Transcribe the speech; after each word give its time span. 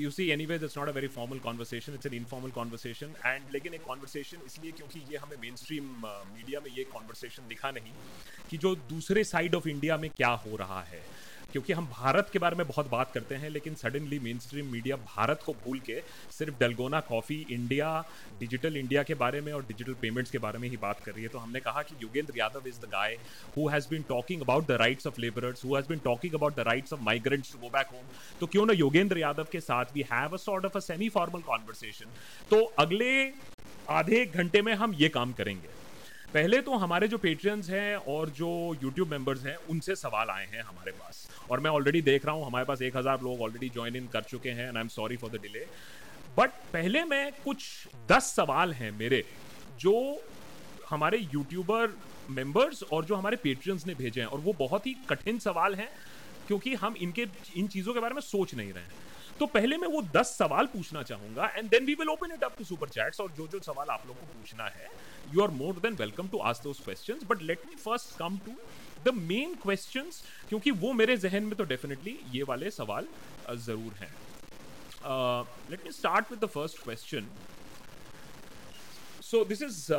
You 0.00 0.10
see 0.10 0.28
anyway 0.46 0.58
that 0.58 0.76
not 0.78 0.88
a 0.88 0.92
very 0.92 1.08
formal 1.14 1.38
conversation 1.38 1.94
it's 1.94 2.06
an 2.06 2.14
informal 2.14 2.50
conversation 2.50 3.14
and 3.26 3.52
लेकिन 3.52 3.74
एक 3.74 3.82
conversation 3.84 4.46
इसलिए 4.46 4.72
क्योंकि 4.72 5.00
ये 5.10 5.18
हमें 5.18 5.36
मेन 5.42 5.56
स्ट्रीम 5.56 5.90
मीडिया 6.06 6.60
में 6.60 6.70
ये 6.76 6.84
कॉन्वर्सेशन 6.92 7.48
दिखा 7.48 7.70
नहीं 7.70 7.92
कि 8.50 8.58
जो 8.58 8.74
दूसरे 8.90 9.24
साइड 9.24 9.54
ऑफ़ 9.54 9.68
इंडिया 9.68 9.96
में 9.96 10.10
क्या 10.10 10.30
हो 10.46 10.56
रहा 10.56 10.82
है। 10.82 11.02
क्योंकि 11.52 11.72
हम 11.72 11.86
भारत 11.88 12.30
के 12.32 12.38
बारे 12.38 12.56
में 12.56 12.66
बहुत 12.66 12.90
बात 12.90 13.10
करते 13.14 13.34
हैं, 13.34 13.50
लेकिन 13.50 13.74
suddenly 13.74 14.18
main 14.20 14.38
stream 14.38 14.66
media 14.72 14.96
Bharat 14.96 15.40
को 15.46 15.52
भूल 15.64 15.80
के 15.80 16.00
सिर्फ़ 16.32 16.58
dalgona 16.60 17.00
coffee 17.08 17.40
India 17.50 17.88
digital 18.40 18.76
India 18.76 19.02
के 19.02 19.14
बारे 19.16 19.40
में 19.40 19.52
और 19.52 19.64
डिजिटल 19.66 19.94
पेमेंट्स 20.02 20.30
के 20.30 20.38
बारे 20.38 20.58
में 20.58 20.68
ही 20.68 20.76
बात 20.78 21.00
कर 21.04 21.12
रही 21.12 21.22
है। 21.22 21.28
तो 21.28 21.38
हमने 21.38 21.60
कहा 21.60 21.82
कि 21.82 21.96
Yogendra 22.02 22.38
Yadav 22.38 22.68
is 22.68 22.80
the 22.80 22.90
guy 22.92 23.16
who 23.56 23.68
has 23.68 23.88
been 23.90 24.02
talking 24.08 24.42
about 24.42 24.66
the 24.68 24.78
rights 24.80 25.06
of 25.06 25.20
labourers 25.20 25.64
who 25.64 25.74
has 25.76 25.88
been 25.88 25.98
talking 26.04 26.34
about 26.34 26.56
the 26.56 26.66
rights 26.68 26.92
of 26.92 27.00
migrants 27.02 27.52
to 27.52 27.58
go 27.58 27.70
back 27.70 27.86
home 27.92 28.06
तो 28.40 28.46
क्यों 28.46 28.66
ना 28.66 28.72
योगेंद्र 28.74 29.18
यादव 29.18 29.46
के 29.52 29.60
साथ 29.60 29.94
we 29.94 30.04
have 30.12 30.34
a 30.34 30.42
sort 30.44 30.64
of 30.66 30.76
a 30.76 30.80
semi 30.82 31.08
formal 31.10 31.42
conversation 31.42 32.16
तो 32.50 32.64
अगले 32.78 33.12
आधे 33.90 34.24
घंटे 34.26 34.62
में 34.62 34.72
हम 34.74 34.94
ये 34.94 35.08
काम 35.10 35.32
करेंगे। 35.32 35.79
पहले 36.34 36.60
तो 36.62 36.76
हमारे 36.76 37.06
जो 37.08 37.18
पेट्रियंस 37.18 37.68
हैं 37.70 37.96
और 38.08 38.30
जो 38.30 38.48
यूट्यूब 38.82 39.08
मेंबर्स 39.08 39.44
हैं, 39.44 39.56
उनसे 39.70 39.94
सवाल 39.96 40.28
आए 40.30 40.46
हैं 40.46 40.62
हमारे 40.62 40.92
पास। 40.92 41.26
और 41.50 41.60
मैं 41.60 41.70
ऑलरेडी 41.70 42.02
देख 42.02 42.26
रहा 42.26 42.34
हूँ, 42.34 42.46
हमारे 42.46 42.64
पास 42.64 42.82
एक 42.82 42.96
हज़ार 42.96 43.20
लोग 43.22 43.40
ऑलरेडी 43.42 43.68
ज्वाइन 43.68 43.96
इन 43.96 44.06
कर 44.08 44.22
चुके 44.24 44.50
हैं 44.50 44.68
and 44.68 44.76
I 44.76 44.82
am 44.82 44.88
sorry 44.90 45.16
for 45.16 45.30
the 45.30 45.40
delay 45.42 45.66
but 46.38 46.50
पहले 46.72 47.02
मैं 47.04 47.32
कुछ 47.44 47.66
दस 48.10 48.32
सवाल 48.36 48.72
हैं 48.72 48.90
मेरे, 48.92 49.24
जो 49.80 50.22
हमारे 50.90 51.18
यूट्यूबर 51.34 51.98
मेंबर्स 52.30 52.82
और 52.82 53.04
जो 53.04 53.14
हमारे 53.14 53.36
पेट्रियंस 53.38 53.86
ने 53.86 53.94
भेजे 53.94 54.20
हैं। 54.20 54.28
और 54.28 54.40
वो 54.40 54.52
बहुत 54.58 54.86
ही 54.86 54.94
कठिन 55.08 55.38
सवाल 55.40 55.74
हैं, 55.74 55.88
क्योंकि 56.46 56.74
हम 56.76 56.96
इनके, 56.98 57.26
इन 57.56 57.66
चीज़ों 57.68 57.94
के 57.94 58.00
बारे 58.00 58.14
में 58.14 58.20
सोच 58.22 58.54
नहीं 58.54 58.72
रहे 58.72 58.82
हैं। 58.82 59.08
तो 59.38 59.46
पहले 59.48 59.76
मैं 59.76 59.88
वो 59.88 60.02
दस 60.14 60.36
सवाल 60.38 60.66
पूछना 60.66 61.02
चाहूँगा 61.02 61.52
and 61.56 61.68
then 61.70 61.86
we 61.86 61.94
will 61.94 62.08
open 62.08 62.32
it 62.34 62.44
up 62.44 62.58
to 62.58 62.64
super 62.64 62.88
chats 62.88 63.20
और 63.20 63.30
जो 63.32 63.46
जो 63.48 63.60
सवाल 63.64 63.88
आप 63.90 64.06
लोगों 64.06 64.20
को 64.20 64.38
पूछना 64.38 64.64
है। 64.66 64.88
You 65.34 65.42
are 65.42 65.50
more 65.60 65.80
than 65.82 65.94
welcome 66.00 66.28
to 66.28 66.38
ask 66.50 66.64
those 66.64 66.80
questions 66.84 67.24
but 67.30 67.42
let 67.42 67.66
me 67.68 67.76
first 67.84 68.16
come 68.18 68.38
to 68.46 68.54
the 69.04 69.14
main 69.14 69.54
questions 69.62 70.22
क्योंकि 70.48 70.70
वो 70.84 70.92
मेरे 70.92 71.16
जहन 71.26 71.44
में 71.44 71.54
तो 71.58 71.64
डेफिनेटली 71.74 72.18
ये 72.32 72.42
वाले 72.48 72.70
सवाल 72.70 73.06
ज़रूर 73.66 73.94
हैं 74.00 74.12
let 75.70 75.84
me 75.84 75.92
start 75.92 76.30
with 76.30 76.44
the 76.44 76.48
first 76.56 76.82
question 76.82 77.28
so 79.30 79.44
this 79.44 79.62
is 79.62 79.92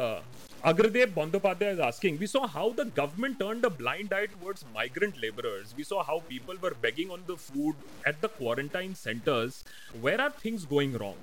Agradev 0.64 1.14
Bandopadhyay 1.14 1.74
is 1.74 1.80
asking, 1.80 2.20
we 2.20 2.28
saw 2.28 2.46
how 2.46 2.70
the 2.70 2.86
government 2.86 3.40
turned 3.40 3.66
a 3.66 3.70
blind 3.72 4.14
eye 4.14 4.28
towards 4.28 4.64
migrant 4.76 5.20
laborers. 5.20 5.74
We 5.76 5.84
saw 5.84 6.04
how 6.04 6.20
people 6.20 6.56
were 6.62 6.76
begging 6.80 7.10
on 7.10 7.24
the 7.26 7.36
food 7.36 7.74
at 8.06 8.22
the 8.22 8.30
quarantine 8.30 8.94
centers. 8.94 9.64
Where 10.00 10.22
are 10.22 10.30
things 10.30 10.66
going 10.66 10.96
wrong? 11.00 11.16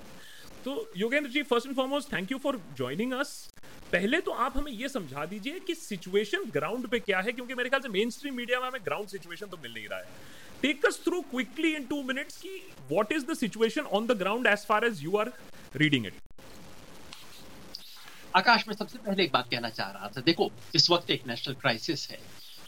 तो 0.65 0.91
Yogendra 0.97 1.29
ji 1.31 1.41
first 1.43 1.67
and 1.67 1.75
foremost 1.75 2.13
thank 2.13 2.31
you 2.31 2.37
for 2.37 2.61
joining 2.77 3.13
us 3.13 3.31
पहले 3.91 4.19
तो 4.21 4.31
आप 4.45 4.57
हमें 4.57 4.71
ये 4.71 4.89
समझा 4.89 5.25
दीजिए 5.25 5.59
कि 5.67 5.75
situation 5.75 6.49
ground 6.51 6.87
पे 6.87 6.99
क्या 6.99 7.19
है, 7.19 7.31
क्योंकि 7.31 7.53
मेरे 7.53 7.69
ख्याल 7.69 7.81
से 7.81 7.89
मेन 7.89 8.09
स्ट्रीम 8.09 8.35
मीडिया 8.35 8.59
में 8.59 8.67
हमें 8.67 8.81
ग्राउंड 8.85 9.07
सिचुएशन 9.09 9.45
तो 9.45 9.57
मिल 9.63 9.73
नहीं 9.73 9.87
रहा 9.87 9.99
है। 9.99 10.05
Take 10.61 10.85
us 10.85 10.99
through 11.03 11.21
quickly 11.31 11.73
in 11.75 11.85
two 11.85 12.01
minutes 12.03 12.37
की 12.37 12.57
what 12.91 13.11
is 13.11 13.25
the 13.25 13.33
situation 13.37 13.81
on 13.81 14.07
the 14.07 14.17
ground 14.19 14.47
as 14.47 14.65
far 14.65 14.85
as 14.85 15.03
you 15.03 15.17
are 15.17 15.31
reading 15.75 16.05
it 16.05 16.13
Akash, 18.35 18.67
में 18.67 18.75
सबसे 18.75 18.97
पहले 18.97 19.23
एक 19.23 19.31
बात 19.33 19.47
कहना 19.51 19.69
चाह 19.69 19.89
रहा 19.91 20.07
था। 20.07 20.21
देखो, 20.21 20.51
इस 20.75 20.89
वक्त 20.89 21.09
एक 21.11 21.25
नेशनल 21.27 21.53
क्राइसिस 21.61 22.09
है 22.09 22.19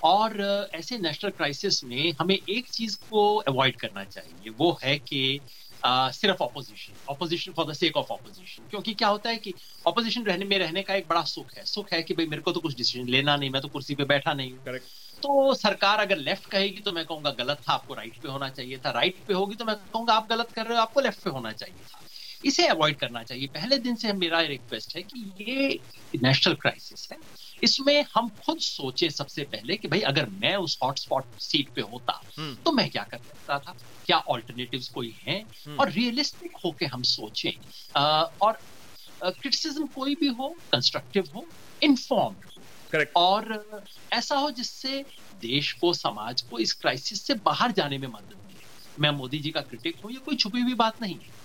और, 0.04 0.40
ऐसे 0.74 0.98
नेशनल 0.98 1.32
क्राइसिस 1.32 1.84
में 1.84 2.14
हमें 2.20 2.36
एक 2.36 2.70
चीज़ 2.70 2.98
को 3.10 3.36
अवॉइड 3.48 3.76
करना 3.80 4.04
चाहिए। 4.06 4.50
वो 4.58 4.78
है 4.84 4.98
कि 5.00 5.40
सिर्फ़ 5.84 6.42
opposition 6.44 6.94
opposition 7.10 7.54
for 7.54 7.66
the 7.68 7.74
sake 7.76 7.98
of 7.98 8.08
opposition 8.12 8.66
क्योंकि 8.70 8.94
क्या 8.96 9.08
होता 9.08 9.30
है 9.30 9.38
कि 9.38 9.54
ऑपोजिशन 9.86 10.24
रहने 10.26 10.46
में 10.46 10.58
रहने 10.60 10.82
का 10.84 10.96
एक 10.96 11.08
बड़ा 11.08 11.24
सुख 11.26 11.54
है। 11.56 11.66
सुख 11.66 11.92
है 11.94 12.02
कि 12.04 12.14
भाई 12.14 12.26
मेरे 12.28 12.42
को 12.42 12.52
तो 12.52 12.60
कुछ 12.60 12.76
डिसीज़न 12.78 13.08
लेना 13.10 13.36
नहीं 13.38 13.50
मैं 13.50 13.62
तो 13.62 13.68
कुर्सी 13.70 13.96
पे 13.96 14.06
बैठा 14.06 14.34
नहीं 14.34 14.54
हूँ। 14.54 14.78
तो 15.24 15.54
सरकार 15.56 16.00
अगर 16.00 16.18
लेफ़्ट 16.20 16.46
कहेगी 16.48 16.82
तो 16.82 16.92
मैं 16.92 17.06
कहूँगा 17.06 17.32
गलत 17.36 17.60
था 17.70 17.74
आपको 17.74 17.94
राइट 17.94 18.18
पे 18.18 18.30
होना 18.30 18.50
चाहिए 18.52 18.78
था। 18.80 18.92
राइट 18.92 19.20
पे 19.28 19.34
होगी 19.34 19.56
तो 19.56 19.66
मैं 19.66 19.76
कहूँगा 19.78 20.14
आप 20.16 20.28
गलत 20.30 20.52
कर 20.52 20.66
रहे 20.66 20.78
हो 20.78 20.82
आपको 20.82 21.02
लेफ़्ट 21.02 21.24
पे 21.24 21.30
होना 21.30 21.52
चाहिए 21.54 21.84
था। 21.86 22.02
इसे 22.46 22.66
अवॉइड 22.68 22.98
करना 22.98 23.24
चाहिए। 23.24 23.48
पहले 23.48 23.78
दिन 23.78 23.96
से 23.96 24.14
मेरा 24.14 24.40
रिक्वेस्ट 24.42 24.96
है 24.96 25.02
कि 25.04 25.32
ये 25.42 25.80
नेशनल 26.24 26.54
क्राइसिस 26.54 27.08
है। 27.12 27.18
इसमें 27.64 28.06
हम 28.16 28.30
खुद 28.46 28.60
सोचे 28.60 29.10
सबसे 29.10 29.44
पहले 29.44 29.76
कि 29.78 29.88
भाई 29.88 30.00
अगर 30.02 30.30
मैं 30.42 30.56
उस 30.56 30.78
हॉटस्पॉट 30.84 31.40
सीट 31.40 31.70
पे 31.70 31.82
होता 31.82 32.22
हम्म। 32.38 32.56
तो 32.56 32.72
मैं 32.72 32.90
क्या 32.90 33.04
कर 33.04 33.18
सकता 33.18 33.60
था? 33.60 33.76
क्या 34.06 34.18
ऑल्टरनेटिव्स 34.18 34.90
कोई 34.90 35.14
हैं? 35.22 35.42
हम्म। 35.66 35.78
और 35.80 35.92
रियलिस्टिक 35.92 36.58
होके 36.66 36.86
हम 36.86 37.04
सोचें 37.04 37.52
और 38.42 38.60
क्रिटिसिज्म 39.24 39.86
कोई 39.88 40.16
भी 40.16 40.28
हो 40.28 40.56
कंस्ट्रक्टिव 40.72 41.30
हो 41.36 41.46
इन्फॉर्म 41.84 42.36
Correct. 42.94 43.12
और 43.16 43.86
ऐसा 44.14 44.36
हो 44.36 44.50
जिससे 44.52 45.06
देश 45.42 45.72
को 45.74 45.94
समाज 45.94 46.42
को 46.42 46.60
इस 46.60 46.74
क्राइसिस 46.74 47.22
से 47.22 47.34
बाहर 47.34 47.72
जाने 47.72 47.98
में 47.98 48.08
मदद 48.08 48.36
मिले। 48.48 48.66
मैं 49.00 49.10
मोदी 49.10 49.40
जी 49.40 49.52
का 49.52 49.62
क्रिटिक 49.62 49.96
हूँ 50.04 50.12
ये 50.12 50.18
कोई 50.18 50.36
छुपी 50.36 50.62
हुई 50.62 50.74
बात 50.74 51.02
नहीं 51.02 51.16
है। 51.16 51.41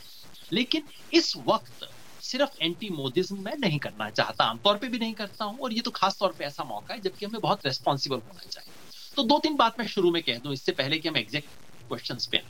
लेकिन 0.53 0.83
इस 1.13 1.37
वक्त 1.47 1.89
सिर्फ़ 2.23 2.63
एंटी 2.63 2.89
मोदिज्म 2.91 3.39
मैं 3.41 3.57
नहीं 3.59 3.79
करना 3.79 4.09
चाहता 4.11 4.45
आमतौर 4.45 4.77
पे 4.77 4.89
भी 4.89 4.99
नहीं 4.99 5.13
करता 5.15 5.45
हूँ 5.45 5.59
और 5.59 5.73
ये 5.73 5.81
तो 5.81 5.91
खास 5.91 6.19
तौर 6.19 6.33
पे 6.39 6.45
ऐसा 6.45 6.65
मौका 6.65 6.95
है 6.95 7.01
जबकि 7.01 7.27
हमें 7.27 7.41
बहुत 7.41 7.67
रेस्पॉन्सिबल 7.67 8.17
होना 8.17 8.49
चाहिए। 8.51 8.73
तो 9.17 9.23
दो 9.25 9.39
तीन 9.39 9.57
बात 9.57 9.79
मैं 9.79 9.87
शुरू 9.87 10.11
में 10.11 10.23
कह 10.23 10.39
दूँ 10.39 10.53
इससे 10.53 10.73
पहले 10.73 10.99
कि 10.99 11.09
हम 11.09 11.17
एग्जैक्ट 11.17 11.49
क्वेश्चन 11.89 12.19
पे 12.31 12.43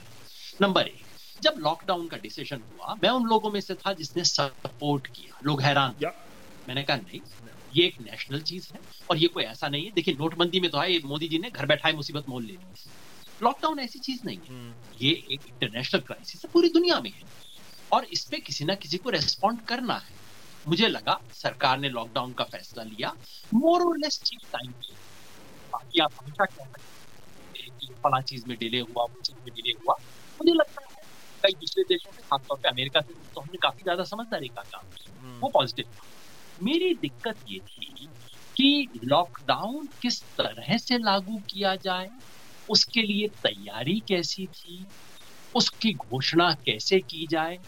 नंबर 0.63 0.87
एक 0.87 1.05
जब 1.43 1.55
लॉकडाउन 1.59 2.07
का 2.09 2.17
डिसीज़न 2.17 2.63
हुआ 2.73 2.95
मैं 3.03 3.11
उन 3.11 3.27
लोगों 3.29 3.51
में 3.51 3.61
से 3.61 3.75
था 3.75 3.93
जिसने 3.93 4.25
सपोर्ट 4.25 5.07
किया। 5.07 5.41
लोग 5.45 5.63
हैरान 5.63 5.95
मैंने 6.69 6.83
कहा 6.83 6.97
नहीं 6.97 7.21
ये 7.75 7.85
एक 7.87 8.01
नेशनल 8.01 8.41
चीज़ 8.43 8.69
है 8.73 8.81
और 9.11 9.17
ये 9.17 9.29
कोई 9.29 9.45
ऐसा 9.45 9.69
नहीं 9.69 9.85
है। 9.85 9.91
देखिए 9.93 10.15
नोटबंदी 10.15 10.61
में 10.61 10.71
तो 10.71 10.79
है 10.79 10.99
मोदी 11.05 11.29
जी 11.29 11.39
ने 11.39 11.51
घर 11.51 11.67
बैठाए 11.67 11.93
मुसीबत 11.93 12.29
मोल 12.29 12.45
ले 12.45 12.53
ली। 12.53 12.91
लॉकडाउन 13.43 13.79
ऐसी 13.81 13.99
चीज़ 13.99 14.21
नहीं 14.25 14.39
है। 14.39 14.49
हम्म। 14.49 14.97
ये 15.03 15.11
एक 15.33 15.41
इंटरनेशनल 15.49 16.01
क्राइसिस 16.01 16.45
है 16.45 16.51
पूरी 16.53 16.69
दुनिया 16.69 17.01
में 17.01 17.11
है। 17.11 17.23
और 17.93 18.05
इस 18.05 18.25
पे 18.25 18.39
किसी 18.39 18.65
ना 18.65 18.75
किसी 18.75 18.97
को 18.97 19.11
रेस्पॉन्ड 19.11 19.61
करना 19.61 19.95
है। 19.95 20.15
मुझे 20.67 20.89
लगा 20.89 21.21
सरकार 21.33 21.79
ने 21.79 21.89
लॉकडाउन 21.89 22.33
का 22.33 22.45
फैसला 22.45 22.83
लिया। 22.83 23.17
मोर 23.55 23.83
और 23.83 23.99
लेस 23.99 24.21
ठीक 24.27 24.41
टाइम 24.53 24.73
पे। 24.73 24.95
बाकी 25.73 26.01
आप 26.01 26.13
हमेशा 26.21 26.45
कह 26.45 26.65
सकते 26.65 27.63
हैं 27.63 27.95
फला 28.05 28.21
चीज़ 28.21 28.49
में 28.49 28.57
डिले 28.59 28.81
हुआ 28.81 29.03
वो 29.03 29.21
चीज़ 29.25 29.37
में 29.45 29.53
डिले 29.55 29.73
हुआ। 29.73 29.95
मुझे 30.41 30.53
लगता 30.53 30.81
है 30.83 31.03
कई 31.43 31.53
दूसरे 31.53 31.83
देशों 31.83 32.11
में 32.13 32.23
खासतौर 32.23 32.59
पर 32.59 32.69
अमेरिका 32.69 33.01
से 33.01 33.15
तो 33.35 33.41
हमने 33.41 33.59
काफ़ी 33.63 33.83
ज़्यादा 33.83 34.05
समझदारी 34.05 34.49
का 34.49 34.63
काम 34.63 34.87
किया। 34.97 35.21
हम्म। 35.21 35.41
वो 35.41 35.49
पॉजिटिव 35.49 35.85
था। 35.85 36.05
मेरी 36.63 36.95
दिक्कत 36.95 37.37
ये 37.49 37.59
थी 37.59 38.07
कि 38.57 39.01
लॉकडाउन 39.05 39.87
किस 40.03 40.23
तरह 40.23 40.77
से 40.79 40.99
लागू 40.99 41.39
किया 41.51 41.75
जाए 41.77 42.09
उसके 42.69 43.03
लिए 43.03 43.29
तैयारी 43.29 44.01
कैसी 44.01 44.47
थी 44.47 44.85
उसकी 45.57 45.93
घोषणा 45.93 46.53
कैसे 46.53 46.99
की 47.01 47.27
जाए? 47.27 47.59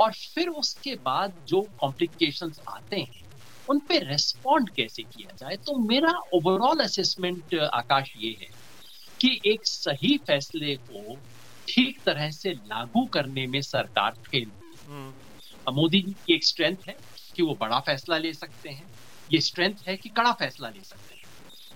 और 0.00 0.12
फिर 0.12 0.48
उसके 0.48 0.94
बाद 0.94 1.34
जो 1.48 1.60
कॉम्प्लिकेशंस 1.78 2.60
आते 2.68 2.96
हैं 2.96 3.22
उन 3.68 3.78
पे 3.78 3.98
रेस्पॉन्ड 3.98 4.70
कैसे 4.70 5.02
किया 5.02 5.34
जाए? 5.38 5.56
तो 5.56 5.78
मेरा 5.88 6.12
ओवरऑल 6.32 6.80
असेसमेंट 6.80 7.54
आकाश 7.54 8.12
ये 8.16 8.30
है 8.40 8.48
कि 9.20 9.40
एक 9.46 9.66
सही 9.66 10.16
फैसले 10.26 10.76
को 10.76 11.16
ठीक 11.68 11.98
तरह 12.06 12.30
से 12.30 12.52
लागू 12.52 13.06
करने 13.06 13.46
में 13.46 13.60
सरकार 13.62 14.10
फेल 14.10 14.50
हम्म। 14.86 15.12
मोदी 15.74 16.00
जी 16.02 16.12
की 16.12 16.34
एक 16.34 16.44
स्ट्रेंथ 16.44 16.76
है 16.88 16.96
कि 17.36 17.42
वो 17.42 17.54
बड़ा 17.60 17.80
फैसला 17.80 18.18
ले 18.18 18.32
सकते 18.32 18.68
हैं। 18.68 18.86
ये 19.32 19.40
स्ट्रेंथ 19.40 19.74
है 19.88 19.96
कि 19.96 20.08
कड़ा 20.08 20.32
फैसला 20.32 20.68
ले 20.68 20.84
सकते 20.84 21.11
हैं। 21.11 21.11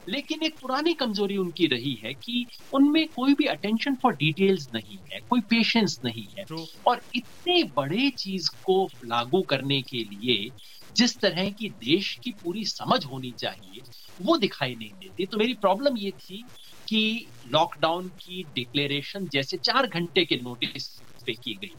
लेकिन 0.06 0.42
एक 0.42 0.58
पुरानी 0.60 0.92
कमज़ोरी 0.94 1.36
उनकी 1.36 1.66
रही 1.66 1.94
है 2.04 2.12
कि 2.14 2.46
उनमें 2.72 3.06
कोई 3.16 3.34
भी 3.34 3.46
अटेंशन 3.46 3.94
फॉर 3.94 4.14
डिटेल्स 4.16 4.68
नहीं 4.74 4.98
है 5.12 5.20
कोई 5.30 5.40
पेशेंस 5.50 5.98
नहीं 6.04 6.28
है। 6.38 6.44
और 6.86 7.02
इतने 7.14 7.62
बड़े 7.76 8.10
चीज़ 8.18 8.48
को 8.64 8.86
लागू 9.04 9.42
करने 9.42 9.80
के 9.82 10.04
लिए 10.04 10.50
जिस 10.96 11.20
तरह 11.20 11.50
की 11.50 11.68
देश 11.80 12.14
की 12.24 12.30
पूरी 12.42 12.64
समझ 12.64 13.04
होनी 13.06 13.32
चाहिए 13.32 13.82
वो 14.20 14.36
दिखाई 14.38 14.74
नहीं 14.76 14.92
देती। 14.94 15.26
तो 15.26 15.38
मेरी 15.38 15.54
प्रॉब्लम 15.56 15.96
ये 15.98 16.10
थी 16.20 16.42
कि 16.88 17.32
लॉकडाउन 17.46 18.08
की 18.20 18.42
डिक्लेरेशन 18.54 19.28
जैसे 19.28 19.56
चार 19.60 19.86
घंटे 19.86 20.24
के 20.24 20.36
नोटिस 20.36 20.88
पे 21.26 21.34
की 21.34 21.54
गई। 21.56 21.74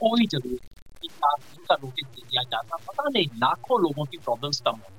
कोई 0.00 0.26
ज़रूरत 0.26 0.60
का 1.68 1.74
नोटिस 1.74 2.06
दे 2.08 2.22
दिया 2.22 2.42
जाता। 2.44 2.76
पता 2.78 3.08
नहीं 3.14 3.26
लाखों 3.36 3.80
लोगों 3.82 4.06
की 4.06 4.18
प्रॉब्लम्स 4.18 4.60
कम 4.60 4.76
हो 4.76 4.92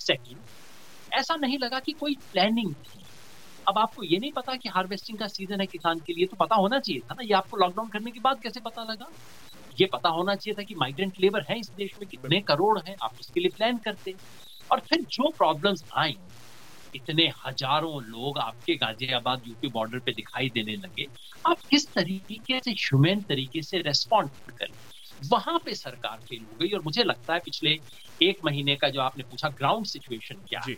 सेकंड 0.00 0.42
ऐसा 1.14 1.36
नहीं 1.36 1.58
लगा 1.58 1.78
कि 1.80 1.92
कोई 1.92 2.14
प्लानिंग 2.32 2.74
थी। 2.74 3.04
अब 3.66 3.78
आपको 3.78 4.02
ये 4.04 4.18
नहीं 4.18 4.30
पता 4.32 4.54
कि 4.56 4.68
हार्वेस्टिंग 4.68 5.18
का 5.18 5.26
सीज़न 5.28 5.60
है 5.60 5.66
किसान 5.66 5.98
के 5.98 6.12
लिए 6.12 6.26
तो 6.26 6.36
पता 6.36 6.56
होना 6.56 6.78
चाहिए 6.78 7.00
था 7.00 7.14
ना, 7.14 7.24
ये 7.24 7.32
आपको 7.34 7.56
लॉकडाउन 7.56 7.88
करने 7.88 8.10
के 8.10 8.20
बाद 8.20 8.40
कैसे 8.42 8.60
पता 8.60 8.82
लगा? 8.82 9.06
ये 9.78 9.86
पता 9.92 10.08
होना 10.08 10.34
चाहिए 10.34 10.54
था 10.54 10.62
कि 10.62 10.74
माइग्रेंट 10.74 11.14
लेबर 11.20 11.44
है 11.50 11.58
इस 11.58 11.70
देश 11.76 11.94
में, 12.00 12.08
कितने 12.08 12.40
करोड़ 12.42 12.78
हैं, 12.78 12.96
आप 13.02 13.14
उसके 13.20 13.40
लिए 13.40 13.50
प्लान 13.56 13.78
करते 13.78 14.14
और 14.70 14.80
फिर 14.80 15.00
जो 15.10 15.30
प्रॉब्लम्स 15.38 15.84
आई 15.96 16.16
इतने 16.94 17.24
हज़ारों 17.46 18.02
लोग 18.02 18.38
आपके 18.38 18.74
गाजियाबाद 18.76 19.42
यूपी 19.46 19.68
बॉर्डर 19.68 19.98
पे 19.98 20.12
दिखाई 20.12 20.48
देने 20.48 20.76
लगे। 20.76 21.06
आप 21.44 21.60
किस 21.70 21.86
तरीके 21.88 22.60
से 22.60 22.70
ह्यूमन 22.72 23.22
तरीके 23.28 23.62
से 23.62 23.78
रेस्पॉन्ड 23.78 24.52
करें 24.58 24.74
वहाँ 25.30 25.58
पे 25.58 25.74
सरकार 25.74 26.18
फेल 26.18 26.44
हो 26.44 26.56
गई 26.56 26.70
और 26.70 26.82
मुझे 26.82 27.04
लगता 27.04 27.34
है 27.34 27.40
पिछले 27.40 27.70
एक 28.20 28.38
महीने 28.44 28.76
का 28.76 28.88
जो 28.88 29.00
आपने 29.00 29.24
पूछा 29.24 29.48
ग्राउंड 29.58 29.86
सिचुएशन 29.86 30.40
क्या 30.48 30.60
है? 30.68 30.74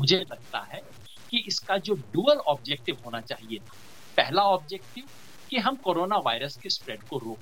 मुझे 0.00 0.18
लगता 0.20 0.58
है 0.72 0.80
कि 1.30 1.38
इसका 1.38 1.76
जो 1.78 1.94
डुअल 2.12 2.38
ऑब्जेक्टिव 2.46 2.98
होना 3.04 3.20
चाहिए 3.20 3.58
था, 3.58 3.76
पहला 4.16 4.42
ऑब्जेक्टिव 4.42 5.04
कि 5.50 5.58
हम 5.58 5.76
कोरोना 5.76 6.16
वायरस 6.16 6.56
के 6.56 6.70
स्प्रेड 6.70 7.02
को 7.02 7.18
रोक, 7.18 7.38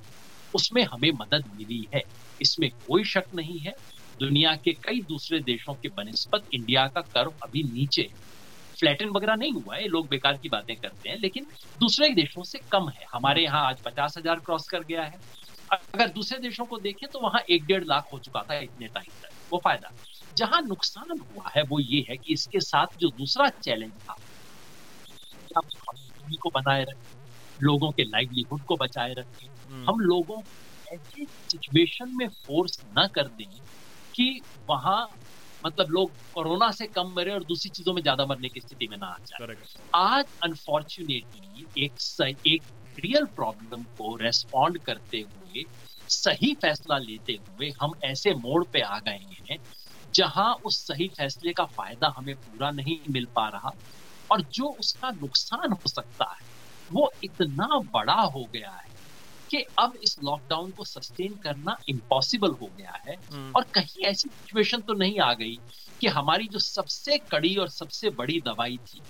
उसमें 0.54 0.82
हमें 0.84 1.10
मदद 1.12 1.44
मिली 1.56 1.86
है। 1.94 2.02
इसमें 2.42 2.68
कोई 2.86 3.04
शक 3.04 3.24
नहीं 3.34 3.58
है, 3.58 3.74
दुनिया 4.20 4.54
के 4.56 4.72
कई 4.84 5.00
दूसरे 5.00 5.40
देशों 5.40 5.74
के 5.74 5.88
बनस्पत 5.88 6.54
इंडिया 6.54 6.86
का 6.86 7.00
कर्व 7.00 7.32
अभी 7.42 7.62
नीचे 7.62 8.02
है। 8.02 8.30
फ्लैटन 8.78 9.08
वगैरह 9.08 9.34
नहीं 9.34 9.52
हुआ 9.52 9.76
है, 9.76 9.86
लोग 9.88 10.08
बेकार 10.08 10.36
की 10.36 10.48
बातें 10.48 10.74
करते 10.76 11.08
हैं, 11.08 11.18
लेकिन 11.18 11.46
दूसरे 11.80 12.08
देशों 12.10 12.42
से 12.42 12.58
कम 12.72 12.88
है। 12.88 13.06
हमारे 13.12 13.42
यहाँ 13.42 13.66
आज 13.66 13.80
पचास 13.80 14.18
हज़ार 14.18 14.40
क्रॉस 14.40 14.68
कर 14.68 14.84
गया 14.84 15.02
है। 15.02 15.20
अगर 15.72 16.08
दूसरे 16.08 16.38
देशों 16.38 16.64
को 16.64 16.78
देखें 16.78 17.08
तो 17.10 17.20
वहाँ 17.20 17.40
एक 17.50 17.64
डेढ़ 17.66 17.84
लाख 17.84 18.12
हो 18.12 18.18
चुका 18.18 18.42
था 18.42 18.58
इतने 18.58 18.86
टाइम 18.86 19.12
तक। 19.22 19.52
वो 19.52 19.60
फ़ायदा 19.64 19.90
जहाँ 20.36 20.62
नुकसान 20.62 21.20
हुआ 21.20 21.50
है 21.56 21.62
वो 21.62 21.80
ये 21.80 22.06
है 22.10 22.16
कि 22.16 22.32
इसके 22.32 22.60
साथ 22.60 22.86
जो 22.98 23.08
दूसरा 23.08 23.48
चैलेंज 23.48 23.92
था 23.92 24.16
को 26.42 26.50
बनाए 26.50 26.82
रखें 26.82 27.12
लोगों 27.62 27.90
के 27.90 28.02
लाइवलीहुड 28.02 28.62
को 28.62 28.76
बचाए 28.76 29.14
रखें। 29.14 29.46
हम्म। 29.46 29.90
हम 29.90 30.00
लोगों 30.00 30.42
ऐसी 30.92 31.24
सिचुएशन 31.24 32.10
में 32.16 32.28
फोर्स 32.28 32.80
न 32.98 33.08
कर 33.14 33.22
दें 33.22 33.60
कि 34.14 34.40
वहाँ 34.68 35.08
मतलब 35.66 35.86
लोग 35.90 36.10
कोरोना 36.34 36.70
से 36.70 36.86
कम 36.86 37.14
मरे 37.16 37.32
और 37.32 37.44
दूसरी 37.44 37.70
चीज़ों 37.70 37.94
में 37.94 38.02
ज़्यादा 38.02 38.26
मरने 38.26 38.48
की 38.48 38.60
स्थिति 38.60 38.88
में 38.90 38.96
ना 38.96 39.06
आ 39.06 39.16
जाए। 39.18 39.56
आज 39.94 40.24
अनफॉर्चुनेटली 40.42 41.84
एक 41.84 41.92
एक 42.46 42.62
रियल 43.04 43.24
प्रॉब्लम 43.24 43.82
को 43.82 44.16
रेस्पॉन्ड 44.16 44.78
करते 44.78 45.18
हुए 45.18 45.64
सही 46.08 46.54
फैसला 46.54 46.98
लेते 46.98 47.32
हुए 47.32 47.72
हम 47.80 47.92
ऐसे 48.04 48.34
मोड़ 48.34 48.64
पे 48.64 48.80
आ 48.80 48.98
गए 48.98 49.20
हैं 49.50 49.58
जहाँ 50.14 50.52
उस 50.64 50.78
सही 50.86 51.08
फैसले 51.08 51.52
का 51.52 51.64
फ़ायदा 51.76 52.12
हमें 52.16 52.34
पूरा 52.36 52.70
नहीं 52.70 52.98
मिल 53.10 53.26
पा 53.36 53.48
रहा 53.48 53.70
और 54.30 54.42
जो 54.54 54.66
उसका 54.80 55.10
नुकसान 55.10 55.72
हो 55.72 55.88
सकता 55.88 56.30
है 56.30 56.50
वो 56.90 57.10
इतना 57.24 57.78
बड़ा 57.94 58.20
हो 58.34 58.44
गया 58.52 58.70
है 58.70 58.90
कि 59.50 59.64
अब 59.78 59.96
इस 60.02 60.16
लॉकडाउन 60.24 60.70
को 60.70 60.84
सस्टेन 60.84 61.34
करना 61.34 61.76
इम्पॉसिबल 61.88 62.50
हो 62.50 62.70
गया 62.76 63.00
है 63.06 63.16
हम्म। 63.32 63.52
और 63.56 63.64
कहीं 63.74 64.04
ऐसी 64.04 64.28
सिचुएशन 64.28 64.80
तो 64.80 64.94
नहीं 64.94 65.18
आ 65.20 65.32
गई 65.32 65.56
कि 66.00 66.06
हमारी 66.08 66.48
जो 66.48 66.58
सबसे 66.58 67.18
कड़ी 67.30 67.54
और 67.56 67.68
सबसे 67.70 68.10
बड़ी 68.10 68.40
दवाई 68.40 68.76
थी 68.86 69.02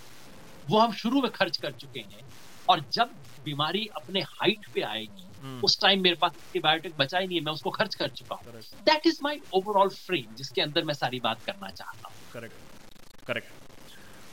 वो 0.68 0.78
हम 0.78 0.92
शुरू 0.92 1.22
में 1.22 1.30
खर्च 1.30 1.56
कर 1.56 1.72
चुके 1.72 2.00
हैं 2.00 2.22
और 2.68 2.84
जब 2.92 3.10
बीमारी 3.44 3.86
अपने 3.96 4.20
हाइट 4.20 4.66
पे 4.74 4.82
आएगी. 4.82 5.31
उस 5.64 5.78
टाइम 5.82 6.02
मेरे 6.02 6.16
पास 6.20 6.32
एंटीबायोटिक 6.32 6.96
बचा 6.96 7.18
ही 7.18 7.26
नहीं 7.26 7.38
है 7.38 7.44
मैं 7.44 7.52
उसको 7.52 7.70
खर्च 7.70 7.94
कर 7.94 8.08
चुका 8.10 8.34
हूँ। 8.36 8.60
That 8.86 9.06
is 9.06 9.18
my 9.22 9.40
overall 9.54 9.88
frame 9.96 10.34
जिसके 10.34 10.62
अंदर 10.62 10.84
मैं 10.84 10.94
सारी 10.94 11.20
बात 11.20 11.42
करना 11.46 11.70
चाहता 11.70 12.08
हूँ। 12.08 12.30
Correct 12.32 13.26
correct 13.26 13.60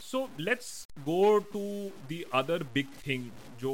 so 0.02 0.20
let's 0.40 0.72
go 1.00 1.38
to 1.54 1.64
the 2.12 2.24
other 2.34 2.64
big 2.74 2.94
thing 3.08 3.30
जो 3.60 3.72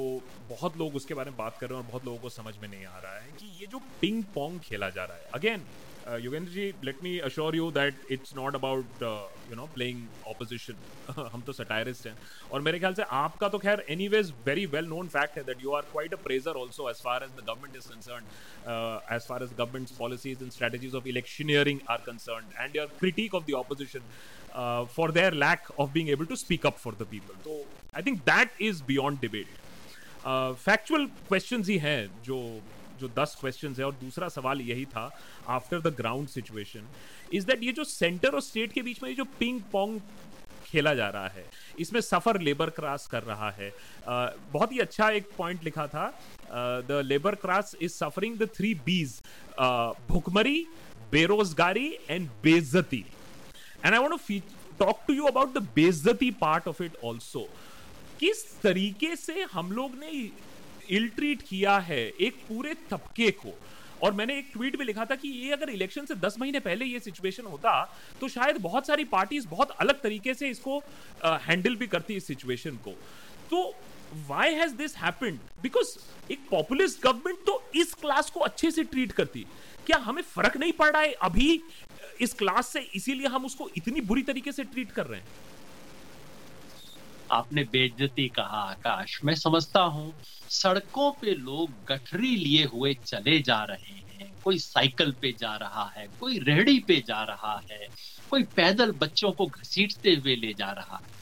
बहुत 0.50 0.78
लोग 0.78 0.96
उसके 0.96 1.14
बारे 1.14 1.32
में 1.32 1.38
बात 1.38 1.58
कर 1.62 1.70
रहे 1.70 1.78
हैं 1.78 1.84
और 1.84 1.90
बहुत 1.92 2.06
लोगों 2.06 2.20
को 2.20 2.30
समझ 2.30 2.58
में 2.58 2.68
नहीं 2.68 2.86
आ 2.86 3.00
रहा 3.00 3.20
है 3.20 3.32
कि 3.32 3.48
ये 3.62 3.68
जो 3.68 3.80
पिंग 4.02 4.24
पोंग 4.36 4.60
खेला 4.60 4.90
जा 4.90 5.06
रहा 5.06 5.18
है। 5.18 5.30
Again 5.34 5.66
Yogendra 6.08 6.52
ji 6.52 6.64
let 6.84 6.98
me 7.04 7.18
assure 7.28 7.56
you 7.56 7.70
that 7.72 8.12
it's 8.12 8.36
not 8.36 8.56
about 8.56 9.04
you 9.50 9.56
know 9.56 9.66
playing 9.76 10.02
opposition 10.28 10.76
हम 11.34 11.42
तो 11.42 11.54
सटायरिस्ट 11.54 12.08
हैं। 12.08 12.16
और 12.52 12.62
मेरे 12.62 12.80
ख्याल 12.80 12.94
से 12.94 13.04
आपका 13.20 13.50
तो 13.50 13.58
खैर 13.60 13.86
was 14.10 14.34
very 14.46 14.66
well 14.76 14.86
known 14.88 15.08
fact 15.08 15.38
है 15.38 15.44
that 15.44 15.64
you 15.64 15.72
are 15.76 15.82
quite 15.92 16.14
a 16.14 16.18
praiser 16.24 16.62
also 16.62 16.90
as 16.90 17.02
far 17.04 17.24
as 17.24 17.30
the 17.32 17.46
government 17.48 17.76
is 17.76 17.90
concern 17.90 19.16
as 19.16 19.28
far 19.28 19.44
as 19.44 19.54
government 19.58 19.98
policies 20.00 20.44
and 20.44 20.52
strategies 20.52 20.96
of 20.96 21.08
electioneering 21.08 21.80
are 21.90 22.02
concern 22.06 22.52
and 22.60 22.76
your 22.76 22.96
critic 23.00 23.36
of 23.36 23.46
the 23.48 23.54
opposition 23.64 24.88
for 24.96 25.12
their 25.12 25.34
lack 25.46 25.72
of 25.80 25.92
being 25.92 26.10
able 26.10 26.26
to 26.26 26.36
speak 26.36 26.66
up 26.66 26.78
for 26.78 26.96
the 27.00 27.08
people 27.12 27.44
so 27.44 27.62
I 27.96 28.04
think 28.04 28.20
that 28.30 28.62
is 28.70 28.84
beyond 28.88 29.20
debate 29.22 29.64
factual 30.28 31.06
question 31.28 31.64
ही 31.66 31.78
हैं 31.80 32.00
जो 32.24 32.38
जो 33.00 33.08
दस 33.08 33.38
question 33.40 33.76
है 33.80 33.86
और 33.86 33.94
दूसरा 33.94 34.30
सवाल 34.30 34.62
यही 34.62 34.86
था 34.86 35.10
after 35.48 35.82
the 35.82 35.88
ground 35.88 36.28
situation 36.28 36.88
is 37.34 37.46
that 37.46 37.64
ये 37.64 37.72
जो 37.72 37.84
सेंटर 37.84 38.30
और 38.30 38.42
स्टेट 38.42 38.74
के 38.74 38.82
बीच 38.82 39.04
में 39.04 39.10
ये 39.10 39.16
जो 39.16 39.26
पिंग 39.40 39.62
पोंग 39.62 40.00
खेला 40.66 40.94
जा 40.94 41.10
रहा 41.10 41.28
है 41.28 41.46
इसमें 41.80 42.02
सफ़र 42.02 42.40
लेबर 42.42 42.70
क्रास 42.70 43.08
कर 43.08 43.24
रहा 43.24 43.50
है। 43.52 43.72
uh, 43.72 44.52
बहुत 44.54 44.72
ही 44.72 44.80
अच्छा 44.80 45.10
एक 45.10 45.30
पॉइंट 45.38 45.64
लिखा 45.64 45.88
था। 45.88 46.08
The 46.88 47.02
labour 47.06 47.36
class 47.36 47.76
is 47.82 47.92
suffering 47.92 48.38
the 48.38 48.50
three 48.56 48.74
B's 48.86 49.22
भुखमरी 50.10 50.68
बेरोजगारी 51.12 51.88
एंड 52.10 52.30
बेजती 52.44 53.06
and 53.86 53.94
I 53.94 54.00
want 54.00 54.44
talk 54.80 55.04
to 55.08 55.14
you 55.14 55.24
about 55.24 55.54
the 55.54 55.68
बेजती 55.76 56.32
पार्ट 56.32 56.68
ऑफ़ 56.68 56.84
इट 56.84 56.98
ऑल्सो 57.04 57.48
किस 58.20 58.62
तरीके 58.62 59.16
से 59.16 59.44
हम 59.44 59.72
लोग 59.72 59.96
ने 60.00 60.12
इल 60.90 61.08
ट्रीट 61.16 61.42
किया 61.42 61.78
है 61.80 62.02
एक 62.10 62.36
पूरे 62.48 62.74
तबके 62.90 63.30
को। 63.34 63.54
और 64.04 64.14
मैंने 64.14 64.38
एक 64.38 64.50
ट्वीट 64.54 64.76
में 64.80 64.86
लिखा 64.86 65.06
था 65.06 65.16
कि 65.16 65.28
ये 65.30 65.52
अगर 65.52 65.70
इलेक्शन 65.70 66.06
से 66.06 66.16
दस 66.16 66.36
महीने 66.40 66.60
पहले 66.60 66.86
ये 66.86 67.00
सिचुएशन 67.00 67.46
होता 67.46 67.72
तो 68.22 68.28
शायद 68.28 68.58
बहुत 68.62 68.88
सारी 68.88 69.04
पार्टीज़ 69.12 69.48
बहुत 69.48 69.72
अलग 69.72 70.02
तरीके 70.02 70.34
से 70.34 70.50
इसको 70.50 70.78
हैंडल 71.24 71.76
भी 71.76 71.88
करती 71.88 72.16
इस 72.16 72.28
सिचुएशन 72.28 72.78
को। 72.86 72.92
तो 73.52 73.64
why 74.28 74.54
has 74.54 74.74
this 74.76 74.98
happened 74.98 75.40
because 75.62 75.98
एक 76.32 76.48
पॉपुलिस्ट 76.52 77.02
गवर्नमेंट 77.04 77.40
तो 77.46 77.62
इस 77.76 77.94
क्लास 77.94 78.30
को 78.30 78.40
अच्छे 78.42 78.72
से 78.72 78.84
ट्रीट 78.84 79.12
करती। 79.12 79.46
क्या 79.86 79.98
हमें 79.98 80.22
फ़र्क 80.24 80.58
नहीं 80.58 80.72
पड़ 80.74 80.90
रहा 80.90 81.02
है? 81.02 81.12
अभी 81.14 81.62
इस 82.22 82.34
क्लास 82.34 82.68
से 82.68 82.80
इसीलिए 82.96 83.28
हम 83.28 83.46
उसको 83.46 83.70
इतनी 83.78 84.02
बुरी 84.02 84.22
तरीके 84.24 84.52
से 84.52 84.64
ट्रीट 84.66 84.92
कर 84.92 85.06
रहे 85.06 85.20
हैं। 85.20 85.28
आपने 87.32 87.64
बेइज्जती 87.64 88.28
कहा, 88.30 88.62
आकाश। 88.62 89.20
मैं 89.26 89.36
समझता 89.36 89.82
हूँ, 89.82 90.14
सड़कों 90.50 91.12
पे 91.12 91.32
लोग 91.32 91.72
गठरी 91.88 92.36
लिए 92.36 92.64
हुए 92.66 92.94
चले 93.06 93.40
जा 93.40 93.64
रहे 93.64 93.94
हैं। 93.94 94.32
कोई 94.44 94.58
साइकिल 94.58 95.12
पे 95.12 95.32
जा 95.32 95.56
रहा 95.56 95.86
है, 95.98 96.08
कोई 96.20 96.40
रेहड़ी 96.40 96.80
पे 96.80 97.04
जा 97.08 97.24
रहा 97.24 97.56
है, 97.72 97.88
कोई 98.30 98.44
पैदल 98.56 98.92
बच्चों 98.92 99.32
को 99.32 99.46
घसीटते 99.46 100.14
हुए 100.16 100.36
ले 100.36 100.54
जा 100.54 100.72
रहा 100.72 100.98
है। 100.98 101.14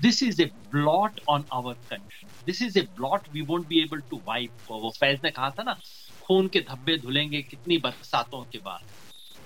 This 0.00 0.22
is 0.22 0.42
a 0.42 0.44
blot 0.70 1.20
on 1.28 1.44
our 1.52 1.74
country 1.90 2.26
this 2.46 2.62
is 2.62 2.78
a 2.78 2.82
blot 2.96 3.28
we 3.32 3.40
won't 3.40 3.66
be 3.68 3.80
able 3.82 4.00
to 4.00 4.20
wipe 4.26 4.70
वो 4.70 4.90
फैज 4.90 5.20
ने 5.24 5.30
कहा 5.30 5.50
था 5.50 5.62
ना, 5.62 5.76
खून 6.22 6.48
के 6.48 6.60
धब्बे 6.60 6.96
धुलेंगे 6.98 7.42
कितनी 7.42 7.78
बरसातों 7.78 8.42
के 8.42 8.58
बाद। 8.58 8.80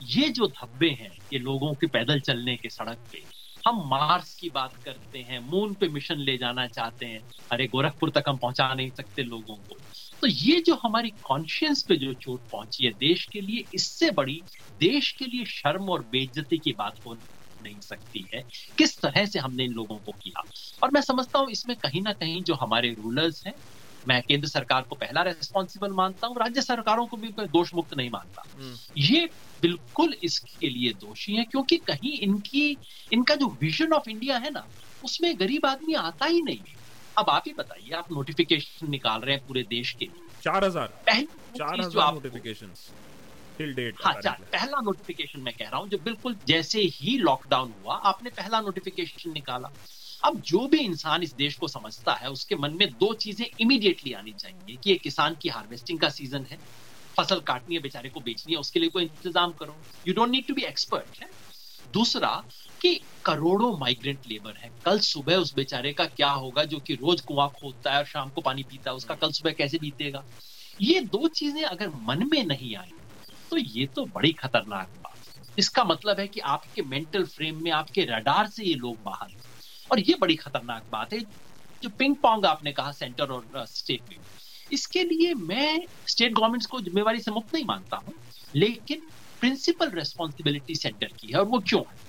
ये 0.03 0.29
जो 0.29 0.47
धब्बे 0.47 0.89
हैं, 0.91 1.17
ये 1.33 1.39
लोगों 1.39 1.73
के 1.75 1.87
पैदल 1.87 2.21
चलने 2.21 2.57
के 2.57 2.69
सड़क 2.71 2.99
पे 3.13 3.23
हम 3.67 3.77
मार्स 3.91 4.35
की 4.35 4.49
बात 4.51 4.77
करते 4.85 5.19
हैं 5.21 5.39
मून 5.43 5.75
पे 5.75 5.89
मिशन 5.89 6.19
ले 6.21 6.37
जाना 6.39 6.67
चाहते 6.69 7.07
हैं। 7.07 7.23
अरे, 7.51 7.67
गोरखपुर 7.69 8.11
तक 8.11 8.25
हम 8.29 8.39
पहुँचा 8.39 8.73
नहीं 8.75 8.91
सकते 8.93 9.23
लोगों 9.23 9.57
को। 9.59 9.79
तो 10.23 10.27
ये 10.29 10.61
जो 10.61 10.75
हमारी 10.77 11.11
कॉन्शियंस 11.23 11.85
पे 11.89 11.97
जो 11.97 12.15
चोट 12.17 12.43
पहुँची 12.53 12.87
है, 12.87 12.93
देश 12.95 13.27
के 13.27 13.41
लिए 13.41 13.67
इससे 13.75 14.11
बड़ी, 14.13 14.43
देश 14.81 15.11
के 15.13 15.25
लिए 15.27 15.45
शर्म 15.47 15.91
और 15.91 16.03
बेइज्जती 16.09 16.59
की 16.59 16.73
बात 16.75 16.95
हो 17.07 17.15
नहीं 17.61 17.81
सकती 17.81 18.29
है। 18.35 18.43
किस 18.79 19.01
तरह 19.03 19.25
से 19.27 19.39
हमने 19.39 19.65
इन 19.65 19.73
लोगों 19.73 19.99
को 20.01 20.13
किया? 20.15 20.43
और 20.83 20.91
मैं 20.93 21.01
समझता 21.01 21.39
हूँ 21.39 21.51
इसमें 21.51 21.77
कहीं 21.79 22.03
ना 22.03 22.13
कहीं 22.13 22.43
जो 22.45 22.55
हमारे 22.55 22.93
रूलर्स 22.95 23.43
हैं 23.47 23.55
मैं 24.09 24.23
केंद्र 24.23 24.49
सरकार 24.49 24.83
को 24.83 24.97
पहला 24.97 25.23
रेस्पॉन्सिबल 25.23 25.93
मानता 25.93 26.27
हूँ 26.27 26.37
राज्य 26.41 26.63
सरकारों 26.63 27.07
को 27.07 27.17
भी 27.17 27.29
दोष 27.41 27.75
मुक्त 27.75 27.97
नहीं 27.97 28.11
मानता। 28.11 28.43
हम्म। 28.59 28.75
ये 28.97 29.27
बिल्कुल 29.63 30.15
इसके 30.23 30.69
लिए 30.69 30.93
दोषी 30.93 31.35
है 31.35 31.45
क्योंकि 31.45 31.77
कहीं 31.77 32.19
इनकी 32.19 32.79
इनका 33.13 33.35
जो 33.35 33.47
विजन 33.63 33.93
ऑफ़ 33.93 34.11
इंडिया 34.11 34.39
है 34.39 34.51
ना 34.51 34.67
उसमें 35.03 35.41
गरीब 35.41 35.67
आदमी 35.67 35.95
आता 35.95 36.27
ही 36.27 36.43
नहीं। 36.43 36.65
अब 37.19 37.31
आप 37.31 37.43
ही 37.47 37.53
बताइए 37.59 37.91
आप 37.91 38.07
नोटिफिकेशन 38.13 38.91
निकाल 38.91 39.21
रहे 39.21 39.35
हैं 39.35 39.45
पूरे 39.47 39.63
देश 39.63 39.93
के 39.93 40.07
चार 40.43 40.65
हज़ार। 40.65 40.89
चार 41.59 41.81
हज़ार 41.81 42.13
नोटिफिकेशन 42.13 42.73
हाँ 44.05 44.15
पहला 44.53 44.81
नोटिफिकेशन 44.81 45.41
मैं 45.41 45.55
कह 45.55 45.69
रहा 45.69 45.81
हूँ 45.81 45.89
जो 45.89 45.99
बिल्कुल 45.99 46.35
जैसे 46.47 46.81
ही 46.81 47.19
लॉकडाउन 47.19 47.73
हुआ 47.73 47.95
आपने 47.95 48.31
पहला 48.31 48.61
नोटिफिकेशन 48.61 49.31
निकाला। 49.31 49.69
अब 50.25 50.41
जो 50.41 50.67
भी 50.69 50.79
इंसान 50.79 51.23
इस 51.23 51.35
देश 51.35 51.55
को 51.55 51.69
समझता 51.69 52.15
है, 52.15 52.31
उसके 52.31 52.57
मन 52.57 52.71
में 52.71 52.89
दो 52.89 53.13
चीज़ें 53.15 53.47
इमीडिएटली 53.61 54.13
आनी 54.13 54.33
चाहिए। 54.33 54.77
कि 54.77 54.91
ये 54.91 54.97
किसान 54.97 55.37
की 55.43 55.49
हार्वेस्टिंग 55.49 56.01
का 56.01 56.09
सीज़न 56.09 56.47
है, 56.51 56.59
फ़सल 57.17 57.41
काटनी 57.41 57.75
है, 57.75 57.81
बेचारे 57.81 58.09
को 58.11 58.21
बेचनी 58.21 58.53
है, 58.53 58.59
उसके 58.61 58.81
लिए 58.81 58.89
कोई 58.89 59.05
इंतज़ाम 59.05 59.53
करो। 59.53 59.83
You 60.07 60.15
don't 60.15 60.31
need 60.31 60.47
to 60.49 60.55
be 60.55 60.63
expert 60.63 61.23
है। 61.23 61.29
दूसरा, 61.95 62.45
कि 62.81 62.95
करोड़ों 63.25 63.79
माइग्रेंट 63.79 64.21
लेबर 64.27 64.55
है। 64.57 64.71
कल 64.85 64.99
सुबह 64.99 65.37
उस 65.37 65.55
बेचारे 65.55 65.93
का 65.93 66.05
क्या 66.07 66.31
होगा, 66.31 66.65
जो 66.65 66.79
कि 66.79 66.95
रोज 66.95 67.21
कुआँ 67.21 67.49
खोदता 67.61 67.93
है 67.93 67.99
और 67.99 68.05
शाम 68.05 68.31
को 68.31 68.41
पानी 68.41 68.63
पीता 68.63 68.91
है, 68.91 68.97
उसका 68.97 69.15
कल 69.15 69.33
सुबह 69.33 69.53
कैसे 69.53 69.79
बीतेगा? 69.79 70.25
ये 70.81 71.01
दो 71.01 71.29
चीज़ें 71.29 71.63
अगर 71.63 71.89
मन 71.89 72.29
में 72.33 72.45
नहीं 72.45 72.77
आई 72.77 72.91
तो 73.51 73.57
ये 73.57 73.87
तो 73.87 74.05
बड़ी 74.07 74.33
खतरनाक 74.33 74.89
बात। 74.97 75.59
इसका 75.59 75.85
मतलब 75.85 76.21
है 76.21 76.27
कि 76.29 76.41
आपके 76.41 76.83
मेंटल 76.83 77.25
फ्रेम 77.25 77.63
में, 77.63 77.71
आपके 77.71 78.05
रडार 78.05 78.47
से 78.47 78.65
ये 78.65 78.75
लोग 78.75 79.03
बाहर 79.03 79.29
और 79.91 80.01
ये 80.01 80.15
बड़ी 80.21 80.37
खतरनाक 80.37 80.85
बात 80.93 81.13
है 81.13 81.21
जो 81.83 81.89
पिंग 81.99 82.17
पोंग 82.17 82.45
आपने 82.47 82.73
कहा 82.73 82.93
सेंटर 82.93 83.33
और 83.33 83.67
स्टेट 83.69 84.11
में। 84.11 84.17
इसके 84.73 85.03
लिए 85.05 85.35
मैं 85.35 85.81
स्टेट 86.07 86.33
गवर्नमेंट्स 86.33 86.67
को 86.67 86.81
जिम्मेवारी 86.81 87.21
से 87.21 87.31
मुक्त 87.31 87.55
नहीं 87.55 87.65
मानता 87.65 87.97
हूँ 87.97 88.15
लेकिन 88.55 89.03
प्रिंसिपल 89.41 89.91
रेस्पॉन्सिबिलिटी 89.91 90.75
सेंटर 90.75 91.07
की 91.19 91.33
है 91.33 91.39
और 91.39 91.45
वो 91.45 91.59
क्यों 91.69 91.81
है? 91.81 92.05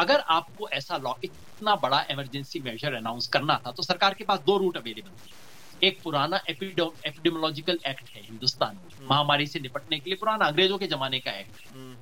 अगर 0.00 0.20
आपको 0.30 0.68
ऐसा 0.68 0.96
लॉ 0.96 1.12
इतना 1.24 1.74
बड़ा 1.76 2.04
इमरजेंसी 2.10 2.60
मेजर 2.60 2.94
अनाउंस 2.94 3.26
करना 3.26 3.60
था 3.66 3.72
तो 3.72 3.82
सरकार 3.82 4.14
के 4.14 4.24
पास 4.24 4.40
दो 4.46 4.56
रूट 4.58 4.76
अवेलेबल 4.76 5.10
थे। 5.10 5.86
एक 5.86 6.00
पुराना 6.02 6.40
एपिडेमोलॉजिकल 6.48 7.78
एक्ट 7.86 8.08
है 8.10 8.22
हिंदुस्तान 8.22 8.76
में 8.76 8.82
हम्म। 8.92 9.06
महामारी 9.10 9.46
से 9.46 9.60
निपटने 9.60 9.98
के 9.98 10.10
लिए 10.10 10.16
पुराना 10.16 10.44
अंग्रेज़ों 10.44 10.78
के 10.78 10.86
जमाने 10.86 11.18
का 11.20 11.32
एक्ट 11.32 11.60
है। 11.60 11.72
हम्म। 11.72 11.96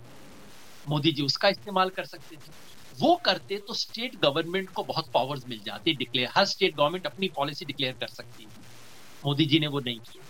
मोदी 0.87 1.13
जी 1.13 1.23
उसका 1.23 1.49
इस्तेमाल 1.49 1.91
कर 1.91 2.05
सकते 2.05 2.37
थे। 2.37 2.53
वो 3.01 3.17
करते 3.17 3.57
तो 3.59 3.75
स्टेट 3.75 4.17
गवर्नमेंट 4.17 4.71
को 4.71 4.83
बहुत 4.83 5.11
पावर्स 5.13 5.47
मिल 5.49 5.61
जाती 5.65 5.93
डिक्लेयर 5.93 6.29
हर 6.35 6.45
स्टेट 6.45 6.77
गवर्नमेंट 6.77 7.07
अपनी 7.07 7.29
पॉलिसी 7.29 7.65
डिक्लेयर 7.65 7.93
कर 7.93 8.07
सकती 8.07 8.45
है। 8.45 8.51
मोदी 9.25 9.47
जी 9.47 9.59
ने 9.59 9.67
वो 9.67 9.81
नहीं 9.81 9.99
किया। 9.99 10.25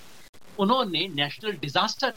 उन्होंने 0.58 1.08
नेशनल 1.08 1.52
डिजास्टर 1.52 2.14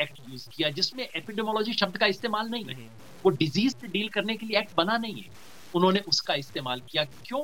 एक्ट 0.00 0.20
यूज़ 0.30 0.48
किया 0.48 0.70
जिसमें 0.70 1.08
एपिडेमोलॉजी 1.16 1.72
शब्द 1.72 1.96
का 1.96 2.06
इस्तेमाल 2.06 2.48
नहीं 2.48 2.64
है। 2.64 2.90
वो 3.24 3.30
डिज़ीज़ 3.30 3.76
से 3.76 3.86
डील 3.86 4.08
करने 4.08 4.36
के 4.36 4.46
लिए 4.46 4.58
एक्ट 4.58 4.74
बना 4.76 4.96
नहीं 4.96 5.22
है। 5.22 5.30
उन्होंने 5.74 6.00
उसका 6.00 6.34
इस्तेमाल 6.34 6.80
किया। 6.80 7.04
क्यों? 7.04 7.42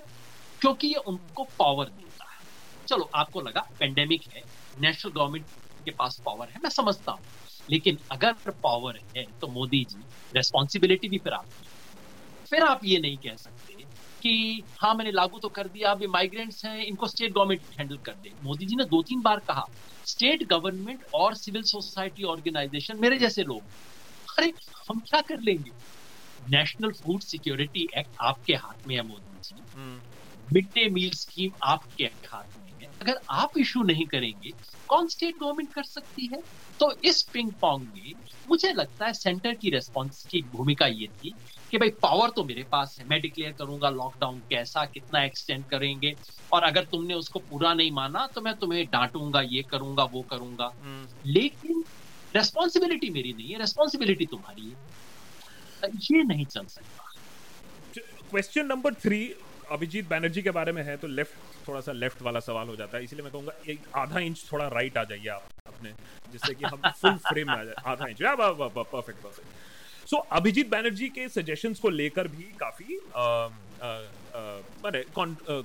क्योंकि 0.60 0.86
ये 0.86 0.94
उनको 0.94 1.44
पावर 1.58 1.84
देता 1.84 2.24
है। 2.24 2.38
चलो 2.86 3.10
आपको 3.14 3.40
लगा 3.40 3.68
पेंडेमिक 3.78 4.22
है 4.32 4.42
नेशनल 4.80 5.12
गवर्नमेंट 5.12 5.46
के 5.84 5.90
पास 5.90 6.20
पावर 6.26 6.48
है 6.48 6.60
मैं 6.62 6.70
समझता 6.70 7.12
हूँ। 7.12 7.22
लेकिन 7.70 7.98
अगर 8.12 8.32
पावर 8.62 9.00
है 9.16 9.26
तो 9.40 9.46
मोदी 9.48 9.84
जी 9.84 10.02
रेस्पॉन्सिबिलिटी 10.34 11.08
भी 11.08 11.18
फिर 11.18 11.32
आपकी 11.32 11.68
फिर 12.54 12.62
आप 12.62 12.80
ये 12.84 12.98
नहीं 13.00 13.18
कह 13.18 13.36
सकते 13.36 13.74
कि 14.22 14.32
हाँ 14.78 14.94
मैंने 14.94 15.12
लागू 15.12 15.38
तो 15.38 15.48
कर 15.50 15.68
दिया 15.68 15.90
अभी 15.90 16.06
माइग्रेंट्स 16.08 16.64
हैं 16.64 16.76
इनको 16.84 17.06
स्टेट 17.08 17.32
गवर्नमेंट 17.32 17.62
हैंडल 17.78 17.98
कर 18.04 18.12
दे। 18.14 18.34
मोदी 18.42 18.66
जी 18.66 18.76
ने 18.76 18.84
दो 18.86 19.02
तीन 19.02 19.22
बार 19.22 19.40
कहा 19.48 19.64
स्टेट 20.04 20.42
गवर्नमेंट 20.48 21.04
और 21.14 21.34
सिविल 21.36 21.62
सोसाइटी 21.66 22.22
ऑर्गेनाइजेशन 22.26 22.98
मेरे 23.00 23.18
जैसे 23.18 23.42
लोग 23.44 23.64
अरे 24.28 24.52
हम 24.90 25.00
क्या 25.02 25.20
कर 25.22 25.40
लेंगे? 25.40 25.72
नेशनल 26.40 26.92
फ़ूड 26.92 27.22
सिक्योरिटी 27.22 27.88
एक्ट 27.98 28.10
आपके 28.22 28.54
हाथ 28.56 28.74
में 28.86 28.94
है 28.96 29.02
Modi 29.04 29.38
ji. 29.44 29.64
Mid 30.48 30.66
day 30.70 30.88
meal 30.90 31.10
scheme 31.14 31.50
आपके 31.64 32.04
हाथ 32.26 32.44
में 32.58 32.72
है। 32.82 32.88
अगर 33.00 33.18
आप 33.32 33.58
इशू 33.58 33.82
नहीं 33.82 34.06
करेंगे 34.06 34.52
कौन 34.88 35.08
स्टेट 35.08 35.34
गवर्नमेंट 35.40 35.72
कर 35.74 35.84
सकती 35.84 36.30
है? 36.34 36.42
तो 36.80 36.92
इस 37.04 37.22
पिंग 37.22 37.50
पोंग 37.52 37.86
में 37.96 38.12
मुझे 38.48 38.72
लगता 38.72 39.06
है 39.06 39.12
सेंटर 39.12 39.54
की 39.54 39.70
रेस्पॉन्स 39.70 40.26
की 40.26 40.40
भूमिका 40.52 40.86
ये 40.86 41.06
थी 41.20 41.34
कि 41.70 41.78
भाई 41.78 41.90
पावर 42.02 42.30
तो 42.30 42.44
मेरे 42.44 42.62
पास 42.62 42.96
है 43.00 43.06
मैं 43.08 43.20
डिक्लेयर 43.20 43.52
करूँगा 43.52 43.90
लॉकडाउन 43.90 44.38
कैसा 44.50 44.84
कितना 44.84 45.22
एक्सटेंड 45.24 45.64
करेंगे 45.64 46.14
और 46.52 46.62
अगर 46.62 46.84
तुमने 46.84 47.14
उसको 47.14 47.38
पूरा 47.50 47.72
नहीं 47.74 47.90
माना 47.90 48.26
तो 48.26 48.40
मैं 48.40 48.54
तुम्हें 48.54 48.84
डांटूँगा 48.86 49.40
ये 49.40 49.62
करूँगा 49.62 50.04
वो 50.04 50.22
करूँगा। 50.22 50.70
हम्म। 50.82 51.30
लेकिन 51.30 51.84
रेस्पॉन्सिबिलिटी 52.36 53.10
मेरी 53.10 53.32
नहीं 53.32 53.48
है 53.48 53.58
रेस्पॉन्सिबिलिटी 53.58 54.26
तुम्हारी 54.26 54.62
है। 54.62 55.90
ये 56.10 56.22
नहीं 56.22 56.44
चल 56.44 56.66
सकता। 56.66 57.10
Question 58.30 58.66
number 58.66 58.94
three 58.94 59.24
Abhijit 59.72 60.08
Banerjee 60.08 60.42
के 60.42 60.50
बारे 60.50 60.72
में 60.72 60.82
है 60.82 60.96
तो 60.96 61.08
लेफ़्ट 61.08 61.68
थोड़ा 61.68 61.80
सा 61.80 61.92
लेफ़्ट 61.92 62.22
वाला 62.22 62.40
सवाल 62.40 62.68
हो 62.68 62.76
जाता 62.76 62.98
है। 62.98 63.04
इसलिए 63.04 63.22
मैं 63.22 63.32
कहूँगा 63.32 63.52
एक 63.68 63.80
आधा 63.96 64.20
इंच 64.20 64.44
थोड़ा 64.52 64.66
राइट 64.68 64.98
आ 64.98 65.04
जाइए 65.04 65.28
आप 65.28 65.42
अपने 65.66 65.92
जिससे 66.32 66.54
कि 66.54 66.64
हम 66.64 66.90
फुल 67.00 67.16
फ्रेम 67.28 67.46
में 67.48 67.54
आ 67.54 67.64
जाए। 67.64 67.74
आधा 67.86 68.06
inch 68.06 68.22
perfect 68.22 69.22
perfect 69.22 70.08
so 70.08 70.16
Abhijit 70.32 70.70
Banerjee 70.70 71.08
के 71.08 71.28
सजेशंस 71.28 71.78
को 71.80 71.88
लेकर 71.90 72.28
भी 72.28 72.42
काफ़ी 72.60 72.98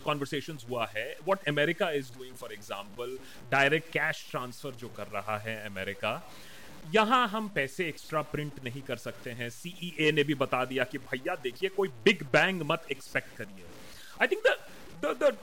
कॉन्वर्सेशन 0.04 0.58
हुआ 0.70 0.86
है। 0.96 1.08
What 1.26 1.48
America 1.48 1.90
is 1.92 2.12
doing 2.18 2.36
for 2.36 2.54
example 2.54 3.18
direct 3.52 3.92
cash 3.94 4.26
transfer 4.32 4.72
जो 4.76 4.88
कर 4.98 5.08
रहा 5.14 5.38
है 5.40 5.56
अमेरिका 5.66 6.22
यहाँ 6.94 7.28
हम 7.28 7.48
पैसे 7.56 7.88
एक्स्ट्रा 7.88 8.22
प्रिंट 8.32 8.64
नहीं 8.64 8.82
कर 8.82 8.98
सकते 8.98 9.30
हैं। 9.32 9.50
सीईए 9.50 10.12
ने 10.12 10.24
भी 10.24 10.34
बता 10.36 10.64
दिया 10.66 10.84
कि 10.84 10.98
भैया 11.00 11.36
देखिए 11.44 11.70
कोई 11.70 11.88
बिग 12.06 12.24
बैंग 12.34 12.62
मत 12.66 12.86
एक्सपेक्ट 12.92 13.36
करिए। 13.38 13.66
I 14.22 14.28
think 14.28 14.44
the 14.48 15.16
the 15.24 15.38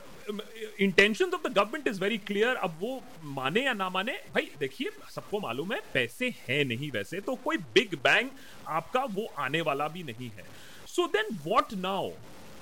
intention 0.80 1.30
of 1.34 1.46
the 1.48 1.52
government 1.52 1.88
is 1.88 2.00
very 2.00 2.16
clear 2.18 2.56
अब 2.56 2.76
वो 2.80 3.02
माने 3.24 3.64
या 3.64 3.72
ना 3.72 3.88
माने, 3.88 4.12
भाई 4.34 4.50
देखिए, 4.60 4.90
सबको 5.14 5.40
मालूम 5.40 5.72
है, 5.72 5.80
पैसे 5.94 6.34
हैं 6.48 6.64
नहीं 6.64 6.90
वैसे 6.90 7.20
तो 7.20 7.34
कोई 7.44 7.56
बिग 7.74 7.94
बैंग 8.04 8.30
आपका 8.68 9.04
वो 9.10 9.26
आने 9.38 9.60
वाला 9.60 9.88
भी 9.88 10.02
नहीं 10.02 10.30
है। 10.30 10.44
सो 10.86 11.06
देन 11.06 11.36
वॉट 11.44 11.72
नाउ 11.74 12.10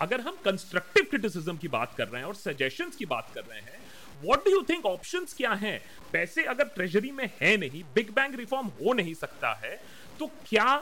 अगर 0.01 0.21
हम 0.21 0.37
कंस्ट्रक्टिव 0.45 1.05
क्रिटिसिज्म 1.11 1.57
की 1.57 1.69
बात 1.69 1.95
कर 1.97 2.09
रहे 2.09 2.21
हैं 2.21 2.29
और 2.29 2.35
सजेशन 2.35 2.91
की 2.99 3.07
बात 3.07 3.31
कर 3.35 3.45
रहे 3.45 3.61
हैं 3.61 3.83
what 4.23 4.45
do 4.45 4.51
you 4.51 4.63
think 4.69 4.87
option 4.87 5.25
क्या 5.37 5.53
हैं? 5.55 5.81
पैसे 6.13 6.45
अगर 6.45 6.65
ट्रेजरी 6.75 7.11
में 7.11 7.29
है 7.41 7.57
नहीं 7.57 7.83
बिग 7.95 8.11
बैंग 8.15 8.35
रिफॉर्म 8.35 8.67
हो 8.81 8.93
नहीं 8.93 9.15
सकता 9.15 9.53
है 9.65 9.77
तो 10.19 10.27
क्या 10.49 10.75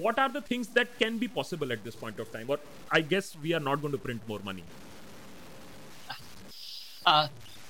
what 0.00 0.18
are 0.18 0.30
the 0.32 0.42
things 0.50 0.68
that 0.74 0.96
can 0.98 1.18
be 1.18 1.28
possible 1.34 1.72
at 1.72 1.82
this 1.84 1.94
point 1.94 2.20
of 2.20 2.32
time 2.32 2.50
और 2.50 2.64
I 2.94 3.02
guess 3.10 3.32
we 3.38 3.52
are 3.52 3.60
not 3.60 3.80
going 3.80 3.96
to 3.96 4.02
print 4.02 4.28
more 4.28 4.42
money 4.44 4.64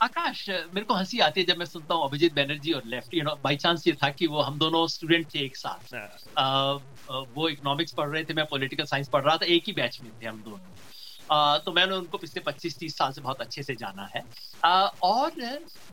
Akash 0.03 0.49
मेरे 0.51 0.81
को 0.81 0.95
हँसी 0.95 1.19
आती 1.21 1.41
है 1.41 1.47
जब 1.47 1.57
मैं 1.57 1.67
सुनता 1.67 1.95
हूँ 1.95 2.05
अभिजीत 2.05 2.35
बैनर्जी 2.35 2.73
और 2.73 2.83
left 2.87 3.15
you 3.15 3.23
know 3.23 3.35
by 3.45 3.57
chance 3.57 3.87
ये 3.87 3.93
था 3.93 4.11
कि 4.11 4.27
वो 4.27 4.41
हम 4.41 4.59
दोनों 4.59 4.87
स्टूडेंट 4.87 5.27
थे 5.35 5.39
एक 5.39 5.57
साथ। 5.57 5.93
yeah. 5.95 6.07
uh, 6.43 7.27
वो 7.35 7.49
इकोनॉमिक्स 7.49 7.93
पढ़ 7.93 8.09
रहे 8.09 8.25
थे 8.25 8.35
मैं 8.35 8.47
पॉलिटिकल 8.47 8.85
साइंस 8.85 9.09
पढ़ 9.09 9.23
रहा 9.23 9.37
था 9.37 9.47
एक 9.47 9.65
ही 9.67 9.73
बैच 9.73 10.01
में 10.03 10.11
थे 10.23 10.27
हम 10.27 10.43
दोनों। 10.43 10.59
तो 11.31 11.73
मैंने 11.73 11.95
उनको 11.95 12.19
पिछले 12.19 12.43
25-30 12.43 12.97
साल 12.97 13.13
से 13.13 13.21
बहुत 13.21 13.41
अच्छे 13.41 13.63
से 13.63 13.75
जाना 13.77 14.09
है। 14.15 14.23
आ, 14.65 14.87
और 15.03 15.31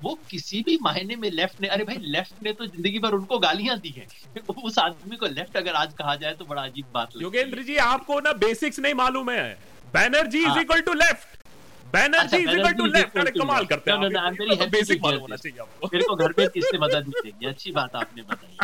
वो 0.03 0.17
किसी 0.29 0.62
भी 0.62 0.77
मायने 0.82 1.15
में 1.15 1.29
लेफ़्ट 1.32 1.62
ने 1.62 1.67
अरे 1.67 1.84
भाई 1.84 1.98
लेफ़्ट 2.08 2.44
ने 2.44 2.53
तो 2.53 2.65
ज़िंदगी 2.67 3.00
भर 3.00 3.13
उनको 3.13 3.39
गालियाँ 3.39 3.77
दी 3.79 3.94
है। 3.98 4.08
उस 4.63 4.79
आदमी 4.79 5.15
को 5.15 5.25
लेफ़्ट 5.27 5.58
अगर 5.58 5.74
आज 5.75 5.94
कहा 5.94 6.15
जाए 6.15 6.34
तो 6.34 6.46
बड़ा 6.46 6.62
अजीब 6.63 6.86
बात 6.94 7.10
योगेंद्र 7.22 7.63
जी 7.63 7.77
आपको 7.86 8.20
ना 8.20 8.34
बेसिक्स 8.39 8.79
नहीं 8.79 8.94
मालूम 8.96 9.29
है। 9.32 9.50
Banerjee 9.94 10.39
is 10.39 10.60
equal 10.60 10.82
to 10.82 10.94
left 10.96 11.36
Banerjee 11.94 12.38
is 12.38 12.50
equal 12.50 12.74
to 12.74 12.86
left 12.88 13.17
अरे 13.17 13.32
कमाल 13.34 13.65
करते 13.65 13.91
हैं 13.91 14.70
बेसिक 14.70 15.01
मालूम 15.01 15.22
होना 15.22 15.36
चाहिए 15.36 15.60
आपको। 15.60 15.89
मेरे 15.94 16.06
को 16.06 16.15
घर 16.15 16.32
पे 16.32 16.48
किससे 16.50 16.77
मदद 16.77 17.08
मिलेगी 17.08 17.46
अच्छी 17.48 17.72
बात 17.72 17.96
आपने 17.96 18.22
बताई। 18.24 18.58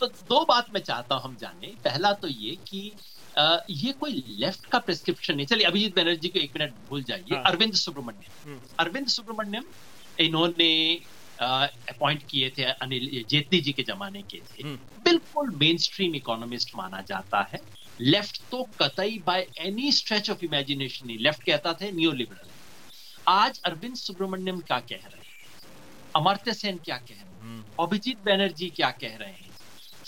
तो 0.00 0.06
दो 0.06 0.44
बात 0.44 0.66
मैं 0.74 0.80
चाहता 0.82 1.14
हूँ 1.14 1.22
हम 1.24 1.36
जाने। 1.40 1.74
पहला 1.84 2.12
तो 2.14 2.28
ये 2.28 2.54
कि 2.68 2.92
ये 3.70 3.92
कोई 3.92 4.24
लेफ़्ट 4.28 4.66
का 4.66 4.78
प्रिस्क्रिप्शन 4.78 5.36
नहीं। 5.36 5.46
चलिए 5.46 5.66
अभिजीत 5.66 5.96
बनर्जी 5.96 6.28
को 6.28 6.38
एक 6.38 6.52
मिनट 6.60 6.74
भूल 6.88 7.02
जाइए। 7.02 7.34
हाँ। 7.34 7.42
अरविंद 7.46 7.72
सुब्रमण्यम। 7.72 8.50
हम्म। 8.50 8.60
अरविंद 8.78 9.06
सुब्रमण्यम 9.06 9.64
इन्होंने 10.20 11.00
अपॉइंट 11.40 12.22
किए 12.30 12.50
थे 12.50 12.62
अनिल 12.62 13.24
जेटली 13.28 13.60
जी 13.60 13.72
के 13.72 13.82
जमाने 13.82 14.22
के 14.22 14.38
थे। 14.38 14.62
हम्म। 14.62 14.76
बिल्कुल 15.04 15.50
मेन 15.50 15.76
स्ट्रीम 15.76 16.14
इकोनॉमिस्ट 16.14 16.70
माना 16.76 17.00
जाता 17.00 17.42
है। 17.52 17.60
लेफ़्ट 18.00 18.40
तो 18.50 18.68
कतई 18.82 19.18
by 19.18 19.46
any 19.58 19.92
stretch 19.92 20.30
of 20.30 20.44
imagination 20.44 21.06
नहीं। 21.06 21.18
लेफ़्ट 21.18 21.42
कहता 21.42 21.72
था 21.72 21.90
न्यू 21.90 22.12
लिबरल 22.12 22.48
आज 23.28 23.60
अरविंद 23.64 23.96
सुब्रमण्यम 23.96 24.60
क्या 24.60 24.80
कह 24.80 24.96
रहे 24.96 25.16
हैं? 25.16 25.20
अमर्त्य 26.16 26.54
सेन 26.54 26.76
क्या 26.76 26.96
कह 26.96 27.10
रहे 27.10 27.18
हैं? 27.18 27.40
हम्म। 27.40 27.84
अभिजीत 27.84 28.18
बैनर्जी 28.24 28.70
क्या 28.70 28.90
कह 28.90 29.16
रहे 29.16 29.28
हैं? 29.28 29.49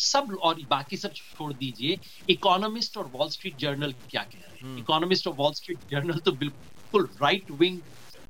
सब 0.02 0.36
और 0.42 0.60
बाकी 0.68 0.96
सब 0.96 1.12
छोड़ 1.14 1.52
दीजिए। 1.52 1.98
इकोनॉमिस्ट 2.28 2.96
और 2.96 3.06
वॉल 3.08 3.28
स्ट्रीट 3.28 3.58
जर्नल 3.58 3.92
क्या 4.10 4.22
कह 4.24 4.38
रहे 4.40 4.68
हैं? 4.68 4.78
इकोनॉमिस्ट 4.78 5.26
और 5.26 5.34
वॉल 5.34 5.52
स्ट्रीट 5.52 5.88
जर्नल 5.90 6.18
तो 6.18 6.32
बिल्कुल 6.32 7.08
राइट 7.22 7.50
विंग 7.50 7.80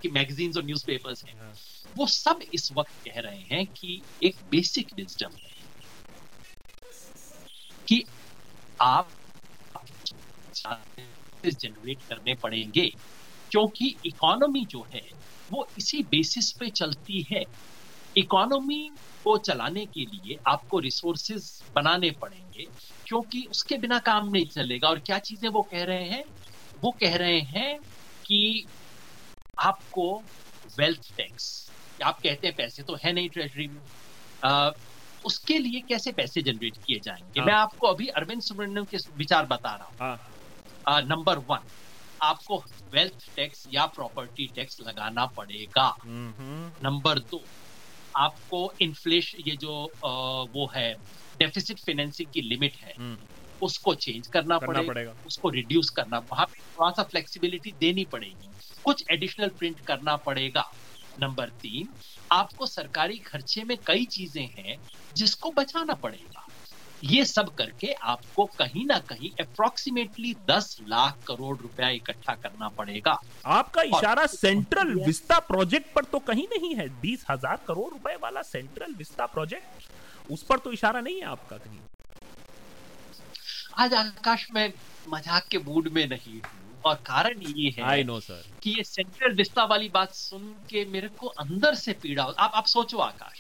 की 0.03 0.11
मैगजीन्स 0.11 0.57
और 0.57 0.65
न्यूज़पेपर्स 0.65 1.25
हैं। 1.27 1.39
हाँ। 1.39 1.53
वो 1.97 2.07
सब 2.07 2.41
इस 2.55 2.69
वक्त 2.73 3.09
कह 3.09 3.21
रहे 3.21 3.41
हैं 3.51 3.67
कि 3.67 4.03
एक 4.23 4.37
बेसिक 4.51 4.93
विजडम 4.95 5.37
है 5.37 5.51
कि 7.89 8.03
आप 8.81 9.13
जनरेट 11.45 12.03
करने 12.03 12.35
पड़ेंगे 12.35 12.87
क्योंकि 13.51 13.87
इकोनॉमी 14.07 14.65
जो 14.67 14.83
है 14.95 15.03
वो 15.51 15.67
इसी 15.79 16.03
बेसिस 16.03 16.51
पे 16.53 16.69
चलती 16.71 17.23
है। 17.33 17.45
इकोनॉमी 18.17 18.91
को 19.25 19.37
चलाने 19.39 19.85
के 19.87 20.05
लिए 20.07 20.39
आपको 20.47 20.79
रिसोर्सेज 20.79 21.51
बनाने 21.75 22.11
पड़ेंगे 22.11 22.67
क्योंकि 23.07 23.47
उसके 23.51 23.77
बिना 23.79 23.99
काम 23.99 24.29
नहीं 24.29 24.47
चलेगा। 24.47 24.89
और 24.89 24.99
क्या 24.99 25.19
चीज़ें 25.19 25.49
वो 25.49 25.63
कह 25.63 25.85
रहे 25.85 26.05
हैं? 26.05 26.25
वो 26.83 26.91
कह 27.01 27.17
रहे 27.17 27.41
हैं 27.41 27.79
कि 28.27 28.67
आपको 29.59 30.07
वेल्थ 30.79 31.13
टैक्स 31.17 31.51
आप 32.05 32.21
कहते 32.21 32.47
हैं 32.47 32.57
पैसे 32.57 32.83
तो 32.83 32.97
है 33.05 33.13
नहीं 33.13 33.29
ट्रेजरी 33.29 33.67
में। 33.69 33.81
आ, 34.45 34.71
उसके 35.25 35.59
लिए 35.59 35.81
कैसे 35.81 36.13
पैसे 36.13 36.43
जनरेट 36.43 36.77
किए 36.87 37.01
जाएँगे? 37.01 37.41
हाँ. 37.41 37.47
मैं 37.47 37.55
आपको 37.55 37.87
अभी 37.87 38.07
अरविंद 38.07 38.43
सुब्रमण्यम 38.43 38.85
के 38.85 38.97
विचार 39.17 39.47
बता 39.47 39.75
रहा 39.75 39.87
हूँ। 39.87 39.97
हाँ. 40.01 41.03
नंबर 41.03 41.39
वन 41.39 41.69
आपको 42.23 42.57
वेल्थ 42.93 43.29
टैक्स 43.37 43.65
या 43.73 43.85
प्रॉपर्टी 43.87 44.47
टैक्स 44.57 44.81
लगाना 44.81 45.27
पड़ेगा। 45.27 45.87
नंबर 46.83 47.19
दो 47.19 47.41
आपको 48.17 48.73
इन्फ्लेशन 48.81 49.39
ये 49.47 49.57
जो 49.57 49.85
आ, 50.07 50.11
वो 50.43 50.71
है 50.77 50.95
डेफिसिट 51.37 51.79
फाइनेंसिंग 51.79 52.33
की 52.33 52.41
लिमिट 52.41 52.77
है 52.77 52.95
हम्म। 52.99 53.17
उसको 53.63 53.95
चेंज 53.95 54.27
करना, 54.27 54.59
करना 54.59 54.67
पड़े, 54.67 54.89
पड़ेगा। 54.89 55.15
उसको 55.27 55.49
रिड्यूस 55.49 55.91
करना 55.91 56.19
वहाँ 56.19 56.47
पे 56.47 56.61
थोड़ा 56.61 56.91
सा 56.91 57.03
फ्लेक्सिबिलिटी 57.03 57.73
देनी 57.73 58.05
पड़ेगी। 58.05 58.53
कुछ 58.85 59.05
एडिशनल 59.11 59.49
प्रिंट 59.49 59.81
करना 59.81 60.17
पड़ेगा। 60.17 60.65
नंबर 61.19 61.49
तीन 61.49 61.89
आपको 62.33 62.67
सरकारी 62.67 63.19
खर्चे 63.19 63.65
में 63.65 63.77
कई 63.87 64.05
चीज़ें 64.05 64.49
हैं 64.59 64.77
जिसको 65.13 65.51
बचाना 65.51 65.95
पड़ेगा। 65.95 66.47
ये 67.03 67.25
सब 67.25 67.55
करके 67.55 67.93
आपको 67.93 68.45
कहीं 68.59 68.85
ना 68.87 68.99
कहीं 69.09 69.31
अप्रोक्सीमेटली 69.41 70.35
10 70.51 70.77
लाख 70.89 71.17
करोड़ 71.29 71.57
रुपया 71.59 71.89
इकट्ठा 71.91 72.35
करना 72.35 72.69
पड़ेगा। 72.71 73.19
आपका 73.49 73.83
इशारा 73.83 74.27
सेंट्रल 74.29 74.95
विस्ता 74.97 75.39
प्रोजेक्ट 75.49 75.93
पर 75.95 76.05
तो 76.05 76.19
कहीं 76.21 76.47
नहीं 76.49 76.75
है। 76.77 76.89
बीस 77.01 77.25
हज़ार 77.31 77.61
करोड़ 77.69 77.91
रुपए 77.93 78.17
वाला 78.23 78.43
सेंट्रल 78.45 78.95
विस्ता 78.95 79.27
प्रोजेक्ट 79.29 80.31
उस 80.31 80.43
पर 80.43 80.59
तो 80.59 80.73
इशारा 80.73 81.01
नहीं 81.01 81.17
है 81.17 81.27
आपका 81.27 81.57
कहीं। 81.59 81.79
आज 83.79 83.95
आकाश 83.95 84.49
में 84.55 84.73
मज़ाक 85.09 85.47
के 85.51 85.59
मूड 85.61 85.89
में 85.89 86.07
नहीं 86.09 86.35
हूँ। 86.35 86.61
और 86.85 86.95
कारण 87.07 87.43
ये 87.49 87.71
है 87.71 87.85
आई 87.85 88.05
नो 88.05 88.19
सर 88.21 88.43
कि 88.63 88.71
ये 88.71 88.83
सेंट्रल 88.85 89.35
विस्ता 89.35 89.65
वाली 89.65 89.89
बात 89.89 90.15
सुन 90.15 90.55
के 90.71 90.85
मेरे 90.87 91.09
को 91.19 91.27
अंदर 91.27 91.75
से 91.75 91.93
पीड़ा 92.03 92.23
हो। 92.23 92.31
आप 92.33 92.53
आप 92.55 92.67
सोचो 92.67 92.99
आकाश। 93.01 93.39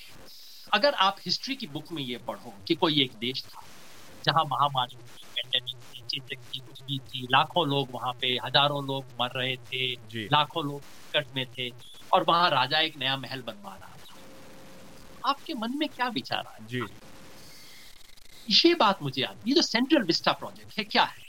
अगर 0.72 0.94
आप 0.94 1.16
हिस्ट्री 1.26 1.56
की 1.56 1.66
बुक 1.66 1.92
में 1.92 2.02
ये 2.02 2.18
पढ़ो 2.18 2.62
कि 2.68 2.74
कोई 2.74 3.02
एक 3.02 3.18
देश 3.18 3.44
था 3.44 3.62
जहाँ 4.24 4.44
महामारी 4.44 4.96
पेंडेमिक 5.36 5.76
थी 5.76 6.02
चेचक 6.08 6.60
कुछ 6.66 6.82
भी 6.82 6.98
थी 7.00 7.26
लाखों 7.30 7.68
लोग 7.68 7.90
वहाँ 7.94 8.12
पे 8.12 8.26
हज़ारों 8.46 8.84
लोग 8.86 9.06
मर 9.20 9.30
रहे 9.36 9.56
थे 9.56 9.92
लाखों 10.26 10.64
लोग 10.64 10.82
संकट 10.82 11.26
में 11.34 11.46
थे 11.48 11.70
और 12.12 12.24
वहाँ 12.28 12.50
राजा 12.50 12.80
एक 12.80 12.94
नया 12.96 13.16
महल 13.16 13.42
बनवा 13.42 13.74
रहा 13.76 13.96
था। 13.96 14.16
आपके 15.24 15.54
मन 15.54 15.76
में 15.78 15.88
क्या 15.88 16.08
विचार 16.08 16.38
आया? 16.38 16.64
जी। 16.66 16.80
ये 18.48 18.74
बात 18.74 18.98
मुझे 19.02 19.22
याद 19.22 19.40
ये 19.46 19.54
जो 19.54 19.62
सेंट्रल 19.62 20.02
विस्टा 20.04 20.32
प्रोजेक्ट 20.32 20.78
है 20.78 20.84
क्या 20.84 21.02
है? 21.04 21.22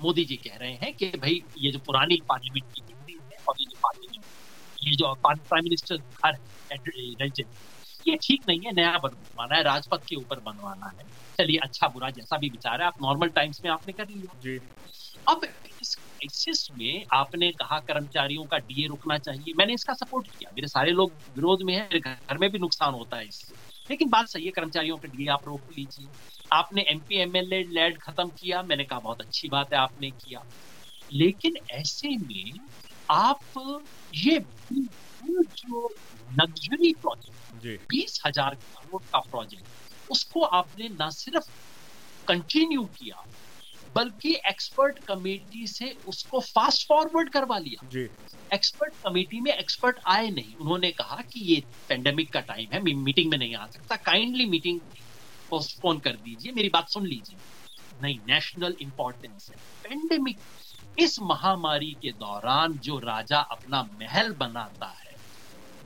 मोदी 0.00 0.24
जी 0.24 0.36
कह 0.36 0.56
रहे 0.56 0.72
हैं 0.74 0.94
कि 0.94 1.06
भाई 1.10 1.40
ये 1.58 1.72
जो 1.72 1.78
पुरानी 1.78 2.16
पार्लियामेंट 2.28 2.64
की 2.74 2.82
बिल्डिंग 2.82 3.20
है 3.32 3.38
और 3.48 3.54
ये 3.60 3.66
जो 3.66 3.76
पार्लियामेंट 3.82 4.24
ये 4.78 4.96
जो 4.96 5.14
प्राइम 5.14 5.64
मिनिस्टर 5.64 5.96
घर 5.96 6.34
है 6.70 6.78
ये 8.08 8.16
ठीक 8.16 8.42
नहीं 8.48 8.60
है 8.60 8.72
नया 8.72 8.98
बनवाना 8.98 9.56
है 9.56 9.62
राजपथ 9.62 9.98
के 9.98 10.16
ऊपर 10.16 10.40
बनवाना 10.40 10.86
है। 10.86 11.04
चलिए 11.38 11.58
अच्छा 11.58 11.88
बुरा 11.88 12.10
जैसा 12.10 12.36
भी 12.36 12.48
विचार 12.48 12.80
है 12.80 12.86
आप 12.86 12.94
नॉर्मल 13.02 13.28
टाइम्स 13.28 13.60
में 13.64 13.72
आपने 13.72 13.92
कर 13.92 14.08
लिया। 14.08 14.40
जी। 14.40 14.58
अब 15.28 15.40
इस 15.82 15.94
क्राइसिस 15.94 16.68
में 16.78 17.04
आपने 17.12 17.50
कहा 17.50 17.78
कर्मचारियों 17.78 18.44
का 18.44 18.58
डीए 18.58 18.86
रुकना 18.86 19.18
चाहिए। 19.18 19.54
मैंने 19.58 19.74
इसका 19.74 19.92
सपोर्ट 19.92 20.26
किया। 20.26 20.50
मेरे 20.54 20.68
सारे 20.68 20.90
लोग 20.90 21.12
विरोध 21.12 21.62
में 21.62 21.74
है 21.74 22.00
घर 22.00 22.38
में 22.38 22.50
भी 22.50 22.58
नुकसान 22.58 22.94
होता 22.94 23.16
है 23.16 23.26
इससे। 23.26 23.54
लेकिन 23.90 24.08
बात 24.08 24.26
सही 24.28 24.44
है 24.44 24.50
कर्मचारियों 24.50 24.96
के 24.96 25.08
डीए 25.08 25.26
आप 25.28 25.42
रोक 25.46 25.60
लीजिए। 25.78 26.08
आपने 26.52 26.82
M 26.82 26.98
P 26.98 27.14
M 27.14 27.36
L 27.36 27.68
LAD 27.68 27.98
खत्म 27.98 28.28
किया। 28.28 28.62
मैंने 28.62 28.84
कहा 28.84 28.98
बहुत 28.98 29.20
अच्छी 29.20 29.48
बात 29.48 29.72
है 29.72 29.78
आपने 29.78 30.10
किया। 30.10 30.44
लेकिन 31.12 31.54
ऐसे 31.70 32.08
में 32.08 32.52
आप 33.10 33.38
ये 34.14 34.38
जो 35.30 35.88
लग्जरी 36.32 36.92
प्रोजेक्ट 36.92 37.82
बीस 37.90 38.22
हज़ार 38.26 38.54
करोड़ 38.54 39.02
का 39.02 39.18
प्रोजेक्ट 39.18 39.64
उसको 40.10 40.40
आपने 40.40 40.88
ना 40.88 41.10
सिर्फ़ 41.10 41.50
कंटिन्यू 42.28 42.84
किया 42.84 43.24
बल्कि 43.96 44.34
एक्सपर्ट 44.34 44.98
कमेटी 44.98 45.66
से 45.66 45.96
उसको 46.06 46.40
फास्ट 46.40 46.88
फॉरवर्ड 46.88 47.30
करवा 47.30 47.58
लिया। 47.58 47.86
एक्सपर्ट 48.54 48.92
कमेटी 48.92 49.40
में 49.40 49.52
एक्सपर्ट 49.52 49.96
आए 50.06 50.30
नहीं। 50.30 50.54
उन्होंने 50.54 50.90
कहा 50.90 51.16
कि 51.16 51.40
ये 51.40 51.62
पेंडेमिक 51.88 52.32
का 52.32 52.40
टाइम 52.40 52.66
है 52.72 52.82
मी- 52.82 52.96
मीटिंग 52.96 53.30
में 53.30 53.38
नहीं 53.38 53.54
आ 53.54 53.66
सकता। 53.66 53.96
काइंडली 53.96 54.46
मीटिंग 54.46 54.80
पोस्टपोन 55.50 55.98
कर 55.98 56.12
दीजिए 56.12 56.52
मेरी 56.52 56.68
बात 56.68 56.88
सुन 56.88 57.06
लीजिए। 57.06 57.38
नहीं 58.02 58.18
नेशनल 58.26 58.76
इंपॉर्टेंस 58.80 59.50
है। 59.50 59.56
पेंडेमिक 59.82 60.38
इस 60.98 61.20
महामारी 61.20 61.92
के 62.02 62.12
दौरान 62.12 62.72
जो 62.72 62.98
राजा 62.98 63.38
अपना 63.38 63.82
महल 63.82 64.32
बनाता 64.32 64.86
है 64.86 65.03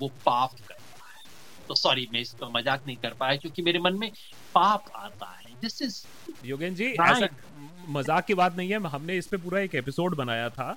वो 0.01 0.09
पाप 0.27 0.53
करता 0.59 1.07
है। 1.07 1.67
तो 1.69 1.75
सॉरी 1.75 2.09
मैं 2.13 2.21
इस 2.21 2.33
पर 2.33 2.51
मज़ाक 2.53 2.87
नहीं 2.87 2.97
कर 2.97 3.15
पाया 3.15 3.37
क्योंकि 3.37 3.63
मेरे 3.63 3.79
मन 3.79 3.99
में 3.99 4.11
पाप 4.55 4.85
आता 4.97 5.27
है। 5.29 5.55
दिस 5.63 5.83
इज़ 5.83 6.03
योगेन 6.47 6.75
जी 6.75 6.87
ऐसा 6.87 7.29
मज़ाक 7.89 8.27
की 8.27 8.35
बात 8.35 8.57
नहीं 8.57 8.71
है। 8.71 8.89
हमने 8.89 9.17
इस 9.19 9.27
पे 9.27 9.37
पूरा 9.37 9.61
एक 9.61 9.75
एपिसोड 9.75 10.17
बनाया 10.17 10.49
था 10.51 10.77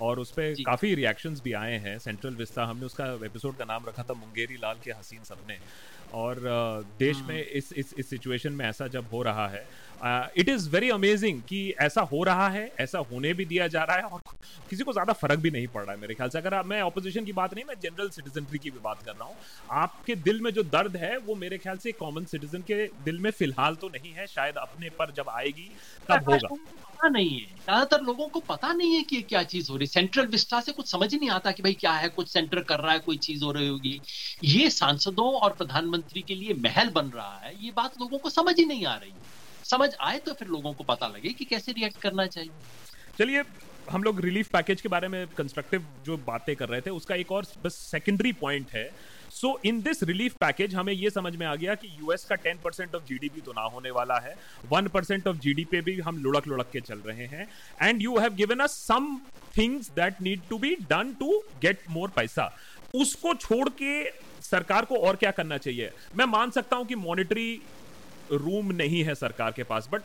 और 0.00 0.18
उस 0.20 0.30
पे 0.32 0.52
काफ़ी 0.64 0.94
रिएक्शंस 0.94 1.40
भी 1.40 1.52
आए 1.54 1.78
हैं। 1.78 1.98
सेंट्रल 1.98 2.34
विस्ता 2.34 2.64
हमने 2.64 2.86
उसका 2.86 3.06
एपिसोड 3.26 3.56
का 3.56 3.64
नाम 3.64 3.86
रखा 3.86 4.02
था 4.02 4.14
मुंगेरी 4.14 4.56
लाल 4.62 4.76
के 4.84 4.90
हसीन 4.92 5.22
सपने। 5.24 5.58
और 6.14 6.40
देश 6.98 7.20
में 7.28 7.38
इस 7.38 7.72
इस 7.72 7.94
इस 7.98 8.08
सिचुएशन 8.10 8.52
में 8.52 8.64
ऐसा 8.66 8.86
जब 8.88 9.06
हो 9.12 9.22
रहा 9.22 9.46
है 9.48 9.64
इट 10.02 10.48
इज़ 10.48 10.68
वेरी 10.70 10.88
अमेजिंग 10.90 11.40
कि 11.48 11.58
ऐसा 11.80 12.00
हो 12.12 12.22
रहा 12.24 12.48
है 12.50 12.70
ऐसा 12.80 12.98
होने 13.10 13.32
भी 13.34 13.44
दिया 13.44 13.66
जा 13.68 13.82
रहा 13.84 13.96
है 13.96 14.02
और 14.04 14.20
किसी 14.70 14.84
को 14.84 14.92
ज़्यादा 14.92 15.12
फ़र्क 15.14 15.38
भी 15.40 15.50
नहीं 15.50 15.66
पड़ 15.68 15.82
रहा 15.82 15.92
है 15.92 16.00
मेरे 16.00 16.14
ख्याल 16.14 16.28
से। 16.28 16.38
अगर 16.38 16.62
मैं 16.64 16.80
ऑपोजिशन 16.82 17.24
की 17.24 17.32
बात 17.32 17.54
नहीं 17.54 17.64
मैं 17.64 17.74
जनरल 17.80 18.08
सिटीजनरी 18.10 18.58
की 18.58 18.70
भी 18.70 18.78
बात 18.80 19.02
कर 19.02 19.12
रहा 19.12 19.24
हूँ। 19.24 19.36
आपके 19.82 20.14
दिल 20.24 20.40
में 20.40 20.50
जो 20.52 20.62
दर्द 20.64 20.96
है 20.96 21.16
वो 21.18 21.34
मेरे 21.36 21.58
ख्याल 21.58 21.76
से 21.78 21.92
कॉमन 21.94 22.24
सिटीजन 22.26 22.62
के 22.62 22.86
दिल 23.04 23.18
में 23.18 23.30
फ़िलहाल 23.32 23.74
तो 23.76 23.88
नहीं 23.88 24.12
है 24.12 24.26
शायद 24.28 24.56
अपने 24.58 24.90
पर 24.98 25.12
जब 25.12 25.28
आएगी 25.30 25.68
तब 26.08 26.30
होगा। 26.30 26.48
पता 26.48 27.08
नहीं 27.08 27.30
है। 27.30 27.46
ज़्यादातर 27.58 28.02
लोगों 28.02 28.28
को 28.28 28.40
पता 28.42 28.72
नहीं 28.72 28.94
है 28.94 29.02
कि 29.04 29.20
क्या 29.24 29.42
चीज़ 29.44 29.70
हो 29.70 29.76
रही 29.76 29.86
है। 29.86 29.90
सेंट्रल 29.90 30.26
विस्टा 30.28 30.60
से 30.60 30.72
कुछ 30.72 30.90
समझ 30.90 31.14
नहीं 31.14 31.30
आता 31.30 31.52
कि 31.52 31.62
भाई 31.62 31.72
क्या 31.80 31.92
है 31.94 32.08
कुछ 32.10 32.28
सेंटर 32.28 32.60
कर 32.62 32.80
रहा 32.80 32.92
है 32.92 32.98
कोई 33.00 33.16
चीज़ 33.18 33.44
हो 33.44 33.52
रही 33.52 33.68
होगी। 33.68 34.00
ये 34.44 34.68
सांसदों 34.70 35.32
और 35.34 35.50
प्रधानमंत्री 35.52 36.22
के 36.22 36.34
लिए 36.34 36.54
महल 36.60 36.90
बन 36.90 37.10
रहा 37.10 37.38
है 37.38 37.54
ये 37.56 37.70
बात 37.76 38.00
लोगों 38.00 38.18
को 38.18 38.30
समझ 38.30 38.58
ही 38.58 38.64
नहीं 38.64 38.86
आ 38.86 38.94
रही 38.94 39.10
समझ 39.64 39.90
आए 40.00 40.18
तो 40.18 40.32
फिर 40.32 40.48
लोगों 40.48 40.72
को 40.72 40.84
पता 40.84 41.06
लगे 41.06 41.28
कि 41.28 41.44
कैसे 41.44 41.72
रिएक्ट 41.72 42.00
करना 42.00 42.26
चाहिए। 42.26 42.50
चलिए, 43.18 43.42
हम 43.90 44.02
लोग 44.02 44.20
रिलीफ 44.20 44.48
पैकेज 44.48 44.80
के 44.80 44.88
बारे 44.88 45.08
में 45.08 45.26
कंस्ट्रक्टिव 45.28 45.86
जो 46.06 46.16
बातें 46.16 46.54
कर 46.56 46.68
रहे 46.68 46.80
थे, 46.80 46.90
उसका 46.90 47.14
एक 47.14 47.32
और 47.32 47.46
बस 47.64 47.74
सेकेंडरी 47.90 48.32
पॉइंट 48.32 48.70
है। 48.74 48.90
So 49.30 49.58
in 49.64 49.80
this 49.82 50.02
relief 50.02 50.34
package 50.34 50.74
हमें 50.74 50.92
ये 50.92 51.10
समझ 51.10 51.34
में 51.36 51.46
आ 51.46 51.54
गया 51.54 51.74
कि 51.74 51.88
यूएस 52.00 52.24
का 52.24 52.36
10 52.36 52.58
परसेंट 52.64 52.94
ऑफ़ 52.94 53.04
जीडीपी 53.04 53.40
तो 53.40 53.52
ना 53.52 53.62
होने 53.66 53.90
वाला 53.90 54.18
है। 54.18 54.34
1 54.72 54.88
परसेंट 54.88 55.28
ऑफ़ 55.28 55.36
जीडीपी 55.36 55.76
पे 55.76 55.80
भी 55.82 56.00
हम 56.00 56.18
लुढ़क 56.18 56.46
लुढ़क 56.48 56.70
के 56.72 56.80
चल 56.80 56.98
रहे 56.98 57.26
हैं। 57.26 57.48
And 57.82 58.02
you 58.02 58.18
have 58.18 58.34
given 58.34 58.60
us 58.60 58.74
some 58.86 59.16
things 59.56 59.90
that 59.90 60.20
need 60.22 60.40
to 60.50 60.58
be 60.58 60.74
done 60.90 61.14
to 61.20 61.42
get 61.62 61.80
more 61.90 62.10
पैसा। 62.16 62.50
उसको 62.94 63.34
छोड़ 63.34 63.68
के 63.68 64.04
सरकार 64.42 64.84
को 64.84 64.96
और 64.96 65.16
क्या 65.16 65.30
करना 65.30 65.58
चाहिए? 65.58 65.90
मैं 66.16 66.24
मान 66.24 66.50
सकता 66.50 66.76
हूँ 66.76 66.86
कि 66.86 66.94
मॉनिटरी 66.94 67.60
रूम 68.32 68.72
नहीं 68.72 69.02
है 69.04 69.14
सरकार 69.14 69.52
के 69.52 69.62
पास 69.62 69.88
but 69.92 70.02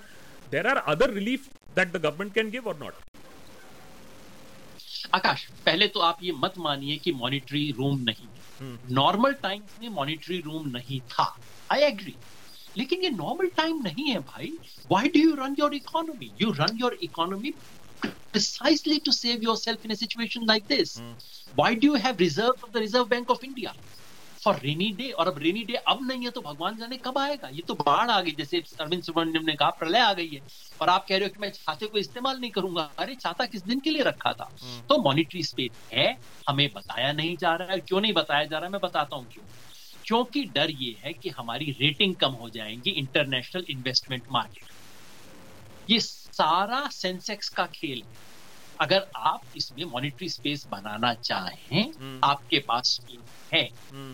there 0.52 0.68
are 0.68 0.78
other 0.94 1.13
relief 1.13 1.48
that 1.76 1.92
the 1.92 2.02
government 2.02 2.34
can 2.34 2.50
give 2.52 2.68
और 2.68 2.78
नॉट 2.80 2.94
आकाश 5.13 5.48
पहले 5.66 5.88
तो 5.88 6.00
आप 6.00 6.24
ये 6.24 6.32
मत 6.32 6.54
मानिए 6.60 6.98
कि 6.98 7.12
मॉनिटरी 7.12 7.72
रूम 7.78 8.00
नहीं 8.00 8.28
है। 8.28 8.78
नॉर्मल 8.92 9.34
टाइम्स 9.44 9.80
में 9.82 9.90
मॉनिटरी 9.90 10.40
रूम 10.46 10.68
नहीं 10.70 11.00
था। 11.12 11.26
आई 11.72 11.82
एग्री 11.82 12.16
लेकिन 12.78 13.02
ये 13.04 13.10
नॉर्मल 13.10 13.48
टाइम 13.58 13.82
नहीं 13.84 14.10
है 14.10 14.20
भाई। 14.20 14.52
Why 14.92 15.10
do 15.10 15.20
you 15.20 15.36
run 15.36 15.56
your 15.60 15.74
economy 15.76 16.32
you 16.42 16.52
run 16.60 16.78
your 16.78 16.98
economy 17.04 17.54
precisely 18.34 18.96
to 19.06 19.12
save 19.18 19.44
yourself 19.44 19.86
in 19.88 19.92
a 19.94 19.96
situation 20.00 20.44
like 20.50 20.66
this. 20.72 20.90
Mm. 21.00 21.13
why 21.56 21.74
do 21.74 21.88
you 21.88 21.96
have 21.96 22.20
reserves 22.20 22.63
of 22.63 22.72
the 22.74 22.80
reserve 22.80 23.10
bank 23.10 23.30
of 23.30 23.44
india? 23.44 23.74
For 24.48 24.54
rainy 24.56 24.90
day 24.98 25.12
और 25.14 25.28
अब 25.28 25.38
rainy 25.38 25.64
day 25.64 25.74
अब 25.76 26.00
नहीं 26.04 26.26
है 26.26 26.32
तो 26.32 26.42
भगवान 26.42 26.78
जाने 26.78 26.98
कब 26.98 27.18
आएगा? 27.18 27.50
ये 27.50 27.62
तो 27.68 27.74
बाढ़ 27.74 28.10
आ 28.12 28.22
गई 28.22 28.32
जैसे 28.32 28.64
अरविंद 28.80 29.04
सुब्रमण्यम 29.04 29.44
ने 29.46 29.56
कहा 29.56 29.70
प्रलय 29.70 30.00
आ 30.00 30.14
गई 30.14 30.30
है। 30.30 30.42
और 30.82 30.90
आप 30.90 31.06
कह 31.10 31.18
रहे 31.18 31.26
हो 31.26 31.30
कि 31.30 31.40
मैं 31.40 31.52
छाते 31.52 31.88
को 31.88 31.98
इस्तेमाल 31.98 32.40
नहीं 32.40 32.52
करूँगा। 32.52 32.82
अरे 33.00 33.16
छाता 33.16 33.46
किस 33.46 33.66
दिन 33.66 33.80
के 33.80 33.90
लिए 33.90 34.04
रखा 34.04 34.34
था? 34.34 34.50
तो 34.90 35.04
मॉनिटरी 35.04 35.44
स्पेस 35.44 35.70
है 35.94 36.18
हमें 36.50 36.70
बताया 36.76 37.12
नहीं 37.14 37.38
जा 37.38 37.56
रहा 37.56 37.72
है। 37.72 37.80
क्यों 37.80 38.02
नहीं 38.02 38.14
बताया 38.14 38.44
जा 38.44 38.58
रहा 38.58 38.66
है? 38.66 38.72
मैं 38.72 38.82
बताता 38.84 39.16
हूँ 39.16 39.28
क्यों। 39.32 39.46
क्योंकि 40.06 40.44
डर 40.44 40.72
ये 40.72 40.96
है 41.06 41.14
कि 41.14 41.30
हमारी 41.30 41.72
रेटिंग 41.72 42.16
कम 42.16 42.32
हो 42.32 42.50
जाएँगी 42.50 42.90
इंटरनेशनल 42.90 43.66
इन्वेस्टमेंट 43.70 44.24
मार्केट 44.32 44.74
ये 45.90 46.00
सारा 46.00 46.88
सेंसेक्स 46.88 47.50
का 47.50 47.66
खेल 47.66 47.98
है। 47.98 48.27
अगर 48.80 49.06
आप 49.18 49.42
इसमें 49.58 49.84
मॉनिटरी 49.86 50.30
स्पेस 50.30 50.66
बनाना 50.72 51.13
चाहें 51.13 52.20
आपके 52.24 52.60
पास 52.68 53.00
है। 53.54 53.63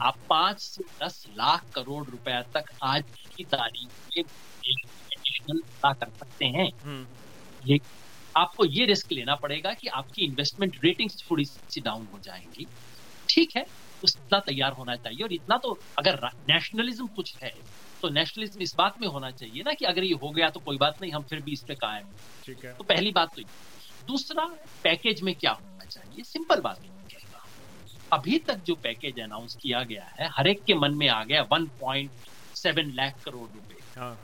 आप 0.02 0.18
पाँच 0.30 0.60
से 0.60 0.84
दस 1.02 1.26
लाख 1.38 1.66
करोड़ 1.76 2.04
रुपया 2.06 2.42
तक 2.54 2.72
आज 2.84 3.04
की 3.36 3.44
तारीख 3.46 3.90
में 4.08 4.24
एडिशनल 4.24 5.60
कर 5.86 6.10
सकते 6.10 6.46
हैं। 6.48 6.70
ये 7.64 7.80
आपको 8.36 8.66
ये 8.66 8.86
रिस्क 8.86 9.12
लेना 9.12 9.36
पड़ेगा 9.36 9.74
कि 9.74 9.88
आपकी 9.90 10.26
इन्वेस्टमेंट 10.26 10.80
रेटिंग्स 10.84 11.24
थोड़ी 11.32 11.46
सी 11.46 11.82
डाउन 11.82 12.08
हो 12.14 12.20
जाएँगी। 12.20 12.66
ठीक 13.30 13.56
है 13.58 13.66
उतना 14.04 14.40
तैयार 14.40 14.72
होना 14.72 14.96
चाहिए। 14.96 15.24
और 15.24 15.34
इतना 15.34 15.58
तो 15.58 15.78
अगर 15.98 16.20
नेशनलिज्म 16.50 17.08
कुछ 17.08 17.36
है 17.44 17.54
तो 18.02 18.10
नेशनलिज्म 18.10 18.62
इस 18.62 18.74
बात 18.78 19.02
में 19.02 19.08
होना 19.08 19.30
चाहिए 19.32 19.64
ना 19.64 19.74
कि 19.74 19.86
अगर 19.86 20.04
ये 20.04 20.14
हो 20.24 20.30
गया 20.30 20.50
तो 20.50 20.60
कोई 20.60 20.78
बात 20.78 21.02
नहीं 21.02 21.12
हम 21.12 21.24
फिर 21.24 21.42
भी 21.42 21.54
इस 21.54 21.64
पे 21.68 21.76
कायम 21.76 22.12
ठीक 22.46 22.66
है। 22.66 22.74
तो 22.74 22.84
पहली 22.84 23.12
बात 23.12 23.30
तो 23.36 23.42
ये। 23.42 23.48
दूसरा 24.08 24.46
पैकेज 24.84 25.22
में 25.22 25.36
क्या 25.36 25.52
होना 25.52 25.86
चाहिए? 25.86 26.24
सिंपल 26.24 26.60
बात 26.60 26.80
है 26.84 26.94
अभी 28.12 28.38
तक 28.38 28.56
जो 28.56 28.76
पैकेज 28.76 29.20
अनाउंस 29.20 29.58
किया 29.62 29.84
गया 29.84 30.04
है 30.20 30.30
हर 30.32 30.48
एक 30.48 30.64
के 30.64 30.74
मन 30.74 30.94
में 30.94 31.08
आ 31.10 31.24
गया 31.24 31.48
1.7 31.54 32.94
लाख 32.94 33.14
करोड़ 33.26 33.50
रुपए। 33.54 34.00
हाँ। 34.00 34.20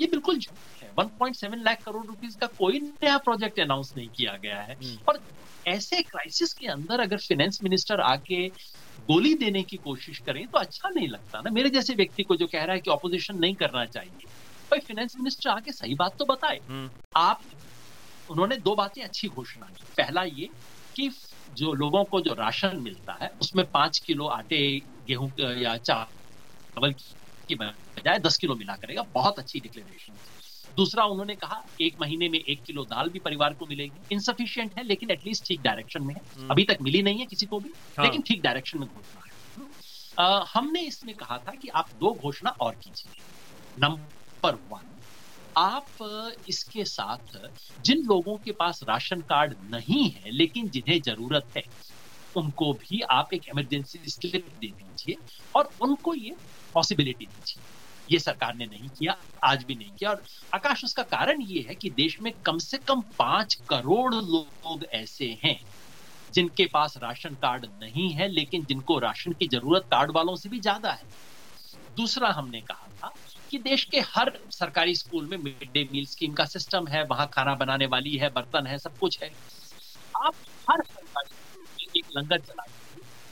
ये 0.00 0.06
बिल्कुल 0.06 0.38
झूठ 0.38 0.82
है। 0.82 0.90
1.7 1.00 1.64
लाख 1.64 1.84
करोड़ 1.84 2.06
रुपीस 2.06 2.36
का 2.36 2.46
कोई 2.46 2.80
नया 2.80 3.18
प्रोजेक्ट 3.18 3.60
अनाउंस 3.60 3.94
नहीं 3.96 4.08
किया 4.08 4.36
गया 4.36 4.60
है। 4.60 4.74
हम्म। 4.74 4.98
और 5.08 5.20
ऐसे 5.66 6.02
क्राइसिस 6.02 6.52
के 6.52 6.66
अंदर 6.66 7.00
अगर 7.00 7.16
फाइनेंस 7.16 7.58
मिनिस्टर 7.62 8.00
आके 8.00 8.48
गोली 9.00 9.34
देने 9.34 9.62
की 9.62 9.76
कोशिश 9.76 10.18
करें 10.18 10.46
तो 10.46 10.58
अच्छा 10.58 10.88
नहीं 10.88 11.08
लगता 11.08 11.40
ना। 11.40 11.50
मेरे 11.50 11.70
जैसे 11.70 11.94
व्यक्ति 11.94 12.22
को 12.22 12.36
जो 12.36 12.46
कह 12.46 12.64
रहा 12.64 12.74
है 12.74 12.80
कि 12.80 12.90
ऑपोजिशन 12.90 13.38
नहीं 13.38 13.54
करना 13.54 13.84
चाहिए 13.84 14.26
भाई 14.70 14.78
फाइनेंस 14.78 15.14
मिनिस्टर 15.16 15.50
आके 15.50 15.72
सही 15.72 15.94
बात 15.94 16.12
तो 16.18 16.24
बताए। 16.24 16.58
हम्म, 16.68 16.90
आप 17.16 17.40
उन्होंने 18.32 18.56
दो 18.56 18.74
बातें 18.74 19.02
अच्छी 19.02 19.28
घोषणा 19.28 19.66
की। 19.66 19.84
पहला 19.96 20.22
ये 20.22 20.48
कि 20.96 21.08
जो 21.50 21.72
लोगों 21.72 22.04
को 22.04 22.20
जो 22.20 22.34
राशन 22.34 22.76
मिलता 22.80 23.18
है 23.22 23.30
उसमें 23.40 23.64
पाँच 23.66 23.98
किलो 23.98 24.26
आटे 24.26 24.60
गेहूँ 25.08 25.32
या 25.40 25.76
चावल 25.78 26.92
की 27.48 27.54
बजाय 27.54 28.18
दस 28.18 28.36
किलो 28.36 28.54
मिला 28.54 28.76
करेगा। 28.76 29.02
बहुत 29.14 29.38
अच्छी 29.38 29.60
डिक्लेरेशन 29.60 30.18
दूसरा 30.76 31.04
उन्होंने 31.04 31.34
कहा 31.34 31.56
एक 31.80 31.96
महीने 32.00 32.28
में 32.28 32.38
एक 32.38 32.62
किलो 32.66 32.84
दाल 32.84 33.08
भी 33.08 33.18
परिवार 33.18 33.54
को 33.54 33.66
मिलेगी। 33.66 34.00
इनसफिशियंट 34.12 34.78
है 34.78 34.84
लेकिन 34.84 35.10
एटलीस्ट 35.10 35.48
ठीक 35.48 35.62
डायरेक्शन 35.62 36.02
में 36.02 36.14
है। 36.14 36.20
हम्म। 36.36 36.48
अभी 36.50 36.64
तक 36.64 36.78
मिली 36.82 37.02
नहीं 37.02 37.18
है 37.18 37.26
किसी 37.26 37.46
को 37.46 37.60
भी 37.60 37.68
हाँ। 37.98 38.06
लेकिन 38.06 38.22
ठीक 38.22 38.42
डायरेक्शन 38.42 38.78
में 38.78 38.88
घोषणा 38.88 39.20
है। 39.26 39.32
अ, 40.18 40.44
हमने 40.54 40.80
इसमें 40.80 41.14
कहा 41.14 41.38
था 41.38 41.52
कि 41.52 41.68
आप 41.68 41.88
दो 41.94 42.14
घोषणा 42.14 42.50
और 42.50 42.74
कीजिए। 42.74 43.22
नंबर 43.78 44.54
वन 44.54 44.91
आप 45.56 46.38
इसके 46.48 46.84
साथ, 46.84 47.38
जिन 47.80 48.02
लोगों 48.02 48.36
के 48.36 48.52
पास 48.52 48.80
राशन 48.88 49.20
कार्ड 49.20 49.54
नहीं 49.64 50.08
है, 50.10 50.30
लेकिन 50.30 50.68
जिन्हें 50.68 51.00
ज़रूरत 51.02 51.46
है, 51.56 51.62
उनको 52.34 52.72
भी 52.74 53.00
आप 53.10 53.34
एक 53.34 53.48
इमरजेंसी 53.48 53.98
स्लिप 54.06 54.46
दे 54.60 54.66
दीजिए 54.68 55.16
और 55.54 55.70
उनको 55.80 56.14
ये 56.14 56.34
पॉसिबिलिटी 56.74 57.24
दीजिए। 57.26 57.62
ये 58.08 58.18
सरकार 58.18 58.54
ने 58.54 58.66
नहीं 58.66 58.88
किया, 58.88 59.16
आज 59.44 59.64
भी 59.64 59.74
नहीं 59.74 59.90
किया 59.98 60.10
और 60.10 60.22
आकाश, 60.54 60.84
उसका 60.84 61.02
कारण 61.02 61.42
ये 61.42 61.64
है 61.68 61.74
कि 61.74 61.90
देश 61.90 62.16
में 62.22 62.32
कम 62.46 62.58
से 62.58 62.78
कम 62.78 63.00
पाँच 63.18 63.54
करोड़ 63.68 64.14
लोग 64.14 64.84
ऐसे 64.92 65.26
हैं, 65.44 65.58
जिनके 66.34 66.66
पास 66.66 66.96
राशन 66.96 67.34
कार्ड 67.34 67.66
नहीं 67.82 68.10
है, 68.10 68.28
लेकिन 68.28 68.64
जिनको 68.64 68.98
राशन 68.98 69.32
की 69.32 69.48
ज़रूरत 69.48 69.86
कार्ड 69.90 70.10
वालों 70.10 70.36
से 70.36 70.48
भी 70.48 70.60
ज़्यादा 70.60 70.92
है। 70.92 71.10
दूसरा 71.96 72.28
हमने 72.30 72.60
कहा 72.60 72.81
कि 73.52 73.58
देश 73.60 73.84
के 73.86 74.00
हर 74.08 74.30
सरकारी 74.50 74.94
स्कूल 74.94 75.26
में 75.28 75.36
मिड 75.38 75.72
डे 75.72 75.84
मील 75.92 76.04
स्कीम 76.06 76.32
का 76.34 76.44
सिस्टम 76.46 76.86
है 76.88 77.02
वहाँ 77.06 77.26
खाना 77.32 77.54
बनाने 77.56 77.86
वाली 77.88 78.16
है 78.16 78.28
बर्तन 78.32 78.66
है 78.66 78.78
सब 78.78 78.92
कुछ 79.00 79.22
है। 79.22 79.28
आप 80.18 80.34
हर 80.68 80.82
सरकारी 80.84 81.34
स्कूल 81.34 81.64
में 81.64 81.86
एक 81.96 82.04
लंगर 82.18 82.40
चला 82.40 82.64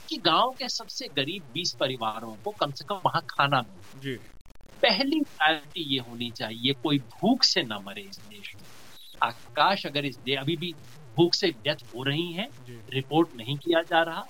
कि 0.09 0.17
गाँव 0.23 0.53
के 0.53 0.69
सबसे 0.69 1.07
गरीब 1.13 1.51
20 1.53 1.75
परिवारों 1.79 2.37
को 2.39 2.51
कम 2.55 2.71
से 2.73 2.85
कम 2.85 3.01
वहाँ 3.05 3.21
खाना 3.29 3.61
मिले। 3.63 3.83
पहली 4.83 5.21
प्रायोरिटी 5.21 5.83
ये 5.93 5.99
होनी 6.01 6.31
चाहिए 6.33 6.73
कोई 6.83 6.99
भूख 7.11 7.43
से 7.45 7.63
न 7.63 7.79
मरे 7.83 8.01
इस 8.03 8.21
देश 8.25 8.55
में। 8.57 8.67
आकाश 9.21 9.85
अगर 9.85 10.05
इस 10.05 10.19
दे 10.19 10.35
अभी 10.37 10.55
भी 10.57 10.73
भूख 11.17 11.35
से 11.35 11.51
डेथ 11.59 11.83
हो 11.87 12.03
रही 12.03 12.33
है 12.33 12.47
रिपोर्ट 12.89 13.29
नहीं 13.35 13.57
किया 13.59 13.81
जा 13.83 14.01
रहा। 14.03 14.23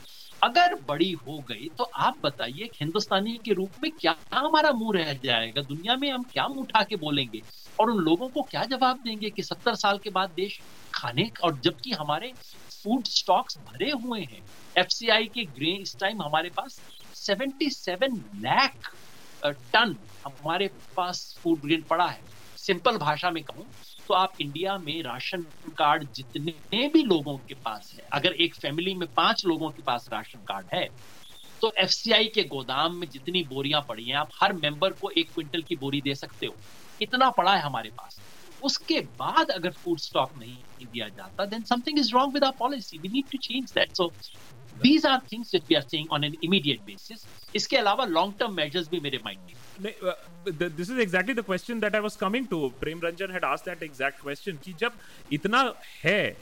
अगर 0.44 0.74
बड़ी 0.88 1.12
हो 1.28 1.38
गई 1.50 1.68
तो 1.78 1.84
आप 1.84 2.16
बताइए 2.24 2.70
हिंदुस्तानी 2.80 3.34
के 3.46 3.54
रूप 3.54 3.72
में 3.84 3.92
क्या 3.92 4.16
हमारा 4.34 4.72
मुँह 4.72 4.98
रह 4.98 5.14
जाएगा? 5.24 5.62
दुनिया 5.62 5.96
में 5.96 6.10
हम 6.12 6.24
क्या 6.34 6.48
मुँह 6.48 6.62
उठा 6.62 6.82
के 6.84 6.96
बोलेंगे? 6.96 7.42
और 7.80 7.92
उन 7.92 7.98
लोगों 8.04 8.30
को 8.30 8.42
क्या 8.52 8.64
जवाब 8.72 9.00
देंगे 9.04 9.30
कि 9.30 9.44
सत्तर 9.44 9.76
साल 9.76 9.98
के 10.04 10.10
बाद 10.10 10.30
देश 10.36 10.60
खाने 10.94 11.30
और 11.44 11.60
जबकि 11.60 11.92
हमारे 11.92 12.32
फ़ूड 12.84 13.06
स्टॉक्स 13.08 13.58
भरे 13.68 13.92
हुए 14.04 14.20
हैं 14.22 14.42
एफसीआई 14.76 15.26
के 15.36 15.44
ग्रेन 15.58 15.82
इस 15.82 15.96
टाइम 16.00 16.22
हमारे 16.22 16.50
पास 16.58 16.80
77 17.22 18.18
लाख 18.44 18.92
टन 19.46 19.96
हमारे 20.26 20.70
पास 20.98 21.24
फ़ूड 21.42 21.60
ग्रेन 21.60 21.82
पड़ा 21.90 22.08
है। 22.08 22.20
सिंपल 22.58 22.98
भाषा 22.98 23.32
में 23.32 23.44
कहूँ 23.44 23.66
तो 24.10 24.14
आप 24.14 24.34
इंडिया 24.42 24.78
में 24.80 25.02
राशन 25.04 25.44
कार्ड 25.78 26.08
जितने 26.16 26.88
भी 26.90 27.04
लोगों 27.04 27.38
के 27.40 27.54
पास 27.56 27.92
है, 27.96 28.08
अगर 28.14 28.34
एक 28.44 28.56
फैमिली 28.56 28.94
में 28.96 29.08
पाँच 29.16 29.46
लोगों 29.46 29.70
के 29.72 29.82
पास 29.84 30.08
राशन 30.14 30.44
कार्ड 30.48 30.68
है 30.74 30.88
तो 31.62 31.72
एफसीआई 31.80 32.28
के 32.36 32.44
गोदाम 32.48 32.96
में 32.98 33.08
जितनी 33.10 33.44
बोरियाँ 33.50 33.82
पड़ी 33.90 34.06
हैं, 34.06 34.16
आप 34.18 34.30
हर 34.42 34.54
मेंबर 34.56 34.94
को 34.94 35.10
एक 35.18 35.32
क्विंटल 35.34 35.62
की 35.64 35.76
बोरी 35.76 36.02
दे 36.02 36.16
सकते 36.16 36.46
हो। 36.46 36.58
इतना 37.02 37.30
पड़ा 37.32 37.56
है 37.56 37.62
हमारे 37.62 37.90
पास। 37.92 38.22
उसके 38.62 39.00
बाद 39.20 39.52
अगर 39.52 39.72
फ़ूड 39.74 40.00
स्टॉक 40.00 40.32
नहीं 40.38 40.86
दिया 40.86 41.08
जाता 41.10 41.46
then 41.46 41.64
something 41.64 42.00
is 42.00 42.12
wrong 42.14 42.34
with 42.34 42.44
our 42.44 42.56
policy 42.60 42.98
we 43.00 43.10
need 43.10 43.26
to 43.32 43.38
change 43.44 43.72
that 43.78 43.96
so 43.98 44.08
these 44.76 45.06
are 45.06 45.20
things 45.32 45.52
that 45.52 45.64
we 45.70 45.76
are 45.76 45.82
saying 45.84 46.12
on 46.14 46.24
an 46.24 46.36
immediate 46.44 46.84
basis 46.86 47.28
इसके 47.54 47.78
अलावा 47.78 48.06
लॉन्ग 48.08 48.34
टर्म 48.40 48.54
मेजर्स 48.56 48.90
भी 48.90 49.00
मेरे 49.00 49.20
माइंड 49.26 49.42
में 49.46 49.54
this 49.82 50.90
is 50.90 51.00
exactly 51.02 51.34
the 51.34 51.42
question 51.42 51.80
that 51.80 51.96
I 51.96 52.02
was 52.02 52.16
coming 52.16 52.48
to 52.48 52.68
Prem 52.80 53.02
Ranjan 53.04 53.32
had 53.32 53.46
asked 53.46 53.70
that 53.70 53.84
exact 53.84 54.22
question 54.22 54.58
कि 54.64 54.74
जब 54.80 54.94
इतना 55.34 55.64
है 56.04 56.38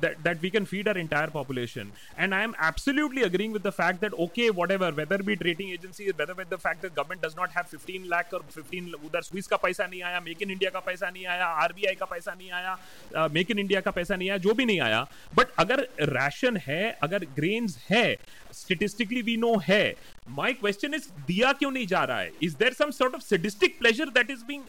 that, 0.00 0.22
that 0.22 0.40
we 0.40 0.50
can 0.50 0.64
feed 0.64 0.88
our 0.88 0.96
entire 0.96 1.28
population 1.28 1.92
and 2.16 2.34
I 2.34 2.42
am 2.42 2.54
absolutely 2.58 3.22
agreeing 3.22 3.52
with 3.52 3.62
the 3.62 3.72
fact 3.72 4.00
that 4.00 4.12
okay 4.26 4.50
whatever 4.50 4.90
whether 4.92 5.18
be 5.18 5.34
it 5.34 5.44
rating 5.44 5.70
agency 5.70 6.10
whether 6.12 6.34
with 6.34 6.50
the 6.50 6.58
fact 6.58 6.82
that 6.82 6.94
government 6.94 7.22
does 7.22 7.36
not 7.36 7.50
have 7.50 7.68
15 7.68 8.08
lakh 8.08 8.32
और 8.32 8.44
15 8.50 8.94
उधर 9.06 9.22
Swiss 9.22 9.46
का 9.46 9.56
पैसा 9.56 9.86
नहीं 9.86 10.02
आया 10.02 10.20
make 10.20 10.42
in 10.42 10.50
India 10.50 10.70
का 10.70 10.80
पैसा 10.80 11.10
नहीं 11.10 11.26
आया 11.26 11.46
आरबीआई 11.64 11.94
का 11.94 12.06
पैसा 12.06 12.34
नहीं 12.34 12.50
आया 12.52 13.28
मेक 13.32 13.50
इन 13.50 13.58
इंडिया 13.58 13.80
का 13.80 13.90
पैसा 13.90 14.16
नहीं 14.16 14.30
आया 14.30 14.38
जो 14.46 14.54
भी 14.54 14.64
नहीं 14.64 14.80
आया 14.80 15.06
बट 15.34 15.54
अगर 15.58 15.86
राशन 16.12 16.56
है 16.66 16.82
अगर 17.02 17.24
ग्रेन्स 17.36 17.78
है 17.90 18.04
स्टेटिस्टिकली 18.52 19.22
वी 19.22 19.36
नो 19.36 19.56
है 19.68 19.84
माई 20.30 20.52
क्वेश्चन 20.54 20.94
इज़ 20.94 21.08
दिया 21.26 21.52
क्यों 21.52 21.70
नहीं 21.70 21.86
जा 21.86 22.04
रहा 22.04 22.18
है 22.18 22.30
is 22.42 22.56
there 22.56 22.72
some 22.74 22.90
sort 23.00 23.14
of 23.14 23.22
sadistic 23.22 23.78
pleasure 23.78 24.10
that 24.18 24.30
is 24.30 24.44
being 24.44 24.62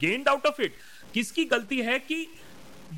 gained 0.00 0.28
out 0.28 0.46
of 0.46 0.62
it 0.62 0.74
किसकी 1.14 1.44
गलती 1.44 1.80
है 1.82 1.98
कि 1.98 2.26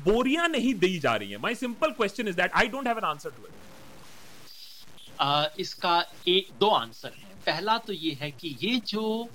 बोरियाँ 0.03 0.47
नहीं 0.49 0.73
दी 0.75 0.97
जा 0.99 1.15
रही 1.15 1.31
है। 1.31 1.37
My 1.37 1.55
simple 1.55 1.91
question 1.91 2.27
is 2.27 2.35
that 2.35 2.51
I 2.53 2.67
don't 2.67 2.87
have 2.87 2.97
an 2.97 3.05
answer 3.05 3.29
to 3.29 3.45
it 3.45 3.53
इसका 5.59 6.03
एक, 6.27 6.47
दो 6.59 6.69
आंसर 6.69 7.11
है। 7.17 7.35
पहला 7.45 7.77
तो 7.77 7.93
ये 7.93 8.11
है 8.21 8.31
कि 8.31 8.55
ये 8.61 8.75
जो 8.87 9.29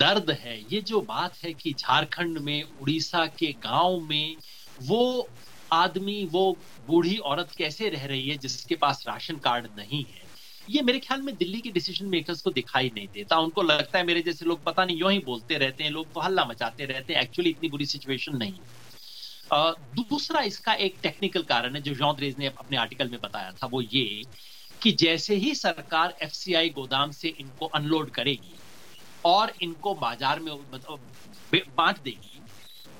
दर्द 0.00 0.30
है, 0.30 0.58
ये 0.72 0.80
जो 0.80 1.00
बात 1.00 1.36
है 1.44 1.52
कि 1.52 1.72
झारखंड 1.72 2.38
में, 2.38 2.62
उड़ीसा 2.80 3.26
के 3.38 3.52
गाँव 3.62 3.98
में, 4.00 4.36
वो 4.82 5.28
आदमी, 5.72 6.24
वो 6.24 6.56
बूढ़ी 6.86 7.16
औरत 7.30 7.50
कैसे 7.58 7.88
रह 7.88 8.04
रही 8.06 8.28
है 8.28 8.36
जिसके 8.38 8.74
पास 8.76 9.04
राशन 9.08 9.36
कार्ड 9.36 9.66
नहीं 9.78 10.04
है? 10.04 10.26
ये 10.70 10.82
मेरे 10.82 10.98
ख्याल 10.98 11.22
में 11.22 11.34
दिल्ली 11.36 11.60
के 11.60 11.70
डिसीज़न 11.70 12.06
मेकर्स 12.06 12.40
को 12.42 12.50
दिखाई 12.50 12.90
नहीं 12.94 13.08
देता। 13.08 13.38
उनको 13.38 13.62
लगता 13.62 13.98
है 13.98 14.04
मेरे 14.06 14.22
जैसे 14.22 14.44
लोग 14.46 14.62
पता 14.64 14.84
नहीं, 14.84 14.96
यूँ 14.96 15.12
ही 15.12 15.18
बोलते 15.18 15.58
रहते 15.58 15.84
हैं, 15.84 15.90
लोग 15.90 16.12
तो 16.14 16.20
हल्ला 16.20 16.44
मचाते 16.44 16.84
रहते 16.84 17.14
हैं। 17.14 17.22
एक्चुअली 17.22 17.50
इतनी 17.50 17.68
बुरी 17.68 17.86
सिचुएशन 17.86 18.36
नहीं 18.36 18.52
है। 18.52 18.86
दूसरा 19.50 20.40
इसका 20.42 20.72
एक 20.76 20.98
टेक्निकल 21.02 21.42
कारण 21.44 21.74
है, 21.74 21.80
जो 21.82 21.94
जॉन 21.94 22.16
ने 22.38 22.46
अपने 22.48 22.76
आर्टिकल 22.76 23.08
में 23.08 23.20
बताया 23.20 23.52
था, 23.52 23.66
वो 23.66 23.80
ये 23.82 24.22
कि 24.82 24.92
जैसे 24.94 25.34
ही 25.36 25.54
सरकार 25.56 26.14
एफसीआई 26.22 26.68
गोदाम 26.70 27.10
से 27.12 27.28
इनको 27.30 27.66
अनलोड 27.68 28.10
करेगी 28.10 28.58
और 29.24 29.52
इनको 29.62 29.94
बाज़ार 29.96 30.40
में 30.40 30.52
मतलब 30.52 30.98
बांट 31.76 31.98
देगी 31.98 32.42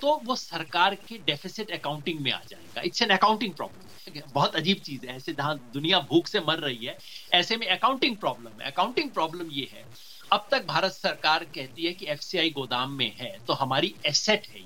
तो 0.01 0.21
वो 0.25 0.35
सरकार 0.37 0.95
के 0.97 1.19
डेफिसिट 1.21 1.71
अकाउंटिंग 1.73 2.21
में 2.21 2.31
आ 2.33 2.41
जाएगा। 2.49 2.83
इट्स 2.83 3.03
एन 3.03 3.11
अकाउंटिंग 3.11 3.53
प्रॉब्लम 3.55 4.33
बहुत 4.35 4.55
अजीब 4.57 4.77
चीज़ 4.79 5.07
है, 5.07 5.17
ऐसे 5.17 5.33
जहाँ 5.33 5.57
दुनिया 5.73 5.99
भूख 6.03 6.27
से 6.29 6.41
मर 6.41 6.59
रही 6.59 6.87
है, 6.87 6.97
ऐसे 7.33 7.57
में 7.57 7.67
अकाउंटिंग 7.69 8.17
प्रॉब्लम 8.17 8.61
है। 8.61 8.71
अकाउंटिंग 8.71 9.11
प्रॉब्लम 9.11 9.51
ये 9.53 9.69
है, 9.73 9.85
अब 10.33 10.47
तक 10.51 10.67
भारत 10.67 10.93
सरकार 10.93 11.45
कहती 11.47 11.87
है 11.87 11.93
कि 11.93 12.07
एफसीआई 12.09 12.51
गोदाम 12.51 12.93
में 12.93 13.13
है 13.17 13.37
तो 13.47 13.53
हमारी 13.55 13.95
एसेट 14.07 14.47
है 14.49 14.61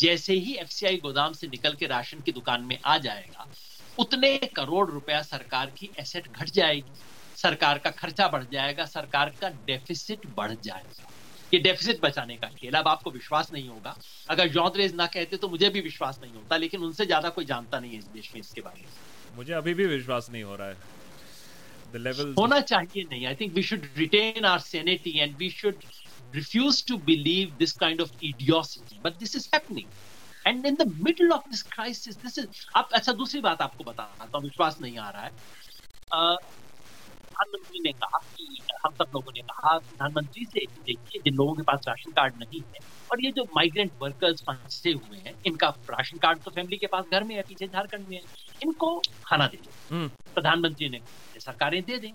जैसे 0.00 0.34
ही 0.36 0.54
एफसीआई 0.56 0.96
गोदाम 0.98 1.32
से 1.32 1.46
निकल 1.48 1.74
के 1.74 1.86
राशन 1.86 2.20
की 2.20 2.32
दुकान 2.32 2.62
में 2.62 2.78
आ 2.84 2.96
जाएगा 3.00 3.46
उतने 3.98 4.36
करोड़ 4.56 4.88
रुपया 4.90 5.22
सरकार 5.24 5.70
की 5.78 5.90
एसेट 6.00 6.28
घट 6.30 6.50
जाएगी। 6.50 6.92
सरकार 7.36 7.78
का 7.78 7.90
खर्चा 7.92 8.28
बढ़ 8.28 8.44
जाएगा 8.52 8.84
सरकार 8.86 9.32
का 9.40 9.48
डेफिसिट 9.66 10.26
बढ़ 10.36 10.52
जाएगा। 10.54 11.10
ये 11.52 11.58
डेफिसिट 11.60 12.00
बचाने 12.02 12.36
का 12.36 12.48
खेल 12.50 12.74
अब 12.74 12.88
आपको 12.88 13.10
विश्वास 13.10 13.52
नहीं 13.52 13.68
होगा। 13.68 13.96
अगर 14.30 14.48
जॉन्द्रेज 14.50 14.94
ना 14.94 15.06
कहते 15.08 15.36
तो 15.36 15.48
मुझे 15.48 15.68
भी 15.70 15.80
विश्वास 15.80 16.18
नहीं 16.22 16.32
होता 16.32 16.56
लेकिन 16.56 16.82
उनसे 16.84 17.06
ज़्यादा 17.06 17.28
कोई 17.30 17.44
जानता 17.46 17.80
नहीं 17.80 17.92
है 17.92 17.98
इस 17.98 18.06
देश 18.06 18.30
में 18.34 18.40
इसके 18.40 18.60
बारे 18.60 18.80
में। 18.80 19.36
मुझे 19.36 19.52
अभी 19.54 19.74
भी 19.74 19.86
विश्वास 19.86 20.28
नहीं 20.30 20.42
हो 20.42 20.56
रहा 20.56 20.68
है। 20.68 20.76
द 21.92 21.96
लेवल 21.98 22.34
होना 22.38 22.60
चाहिए 22.62 23.04
नहीं। 23.10 23.26
I 23.26 23.34
think 23.34 23.52
we 23.54 23.62
should 23.62 23.86
retain 23.96 24.44
our 24.44 24.58
sanity 24.60 25.18
and 25.18 25.36
we 25.36 25.50
should 25.50 25.84
refuse 26.34 26.82
to 26.82 26.98
believe 26.98 27.56
this 27.58 27.72
kind 27.72 28.00
of 28.00 28.10
idiocy 28.20 28.82
but 29.02 29.18
this 29.18 29.34
is 29.34 29.48
happening. 29.52 29.88
And 30.46 30.66
in 30.66 30.76
the 30.76 30.86
middle 31.06 31.32
of 31.32 31.42
this 31.50 31.62
crisis 31.62 32.16
this 32.24 32.38
is 32.38 32.46
अब 32.76 32.88
अच्छा 32.94 33.12
दूसरी 33.12 33.40
बात 33.40 33.62
आपको 33.62 33.84
बताता 33.84 34.28
हूँ 34.34 34.42
विश्वास 34.44 34.76
नहीं 34.82 34.98
आ 34.98 35.08
रहा 35.10 35.22
है। 35.22 35.30
प्रधानमंत्री 36.10 37.80
ने 37.84 37.92
कहा 37.92 38.18
कि 38.36 38.62
हम 38.84 38.92
सब 38.92 39.10
लोगों 39.14 39.32
ने 39.34 39.40
कहा 39.50 39.76
प्रधानमंत्री 39.78 40.44
से 40.44 40.64
देखिए 40.88 41.20
जिन 41.24 41.34
लोगों 41.34 41.54
के 41.54 41.62
पास 41.62 41.80
राशन 41.88 42.12
कार्ड 42.12 42.34
नहीं 42.38 42.60
है 42.60 42.80
और 43.12 43.24
ये 43.24 43.30
जो 43.36 43.44
माइग्रेंट 43.56 43.92
वर्कर्स 44.02 44.42
फंसे 44.48 44.92
हुए 44.92 45.18
हैं 45.26 45.34
इनका 45.46 45.68
राशन 45.90 46.18
कार्ड 46.18 46.42
तो 46.44 46.50
फैमिली 46.50 46.76
के 46.76 46.86
पास 46.86 47.04
घर 47.12 47.24
में 47.24 47.34
है 47.36 47.42
पीछे 47.48 47.66
झारखंड 47.66 48.08
में 48.08 48.16
है 48.16 48.22
इनको 48.62 48.98
खाना 49.24 49.46
दे 49.46 49.58
दो। 49.64 50.08
प्रधानमंत्री 50.34 50.88
ने 50.88 51.00
सरकारें 51.40 51.82
दे 51.84 51.98
दें। 51.98 52.12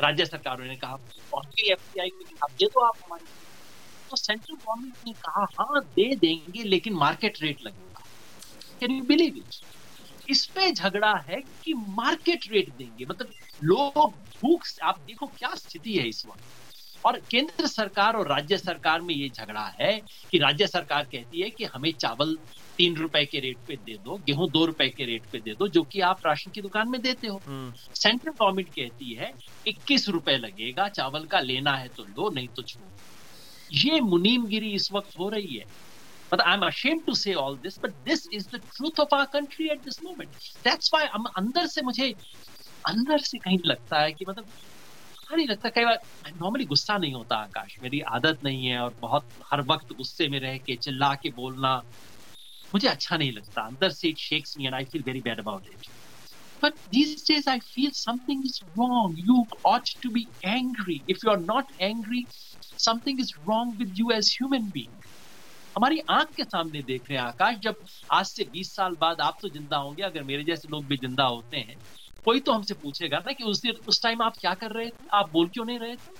राज्य 0.00 0.24
सरकारों 0.26 0.64
ने 0.66 0.76
कहा 0.76 0.98
और 1.34 1.46
एफ़ 1.70 1.90
में 1.96 2.04
आप 2.04 2.50
दे 2.58 2.66
दो 2.66 2.80
आप 2.86 2.96
हमारे 3.04 3.24
तो 4.10 4.16
सेंट्रल 4.16 4.56
गवर्नमेंट 4.56 4.94
ने 5.06 5.12
कहा 5.20 5.46
हाँ 5.52 5.80
दे 5.96 6.14
देंगे 6.16 6.62
लेकिन 6.64 6.94
मार्केट 6.94 7.42
रेट 7.42 7.62
लगेगा। 7.62 8.04
कैन 8.80 8.92
यू 8.92 9.04
बिलीव 9.04 9.36
इट 9.36 10.30
इस 10.30 10.44
पे 10.46 10.70
झगड़ा 10.72 11.14
है 11.28 11.40
कि 11.64 11.74
मार्केट 11.74 12.50
रेट 12.52 12.70
देंगे। 12.78 13.04
मतलब 13.04 13.32
लोग 13.64 14.10
भूख 14.40 14.64
आप 14.82 14.98
देखो 15.06 15.26
क्या 15.38 15.54
स्थिति 15.54 15.96
है 15.96 16.08
इस 16.08 16.24
वक्त। 16.26 17.04
और 17.04 17.20
केंद्र 17.30 17.66
सरकार 17.66 18.16
और 18.16 18.28
राज्य 18.28 18.56
सरकार 18.58 19.00
में 19.00 19.14
ये 19.14 19.28
झगड़ा 19.28 19.64
है 19.80 19.92
कि 20.30 20.38
राज्य 20.38 20.66
सरकार 20.66 21.04
कहती 21.12 21.40
है 21.40 21.50
कि 21.50 21.64
हमें 21.64 21.92
चावल 21.92 22.34
तीन 22.76 22.96
रुपए 22.96 23.24
के 23.24 23.40
रेट 23.40 23.58
पे 23.68 23.76
दे 23.76 23.96
दो 24.04 24.16
गेहूँ 24.26 24.48
दो 24.50 24.64
रुपए 24.64 24.88
के 24.88 25.04
रेट 25.04 25.26
पे 25.32 25.38
दे 25.38 25.54
दो 25.54 25.68
जो 25.68 25.82
कि 25.82 26.00
आप 26.00 26.26
राशन 26.26 26.50
की 26.50 26.62
दुकान 26.62 26.88
में 26.88 27.00
देते 27.02 27.26
हो। 27.26 27.38
सेंट्रल 27.38 28.28
हम्म। 28.28 28.36
गवर्नमेंट 28.40 28.68
कहती 28.68 29.14
है 29.14 29.32
इक्कीस 29.66 30.08
रुपए 30.08 30.36
लगेगा 30.36 30.88
चावल 30.88 31.24
का 31.24 31.40
लेना 31.40 31.76
है 31.76 31.88
तो 31.88 32.02
लो 32.02 32.30
नहीं 32.30 32.48
तो 32.48 32.62
छोड़ो। 32.62 32.90
ये 33.72 34.00
मुनीमगिरी 34.00 34.72
इस 34.74 34.92
वक्त 34.92 35.18
हो 35.18 35.28
रही 35.28 35.56
है। 35.56 35.64
But 36.30 36.40
I'm 36.50 36.62
ashamed 36.66 37.02
to 37.06 37.14
say 37.14 37.32
all 37.40 37.56
this, 37.64 37.76
but 37.78 37.92
this 38.06 38.22
is 38.36 38.46
the 38.52 38.58
truth 38.76 38.98
of 38.98 39.12
our 39.16 39.26
country 39.34 39.66
at 39.74 39.84
this 39.84 39.98
moment. 40.02 40.46
That's 40.64 40.90
why 40.94 41.02
I'm 41.16 41.26
अंदर 41.38 41.66
से 41.74 41.82
मुझे 41.82 42.08
अंदर 42.88 43.18
से 43.18 43.38
कहीं 43.38 43.58
लगता 43.66 44.00
है 44.00 44.12
कि 44.12 44.24
मतलब 44.28 44.44
अच्छा 44.44 45.36
नहीं 45.36 45.46
लगता 45.48 45.68
कई 45.76 45.84
बार 45.84 46.00
नॉर्मली 46.40 46.64
गुस्सा 46.64 46.96
नहीं 46.98 47.12
होता 47.14 47.36
आकाश 47.36 47.76
मेरी 47.82 48.00
आदत 48.16 48.44
नहीं 48.44 48.66
है 48.66 48.78
और 48.80 48.94
बहुत 49.00 49.28
हर 49.52 49.62
वक्त 49.70 49.92
गुस्से 49.96 50.28
में 50.28 50.38
रह 50.40 50.58
के 50.66 50.76
चिल्ला 50.76 51.14
के 51.22 51.30
बोलना 51.36 51.76
मुझे 52.74 52.88
अच्छा 52.88 53.16
नहीं 53.16 53.32
लगता। 53.32 53.62
अंदर 53.62 53.90
से 53.90 54.08
it 54.08 54.18
shakes 54.18 54.58
me 54.58 54.66
and 54.66 54.74
I 54.74 54.84
feel 54.92 55.02
very 55.06 55.20
bad 55.20 55.40
about 55.40 55.66
it 55.66 55.88
But 56.60 56.74
these 56.90 57.22
days, 57.22 57.46
I 57.46 57.58
feel 57.60 57.90
something 57.92 58.44
is 58.44 58.60
wrong. 58.76 59.14
You 59.16 59.46
ought 59.64 59.86
to 60.02 60.10
be 60.10 60.26
angry. 60.44 61.02
If 61.06 61.22
you 61.22 61.30
are 61.30 61.42
not 61.48 61.70
angry, 61.80 62.26
something 62.78 63.20
is 63.20 63.32
wrong 63.46 63.76
with 63.78 63.98
you 63.98 64.12
as 64.12 64.30
human 64.30 64.70
being. 64.70 64.96
हमारी 65.76 65.98
आँख 66.10 66.28
के 66.36 66.44
सामने 66.44 66.82
देख 66.82 67.08
रहे 67.10 67.18
हैं 67.18 67.24
आकाश 67.24 67.56
जब 67.62 67.76
आज 68.12 68.26
से 68.26 68.44
20 68.52 68.68
साल 68.76 68.94
बाद 69.00 69.20
आप 69.20 69.38
तो 69.42 69.48
ज़िंदा 69.48 69.76
होंगे 69.76 70.02
अगर 70.02 70.22
मेरे 70.24 70.44
जैसे 70.44 70.68
लोग 70.72 70.84
भी 70.86 70.96
ज़िंदा 70.96 71.24
होते 71.24 71.56
हैं 71.56 71.76
कोई 72.24 72.40
तो 72.46 72.52
हमसे 72.52 72.74
पूछेगा 72.74 73.18
ना 73.26 73.32
कि 73.32 73.44
उस 73.44 73.60
दिन 73.62 73.74
उस 73.88 74.02
टाइम 74.02 74.22
आप 74.22 74.36
क्या 74.40 74.54
कर 74.62 74.72
रहे 74.72 74.86
थे 74.86 75.08
आप 75.14 75.30
बोल 75.32 75.48
क्यों 75.48 75.64
नहीं 75.64 75.78
रहे 75.78 75.96
थे 75.96 76.14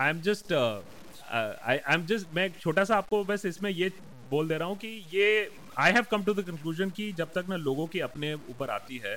I 0.00 0.10
am 0.10 0.20
just 0.22 0.52
I 0.52 1.78
am 1.94 2.06
just 2.06 2.34
मैं 2.34 2.48
छोटा 2.60 2.84
सा 2.84 2.96
आपको 2.96 3.22
बस 3.24 3.46
इसमें 3.46 3.70
ये 3.70 3.90
बोल 4.30 4.48
दे 4.48 4.56
रहा 4.58 4.68
हूँ 4.68 4.76
कि 4.76 4.88
ये 5.12 5.50
I 5.78 5.92
have 5.92 6.06
come 6.10 6.24
to 6.24 6.34
the 6.34 6.42
conclusion 6.46 6.90
कि 6.90 7.12
जब 7.18 7.32
तक 7.34 7.44
ना 7.48 7.56
लोगों 7.58 7.86
की 7.86 8.00
अपने 8.02 8.32
ऊपर 8.34 8.70
आती 8.70 9.00
है 9.04 9.14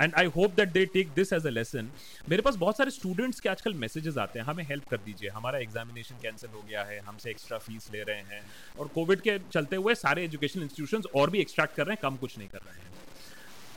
and 0.00 0.14
I 0.14 0.26
hope 0.36 0.54
that 0.56 0.72
they 0.72 0.84
take 0.92 1.08
this 1.14 1.32
as 1.32 1.46
a 1.46 1.50
lesson 1.50 1.90
मेरे 2.28 2.42
पास 2.42 2.56
बहुत 2.56 2.76
सारे 2.76 2.90
स्टूडेंट्स 2.90 3.40
के 3.40 3.48
आजकल 3.48 3.74
मैसेजेस 3.74 4.18
आते 4.18 4.38
हैं, 4.38 4.46
हमें 4.46 4.64
हेल्प 4.68 4.88
कर 4.90 4.96
दीजिए। 5.04 5.30
हमारा 5.30 5.58
एग्जामिनेशन 5.58 6.14
कैंसिल 6.22 6.50
हो 6.50 6.62
गया 6.68 6.82
है, 6.84 6.98
हमसे 7.00 7.30
एक्स्ट्रा 7.30 7.58
फ़ीस 7.58 7.90
ले 7.92 8.02
रहे 8.02 8.22
हैं, 8.30 8.42
और 8.78 8.88
कोविड 8.94 9.20
के 9.20 9.38
चलते 9.52 9.76
हुए 9.76 9.94
सारे 9.96 10.24
एजुकेशन 10.24 10.62
इंस्टीट्यूशन 10.62 11.02
और 11.20 11.30
भी 11.30 11.40
एक्सट्रैक्ट 11.40 11.76
कर 11.76 11.86
रहे 11.86 11.94
हैं, 11.94 12.00
कम 12.02 12.16
कुछ 12.16 12.38
नहीं 12.38 12.48
कर 12.48 12.58
रहे 12.58 12.76
हैं। 12.76 12.90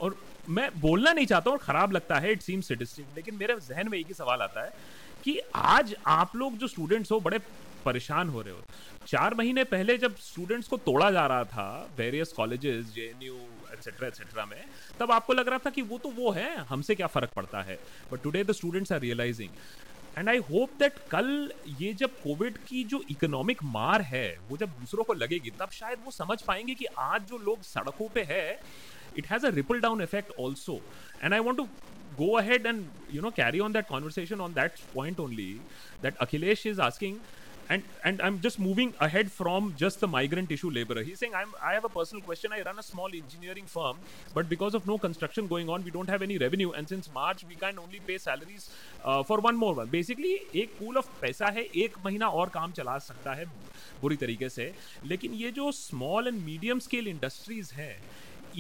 और 0.02 0.18
मैं 0.50 0.70
बोलना 0.80 1.12
नहीं 1.14 1.26
चाहता 1.26 1.52
और 1.52 1.58
खराब 1.58 1.92
लगता 1.92 2.20
है 2.20 2.32
इट 2.32 2.42
सीम्स 2.42 2.68
सिटिस्टिक 2.68 3.06
लेकिन 3.16 3.36
मेरे 3.36 3.56
जहन 3.68 3.90
में 3.90 3.98
एक 3.98 4.08
ही 4.08 4.14
सवाल 4.14 4.42
आता 4.42 4.64
है 4.64 4.74
कि 5.24 5.40
आज 5.56 5.96
आप 6.08 6.36
लोग 6.36 6.58
जो 6.58 6.68
स्टूडेंट्स 6.68 7.12
हो, 7.12 7.20
बड़े 7.20 7.40
परेशान 7.86 8.30
हो 8.30 8.42
रहे 8.42 8.54
हो। 8.54 8.62
चार 9.08 9.34
महीने 9.36 9.64
पहले 9.64 9.98
जब 9.98 10.16
स्टूडेंट्स 10.18 10.68
को 10.68 10.78
तोड़ा 10.78 11.10
जा 11.12 11.26
रहा 11.28 11.44
था 11.44 11.68
various 11.98 12.32
colleges 12.34 12.94
J 12.96 13.02
N 13.02 13.24
U 13.24 13.36
etcetera 13.74 14.08
etcetera 14.08 14.46
में, 14.46 14.64
तब 15.00 15.12
आपको 15.12 15.34
लग 15.34 15.48
रहा 15.50 15.60
था 15.66 15.70
कि 15.70 15.82
वो 15.82 15.98
तो 15.98 16.10
वो 16.10 16.32
है, 16.32 16.56
हमसे 16.70 16.96
क्या 16.96 17.08
फ़र्क 17.08 17.34
पड़ता 17.36 17.62
है? 17.62 17.80
But 18.12 18.24
today 18.24 18.44
the 18.44 18.52
students 18.52 18.92
are 18.92 19.00
realising 19.00 19.50
and 20.18 20.30
I 20.30 20.38
hope 20.50 20.74
that 20.80 21.00
कल 21.12 21.52
ये 21.80 21.94
जब 21.94 22.22
कोविड 22.22 22.58
की 22.68 22.84
जो 22.84 23.04
इकोनॉमिक 23.12 23.64
मार 23.64 24.02
है, 24.02 24.28
वो 24.50 24.58
जब 24.58 24.70
दूसरों 24.80 25.04
को 25.04 25.14
लगेगी, 25.14 25.50
तब 25.60 25.70
शायद 25.72 26.00
वो 26.06 26.12
समझ 26.12 26.42
पाएँगे 26.42 26.76
कि 26.76 26.86
आज 27.00 27.28
जो 27.30 27.38
लोग 27.38 27.62
सड़कों 27.64 28.08
पे 28.14 28.24
है, 28.30 28.60
it 29.20 29.28
has 29.28 29.44
a 29.48 29.50
ripple 29.56 29.82
down 29.84 30.02
effect 30.04 30.32
also. 30.38 30.74
And 31.24 31.36
i 31.36 31.38
want 31.40 31.60
to 31.60 31.68
go 32.18 32.28
ahead 32.40 32.66
and, 32.72 33.04
you 33.10 33.22
know, 33.26 33.30
carry 33.32 33.62
on 33.66 33.76
that 33.76 33.88
conversation 33.92 34.42
on 34.46 34.56
that 34.56 34.82
point 34.94 35.22
only, 35.26 35.46
that 36.02 36.18
akhilesh 36.26 36.66
is 36.72 36.82
asking 36.88 37.20
and 37.70 37.84
and 38.04 38.22
i'm 38.22 38.40
just 38.40 38.60
moving 38.60 38.94
ahead 39.00 39.32
from 39.32 39.74
just 39.76 40.00
the 40.00 40.08
migrant 40.08 40.52
issue 40.52 40.70
laborer 40.70 41.04
he's 41.04 41.20
saying 41.20 41.36
i'm 41.36 41.54
i 41.62 41.74
have 41.74 41.86
a 41.86 41.90
personal 41.90 42.24
question 42.24 42.54
i 42.54 42.62
run 42.62 42.78
a 42.78 42.84
small 42.84 43.10
engineering 43.20 43.66
firm 43.66 43.98
but 44.36 44.50
because 44.50 44.76
of 44.76 44.86
no 44.86 44.98
construction 44.98 45.48
going 45.48 45.70
on 45.70 45.84
we 45.84 45.92
don't 45.92 46.10
have 46.10 46.22
any 46.22 46.38
revenue 46.38 46.72
and 46.72 46.88
since 46.88 47.12
march 47.14 47.44
we 47.50 47.56
can 47.56 47.80
only 47.80 48.02
pay 48.10 48.18
salaries 48.18 48.70
uh, 49.04 49.24
for 49.24 49.40
one 49.40 49.58
more 49.64 49.74
one 49.82 49.92
basically 49.98 50.34
एक 50.64 50.78
pool 50.80 51.02
of 51.02 51.10
पैसा 51.22 51.50
है 51.54 51.64
एक 51.84 51.94
महीना 52.06 52.28
और 52.40 52.50
काम 52.50 52.72
चला 52.72 52.98
सकता 53.00 53.34
है 53.34 53.46
बुरी 54.02 54.16
तरीके 54.16 54.50
से 54.50 54.72
लेकिन 55.06 55.34
ये 55.34 55.52
जो 55.52 55.72
small 55.72 56.28
and 56.28 56.42
medium 56.44 56.80
scale 56.80 57.08
industries 57.08 57.74
हैं 57.74 57.96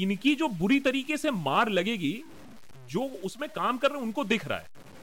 इनकी 0.03 0.35
जो 0.35 0.47
बुरी 0.61 0.79
तरीके 0.87 1.17
से 1.17 1.31
मार 1.31 1.69
लगेगी 1.69 2.15
जो 2.89 3.03
उसमें 3.25 3.49
काम 3.55 3.77
कर 3.77 3.89
रहे 3.89 3.99
हैं 3.99 4.05
उनको 4.05 4.23
दिख 4.23 4.47
रहा 4.47 4.59
है 4.59 4.93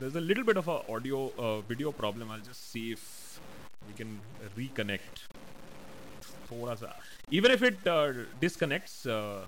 there's 0.00 0.16
a 0.16 0.20
little 0.20 0.44
bit 0.44 0.56
of 0.56 0.68
a 0.68 0.76
audio 0.94 1.20
uh, 1.38 1.60
video 1.68 1.92
problem. 1.92 2.30
I'll 2.30 2.46
just 2.48 2.70
see 2.72 2.92
if 2.92 3.04
we 3.86 3.94
can 4.00 4.18
reconnect. 4.56 5.22
थोड़ा 6.50 6.74
सा। 6.74 6.92
Even 7.38 7.54
if 7.54 7.64
it 7.68 7.88
uh, 7.92 8.12
disconnects 8.42 8.94
uh, 9.14 9.40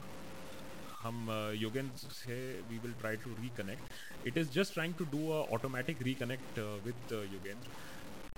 हम 1.03 1.29
योगेंद्र 1.57 2.11
से 2.15 2.35
we 2.71 2.79
will 2.79 2.93
try 3.01 3.17
to 3.17 3.31
reconnect 3.43 4.27
it 4.27 4.39
is 4.39 4.51
just 4.55 4.75
trying 4.75 4.95
to 4.95 5.05
do 5.13 5.29
a 5.33 5.39
automatic 5.55 6.03
reconnect 6.03 6.59
with 6.87 7.13
Yogendra 7.13 7.69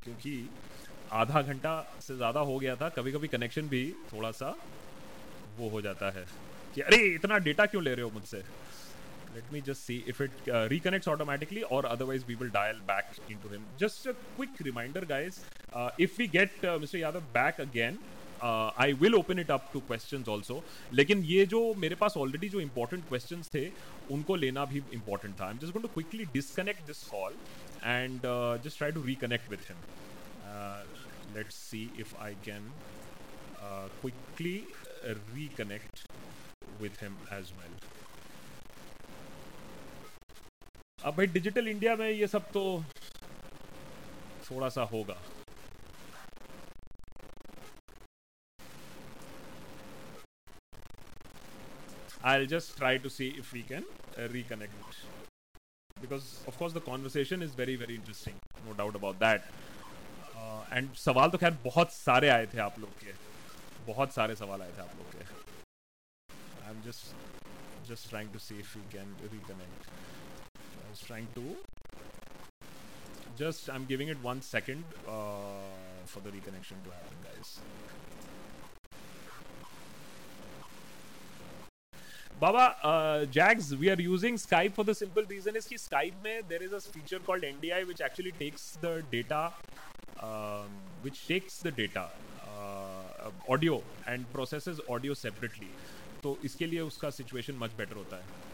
क्योंकि 0.05 0.35
आधा 1.22 1.42
घंटा 1.42 1.72
से 2.07 2.16
ज़्यादा 2.16 2.40
हो 2.51 2.59
गया 2.59 2.77
था 2.77 2.88
कभी 2.98 3.12
कभी 3.12 3.29
कनेक्शन 3.29 3.68
भी 3.68 3.83
थोड़ा 4.12 4.31
सा 4.42 4.55
वो 5.59 5.68
हो 5.68 5.81
जाता 5.83 6.11
है 6.18 6.25
कि 6.75 6.81
अरे 6.81 6.96
इतना 7.14 7.38
डेटा 7.48 7.66
क्यों 7.72 7.83
ले 7.85 7.94
रहे 7.94 8.05
हो 8.05 8.11
मुझसे? 8.11 8.42
Let 9.35 9.53
me 9.53 9.61
just 9.61 9.85
see 9.85 10.05
if 10.07 10.21
it 10.21 10.31
uh, 10.49 10.68
reconnects 10.68 11.09
automatically 11.09 11.62
or 11.64 11.85
otherwise 11.87 12.27
we 12.27 12.35
will 12.35 12.49
dial 12.49 12.81
back 12.87 13.12
into 13.29 13.49
him 13.49 13.64
just 13.77 14.07
a 14.07 14.14
quick 14.37 14.51
reminder 14.61 15.01
guys 15.01 15.45
uh, 15.73 15.90
if 15.99 16.18
we 16.18 16.27
get 16.27 16.51
uh, 16.64 16.79
mr 16.79 17.01
yadav 17.05 17.23
back 17.33 17.59
again 17.59 17.99
uh, 18.42 18.73
I 18.77 18.95
will 18.95 19.14
open 19.14 19.38
it 19.38 19.51
up 19.51 19.73
to 19.73 19.81
questions 19.81 20.29
also 20.29 20.62
लेकिन 20.92 21.23
ये 21.25 21.45
जो 21.47 21.62
मेरे 21.85 21.95
पास 21.97 22.16
already 22.16 22.49
जो 22.55 22.61
important 22.62 23.09
questions 23.11 23.53
थे 23.55 23.71
उनको 24.16 24.37
लेना 24.37 24.64
भी 24.73 24.83
important 24.97 25.38
था 25.40 25.51
I'm 25.51 25.61
just 25.64 25.73
going 25.73 25.87
to 25.87 25.92
quickly 25.99 26.27
disconnect 26.33 26.87
this 26.87 27.05
call 27.11 27.31
and 27.85 28.27
uh, 28.27 28.59
just 28.64 28.79
try 28.79 28.90
to 28.90 29.05
reconnect 29.11 29.49
with 29.49 29.68
him 29.68 29.77
uh, 30.53 30.83
let's 31.35 31.55
see 31.55 31.90
if 31.99 32.14
I 32.21 32.35
can 32.45 32.62
uh, 33.62 33.88
quickly 34.01 34.66
reconnect 35.35 36.05
with 36.81 36.99
him 36.99 37.16
as 37.31 37.53
well. 37.59 38.12
अब 41.05 41.15
भाई 41.17 41.27
digital 41.27 41.69
India 41.69 41.95
में 41.97 42.09
ये 42.09 42.27
सब 42.27 42.51
तो 42.53 42.62
थोड़ा 44.51 44.69
सा 44.69 44.83
होगा 44.93 45.17
I'll 52.31 52.47
just 52.47 52.77
try 52.79 52.99
to 52.99 53.11
see 53.11 53.27
if 53.38 53.53
we 53.53 53.62
can 53.62 53.85
uh, 54.17 54.29
reconnect 54.33 54.99
because 55.97 56.27
of 56.47 56.57
course 56.59 56.73
the 56.73 56.83
conversation 56.88 57.43
is 57.43 57.57
very 57.62 57.75
very 57.75 57.97
interesting 57.97 58.37
no 58.67 58.75
doubt 58.75 58.99
about 59.01 59.19
that 59.19 59.49
uh, 60.37 60.77
and 60.77 60.95
सवाल 61.07 61.31
तो 61.31 61.38
खैर 61.38 61.59
बहुत 61.65 61.93
सारे 61.93 62.29
आए 62.29 62.47
थे 62.55 62.59
आप 62.67 62.79
लोग 62.81 62.91
के 63.01 63.15
बहुत 63.87 64.12
सारे 64.15 64.37
सवाल 64.37 64.62
आए 64.62 64.73
थे 64.77 64.83
आप 64.83 64.95
लोग 64.99 65.12
के 65.12 65.25
I 66.65 66.71
am 66.71 66.83
just 66.87 67.91
just 67.91 68.09
trying 68.11 68.33
to 68.33 68.38
see 68.47 68.59
if 68.61 68.79
you 68.79 68.85
can 68.93 69.17
reconnect 69.23 69.91
was 71.03 71.07
trying 71.07 71.29
to 71.35 71.55
just 73.37 73.69
I'm 73.75 73.85
giving 73.91 74.11
it 74.12 74.19
one 74.25 74.41
second 74.47 74.91
uh, 75.11 75.69
for 76.11 76.21
the 76.25 76.33
reconnection 76.33 76.83
to 76.87 76.91
happen 76.97 77.23
guys 77.27 77.53
Baba, 82.43 82.65
uh, 82.91 83.25
Jags, 83.37 83.71
we 83.83 83.88
are 83.95 83.99
using 84.03 84.38
Skype 84.43 84.77
for 84.81 84.85
the 84.91 84.95
simple 85.01 85.27
reason 85.33 85.59
is 85.61 85.69
that 85.69 85.83
Skype 85.85 86.21
में 86.25 86.49
there 86.53 86.62
is 86.69 86.77
a 86.79 86.83
feature 86.97 87.21
called 87.31 87.49
NDI 87.51 87.81
which 87.93 88.05
actually 88.09 88.35
takes 88.43 88.69
the 88.85 88.93
data, 89.17 89.43
um, 90.31 90.79
which 91.07 91.27
takes 91.33 91.59
the 91.69 91.75
data 91.81 92.07
audio 93.51 93.83
and 94.09 94.25
processes 94.33 94.81
audio 94.91 95.15
separately 95.15 95.69
तो 96.23 96.38
इसके 96.45 96.67
लिए 96.67 96.81
उसका 96.81 97.11
situation 97.11 97.55
much 97.59 97.73
better 97.79 97.97
होता 97.97 98.17
है 98.17 98.52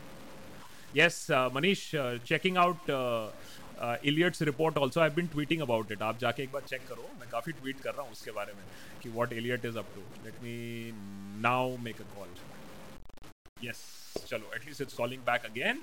yes 0.97 1.27
Manish 1.55 1.91
checking 2.27 2.57
out 2.59 2.91
Elliot's 4.11 4.43
report 4.43 4.79
also 4.79 5.01
I 5.01 5.11
been 5.17 5.27
tweeting 5.35 5.61
about 5.63 5.93
it 5.93 6.03
आप 6.03 6.19
जाके 6.19 6.43
एक 6.43 6.53
बार 6.53 6.63
check 6.69 6.87
करो। 6.89 7.09
मैं 7.21 7.29
काफ़ी 7.31 7.53
ट्वीट 7.53 7.81
कर 7.81 7.95
रहा 7.95 8.03
हूँ 8.03 8.13
उसके 8.13 8.31
बारे 8.39 8.53
में 8.55 8.65
कि 9.03 9.09
what 9.17 9.33
Elliot 9.33 9.65
is 9.65 9.79
up 9.79 9.95
to 9.95 10.01
let 10.25 10.43
me 10.43 10.57
now 11.43 11.77
make 11.87 12.01
a 12.01 12.05
call 12.17 12.35
yes 13.67 13.81
चलो 14.29 14.53
at least 14.57 14.81
it's 14.83 14.95
calling 14.95 15.23
back 15.25 15.45
again 15.45 15.83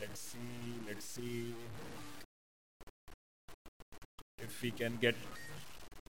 let's 0.00 0.20
see 0.20 0.46
let's 0.88 1.04
see 1.14 1.54
we 4.62 4.70
can 4.78 4.96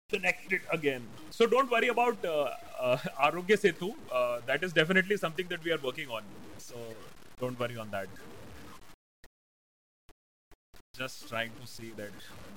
connected 0.09 0.61
again. 0.71 1.03
So 1.31 1.47
don't 1.47 1.71
worry 1.71 1.89
about 1.89 2.25
uh, 2.25 2.51
uh, 2.81 2.97
Arogya 3.21 3.59
Setu. 3.63 3.95
Uh, 4.13 4.41
that 4.47 4.63
is 4.63 4.73
definitely 4.73 5.17
something 5.17 5.47
that 5.49 5.63
we 5.65 5.73
are 5.73 5.79
working 5.83 6.09
on. 6.09 6.23
So 6.59 6.77
don't 7.41 7.59
worry 7.59 7.77
on 7.77 7.91
that. 7.91 8.09
Just 10.97 11.29
trying 11.29 11.51
to 11.61 11.67
see 11.67 11.91
that 11.97 12.11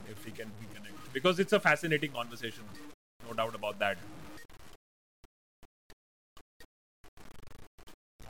if 0.10 0.26
we 0.26 0.32
can 0.32 0.48
reconnect 0.62 1.14
because 1.14 1.40
it's 1.40 1.54
a 1.54 1.60
fascinating 1.60 2.12
conversation, 2.12 2.64
no 3.28 3.34
doubt 3.34 3.56
about 3.56 3.80
that. 3.80 3.98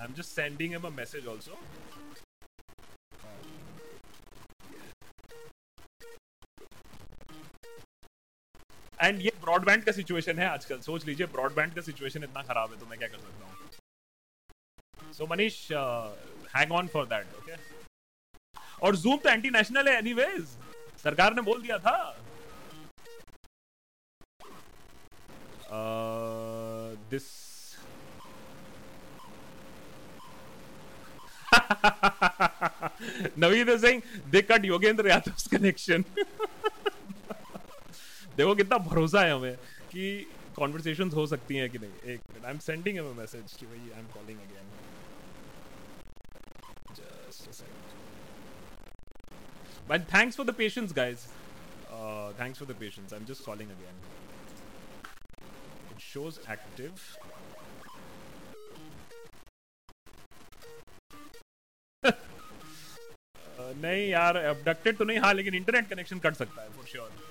I'm 0.02 0.14
just 0.16 0.34
sending 0.34 0.72
him 0.72 0.86
a 0.86 0.92
message 0.92 1.28
also. 1.28 1.52
And 9.02 9.22
ये 9.22 9.32
broadband 9.42 9.84
का 9.84 9.92
situation 9.92 10.40
है 10.40 10.48
आजकल। 10.48 10.80
सोच 10.82 11.06
लीजिए 11.06 11.28
broadband 11.34 11.74
का 11.76 11.82
situation 11.82 12.24
इतना 12.24 12.42
खराब 12.44 12.72
है 12.74 12.80
तो 12.80 12.86
मैं 12.86 12.98
क्या 13.00 13.08
कर 13.08 13.18
सकता 13.18 13.46
हूँ? 13.46 13.54
So 15.14 15.28
Manish 15.28 15.72
hang 16.56 16.72
on 16.72 16.88
for 16.88 17.06
that 17.06 17.36
okay 17.38 17.56
और 18.86 18.96
जूम 18.96 19.18
तो 19.18 19.30
एंटी 19.30 19.50
नेशनल 19.50 19.88
है 19.90 19.98
एनीवेज 19.98 20.44
सरकार 21.04 21.34
ने 21.36 21.42
बोल 21.42 21.62
दिया 21.62 21.78
था। 21.80 22.16
This 27.10 27.28
Naveed 33.40 33.70
Singh 33.80 34.02
they 34.32 34.42
cut 34.42 34.66
Yogendra 34.66 35.10
Yadav 35.10 35.32
connection 35.52 36.04
देखो 38.40 38.54
कितना 38.56 38.78
भरोसा 38.90 39.22
है 39.22 39.32
हमें 39.34 39.56
कि 39.92 40.04
कॉन्वर्सेशन 40.56 41.10
हो 41.12 41.26
सकती 41.28 41.56
हैं 41.56 41.70
कि 41.70 41.80
नहीं। 41.80 42.14
एक 42.14 42.20
minute 42.32 42.46
I 42.46 42.52
am 42.52 42.60
sending 42.66 42.98
a 42.98 43.04
message 43.18 43.54
कि 43.60 43.66
भाई 43.66 43.80
I 43.94 44.00
am 44.00 44.08
calling 44.14 44.40
again 44.40 44.68
just 47.00 47.48
a 47.48 47.52
second 47.52 47.98
but 49.90 50.08
thanks 50.14 50.38
for 50.38 50.46
the 50.46 50.54
patience 50.58 50.94
guys 50.96 51.26
thanks 52.40 52.60
for 52.60 52.68
the 52.68 52.76
patience 52.80 53.14
I 53.14 53.20
am 53.20 53.26
just 53.26 53.46
calling 53.46 53.70
again 53.72 54.02
it 55.92 56.00
shows 56.02 56.40
active 56.52 56.92
नहीं 63.82 64.08
यार 64.10 64.38
abducted 64.38 64.98
तो 64.98 65.06
नहीं 65.06 65.20
हाँ 65.20 65.34
लेकिन 65.34 65.56
internet 65.56 65.90
connection 65.90 66.20
cut 66.20 66.36
सकता 66.36 66.62
है 66.62 66.86
sure 66.86 67.10
sure. 67.10 67.28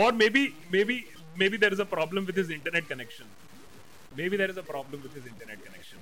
Or 0.00 0.12
maybe 0.12 0.42
maybe 0.70 0.96
maybe 1.42 1.56
there 1.56 1.72
is 1.72 1.82
a 1.84 1.88
problem 1.96 2.26
with 2.28 2.36
his 2.36 2.50
internet 2.56 2.88
connection 2.88 3.26
maybe 4.18 4.36
there 4.40 4.50
is 4.50 4.58
a 4.62 4.66
problem 4.70 5.02
with 5.06 5.14
his 5.20 5.26
internet 5.34 5.66
connection 5.66 6.00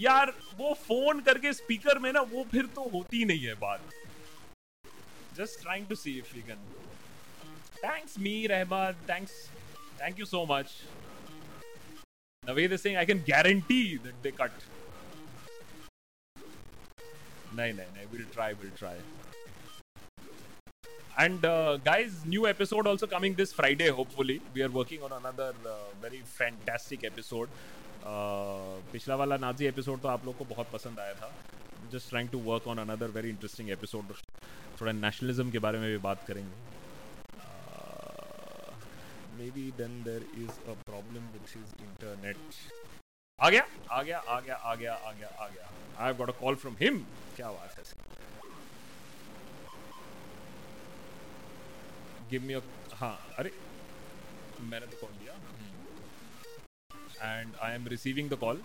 यार 0.00 0.30
वो 0.58 0.72
फ़ोन 0.82 1.20
करके 1.22 1.52
स्पीकर 1.52 1.98
में 2.02 2.12
ना 2.12 2.20
वो 2.28 2.44
फिर 2.50 2.66
तो 2.76 2.82
होती 2.92 3.24
नहीं 3.30 3.44
है 3.46 3.54
बात 3.64 3.90
just 5.36 5.60
trying 5.62 5.86
to 5.86 5.94
see 6.02 6.16
if 6.18 6.36
you 6.36 6.42
can 6.46 6.62
thanks 7.84 8.18
me 8.26 8.34
Rahman 8.52 9.04
thanks 9.10 9.34
thank 10.00 10.20
you 10.20 10.26
so 10.26 10.44
much 10.50 10.72
Naved 12.42 12.76
Singh 12.84 12.98
I 12.98 13.06
can 13.12 13.20
guarantee 13.28 13.82
that 14.06 14.22
they 14.22 14.30
cut 14.40 14.64
नहीं 17.54 17.72
नहीं 17.72 17.86
नहीं 17.94 18.06
will 18.12 18.24
try 18.32 18.54
will 18.62 18.70
try 18.78 19.00
and 21.20 21.44
uh, 21.44 21.76
guys 21.86 22.12
new 22.24 22.46
episode 22.50 22.86
also 22.86 23.06
coming 23.06 23.34
this 23.40 23.52
friday 23.52 23.88
hopefully. 23.98 24.40
We 24.54 24.62
are 24.66 24.70
working 24.70 25.02
on 25.02 25.12
another 25.12 25.52
uh, 25.72 25.72
very 26.04 26.20
fantastic 26.38 27.04
episode. 27.08 27.48
पिछला 28.92 29.16
वाला 29.20 29.36
Nazi 29.36 29.66
episode 29.66 30.00
तो 30.00 30.08
आप 30.08 30.24
लोग 30.26 30.36
को 30.38 30.44
बहुत 30.52 30.70
पसंद 30.72 31.00
आया 31.00 31.14
था। 31.14 31.30
Just 31.92 32.08
trying 32.10 32.28
to 32.30 32.38
work 32.46 32.68
on 32.68 32.78
another 32.78 33.10
very 33.16 33.28
interesting 33.28 33.70
episode 33.70 34.14
थोड़ा 34.80 34.92
नेशनलिज्म 34.92 35.50
के 35.50 35.58
बारे 35.66 35.78
में 35.78 35.88
भी 35.90 35.98
बात 36.08 36.24
करेंगे। 36.28 36.56
Maybe 39.56 39.70
then 39.82 40.02
there 40.04 40.26
is 40.44 40.56
a 40.70 40.74
problem 40.86 41.28
which 41.36 41.56
is 41.56 41.74
internet 41.88 42.36
आ 43.40 43.50
गया 43.50 43.66
आ 43.90 44.02
गया 44.02 44.18
आ 44.18 44.40
गया 44.40 44.56
आ 44.56 44.74
गया 44.74 44.94
आ 44.94 45.12
गया 45.12 45.28
आ 45.44 45.48
गया। 45.48 45.70
I 46.06 46.14
got 46.22 46.28
a 46.28 46.38
call 46.40 46.54
from 46.64 46.76
him 46.80 46.98
क्या 47.36 47.50
बात 47.50 47.78
है? 47.78 47.84
गिव 52.30 52.42
मी 52.46 52.54
हाँ 52.96 53.16
अरे 53.38 53.50
मैंने 54.70 54.86
तो 54.86 54.96
कॉल 55.00 55.10
दिया। 55.20 55.34
And 57.38 57.54
I 57.62 57.74
am 57.74 57.86
receiving 57.88 58.30
the 58.30 58.34
call 58.40 58.62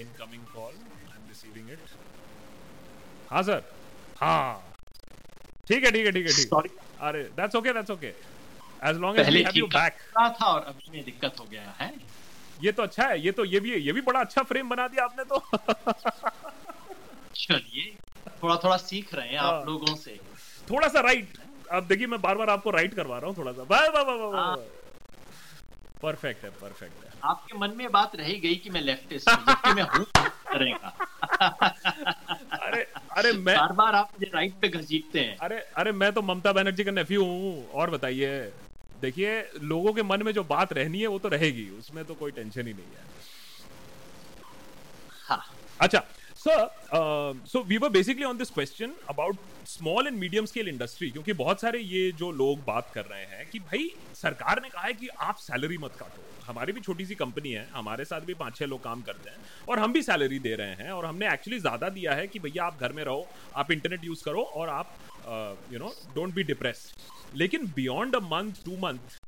incoming 0.00 0.44
call 0.54 0.72
I 0.72 1.16
am 1.16 1.28
receiving 1.28 1.70
it 1.70 1.78
हाँ 3.30 3.42
सर 3.42 3.62
हाँ। 4.20 4.74
ठीक 5.68 5.84
है 5.84 5.90
ठीक 5.92 6.06
है 6.06 6.12
ठीक 6.12 6.26
है 6.26 6.32
ठीक 6.32 6.78
अरे 7.08 7.22
that's 7.36 7.56
okay 7.56 7.72
that's 7.72 7.90
okay 7.90 8.06
as 8.88 8.96
long 9.00 9.18
as 9.20 9.28
we 9.34 9.42
have 9.42 9.56
you 9.56 9.66
back 9.74 9.98
था 10.16 10.46
और 10.46 10.62
अभी 10.62 10.90
में 10.92 11.04
दिक्कत 11.04 11.40
हो 11.40 11.44
गया 11.50 11.74
है। 11.80 11.92
ये 12.62 12.72
तो 12.72 12.82
अच्छा 12.82 13.06
है 13.08 13.20
ये 13.20 13.32
तो 13.32 13.44
ये 13.44 13.60
भी 13.60 13.74
ये 13.74 13.92
भी 13.92 14.00
बड़ा 14.08 14.20
अच्छा 14.20 14.42
फ्रेम 14.48 14.68
बना 14.68 14.86
दिया 14.88 15.04
आपने 15.04 15.24
तो। 15.24 15.38
चलिए 17.34 17.84
थोड़ा 18.42 18.56
थोड़ा 18.64 18.76
सीख 18.76 19.14
रहे 19.14 19.28
हैं 19.28 19.38
आप 19.38 19.52
हाँ। 19.54 19.64
लोगों 19.64 19.94
से। 19.96 20.18
थोड़ा 20.70 20.88
सा 20.88 21.00
राइट 21.00 21.38
अब 21.70 21.86
देखिए 21.86 22.06
मैं 22.06 22.20
बार 22.20 22.34
बार 22.34 22.50
आपको 22.50 22.70
राइट 22.70 22.94
करवा 22.94 23.18
रहा 23.18 23.28
हूँ 23.28 23.36
थोड़ा 23.36 23.52
सा। 23.52 23.62
वाह 23.70 23.86
वाह 23.88 24.02
वाह 24.04 24.16
वाह 24.30 24.54
परफेक्ट 26.02 26.44
है। 26.44 26.50
परफेक्ट 26.50 27.04
है 27.04 27.10
आपके 27.24 27.58
मन 27.58 27.72
में 27.76 27.90
बात 27.92 28.14
रही 28.16 28.38
गई 28.40 28.54
कि 28.56 28.70
मैं 28.70 28.80
लेफ्टिस्ट 28.80 29.30
हूँ 29.30 29.44
जबकि 29.46 29.72
मैं 29.72 29.82
हूँ 29.82 30.04
अरे 32.60 32.82
अरे 33.16 33.32
मैं 33.32 33.56
बार 33.56 33.72
बार 33.72 33.94
आप 33.94 34.10
मुझे 34.14 34.30
राइट 34.34 34.54
पे 34.62 34.68
घसीटते 34.68 35.20
हैं। 35.20 35.36
अरे 35.38 35.58
अरे 35.76 35.92
मैं 35.92 36.12
तो 36.12 36.22
ममता 36.22 36.52
बनर्जी 36.52 36.84
का 36.84 36.90
नेफ्यू 36.90 37.24
हूँ। 37.24 37.68
और 37.72 37.90
बताइए 37.90 38.30
देखिए 39.00 39.34
लोगों 39.62 39.92
के 39.92 40.02
मन 40.02 40.22
में 40.22 40.32
जो 40.32 40.44
बात 40.44 40.72
रहनी 40.72 41.00
है 41.00 41.06
वो 41.06 41.18
तो 41.18 41.28
रहेगी। 41.28 41.68
उसमें 41.78 42.04
तो 42.04 42.14
कोई 42.14 42.30
टेंशन 42.30 42.66
ही 42.66 42.72
नहीं 42.72 42.96
है। 42.96 43.04
हाँ। 45.28 45.42
अच्छा 45.80 46.02
sir 46.40 46.68
so 47.46 47.62
we 47.62 47.78
were 47.78 47.88
basically 47.88 48.24
on 48.24 48.38
this 48.38 48.50
question 48.50 48.92
about 49.10 49.38
small 49.68 50.06
and 50.06 50.16
medium 50.18 50.46
scale 50.46 50.68
industry 50.68 51.10
क्योंकि 51.10 51.32
बहुत 51.32 51.60
सारे 51.60 51.78
ये 51.80 52.10
जो 52.18 52.30
लोग 52.32 52.64
बात 52.66 52.90
कर 52.94 53.04
रहे 53.04 53.24
हैं 53.26 53.48
कि 53.50 53.58
भाई 53.60 53.90
सरकार 54.14 54.60
ने 54.62 54.68
कहा 54.68 54.82
है 54.82 54.92
कि 54.92 55.08
आप 55.20 55.36
सैलरी 55.38 55.78
मत 55.78 55.96
काटो। 55.98 56.22
हमारी 56.46 56.72
भी 56.72 56.80
छोटी 56.80 57.04
सी 57.06 57.14
कंपनी 57.14 57.50
है, 57.50 57.66
हमारे 57.72 58.04
साथ 58.04 58.20
भी 58.20 58.34
पाँच 58.34 58.56
छह 58.56 58.66
लोग 58.66 58.82
काम 58.84 59.02
करते 59.02 59.30
हैं 59.30 59.36
और 59.68 59.78
हम 59.78 59.92
भी 59.92 60.02
सैलरी 60.02 60.38
दे 60.38 60.54
रहे 60.56 60.74
हैं 60.74 60.90
और 60.92 61.06
हमने 61.06 61.32
एक्चुअली 61.32 61.58
ज़्यादा 61.60 61.88
दिया 61.90 62.14
है 62.14 62.26
कि 62.26 62.38
भैया 62.38 62.64
आप 62.64 62.80
घर 62.80 62.92
में 62.92 63.04
रहो, 63.04 63.26
आप 63.56 63.70
इंटरनेट 63.72 64.04
यूज़ 64.04 64.24
करो 64.24 64.42
और 64.42 64.68
आप 64.70 65.68
you 65.72 65.78
know 65.78 65.92
don't 66.14 66.34
be 66.34 66.42
depress 66.44 66.92
लेकिन 67.34 67.66
beyond 67.76 68.16
a 68.16 68.20
month 68.26 68.64
two 68.64 68.76
month 68.78 69.20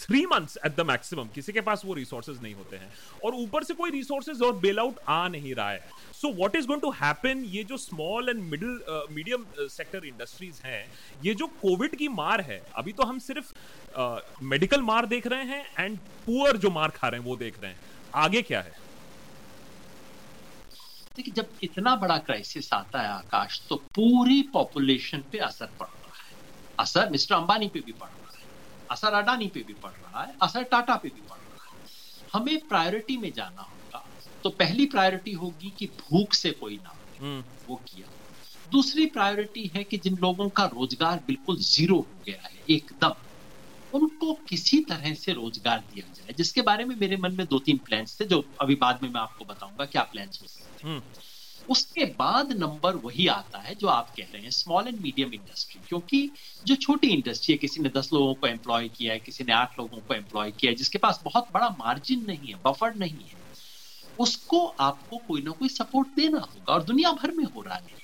three 0.00 0.24
months 0.26 0.58
at 0.66 0.76
the 0.76 0.80
maximum 0.86 1.28
किसी 1.34 1.52
के 1.52 1.60
पास 1.60 1.82
वो 1.84 1.94
रिसोर्सेज 1.94 2.42
नहीं 2.42 2.54
होते 2.54 2.76
हैं। 2.76 2.92
और 3.24 3.34
ऊपर 3.34 3.64
से 3.64 3.74
कोई 3.74 3.90
रिसोर्सेज 3.90 4.42
और 4.42 4.56
बेल 4.58 4.78
आउट 4.78 4.98
आ 5.08 5.28
नहीं 5.28 5.54
रहा 5.54 5.70
है। 5.70 5.90
So 6.14 6.32
what 6.34 6.56
is 6.56 6.66
going 6.66 6.82
to 6.82 6.90
happen 6.92 7.44
ये 7.48 7.64
जो 7.64 7.76
small 7.76 8.28
and 8.28 8.42
middle 8.42 9.06
medium 9.10 9.44
sector 9.60 10.06
industries 10.06 10.60
हैं 10.64 10.84
ये 11.24 11.34
जो 11.34 11.46
कोविड 11.62 11.96
की 11.96 12.08
मार 12.10 12.40
है 12.40 12.60
अभी 12.76 12.92
तो 12.92 13.02
हम 13.02 13.18
सिर्फ़ 13.20 13.52
मेडिकल 14.44 14.76
uh, 14.76 14.84
मार 14.84 15.06
देख 15.06 15.26
रहे 15.26 15.44
हैं 15.44 15.64
एंड 15.78 15.98
पुअर 16.26 16.56
जो 16.56 16.70
मार 16.70 16.90
खा 16.90 17.08
रहे 17.08 17.20
हैं 17.20 17.26
वो 17.26 17.36
देख 17.36 17.62
रहे 17.62 17.70
हैं। 17.70 17.80
आगे 18.16 18.42
क्या 18.42 18.60
है? 18.60 18.72
देखिए 21.16 21.34
जब 21.34 21.48
इतना 21.62 21.94
बड़ा 21.96 22.16
क्राइसिस 22.18 22.72
आता 22.72 23.00
है 23.00 23.08
आकाश 23.08 23.60
तो 23.68 23.76
पूरी 23.94 24.40
पॉपुलेशन 24.52 25.22
पे 25.32 25.38
असर 25.38 25.66
पड़ 25.80 25.86
रहा 25.86 26.16
है। 26.16 26.36
असर 26.78 27.10
मिस्टर 27.10 27.34
अंबानी 27.34 27.68
पे 27.68 27.80
भी 27.80 27.92
पड़। 27.92 28.08
असर 28.90 29.14
अडानी 29.14 29.46
पे 29.48 29.62
भी 29.62 29.74
पड़ 29.74 29.92
रहा 29.92 30.22
है 30.24 30.34
असर 30.42 30.62
टाटा 30.62 30.96
पे 30.96 31.08
भी 31.08 31.20
पड़ 31.20 31.38
रहा 31.38 31.64
है। 31.66 31.76
हमें 32.32 32.58
प्रायोरिटी 32.68 33.16
में 33.16 33.32
जाना 33.32 33.62
होगा। 33.62 34.02
तो 34.44 34.50
पहली 34.50 34.86
प्रायोरिटी 34.86 35.32
होगी 35.32 35.70
कि 35.70 35.86
भूख 36.00 36.34
से 36.34 36.50
कोई 36.52 36.78
ना 36.78 36.98
हम्म। 37.20 37.44
वो 37.68 37.76
किया। 37.88 38.08
दूसरी 38.68 39.06
प्रायोरिटी 39.06 39.70
है 39.76 39.84
कि 39.84 39.98
जिन 39.98 40.16
लोगों 40.18 40.48
का 40.50 40.64
रोज़गार 40.66 41.18
बिल्कुल 41.26 41.56
ज़ीरो 41.58 41.96
हो 41.96 42.22
गया 42.26 42.42
है 42.46 42.62
एकदम 42.70 43.14
उनको 43.92 44.34
किसी 44.48 44.80
तरह 44.80 45.14
से 45.14 45.32
रोज़गार 45.32 45.78
दिया 45.80 46.06
जाए। 46.14 46.34
जिसके 46.34 46.62
बारे 46.62 46.84
में 46.84 46.94
मेरे 46.96 47.16
मन 47.16 47.36
में 47.36 47.46
दो 47.46 47.58
तीन 47.58 47.78
प्लान्स 47.78 48.20
थे 48.20 48.24
जो 48.26 48.40
अभी 48.62 48.74
बाद 48.76 49.00
में 49.02 49.08
मैं 49.10 49.20
आपको 49.20 49.44
बताऊँगा 49.44 49.84
क्या 49.86 50.02
प्लान्स 50.04 50.40
हो 50.42 50.46
सकते 50.48 50.82
हैं। 50.82 50.92
उसके 51.68 52.04
बाद 52.04 52.52
नंबर 52.52 52.96
वही 52.96 53.26
आता 53.26 53.58
है 53.58 53.74
जो 53.74 53.86
आप 53.86 54.12
कह 54.16 54.26
रहे 54.34 54.42
हैं 54.42 54.50
स्मॉल 54.50 54.88
एंड 54.88 55.00
मीडियम 55.00 55.32
इंडस्ट्री 55.34 55.80
क्योंकि 55.88 56.30
जो 56.66 56.74
छोटी 56.74 57.08
इंडस्ट्री 57.08 57.52
है, 57.52 57.58
किसी 57.58 57.82
ने 57.82 57.88
दस 57.88 58.10
लोगों 58.12 58.34
को 58.34 58.46
एम्प्लॉय 58.46 58.88
किया 58.88 59.12
है, 59.12 59.18
किसी 59.18 59.44
ने 59.44 59.52
आठ 59.52 59.78
लोगों 59.78 60.00
को 60.00 60.14
एम्प्लॉय 60.14 60.50
किया 60.50 60.70
है, 60.70 60.76
जिसके 60.76 60.98
पास 60.98 61.20
बहुत 61.24 61.48
बड़ा 61.54 61.68
मार्जिन 61.68 62.24
नहीं 62.26 62.48
है 62.48 62.54
बफर 62.66 62.94
नहीं 62.94 63.24
है, 63.24 63.36
उसको 64.18 64.66
आपको 64.66 65.18
कोई 65.18 65.42
ना 65.42 65.50
कोई 65.50 65.68
सपोर्ट 65.68 66.08
देना 66.08 66.38
होगा 66.38 66.74
और 66.74 66.82
दुनिया 66.82 67.12
भर 67.12 67.30
में 67.30 67.44
हो 67.44 67.62
रहा 67.62 67.74
है। 67.74 67.96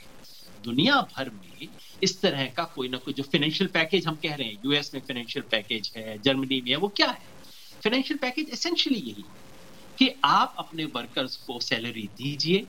दुनिया 0.65 1.01
भर 1.17 1.31
में 1.31 1.69
इस 2.03 2.21
तरह 2.23 2.47
का 2.47 2.65
कोई 2.65 2.89
ना 2.89 2.99
कोई 2.99 3.15
जो 3.15 3.23
फाइनेंशियल 3.23 3.71
पैकेज 3.75 4.07
हम 4.07 4.15
कह 4.15 4.35
रहे 4.35 4.49
हैं 4.49 4.59
यूएस 4.65 4.91
में 4.95 5.01
फाइनेंशियल 5.01 5.45
पैकेज 5.51 5.93
है 5.97 6.19
जर्मनी 6.19 6.61
में 6.61 6.71
है, 6.71 6.77
वो 6.77 6.89
क्या 6.89 7.09
है? 7.09 7.27
फाइनेंशियल 7.85 8.19
पैकेज 8.19 8.51
एसेंशियली 8.51 9.01
यही 9.01 9.23
है 9.23 9.43
कि 9.99 10.21
आप 10.25 10.55
अपने 10.59 10.85
वर्कर्स 10.85 11.37
को 11.37 11.61
सैलरी 11.61 12.09
दीजिए 12.17 12.67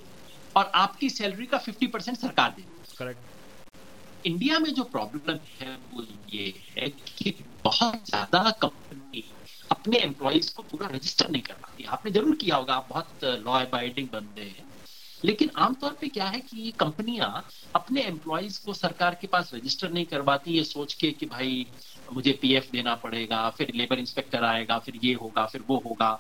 और 0.56 0.72
आपकी 0.76 1.10
सैलरी 1.10 1.46
का 1.46 1.58
50 1.60 1.88
परसेंट 1.94 2.18
सरकार 2.18 2.54
दे। 2.58 2.66
करेक्ट 3.00 3.24
इंडिया 4.26 4.60
में 4.60 4.74
जो 4.74 4.84
प्रॉब्लम 4.84 5.40
है 5.60 5.76
वो 5.92 6.04
ये 6.30 6.46
है 6.78 6.90
कि 6.90 7.32
बहुत 7.66 8.08
ज़्यादा 8.10 8.50
कंपनी 8.62 9.24
अपने 9.72 9.98
एम्प्लॉयज़ 9.98 10.54
को 10.56 10.64
पूरा 10.64 10.88
रजिस्टर 10.88 11.30
नहीं 11.30 11.42
करवाती 11.42 11.84
आपने 11.84 12.12
ज़रूर 12.12 12.36
किया 12.36 12.56
होगा 12.56 12.74
आप 12.74 12.88
बहुत 12.90 13.24
लॉ 13.24 13.60
अबाइडिंग 13.60 14.08
बंदे 14.14 14.42
हैं। 14.42 14.66
लेकिन 15.24 15.50
आमतौर 15.58 15.94
पे 16.02 16.08
क्या 16.08 16.26
है 16.26 16.40
कि 16.40 16.72
कंपनियाँ 16.80 17.30
अपने 17.76 18.02
एम्प्लॉयज़ 18.02 18.60
को 18.66 18.74
सरकार 18.74 19.16
के 19.22 19.28
पास 19.28 19.52
रजिस्टर 19.54 19.92
नहीं 19.92 20.06
करवाती 20.06 20.52
ये 20.52 20.64
सोच 20.64 20.94
के 20.94 21.12
कि 21.12 21.26
भाई 21.26 21.66
मुझे 22.14 22.32
पीएफ 22.42 22.70
देना 22.72 22.96
पड़ेगा 22.96 23.50
फिर 23.50 23.72
लेबर 23.76 24.00
इंस्पेक्टर 24.00 24.44
आएगा 24.44 24.78
फिर 24.80 24.96
ये 25.04 25.14
होगा 25.14 25.46
फिर 25.46 25.62
वो 25.68 25.78
होगा। 25.86 26.12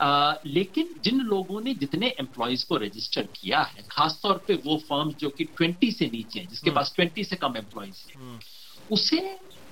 आ, 0.00 0.34
लेकिन 0.46 0.88
जिन 1.04 1.20
लोगों 1.22 1.60
ने 1.60 1.74
जितने 1.74 2.08
एम्प्लॉयज़ 2.20 2.64
को 2.66 2.76
रजिस्टर 2.76 3.28
किया 3.34 3.60
है 3.64 3.82
खासतौर 3.90 4.44
पे 4.48 4.54
वो 4.64 4.76
फर्म 4.88 5.12
जो 5.12 5.28
कि 5.30 5.44
20 5.60 5.92
से 5.92 6.06
नीचे 6.06 6.40
हैं 6.40 6.48
जिसके 6.48 6.70
हम्म। 6.70 6.76
पास 6.76 6.94
20 6.96 7.24
से 7.24 7.36
कम 7.36 7.56
एम्प्लॉयज़ 7.56 8.02
हैं 8.08 8.16
हम्म। 8.16 8.38
उसे 8.90 9.20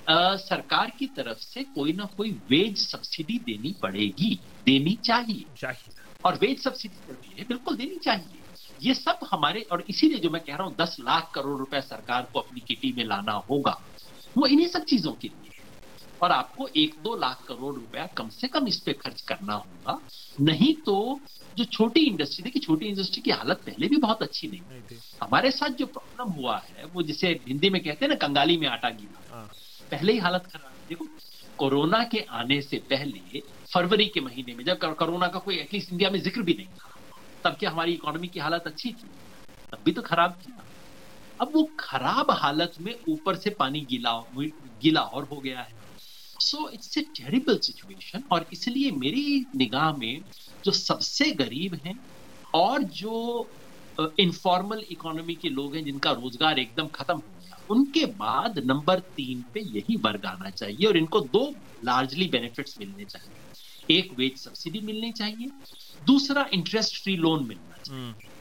आ, 0.09 0.35
सरकार 0.37 0.91
की 0.99 1.05
तरफ़ 1.17 1.39
से 1.39 1.63
कोई 1.75 1.93
ना 1.93 2.05
कोई 2.17 2.31
वेज 2.49 2.77
सब्सिडी 2.79 3.37
देनी 3.45 3.75
पड़ेगी 3.81 4.37
देनी 4.65 4.97
चाहिए 5.03 5.45
चाहिए 5.57 6.01
और 6.25 6.37
वेज 6.37 6.63
सब्सिडी 6.63 7.35
है 7.37 7.45
बिल्कुल 7.47 7.75
देनी 7.75 7.97
चाहिए 7.99 8.41
ये 8.81 8.93
सब 8.93 9.19
हमारे 9.31 9.61
और 9.71 9.83
इसीलिए 9.89 10.19
जो 10.19 10.29
मैं 10.29 10.41
कह 10.41 10.55
रहा 10.55 10.67
हूँ 10.67 10.75
दस 10.75 10.97
लाख 10.99 11.31
करोड़ 11.35 11.57
रुपए 11.59 11.81
सरकार 11.81 12.27
को 12.33 12.39
अपनी 12.39 12.61
किटी 12.67 12.93
में 12.97 13.03
लाना 13.05 13.33
होगा 13.49 13.79
वो 14.35 14.45
इन्हीं 14.47 14.67
सब 14.67 14.83
चीज़ों 14.85 15.11
के 15.13 15.27
लिए 15.27 15.52
और 16.23 16.31
आपको 16.31 16.67
एक 16.77 16.95
दो 17.03 17.15
लाख 17.15 17.43
करोड़ 17.47 17.75
रुपया 17.75 18.05
कम 18.17 18.29
से 18.31 18.47
कम 18.47 18.67
इस 18.67 18.79
पे 18.79 18.93
खर्च 18.93 19.21
करना 19.21 19.53
होगा। 19.53 19.99
नहीं 20.41 20.73
तो 20.85 20.95
जो 21.57 21.63
छोटी 21.73 22.01
इंडस्ट्री 22.01 22.43
देखिए 22.43 22.61
छोटी 22.61 22.85
इंडस्ट्री 22.85 23.21
की 23.21 23.31
हालत 23.31 23.61
पहले 23.65 23.87
भी 23.87 23.97
बहुत 23.97 24.21
अच्छी 24.23 24.47
नहीं, 24.47 24.61
नहीं 24.61 24.99
हमारे 25.21 25.51
साथ 25.51 25.69
जो 25.69 25.85
प्रॉब्लम 25.87 26.31
हुआ 26.33 26.57
है 26.59 26.85
वो 26.85 27.03
जिसे 27.03 27.29
हिंदी 27.47 27.69
में 27.69 27.81
कहते 27.83 28.05
हैं 28.05 28.09
ना 28.09 28.15
कंगाली 28.17 28.57
में 28.57 28.67
आटा 28.67 28.89
गिरा 28.91 29.35
हाँ। 29.35 29.45
पहले 29.91 30.13
ही 30.13 30.19
हालत 30.19 30.47
खराब 30.53 30.71
देखो 30.89 31.07
कोरोना 31.57 32.03
के 32.03 32.19
आने 32.33 32.61
से 32.61 32.77
पहले 32.89 33.39
फरवरी 33.73 34.05
के 34.07 34.21
महीने 34.21 34.55
में 34.55 34.63
जब 34.65 34.79
कोरोना 34.95 35.27
का 35.27 35.39
कोई 35.39 35.57
एटलीस्ट 35.57 35.91
इंडिया 35.91 36.09
में 36.09 36.19
ज़िक्र 36.19 36.41
भी 36.41 36.53
नहीं 36.53 36.67
था 36.67 36.89
तब 37.45 37.57
क्या 37.59 37.71
हमारी 37.71 37.93
इकोनॉमी 37.93 38.27
की 38.27 38.39
हालत 38.39 38.63
अच्छी 38.67 38.91
थी? 38.91 39.07
तब 39.73 39.83
भी 39.85 39.91
तो 39.91 40.01
खराब 40.01 40.37
थी 40.41 40.53
अब 41.39 41.51
वो 41.55 41.63
खराब 41.79 42.31
हालत 42.31 42.73
में 42.81 42.93
ऊपर 43.09 43.35
से 43.35 43.49
पानी 43.49 43.81
गीला 43.85 44.11
गीला 44.81 45.01
और 45.01 45.23
हो 45.23 45.39
गया 45.41 45.59
है। 45.59 45.82
So 46.43 46.69
it's 46.69 46.97
a 46.97 47.01
terrible 47.15 47.57
situation 47.59 48.23
और 48.31 48.45
इसलिए 48.53 48.91
मेरी 48.97 49.45
निगाह 49.55 49.91
में 49.97 50.23
जो 50.65 50.71
सबसे 50.73 51.31
गरीब 51.35 51.79
हैं 51.85 51.99
और 52.55 52.83
जो 52.95 53.47
इनफॉर्मल 53.99 54.77
uh, 54.77 54.91
इकोनॉमी 54.91 55.35
के 55.35 55.49
लोग 55.49 55.75
हैं 55.75 55.83
जिनका 55.83 56.11
रोज़गार 56.13 56.59
एकदम 56.59 56.87
खत्म 56.89 57.15
हो 57.15 57.39
गया 57.39 57.57
उनके 57.69 58.05
बाद 58.17 58.59
नंबर 58.65 58.99
तीन 59.15 59.43
पे 59.53 59.61
यही 59.69 59.95
वर्ग 60.05 60.25
आना 60.25 60.49
चाहिए 60.51 60.87
और 60.87 60.97
इनको 60.97 61.19
दो 61.29 61.45
लार्जली 61.85 62.27
बेनिफिट्स 62.29 62.79
मिलने 62.79 63.05
चाहिए 63.05 63.43
एक 63.89 64.13
वेज 64.17 64.37
सब्सिडी 64.37 64.79
मिलनी 64.81 65.11
चाहिए 65.13 65.49
दूसरा 66.05 66.47
इंटरेस्ट 66.53 67.01
फ्री 67.03 67.15
लोन 67.17 67.45
मिलना 67.47 67.77
चाहिए 67.77 68.01
हम्म। 68.01 68.31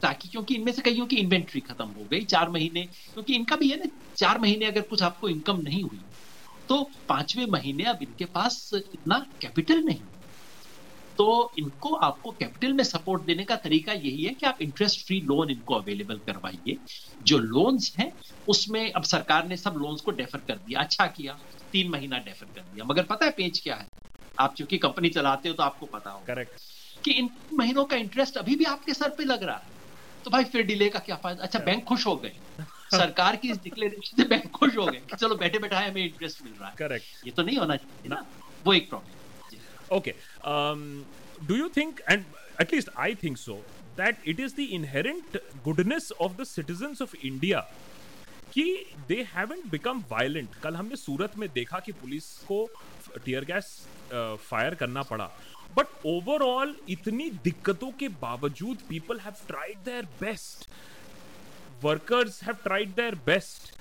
ताकि 0.00 0.28
क्योंकि 0.28 0.54
इनमें 0.54 0.72
से 0.72 0.82
कईयों 0.82 1.06
की 1.06 1.16
इन्वेंट्री 1.16 1.60
खत्म 1.62 1.86
हो 1.88 2.06
गई 2.10 2.24
चार 2.26 2.50
महीने 2.50 2.84
क्योंकि 3.14 3.34
इनका 3.34 3.56
भी 3.56 3.68
है 3.68 3.76
ना 3.78 3.90
चार 4.16 4.38
महीने 4.38 4.66
अगर 4.66 4.80
कुछ 4.84 5.02
आपको 5.02 5.28
इनकम 5.28 5.60
नहीं 5.60 5.82
हुई 5.82 6.00
तो 6.68 6.82
पाँचवें 7.08 7.46
महीने 7.48 7.84
अब 7.86 7.98
इनके 8.02 8.24
पास 8.34 8.70
इतना 8.74 9.18
कैपिटल 9.42 9.82
नहीं 9.84 10.06
तो 11.18 11.26
इनको 11.58 11.94
आपको 11.98 12.30
कैपिटल 12.32 12.72
में 12.72 12.82
सपोर्ट 12.84 13.22
देने 13.26 13.44
का 13.44 13.56
तरीका 13.56 13.92
यही 13.92 14.22
है 14.22 14.34
कि 14.34 14.46
आप 14.46 14.58
इंटरेस्ट 14.62 15.06
फ्री 15.06 15.20
लोन 15.20 15.50
इनको 15.50 15.74
अवेलेबल 15.74 16.18
करवाइए। 16.26 16.76
जो 17.22 17.38
लोन्स 17.38 17.92
हैं 17.98 18.10
उसमें 18.48 18.90
अब 18.92 19.02
सरकार 19.04 19.46
ने 19.48 19.56
सब 19.56 19.74
लोन्स 19.76 20.00
को 20.00 20.10
डेफर 20.12 20.38
कर 20.40 20.58
दिया 20.58 20.80
अच्छा 20.80 21.06
किया 21.06 21.32
तीन 21.72 21.90
महीना 21.90 22.18
डेफर 22.18 22.46
कर 22.46 22.62
दिया। 22.62 22.84
मगर 22.84 23.02
पता 23.04 23.26
है 23.26 23.30
पेज 23.32 23.60
क्या 23.60 23.76
है? 23.76 23.86
आप 24.38 24.54
चूँकि 24.58 24.78
कंपनी 24.78 25.08
चलाते 25.10 25.48
हो 25.48 25.54
तो 25.54 25.62
आपको 25.62 25.86
पता 25.86 26.10
हो 26.10 26.22
करेक्ट 26.26 26.60
कि 27.04 27.12
इन 27.12 27.28
महीनों 27.54 27.84
का 27.84 27.96
इंटरेस्ट 27.96 28.36
अभी 28.36 28.56
भी 28.56 28.64
आपके 28.66 28.94
सर 28.94 29.10
पे 29.10 29.24
लग 29.24 29.42
रहा 29.44 29.56
है। 29.56 29.70
तो 30.24 30.30
भाई 30.30 30.44
फिर 30.46 30.62
डिले 30.66 30.88
का 30.90 30.98
क्या 31.00 31.16
फ़ायदा? 31.16 31.42
अच्छा 31.42 31.58
बैंक 31.60 31.84
खुश 31.88 32.06
हो 32.06 32.16
गए। 32.18 32.38
सरकार 32.90 33.36
की 33.36 33.50
इस 33.50 33.62
डिक्लेरेशन 33.62 34.16
से 34.16 34.28
बैंक 34.28 34.50
खुश 34.50 34.76
हो 34.76 34.86
गए 34.86 35.00
कि 35.10 35.16
चलो 35.16 35.34
बैठे 35.36 35.58
बैठाए 35.58 35.90
हमें 35.90 36.04
इंटरेस्ट 36.04 36.42
मिल 36.42 36.52
रहा 36.60 36.68
है। 36.68 36.74
करेक्ट 36.78 37.26
ये 37.26 37.32
तो 37.32 37.42
नहीं 37.42 37.56
होना 37.58 37.76
चाहिए 37.76 38.08
ना। 38.08 38.24
वो 38.64 38.72
एक 38.74 38.88
problem 38.88 39.96
okay 39.96 40.14
do 41.46 41.54
you 41.54 41.68
think 41.76 42.00
and 42.10 42.24
at least 42.60 42.90
I 42.98 43.14
think 43.22 43.36
so 43.38 43.54
that 43.96 44.28
it 44.28 44.40
is 44.40 44.54
the 44.56 44.68
inherent 44.78 45.40
goodness 45.64 46.12
of 46.20 46.32
the 46.40 46.44
citizens 46.46 47.02
of 47.02 47.16
India 47.16 47.60
कि 48.52 48.64
दे 49.08 49.22
हैवंट 49.34 49.66
बिकम 49.70 50.04
वायलेंट 50.10 50.54
कल 50.62 50.76
हमने 50.76 50.96
सूरत 50.96 51.36
में 51.38 51.48
देखा 51.54 51.78
कि 51.78 51.92
पुलिस 51.94 52.32
को 52.48 52.64
टीयर 53.24 53.44
गैस 53.44 53.66
फायर 54.12 54.74
करना 54.74 55.02
पड़ा। 55.02 55.30
बट 55.76 55.86
ओवरऑल 56.06 56.74
इतनी 56.88 57.28
दिक्कतों 57.44 57.90
के 58.00 58.08
बावजूद 58.20 58.78
people 58.88 59.18
have 59.20 59.34
tried 59.48 59.78
their 59.84 60.04
best 60.20 60.68
workers 61.84 62.42
have 62.44 62.54
tried 62.54 62.94
their 62.94 63.14
best 63.14 63.74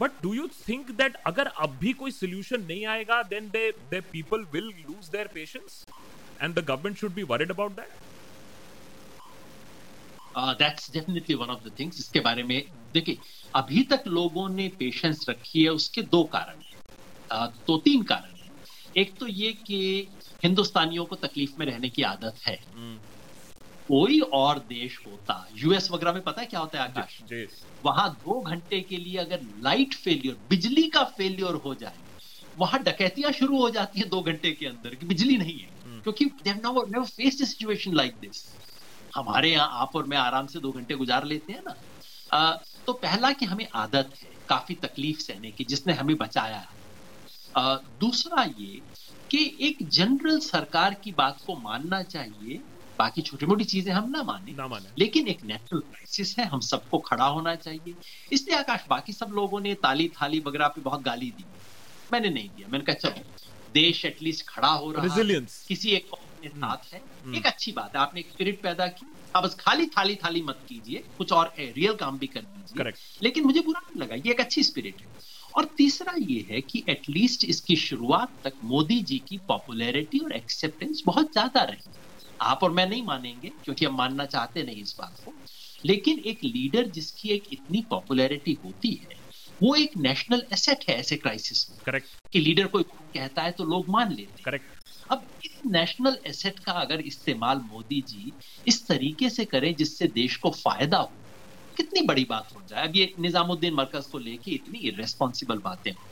but 0.00 0.10
do 0.22 0.34
you 0.34 0.48
think 0.68 0.90
that 0.90 1.14
अगर 1.26 1.46
अब 1.46 1.70
भी 1.70 1.92
कोई 1.92 2.10
सोल्यूशन 2.10 2.62
नहीं 2.62 2.86
आएगा 2.86 3.22
then 3.22 3.48
they 3.50 3.70
they 3.90 4.00
people 4.00 4.44
will 4.52 4.64
lose 4.64 5.08
their 5.08 5.26
patience 5.26 5.84
and 6.42 6.54
the 6.54 6.64
government 6.64 6.96
should 6.96 7.14
be 7.14 7.22
worried 7.22 7.50
about 7.50 7.72
that 7.72 7.90
that's 10.38 10.92
definitely 10.92 11.34
one 11.34 11.46
of 11.46 11.68
the 11.68 11.72
things 11.78 11.98
इसके 11.98 12.20
बारे 12.20 12.42
में 12.42 12.68
देखिए 12.92 13.18
अभी 13.54 13.82
तक 13.82 14.04
लोगों 14.06 14.48
ने 14.48 14.68
पेशेंस 14.68 15.26
रखी 15.28 15.62
है 15.62 15.70
उसके 15.70 16.02
दो 16.02 16.24
कारण 16.24 16.60
हैं। 16.60 16.76
Uh, 17.32 17.66
तो 17.66 17.78
तीन 17.78 18.02
कारण 18.02 18.36
हैं। 18.36 18.50
एक 18.96 19.18
तो 19.18 19.26
ये 19.26 19.52
कि 19.52 20.08
हिंदुस्तानियों 20.42 21.04
को 21.04 21.16
तकलीफ़ 21.16 21.52
में 21.58 21.66
रहने 21.66 21.88
की 21.88 22.02
आदत 22.02 22.34
है। 22.46 22.58
Hmm. 22.58 23.07
कोई 23.88 24.20
और 24.20 24.58
देश 24.58 24.98
होता। 25.06 25.46
यूएस 25.52 25.90
वगैरह 25.90 26.12
में 26.12 26.22
पता 26.22 26.40
है 26.40 26.46
क्या 26.46 26.60
होता 26.60 26.82
है 26.82 26.84
आकाश? 26.84 27.24
वहाँ 27.84 28.10
दो 28.14 28.40
घंटे 28.40 28.80
के 28.80 28.96
लिए 28.96 29.16
अगर 29.16 29.40
लाइट 29.42 29.94
फेलियर 29.94 30.34
बिजली 30.48 30.88
का 30.88 31.04
फेलियर 31.04 31.54
हो 31.54 31.74
जाए 31.74 31.98
वहाँ 32.56 32.82
डकैतियाँ 32.82 33.32
शुरू 33.32 33.58
हो 33.58 33.70
जाती 33.70 34.00
है 34.00 34.08
दो 34.08 34.20
घंटे 34.20 34.50
के 34.50 34.66
अंदर 34.66 34.94
कि 34.94 35.06
बिजली 35.06 35.36
नहीं 35.36 35.58
है। 35.58 35.68
hmm. 35.68 36.02
क्योंकि 36.02 36.24
सिचुएशन 37.46 37.94
लाइक 37.94 38.12
दिस 38.20 38.42
हमारे 39.14 39.50
यहाँ 39.52 39.68
आप 39.72 39.90
और 39.94 40.06
मैं 40.06 40.16
आराम 40.16 40.46
से 40.46 40.60
दो 40.60 40.72
घंटे 40.72 40.94
गुजार 40.94 41.24
लेते 41.24 41.52
हैं 41.52 41.60
ना। 41.68 41.74
आ, 42.32 42.52
तो 42.86 42.92
पहला 42.92 43.32
कि 43.32 43.46
हमें 43.46 43.68
आदत 43.74 44.10
है 44.22 44.30
काफ़ी 44.48 44.74
तकलीफ़ 44.74 45.18
सहने 45.18 45.50
की 45.50 45.64
जिसने 45.64 45.92
हमें 45.92 46.16
बचाया। 46.16 46.64
है 47.56 47.78
दूसरा 47.98 48.42
ये 48.42 48.80
कि 49.30 49.58
एक 49.60 49.88
जनरल 49.88 50.38
सरकार 50.38 50.94
की 50.94 51.12
बात 51.12 51.38
को 51.46 51.60
मानना 51.60 52.02
चाहिए 52.02 52.62
बाकी 52.98 53.22
छोटी 53.22 53.46
मोटी 53.46 53.64
चीज़ें 53.64 53.92
हम 53.92 54.10
ना 54.10 54.22
माने। 54.22 54.52
ना 54.52 54.66
माने। 54.68 54.88
लेकिन 54.98 55.28
एक 55.28 55.44
नेचुरल 55.44 55.80
क्राइसिस 55.80 56.38
है 56.38 56.44
हम 56.44 56.60
सबको 56.60 56.98
खड़ा 56.98 57.24
होना 57.24 57.54
चाहिए। 57.54 57.94
इसलिए 58.32 58.56
आकाश 58.56 58.84
बाकी 58.90 59.12
सब 59.12 59.30
लोगों 59.32 59.60
ने 59.60 59.74
ताली 59.74 60.08
थाली 60.08 60.40
वगैरह 60.40 60.68
पे 60.68 60.80
बहुत 60.80 61.02
गाली 61.02 61.30
दी। 61.30 61.44
मैंने 62.12 62.30
नहीं 62.30 62.48
दिया। 62.48 62.68
मैंने 62.68 62.84
कहा 62.84 62.94
चलो 62.94 63.22
देश 63.74 64.04
एटलीस्ट 64.04 64.46
खड़ा 64.48 64.68
हो 64.68 64.92
रहा 64.92 65.14
है। 65.14 65.40
किसी 65.68 65.90
एक 65.90 66.06
अपने 66.12 66.48
हम्म। 66.48 66.60
साथ 66.60 66.94
है। 66.94 67.00
हम्म। 67.24 67.34
एक 67.34 67.46
अच्छी 67.46 67.72
बात 67.72 67.96
है 67.96 68.00
आपने 68.02 68.20
एक 68.20 68.30
स्पिरिट 68.30 68.62
पैदा 68.62 68.86
की। 68.86 69.06
आप 69.36 69.44
बस 69.44 69.54
खाली 69.54 69.86
थाली 69.86 70.14
थाली 70.14 70.42
मत 70.42 70.58
कीजिए। 70.68 71.04
कुछ 71.18 71.32
और 71.32 71.52
रियल 71.58 71.94
काम 71.94 72.18
भी 72.18 72.26
कर 72.26 72.40
दीजिए। 72.40 72.92
लेकिन 73.22 73.44
मुझे 73.44 73.60
बुरा 73.60 73.80
नहीं 73.80 74.02
लगा 74.02 74.14
ये 74.14 74.30
एक 74.30 74.40
अच्छी 74.40 74.62
स्पिरिट 74.62 75.00
है। 75.00 75.08
और 75.56 75.64
तीसरा 75.64 76.14
ये 76.18 76.46
है 76.50 76.60
कि 76.60 76.84
एटलीस्ट 76.88 77.44
इसकी 77.44 77.76
शुरुआत 77.76 78.32
तक 78.44 78.52
मोदी 78.64 79.00
जी 79.00 79.18
की 79.18 79.38
पॉपुलैरिटी 79.38 80.18
और 80.18 80.32
एक्सेप्टेंस 80.32 81.02
बहुत 81.06 81.32
ज़्यादा 81.32 81.62
रही। 81.62 81.90
आप 82.40 82.60
और 82.62 82.72
मैं 82.72 82.86
नहीं 82.86 83.04
मानेंगे 83.06 83.48
क्योंकि 83.64 83.84
हम 83.84 83.96
मानना 83.96 84.26
चाहते 84.26 84.62
नहीं 84.62 84.82
इस 84.82 84.94
बात 85.00 85.20
को। 85.24 85.36
लेकिन 85.84 86.18
एक 86.18 86.40
लीडर 86.44 86.88
जिसकी 86.90 87.28
एक 87.30 87.44
इतनी 87.52 87.82
पॉपुलैरिटी 87.90 88.60
होती 88.64 88.94
है 88.94 89.16
वो 89.60 89.74
एक 89.76 89.90
नेशनल 89.98 90.42
एसेट 90.52 90.84
है 90.88 90.96
ऐसे 90.96 91.16
क्राइसिस 91.16 91.66
में। 91.70 91.78
करेक्ट। 91.84 92.08
कि 92.32 92.40
लीडर 92.40 92.66
कोई 92.66 92.82
कहता 93.14 93.42
है 93.42 93.52
तो 93.52 93.64
लोग 93.64 93.90
मान 93.90 94.12
लेते 94.12 94.42
हैं। 94.42 94.44
करेक्ट। 94.44 94.66
अब 95.10 95.28
इस 95.44 95.60
नेशनल 95.66 96.18
एसेट 96.26 96.58
का 96.58 96.72
अगर 96.72 97.00
इस्तेमाल 97.02 97.58
मोदी 97.66 98.00
जी 98.02 98.36
इस 98.66 98.86
तरीके 98.88 99.30
से 99.30 99.44
करें 99.44 99.74
जिससे 99.76 100.06
देश 100.14 100.36
को 100.36 100.50
फ़ायदा 100.52 100.98
हो 100.98 101.14
कितनी 101.76 102.02
बड़ी 102.06 102.24
बात 102.24 102.48
हो 102.56 102.62
जाए। 102.64 102.88
अब 102.88 102.96
ये 102.96 103.14
निजामुद्दीन 103.20 103.74
मरकज 103.74 104.06
को 104.06 104.18
लेके 104.18 104.50
इतनी 104.50 104.78
इरेस्पॉन्सिबल 104.88 105.58
बातें 105.60 105.90
हो 105.92 106.08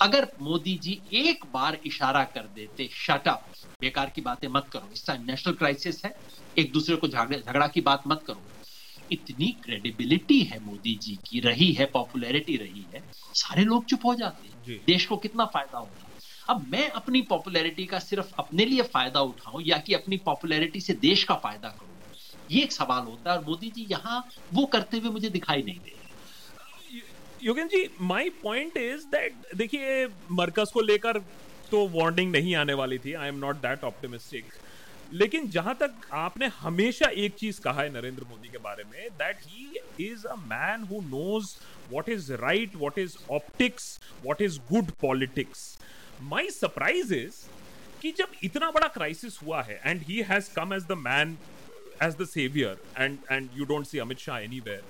अगर 0.00 0.26
मोदी 0.40 0.74
जी 0.78 0.92
एक 1.18 1.44
बार 1.52 1.78
इशारा 1.86 2.22
कर 2.24 2.46
देते 2.48 2.88
शटअप 2.94 3.48
बेकार 3.80 4.10
की 4.10 4.20
बातें 4.20 4.48
मत 4.48 4.68
करो 4.72 4.90
इस 4.92 5.06
टाइम 5.06 5.22
नेशनल 5.24 5.54
क्राइसिस 5.54 6.04
है 6.04 6.12
एक 6.56 6.72
दूसरे 6.72 6.96
को 6.96 7.08
झगड़ा 7.08 7.66
की 7.68 7.80
बात 7.80 8.02
मत 8.06 8.22
करो। 8.26 8.48
इतनी 9.10 9.46
क्रेडिबिलिटी 9.64 10.40
है 10.42 10.58
मोदी 10.60 10.94
जी 10.98 11.14
की 11.26 11.40
रही 11.40 11.72
है 11.72 11.84
पॉपुलैरिटी 11.86 12.56
रही 12.56 12.88
है 12.94 13.02
सारे 13.34 13.64
लोग 13.64 13.86
चुप 13.90 14.04
हो 14.04 14.14
जाते 14.14 14.48
हैं। 14.48 14.62
देश 14.86 15.06
को 15.06 15.16
कितना 15.16 15.44
फ़ायदा 15.46 15.78
होगा? 15.78 16.10
अब 16.48 16.66
मैं 16.68 16.88
अपनी 16.92 17.20
पॉपुलैरिटी 17.30 17.86
का 17.86 17.98
सिर्फ़ 18.00 18.32
अपने 18.38 18.64
लिए 18.64 18.82
फ़ायदा 18.94 19.20
उठाऊं 19.22 19.62
या 19.62 19.78
कि 19.78 19.94
अपनी 19.94 20.16
पॉपुलैरिटी 20.26 20.80
से 20.80 20.94
देश 21.00 21.24
का 21.24 21.34
फ़ायदा 21.36 21.68
करूँ? 21.70 22.00
ये 22.50 22.62
एक 22.62 22.72
सवाल 22.72 23.02
होता 23.04 23.32
है 23.32 23.38
और 23.38 23.44
मोदी 23.44 23.70
जी 23.70 23.86
यहाँ 23.90 24.22
वो 24.52 24.66
करते 24.66 24.98
हुए 24.98 25.10
मुझे 25.10 25.30
दिखाई 25.30 25.62
नहीं 25.62 25.80
दे 25.80 25.98
Yogen 27.42 27.68
ji 27.68 27.88
my 28.00 28.28
point 28.42 28.76
is 28.76 29.06
that 29.06 29.56
देखिए 29.56 30.06
मरकज 30.32 30.70
को 30.74 30.80
लेकर 30.80 31.18
तो 31.70 31.86
वार्निंग 31.88 32.30
नहीं 32.32 32.54
आने 32.56 32.74
वाली 32.74 32.98
थी 32.98 33.12
I 33.14 33.28
am 33.28 33.38
not 33.38 33.56
that 33.56 33.84
optimistic 33.84 34.44
लेकिन 35.12 35.48
जहाँ 35.50 35.74
तक 35.80 36.06
आपने 36.14 36.46
हमेशा 36.60 37.08
एक 37.16 37.34
चीज़ 37.34 37.60
कहा 37.60 37.82
है 37.82 37.92
नरेंद्र 37.92 38.24
मोदी 38.30 38.48
के 38.48 38.58
बारे 38.58 38.84
में 38.84 39.08
that 39.18 39.42
he 39.46 40.06
is 40.06 40.26
a 40.26 40.34
man 40.36 40.82
who 40.82 41.00
knows 41.02 41.54
what 41.90 42.08
is 42.08 42.32
right 42.34 42.76
what 42.76 42.98
is 42.98 43.16
optics 43.32 43.98
what 44.24 44.42
is 44.42 44.58
good 44.72 44.90
politics 45.00 45.66
my 46.22 46.50
surprise 46.50 47.14
is 47.14 47.44
कि 48.02 48.12
जब 48.18 48.32
इतना 48.44 48.70
बड़ा 48.70 48.88
क्राइसिस 48.88 49.38
हुआ 49.42 49.62
है 49.62 49.80
and 49.84 50.02
he 50.02 50.20
has 50.30 50.50
come 50.54 50.74
as 50.74 50.84
the 50.84 50.98
man 51.00 51.36
as 52.02 52.16
the 52.16 52.26
saviour 52.26 52.82
and 52.98 53.18
and 53.30 53.48
you 53.56 53.64
don't 53.64 53.86
see 53.86 53.98
Amit 53.98 54.18
Shah 54.18 54.38
any 54.38 54.44
anywhere 54.46 54.82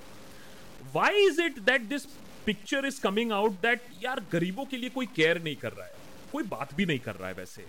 why 0.95 1.27
is 1.27 1.41
it 1.43 1.59
that 1.61 1.83
this 1.89 2.07
picture 2.47 2.87
is 2.87 3.01
coming 3.03 3.33
out 3.33 3.53
that 3.63 3.83
यार, 4.05 4.21
गरीबों 4.33 4.65
के 4.65 4.77
लिए 4.77 4.91
कोई 4.91 5.07
केयर 5.17 5.43
नहीं 5.43 5.57
कर 5.57 5.73
रहा 5.73 5.87
है। 5.87 5.95
कोई 6.33 6.45
बात 6.47 6.75
भी 6.75 6.87
नहीं 6.87 6.99
कर 6.99 7.15
रहा 7.15 7.29
है 7.29 7.35
वैसे। 7.35 7.65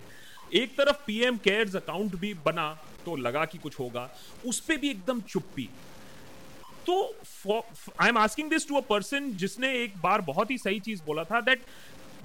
एक 0.52 0.76
तरफ़ 0.76 1.04
पीएम 1.06 1.36
केयर्स 1.38 1.76
अकाउंट 1.76 2.14
भी 2.16 2.32
बना 2.44 2.68
तो 3.04 3.16
लगा 3.16 3.44
कि 3.44 3.58
कुछ 3.58 3.78
होगा। 3.80 4.08
उस 4.46 4.60
पर 4.60 4.76
भी 4.76 4.90
एकदम 4.90 5.20
चुप्पी। 5.22 5.68
तो 6.86 6.94
I 8.02 8.08
am 8.08 8.18
asking 8.18 8.50
this 8.50 8.68
to 8.68 8.76
a 8.76 8.80
person 8.88 9.30
जिसने 9.36 9.72
एक 9.82 9.96
बार 10.02 10.20
बहुत 10.28 10.50
ही 10.50 10.58
सही 10.58 10.80
चीज़ 10.80 11.02
बोला 11.06 11.24
था 11.24 11.40
that 11.40 11.62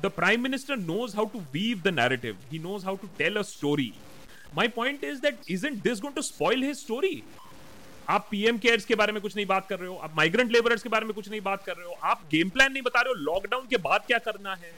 the 0.01 0.12
prime 0.12 0.43
minister 0.43 0.78
knows 0.78 1.16
how 1.16 1.26
to 1.34 1.39
weave 1.54 1.82
the 1.82 1.93
narrative 1.93 2.38
he 2.51 2.60
knows 2.60 2.86
how 2.86 2.95
to 2.95 3.08
tell 3.18 3.38
a 3.38 3.41
story 3.49 3.91
my 4.56 4.68
point 4.78 5.04
is 5.04 5.20
that 5.22 5.51
is 5.51 5.68
this 5.68 5.99
going 5.99 6.16
to 6.16 6.22
spoil 6.22 6.64
his 6.64 6.78
story 6.78 7.24
आप 8.10 8.28
पीएम 8.32 8.58
केयर्स 8.58 8.86
के 8.86 8.95
बारे 8.95 9.14
में 9.14 9.22
कुछ 9.22 9.36
नहीं 9.36 9.45
बात 9.45 9.68
कर 9.68 9.80
रहे 9.80 9.89
हो 9.89 9.95
आप 9.95 10.16
माइग्रेंट 10.18 10.51
लेबरर्स 10.51 10.84
के 10.84 10.89
बारे 10.89 11.06
में 11.06 11.14
कुछ 11.14 11.30
नहीं 11.30 11.41
बात 11.41 11.64
कर 11.64 11.76
रहे 11.76 11.88
हो 11.88 11.93
आप 12.04 12.28
गेम 12.32 12.49
प्लान 12.49 12.74
नहीं 12.74 12.84
बता 12.84 13.01
रहे 13.01 13.10
हो 13.10 13.20
लॉकडाउन 13.24 13.68
के 13.68 13.78
बाद 13.78 14.04
क्या 14.08 14.18
करना 14.18 14.56
है? 14.56 14.72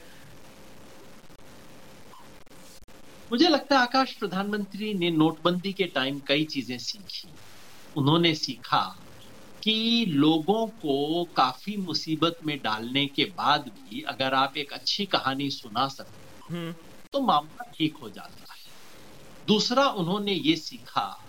मुझे 3.31 3.47
लगता 3.47 3.75
है 3.75 3.81
आकाश 3.81 4.13
प्रधानमंत्री 4.13 4.93
ने 4.93 5.09
नोटबंदी 5.11 5.73
के 5.73 5.83
टाइम 5.83 6.19
कई 6.27 6.43
चीज़ें 6.43 6.77
सीखी। 6.77 7.27
उन्होंने 7.97 8.35
सीखा 8.35 8.97
कि 9.63 10.05
लोगों 10.09 10.67
को 10.67 11.23
काफ़ी 11.23 11.77
मुसीबत 11.77 12.39
में 12.45 12.57
डालने 12.63 13.05
के 13.05 13.25
बाद 13.25 13.61
भी 13.61 14.01
अगर 14.01 14.33
आप 14.33 14.57
एक 14.57 14.73
अच्छी 14.73 15.05
कहानी 15.05 15.49
सुना 15.49 15.87
सकते 15.87 16.53
हम्म। 16.53 16.71
तो 17.13 17.19
मामला 17.19 17.71
ठीक 17.77 17.97
हो 17.97 18.09
जाता 18.09 18.53
है। 18.53 18.59
दूसरा 19.47 19.87
उन्होंने 19.87 20.33
ये 20.33 20.55
सीखा 20.55 21.24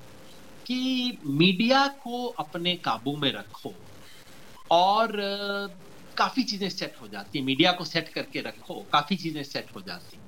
कि 0.66 1.20
मीडिया 1.38 1.86
को 2.02 2.26
अपने 2.38 2.74
काबू 2.84 3.16
में 3.16 3.32
रखो 3.32 3.76
और 4.70 5.12
काफ़ी 6.16 6.42
चीज़ें 6.44 6.68
सेट 6.70 6.96
हो 7.02 7.08
जाती 7.08 7.38
है। 7.38 7.44
मीडिया 7.44 7.72
को 7.72 7.84
सेट 7.84 8.08
करके 8.08 8.40
रखो 8.42 8.82
काफ़ी 8.92 9.16
चीज़ें 9.16 9.42
सेट 9.44 9.70
हो 9.76 9.82
जाती 9.82 10.22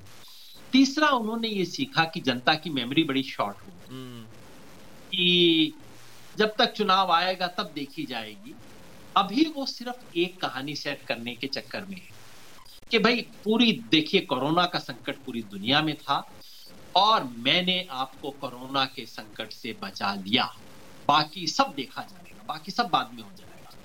तीसरा 0.73 1.09
उन्होंने 1.13 1.49
ये 1.49 1.65
सीखा 1.67 2.05
कि 2.15 2.21
जनता 2.21 2.55
की 2.57 2.71
मेमोरी 2.71 3.05
बड़ी 3.05 3.23
शॉर्ट 3.25 3.59
हो। 3.67 3.73
हम्म। 3.91 4.27
कि 5.13 5.85
जब 6.37 6.55
तक 6.59 6.73
चुनाव 6.73 7.13
आएगा 7.13 7.47
तब 7.49 7.73
देखी 7.75 8.07
जाएगी। 8.07 8.57
अभी 9.17 9.45
वो 9.49 9.67
सिर्फ़ 9.67 10.05
एक 10.19 10.41
कहानी 10.43 10.75
सेट 10.77 11.03
करने 11.09 11.35
के 11.37 11.47
चक्कर 11.49 11.85
में 11.87 11.97
है 11.99 12.13
कि 12.93 12.99
भाई 12.99 13.23
पूरी 13.45 13.73
देखिए 13.91 14.21
कोरोना 14.27 14.67
का 14.67 14.79
संकट 14.81 15.17
पूरी 15.27 15.43
दुनिया 15.49 15.83
में 15.83 15.97
था। 15.97 16.19
और 16.99 17.25
मैंने 17.39 17.81
आपको 17.93 18.31
कोरोना 18.41 18.85
के 18.87 19.07
संकट 19.07 19.53
से 19.53 19.79
बचा 19.83 20.15
लिया। 20.17 20.49
बाकी 21.09 21.47
सब 21.49 21.73
देखा 21.77 22.03
जाएगा 22.03 22.45
बाकी 22.49 22.73
सब 22.73 22.89
बाद 22.93 23.11
में 23.15 23.23
हो 23.23 23.33
जाएगा। 23.35 23.77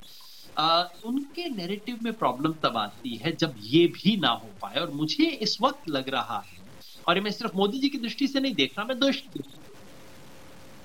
आ, 0.58 0.84
उनके 1.06 1.50
नैरेटिव 1.50 2.00
में 2.02 2.14
प्रॉब्लम 2.14 2.54
तब 2.64 2.78
आती 2.78 3.18
है 3.18 3.36
जब 3.38 3.54
ये 3.58 3.86
भी 3.96 4.18
ना 4.18 4.30
हो 4.36 4.52
पाए 4.62 4.80
और 4.80 4.92
मुझे 4.94 5.26
इस 5.42 5.58
वक्त 5.62 5.90
लग 5.90 6.10
रहा 6.10 6.42
है 6.48 6.62
और 7.06 7.22
मैं 7.22 7.32
सिर्फ़ 7.32 7.54
मोदी 7.56 7.80
जी 7.80 7.90
की 7.90 7.98
दृष्टि 8.00 8.28
से 8.28 8.40
नहीं 8.40 8.56
देख 8.56 8.74
रहा 8.78 8.88
मैं 8.88 9.00
दोष 9.00 9.22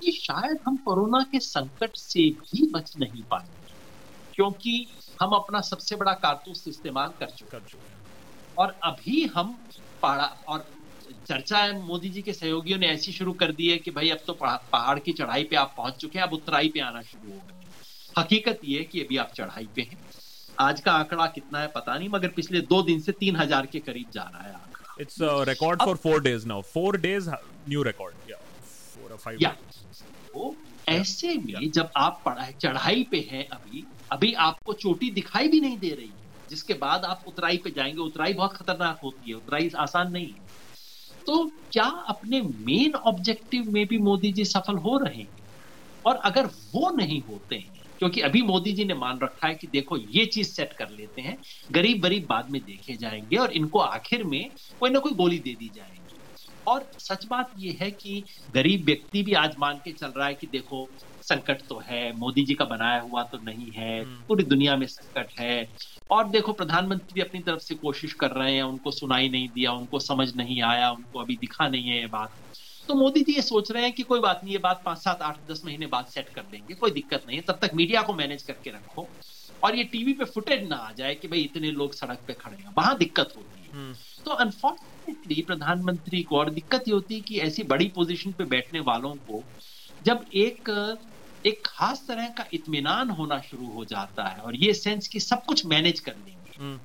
कि 0.01 0.13
शायद 0.13 0.59
हम 0.67 0.77
कोरोना 0.77 1.23
के 1.33 1.39
संकट 1.41 1.97
से 1.97 2.29
भी 2.33 2.67
बच 2.73 2.93
नहीं 2.99 3.25
पाएँगे 3.25 3.75
क्योंकि 4.35 4.75
हम 5.19 5.33
अपना 5.33 5.61
सबसे 5.63 5.97
बड़ा 5.97 6.13
कारतूस 6.17 6.65
इस्तेमाल 6.69 7.09
कर 7.21 7.31
चुके 7.33 7.57
हैं। 7.93 8.07
और 8.57 8.79
अभी 8.85 9.25
हम 9.27 9.53
पहाड़ा 10.03 10.27
और 10.49 10.61
चर्चा 11.29 11.59
है 11.59 11.81
मोदी 11.83 12.09
जी 12.09 12.23
के 12.23 12.33
सहयोगियों 12.33 12.79
ने 12.79 12.87
ऐसी 12.89 13.13
शुरू 13.13 13.33
कर 13.43 13.53
दी 13.53 13.69
है 13.69 13.77
कि 13.79 13.91
भाई 13.91 14.09
अब 14.11 14.19
तो 14.27 14.33
पहाड़ 14.43 14.99
की 14.99 15.13
चढ़ाई 15.13 15.45
पे 15.51 15.57
आप 15.57 15.75
पहुँच 15.77 15.97
चुके 16.01 16.19
हैं 16.19 16.27
अब 16.27 16.33
उतराई 16.33 16.69
पे 16.75 16.81
आना 16.81 17.03
शुरू 17.03 17.33
हो 17.33 17.41
गए 17.49 17.57
हकीकत 18.19 18.61
ये 18.65 18.79
है 18.79 18.85
कि 18.85 19.01
अभी 19.01 19.17
आप 19.17 19.33
चढ़ाई 19.37 19.69
पे 19.77 19.83
हैं 19.83 19.99
आज 20.61 20.81
का 20.81 20.93
आंकड़ा 20.93 21.27
कितना 21.35 21.61
है 21.61 21.67
पता 21.75 21.97
नहीं 21.99 22.09
मगर 22.09 22.29
पिछले 22.37 22.61
दो 22.73 22.83
दिन 22.83 23.01
से 23.01 23.13
तीन 23.21 23.37
हज़ार 23.37 23.67
के 23.67 23.79
करीब 23.81 24.11
जा 24.15 24.31
रहा 24.33 24.49
है 24.49 24.67
It's 25.01 25.21
a 25.21 25.45
record 25.45 25.81
for 25.81 25.95
four 25.97 26.19
days 26.21 26.45
now. 26.45 26.61
Four 26.61 26.93
days, 26.95 27.29
new 27.67 27.83
record. 27.85 28.15
Yeah, 28.29 28.41
four 28.95 29.11
or 29.13 29.19
five. 29.19 29.37
Yeah. 29.41 29.53
तो 30.29 30.55
ऐसे 30.89 31.35
में 31.37 31.71
जब 31.71 31.91
आप 31.97 32.21
पढ़ाई 32.25 32.53
चढ़ाई 32.61 33.07
पे 33.11 33.19
हैं 33.31 33.47
अभी 33.49 33.85
अभी 34.13 34.33
आपको 34.47 34.73
चोटी 34.83 35.11
दिखाई 35.11 35.49
भी 35.49 35.61
नहीं 35.61 35.79
दे 35.79 35.91
रही 35.91 36.11
जिसके 36.51 36.75
बाद 36.83 37.05
आप 37.05 37.25
उतराई 37.29 37.57
पे 37.65 37.71
जाएँगे 37.71 38.01
उतराई 38.03 38.35
बहुत 38.35 38.57
खतरनाक 38.57 39.01
होती 39.03 39.31
है 39.31 39.37
उतराई 39.37 39.71
आसान 39.79 40.13
नहीं 40.13 40.27
है 40.27 40.48
तो 41.29 41.45
क्या 41.73 41.85
अपने 42.09 42.41
मेन 42.43 42.95
ऑब्जेक्टिव 43.07 43.65
में 43.71 43.87
भी 43.87 43.99
मोदी 43.99 44.33
जी 44.33 44.45
सफल 44.45 44.77
हो 44.79 44.97
रहे 44.99 45.23
हैं? 45.23 45.47
और 46.05 46.17
अगर 46.25 46.47
वो 46.47 46.91
नहीं 46.97 47.21
होते 47.23 47.57
हैं, 47.57 47.83
क्योंकि 47.99 48.21
अभी 48.21 48.43
मोदी 48.43 48.73
जी 48.73 48.85
ने 48.85 48.95
मान 48.95 49.19
रखा 49.23 49.49
है 49.49 49.55
कि 49.55 49.67
देखो, 49.67 49.97
ये 49.97 50.25
चीज़ 50.27 50.49
सेट 50.49 50.73
कर 50.73 50.91
लेते 50.91 51.23
हैं, 51.23 51.39
गरीब 51.71 52.03
गरीब 52.03 52.27
बाद 52.31 52.51
में 52.51 52.61
देखे 52.65 52.97
जाएँगे 52.97 53.37
और 53.37 53.53
इनको 53.53 53.79
आखिर 53.81 54.25
में 54.25 54.43
कोई 54.81 54.91
ना 54.91 54.99
कोई 54.99 55.13
गोली 55.15 55.39
दे 55.39 55.55
दी 55.57 55.71
जाएगी। 55.71 56.23
और 56.67 56.91
सच 56.99 57.27
बात 57.27 57.51
यह 57.59 57.79
है 57.83 57.91
कि 57.93 58.25
गरीब 58.51 58.85
व्यक्ति 58.87 59.23
भी 59.23 59.33
आज 59.37 59.55
मान 59.59 59.79
के 59.79 59.93
चल 59.93 60.13
रहा 60.17 60.27
है 60.29 60.35
कि 60.35 60.47
देखो 60.47 60.85
संकट 61.29 61.63
तो 61.69 61.83
है 61.85 62.01
मोदी 62.17 62.45
जी 62.45 62.55
का 62.55 62.65
बनाया 62.67 63.01
हुआ 63.03 63.23
तो 63.25 63.39
नहीं 63.45 63.71
है 63.73 63.93
हम्म। 63.99 64.23
पूरी 64.29 64.45
दुनिया 64.47 64.77
में 64.77 64.87
संकट 64.89 65.39
है 65.39 65.69
और 66.11 66.29
देखो 66.29 66.53
प्रधानमंत्री 66.55 67.21
अपनी 67.21 67.41
तरफ़ 67.43 67.61
से 67.61 67.75
कोशिश 67.77 68.13
कर 68.15 68.31
रहे 68.33 68.55
हैं 68.55 68.63
उनको 68.65 68.91
सुनाई 68.93 69.29
नहीं 69.29 69.49
दिया 69.55 69.73
उनको 69.75 69.99
समझ 70.01 70.35
नहीं 70.37 70.61
आया 70.65 70.91
उनको 70.91 71.21
अभी 71.21 71.37
दिखा 71.37 71.69
नहीं 71.69 71.89
है 71.89 72.01
ये 72.01 72.07
बात 72.09 72.31
तो 72.89 72.95
मोदी 72.95 73.21
जी 73.21 73.33
ये 73.33 73.43
सोच 73.43 73.71
रहे 73.71 73.83
हैं 73.83 73.93
कि 73.93 74.03
कोई 74.05 74.21
बात 74.21 74.41
नहीं 74.45 74.53
ये 74.53 74.59
बात 74.61 74.83
पाँच 74.85 74.99
सात 74.99 75.23
आठ 75.23 75.39
दस 75.49 75.63
महीने 75.65 75.87
बाद 75.89 76.07
सेट 76.09 76.29
कर 76.29 76.43
देंगे 76.51 76.75
कोई 76.77 76.91
दिक्कत 76.93 77.25
नहीं 77.27 77.37
है 77.37 77.43
तब 77.45 77.59
तक 77.63 77.75
मीडिया 77.75 78.03
को 78.03 78.15
मैनेज 78.15 78.43
करके 78.43 78.71
रखो 78.71 79.07
और 79.63 79.77
ये 79.77 79.85
टीवी 79.87 80.13
पे 80.13 80.25
फुटेज 80.27 80.69
ना 80.69 80.77
आ 80.79 80.93
जाए 80.93 81.15
कि 81.15 81.29
भाई 81.29 81.41
इतने 81.43 81.71
लोग 81.73 81.95
सड़क 81.95 82.21
पे 82.27 82.33
खड़े 82.35 82.57
हैं 82.57 82.73
वहाँ 82.77 82.97
दिक्कत 82.99 83.33
होती 83.37 83.61
है 83.61 83.73
हम्म। 83.73 83.95
तो 84.25 84.31
अनफॉर्चुनेटली 84.37 85.43
प्रधानमंत्री 85.43 86.23
को 86.23 86.39
और 86.39 86.51
दिक्कत 86.51 86.89
ये 86.89 86.95
होती 86.95 87.15
है 87.15 87.21
कि 87.23 87.39
ऐसी 87.41 87.63
बड़ी 87.67 87.89
पोजीशन 87.95 88.33
पे 88.33 88.45
बैठने 88.47 88.81
वालों 88.83 89.15
को 89.23 89.43
जब 90.03 90.25
एक 90.37 90.71
एक 91.49 91.63
खास 91.67 92.05
तरह 92.09 92.29
का 92.29 92.45
इत्मीनान 92.53 93.11
होना 93.11 93.41
शुरू 93.41 93.67
हो 93.67 93.85
जाता 93.85 94.29
है 94.29 94.41
और 94.41 94.57
ये 94.57 94.73
सेंस 94.75 95.09
कि 95.09 95.21
सब 95.21 95.45
कुछ 95.45 95.67
मैनेज 95.67 96.01
कर 96.01 96.13
लेंगे। 96.13 96.57
हम्म। 96.59 96.81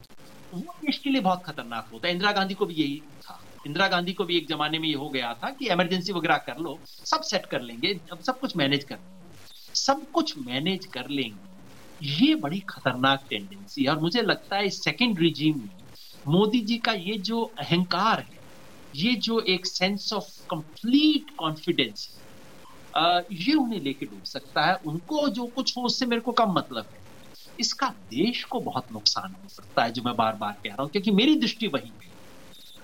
वो 0.54 0.76
देश 0.86 0.98
के 0.98 1.10
लिए 1.10 1.22
बहुत 1.22 1.44
खतरनाक 1.44 1.90
होता 1.94 2.08
है। 2.08 2.14
इंदिरा 2.14 2.32
गांधी 2.32 2.54
को 2.54 2.66
भी 2.66 2.74
यही 2.74 3.02
था। 3.22 3.40
इंदिरा 3.68 3.88
गांधी 3.88 4.14
को 4.14 4.24
भी 4.24 4.38
एक 4.38 4.48
जमाने 4.48 4.80
में 4.80 4.88
ये 4.90 4.96
हो 4.96 5.10
गया 5.10 5.34
था 5.34 5.50
कि 5.50 5.68
इमरजेंसी 5.68 6.14
वगैरह 6.14 6.38
कर 6.38 6.58
लो 6.58 6.80
सब 6.86 7.22
सेट 7.22 7.46
कर 7.46 7.62
लेंगे 7.62 8.00
अब 8.12 8.20
सब 8.20 8.40
कुछ 8.40 8.58
मैनेज 8.58 8.84
कर 8.84 8.96
लेंगे। 8.96 9.76
सब 9.76 10.12
कुछ 10.12 10.38
मैनेज 10.38 10.86
कर 10.86 11.10
लेंगे। 11.10 11.52
ये 12.08 12.36
बड़ी 12.36 12.60
खतरनाक 12.60 13.26
टेंडेंसी 13.30 13.84
है 13.84 13.90
और 13.90 14.00
मुझे 14.00 14.22
लगता 14.22 14.56
है 14.56 14.70
सेकेंड 14.70 15.20
रिजीम 15.20 15.58
में 15.58 15.70
मोदी 16.28 16.60
जी 16.60 16.78
का 16.78 16.92
ये 16.92 17.18
जो 17.18 17.42
अहंकार 17.60 18.20
है 18.20 18.42
ये 18.96 19.14
जो 19.16 19.40
एक 19.40 19.66
सेंस 19.66 20.14
ऑफ़ 20.14 20.46
कंप्लीट 20.50 21.36
कॉन्फिडेंस 21.38 22.10
ये 23.34 23.54
उन्हें 23.54 23.80
लेके 23.80 24.06
डूब 24.06 24.24
सकता 24.26 24.66
है। 24.66 24.76
उनको 24.86 25.28
जो 25.30 25.48
कुछ 25.48 25.78
हो, 25.78 25.84
उससे 25.84 26.06
मेरे 26.06 26.22
को 26.22 26.32
कम 26.32 26.52
मतलब 26.52 26.86
है? 26.96 27.00
इसका 27.60 27.88
देश 27.90 28.44
को 28.44 28.60
बहुत 28.60 28.88
नुकसान 28.92 29.34
हो 29.44 29.50
सकता 29.50 29.84
है, 29.84 29.92
जो 29.92 30.02
मैं 30.06 30.16
बार 30.16 30.36
बार 30.36 30.54
कह 30.54 30.70
रहा 30.70 30.84
हूँ, 30.84 30.92
क्योंकि 30.92 31.12
मेरी 31.12 31.36
दृष्टि 31.36 31.68
वही 31.68 31.94
है। 32.04 32.12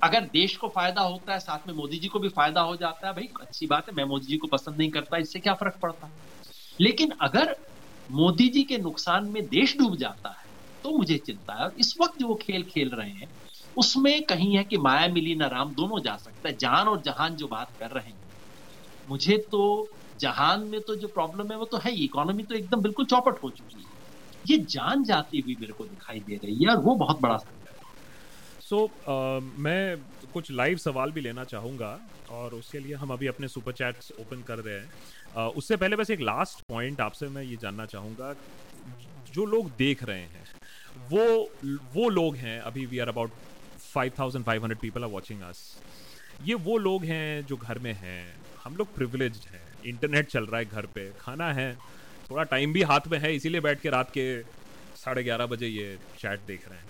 अगर 0.04 0.26
देश 0.34 0.56
को 0.58 0.68
फ़ायदा 0.68 1.02
होता 1.02 1.34
है, 1.34 1.40
साथ 1.40 1.68
में 1.68 1.74
मोदी 1.74 2.00
जी 2.00 2.08
को 2.08 2.20
भी 2.20 2.30
फ़ायदा 2.30 2.62
हो 2.62 2.76
जाता 2.76 3.08
है, 3.08 3.14
भाई, 3.14 3.28
अच्छी 3.42 3.68
बात 3.68 3.86
है, 3.90 3.96
मैं 3.96 4.06
मोदी 4.06 4.28
जी 4.28 4.38
को 4.38 4.48
पसंद 4.48 4.78
नहीं 4.78 4.92
करता, 4.92 5.18
इससे 5.18 5.40
क्या 5.40 5.54
फ़र्क 5.54 5.80
पड़ता 5.82 6.08
है? 6.08 6.14
लेकिन 6.80 7.12
अगर 7.22 7.56
मोदी 8.10 8.48
जी 8.50 8.64
के 8.64 8.78
नुकसान 8.78 9.26
में 9.26 9.44
देश 9.48 9.78
डूब 9.78 9.96
जाता 9.98 10.30
है 10.30 10.48
तो 10.84 10.98
मुझे 10.98 11.18
चिंता 11.18 11.54
है। 11.54 11.64
और 11.64 11.74
इस 11.80 11.94
वक्त 12.02 12.14
जो 12.20 12.28
वो 12.28 12.36
खेल 12.36 12.64
खेल 12.64 12.90
रहे 12.90 13.10
हैं, 13.12 13.28
उसमें 13.78 14.22
कहीं 14.24 14.56
है 14.58 14.64
कि 14.64 14.78
माया 14.78 15.08
मिली 15.08 15.36
ना 15.36 15.48
राम, 15.48 15.74
दोनों 15.74 16.02
जा 16.04 16.16
सकता 16.18 16.50
है, 16.50 16.56
जान 16.58 16.88
और 16.88 17.02
जहान 17.02 17.36
जो 17.36 17.48
बात 17.48 17.68
कर 17.80 17.92
रहे 17.92 18.12
हैं। 18.12 18.32
मुझे 19.08 19.38
तो 19.52 19.62
जहान 20.20 20.62
में 20.62 20.82
तो 20.82 20.96
जो 20.96 21.08
प्रॉब्लम 21.08 21.52
है 21.52 21.58
वो 21.58 21.66
तो 21.66 21.78
है 21.78 21.96
इकोनॉमी 21.96 22.44
तो 22.44 22.56
एकदम 22.56 22.82
बिल्कुल 22.82 23.06
चौपट 23.06 23.44
हो 23.44 23.50
चुकी 23.50 23.82
है। 23.82 23.98
ये 24.48 24.58
जान 24.58 25.04
जाती 25.04 25.40
हुई 25.40 25.58
मेरे 25.60 25.74
को 25.74 25.86
दिखाई 25.86 26.20
दे 26.20 26.36
रही 26.36 26.64
है 26.64 26.70
और 26.70 26.78
वो 26.78 26.96
बहुत 26.96 27.22
बड़ा 27.22 27.38
सो 27.38 28.78
so, 28.78 28.86
uh, 28.86 29.60
मैं 29.60 29.98
कुछ 30.34 30.52
लाइव 30.52 30.78
सवाल 30.78 31.12
भी 31.12 31.22
लेना 31.22 31.44
चाहूँगा 31.44 32.00
और 32.30 32.54
उसके 32.54 32.80
लिए 32.80 32.96
हम 32.96 33.10
अभी 33.10 33.28
अपने 33.28 33.48
सुपर 33.48 33.72
चैट्स 33.72 34.12
ओपन 34.20 34.42
कर 34.42 34.60
रहे 34.60 34.80
हैं। 34.80 34.90
uh, 35.34 35.58
उससे 35.58 35.78
पहले 35.78 35.96
बस 35.96 36.10
एक 36.10 36.20
लास्ट 36.20 36.62
पॉइंट 36.70 37.02
आपसे 37.02 37.28
मैं 37.28 37.44
ये 37.44 37.58
जानना 37.62 37.86
चाहूँगा। 37.86 38.36
जो 39.34 39.46
लोग 39.46 39.72
देख 39.78 40.04
रहे 40.04 40.20
हैं 40.20 40.46
वो 41.10 41.52
वो 41.94 42.10
लोग 42.10 42.36
हैं 42.36 42.60
अभी 42.60 42.86
we 42.86 43.00
are 43.00 43.08
about 43.08 43.32
5500 43.96 44.76
people 44.76 45.04
are 45.04 45.10
watching 45.10 45.42
us 45.42 45.82
ये 46.44 46.54
वो 46.54 46.78
लोग 46.78 47.04
हैं 47.04 47.46
जो 47.46 47.58
घर 47.58 47.80
में 47.80 47.94
हैं 47.94 48.36
हम 48.64 48.76
लोग 48.76 48.96
प्रिविलेज्ड 48.96 49.50
हैं। 49.50 49.69
इंटरनेट 49.86 50.28
चल 50.28 50.46
रहा 50.46 50.60
है 50.60 50.66
घर 50.66 50.86
पे। 50.86 51.10
खाना 51.20 51.52
है। 51.54 51.74
थोड़ा 52.32 52.44
टाइम 52.44 52.74
भी 52.74 52.82
हाथ 52.82 53.08
में 53.08 53.18
है, 53.20 53.36
इसीलिए 53.36 53.62
बैठ 53.62 53.82
के 53.82 53.90
रात 53.90 54.10
के 54.10 54.42
साढ़े 54.96 55.24
ग्यारह 55.24 55.46
बजे 55.46 55.68
ये 55.68 55.98
चैट 56.20 56.40
देख 56.48 56.70
रहे 56.70 56.80
हैं। 56.80 56.88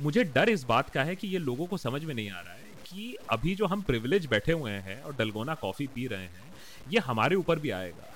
मुझे 0.00 0.24
डर 0.24 0.48
इस 0.48 0.64
बात 0.64 0.90
का 0.90 1.02
है 1.04 1.16
कि 1.16 1.28
ये 1.28 1.38
लोगों 1.38 1.66
को 1.66 1.76
समझ 1.76 2.04
में 2.04 2.14
नहीं 2.14 2.30
आ 2.30 2.40
रहा 2.40 2.52
है 2.52 2.68
कि 2.86 3.16
अभी 3.30 3.54
जो 3.54 3.66
हम 3.66 3.82
प्रिविलेज 3.82 4.26
बैठे 4.26 4.52
हुए 4.52 4.70
हैं 4.70 5.02
और 5.02 5.16
डलगोना 5.16 5.54
कॉफ़ी 5.54 5.86
पी 5.86 6.06
रहे 6.06 6.22
हैं, 6.22 6.52
ये 6.90 6.98
हमारे 6.98 7.36
ऊपर 7.36 7.58
भी 7.58 7.70
आएगा। 7.70 8.14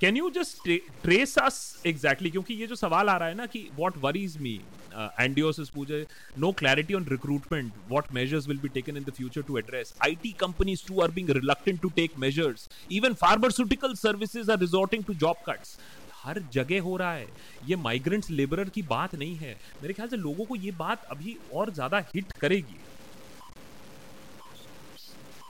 Can 0.00 0.16
you 0.16 0.30
just 0.30 0.68
trace 1.02 1.38
us 1.38 1.82
exactly 1.86 2.30
क्योंकि 2.30 2.54
ये 2.54 2.66
जो 2.66 2.74
सवाल 2.74 3.08
आ 3.08 3.16
रहा 3.16 3.28
है 3.28 3.34
ना 3.34 3.46
कि 3.46 3.68
वॉट 3.74 3.96
वरीज 3.96 4.36
मी 4.36 4.60
एंडियोसिस 4.94 5.68
पूजे 5.70 6.04
no 6.38 6.52
clarity 6.58 6.94
on 6.94 7.06
recruitment 7.10 7.72
what 7.88 8.12
measures 8.14 8.48
will 8.48 8.58
be 8.58 8.68
taken 8.74 8.96
in 8.96 9.04
the 9.04 9.12
future 9.16 9.42
to 9.42 9.58
address 9.58 9.94
IT 10.04 10.32
companies 10.40 10.86
too 10.88 11.00
are 11.02 11.10
being 11.10 11.30
reluctant 11.36 11.80
to 11.82 11.88
take 11.96 12.18
measures 12.18 12.68
even 12.92 13.14
pharmaceutical 13.22 13.94
services 13.96 14.50
are 14.50 14.58
resorting 14.60 15.04
to 15.04 15.14
job 15.16 15.36
cuts 15.46 15.78
हर 16.22 16.42
जगह 16.52 16.80
हो 16.82 16.96
रहा 16.96 17.12
है। 17.12 17.26
ये 17.66 17.76
migrants 17.78 18.30
labourer 18.30 18.68
की 18.68 18.82
बात 18.84 19.14
नहीं 19.14 19.36
है। 19.36 19.56
मेरे 19.82 19.94
ख्याल 19.94 20.08
से 20.08 20.16
लोगों 20.16 20.44
को 20.44 20.56
ये 20.56 20.70
बात 20.78 21.04
अभी 21.10 21.36
और 21.54 21.72
ज़्यादा 21.74 21.98
हिट 22.14 22.32
करेगी। 22.40 22.76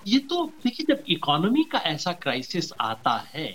ये 0.07 0.19
तो 0.29 0.45
देखिए, 0.65 0.87
जब 0.89 1.05
इकोनॉमी 1.11 1.63
का 1.73 1.79
ऐसा 1.87 2.13
क्राइसिस 2.23 2.73
आता 2.81 3.17
है 3.29 3.49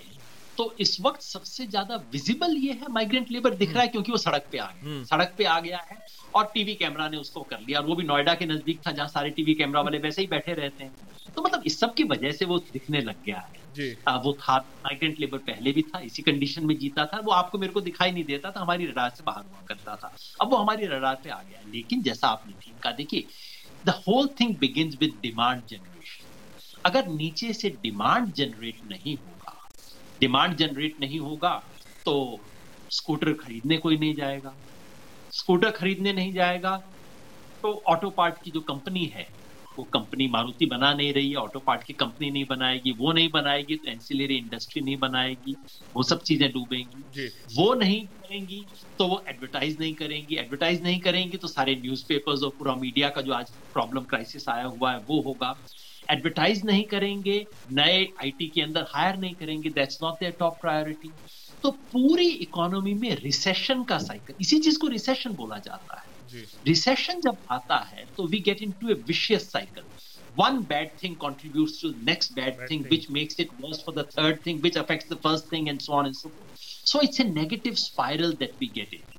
तो 0.57 0.73
इस 0.79 0.97
वक्त 1.01 1.21
सबसे 1.21 1.65
ज़्यादा 1.65 1.95
विजिबल 2.11 2.57
ये 2.57 2.73
है 2.73 2.91
माइग्रेंट 2.91 3.31
लेबर 3.31 3.53
दिख 3.55 3.69
रहा 3.69 3.79
है 3.79 3.85
हम्म। 3.85 3.91
क्योंकि 3.91 4.11
वो 4.11 4.17
सड़क 4.17 4.45
पे 4.51 4.57
आ 4.57 4.65
गया। 4.65 4.89
हम्म। 4.89 5.03
सड़क 5.03 5.33
पे 5.37 5.43
आ 5.45 5.59
गया 5.59 5.77
है 5.91 5.97
और 6.35 6.51
टीवी 6.53 6.75
कैमरा 6.75 7.07
ने 7.09 7.17
उसको 7.17 7.41
कर 7.41 7.59
लिया 7.59 7.79
और 7.79 7.85
वो 7.85 7.95
भी 7.95 8.03
नोएडा 8.03 8.33
के 8.33 8.45
नज़दीक 8.45 8.79
था 8.87 8.91
जहाँ 8.91 9.07
सारे 9.07 9.29
टीवी 9.29 9.53
कैमरा 9.53 9.81
वाले 9.81 9.97
वैसे 9.97 10.21
ही 10.21 10.27
बैठे 10.27 10.53
रहते 10.53 10.83
हैं। 10.83 11.11
तो 11.35 11.41
मतलब 11.41 11.63
इस 11.65 11.79
सब 11.79 11.93
की 11.93 12.03
वजह 12.03 12.31
से 12.31 12.45
वो 12.45 12.57
दिखने 12.73 13.01
लग 13.01 13.23
गया 13.25 13.39
है। 13.39 13.61
जी। 13.75 13.95
आ, 14.07 14.15
वो 14.17 14.33
था 14.33 14.57
माइग्रेंट 14.57 15.19
लेबर 15.19 15.37
पहले 15.45 15.71
भी 15.71 15.81
था 15.81 15.99
इसी 15.99 16.23
कंडीशन 16.23 16.65
में 16.65 16.77
जीता 16.79 17.05
था। 17.05 17.19
वो 17.19 17.31
आपको 17.31 17.57
मेरे 17.57 17.73
को 17.73 17.81
दिखाई 17.81 18.11
नहीं 18.11 18.23
देता 18.23 18.51
था 18.51 18.59
हमारी 18.59 18.85
रडार 18.85 19.09
से 19.09 19.23
बाहर 19.23 19.43
हुआ 19.43 19.65
करता 19.67 19.95
था। 19.95 20.15
अब 20.41 20.51
वो 20.51 20.57
हमारी 20.57 20.85
रडार 20.87 21.19
पे 21.23 21.29
आ 21.29 21.41
गया 21.41 21.61
लेकिन 21.73 22.01
जैसा 22.01 22.27
आपने 22.27 22.53
ठीक 22.61 22.79
कहा 22.83 22.91
देखिए 22.93 23.25
the 23.85 23.89
whole 24.07 24.27
thing 24.39 24.55
begin 24.57 24.97
with 24.99 25.13
demand 25.21 25.61
generation 25.69 26.31
अगर 26.85 27.07
नीचे 27.07 27.53
से 27.53 27.69
डिमांड 27.83 28.33
जनरेट 28.33 28.83
नहीं 28.89 29.15
होगा 29.15 29.32
डिमांड 30.21 30.55
जनरेट 30.57 30.99
नहीं 31.01 31.19
होगा 31.19 31.53
तो 32.05 32.15
स्कूटर 32.91 33.33
खरीदने 33.35 33.77
कोई 33.77 33.97
नहीं 33.97 34.13
जाएगा। 34.15 34.53
स्कूटर 35.31 35.71
खरीदने 35.73 36.13
नहीं 36.13 36.33
जाएगा 36.33 36.75
तो 37.63 37.71
ऑटो 37.87 38.09
पार्ट 38.11 38.43
की 38.43 38.51
जो 38.51 38.59
कंपनी 38.63 39.05
है 39.13 39.27
वो 39.77 39.83
कंपनी 39.93 40.27
मारुति 40.27 40.65
बना 40.65 40.93
नहीं 40.93 41.13
रही 41.13 41.29
है 41.29 41.35
ऑटो 41.37 41.59
पार्ट 41.59 41.83
की 41.83 41.93
कंपनी 41.93 42.29
नहीं 42.31 42.45
बनाएगी 42.45 42.91
वो 42.99 43.11
नहीं 43.13 43.29
बनाएगी 43.33 43.75
तो 43.75 43.91
एंसिलरी 43.91 44.35
इंडस्ट्री 44.35 44.81
नहीं 44.81 44.97
बनाएगी 44.99 45.55
वो 45.95 46.03
सब 46.03 46.21
चीज़ें 46.21 46.49
डूबेंगी। 46.51 47.27
वो 47.55 47.73
नहीं 47.75 48.05
करेंगी 48.05 48.63
तो 48.99 49.07
वो 49.07 49.21
एडवर्टाइज 49.29 49.79
नहीं 49.79 49.93
करेंगी। 49.93 50.35
एडवर्टाइज 50.35 50.83
नहीं 50.83 50.99
करेंगी 51.01 51.37
तो 51.37 51.47
सारे 51.47 51.75
न्यूज़पेपर्स 51.75 52.43
और 52.43 52.49
पूरा 52.59 52.75
मीडिया 52.75 53.09
का 53.09 53.21
जो 53.21 53.33
आज 53.33 53.49
प्रॉब्लम 53.73 54.03
क्राइसिस 54.05 54.47
आया 54.49 54.65
हुआ 54.65 54.91
है 54.91 54.99
वो 54.99 55.21
होगा। 55.21 55.55
एडवर्टाइज 56.11 56.65
नहीं 56.65 56.83
करेंगे 56.83 57.45
नए 57.71 58.03
आईटी 58.23 58.47
के 58.55 58.61
अंदर 58.61 58.85
हायर 58.93 59.17
नहीं 59.17 59.33
करेंगे 59.35 59.69
that's 59.69 59.97
not 60.03 60.13
their 60.19 60.31
top 60.39 60.57
priority 60.61 61.11
तो 61.63 61.71
पूरी 61.91 62.27
इकोनॉमी 62.45 62.93
में 62.93 63.15
रिसेशन 63.15 63.83
का 63.83 63.97
साइकिल 63.99 64.35
इसी 64.41 64.59
चीज़ 64.59 64.79
को 64.79 64.87
रिसेशन 64.87 65.33
बोला 65.33 65.57
जाता 65.65 65.99
है। 65.99 66.41
रिसेशन 66.67 67.21
जब 67.21 67.37
आता 67.51 67.77
है 67.89 68.05
तो 68.17 68.27
we 68.27 68.39
get 68.47 68.61
in 68.61 68.73
a 68.89 68.93
vicious 69.07 69.51
cycle 69.51 69.83
one 70.39 70.59
bad 70.69 70.89
thing 71.03 71.15
contribute 71.17 71.69
to 71.81 71.89
next 72.05 72.33
bad 72.35 72.69
thing 72.71 72.85
which 72.91 73.09
makes 73.11 73.39
it 73.39 73.49
worse 73.61 73.83
for 73.85 73.95
the 73.95 74.07
third 74.17 74.39
thing 74.45 74.61
which 74.63 74.77
affect 74.77 75.13
the 75.13 75.17
first 75.23 75.51
thing 75.51 75.69
and 75.69 75.79
so 75.81 75.93
on 75.93 76.05
and 76.05 76.15
so 76.15 76.33
so 76.91 77.01
it's 77.01 77.19
a 77.19 77.23
negative 77.23 77.73
spiral 77.81 78.33
that 78.39 78.55
we 78.61 78.71
get 78.75 78.93
it 78.93 79.15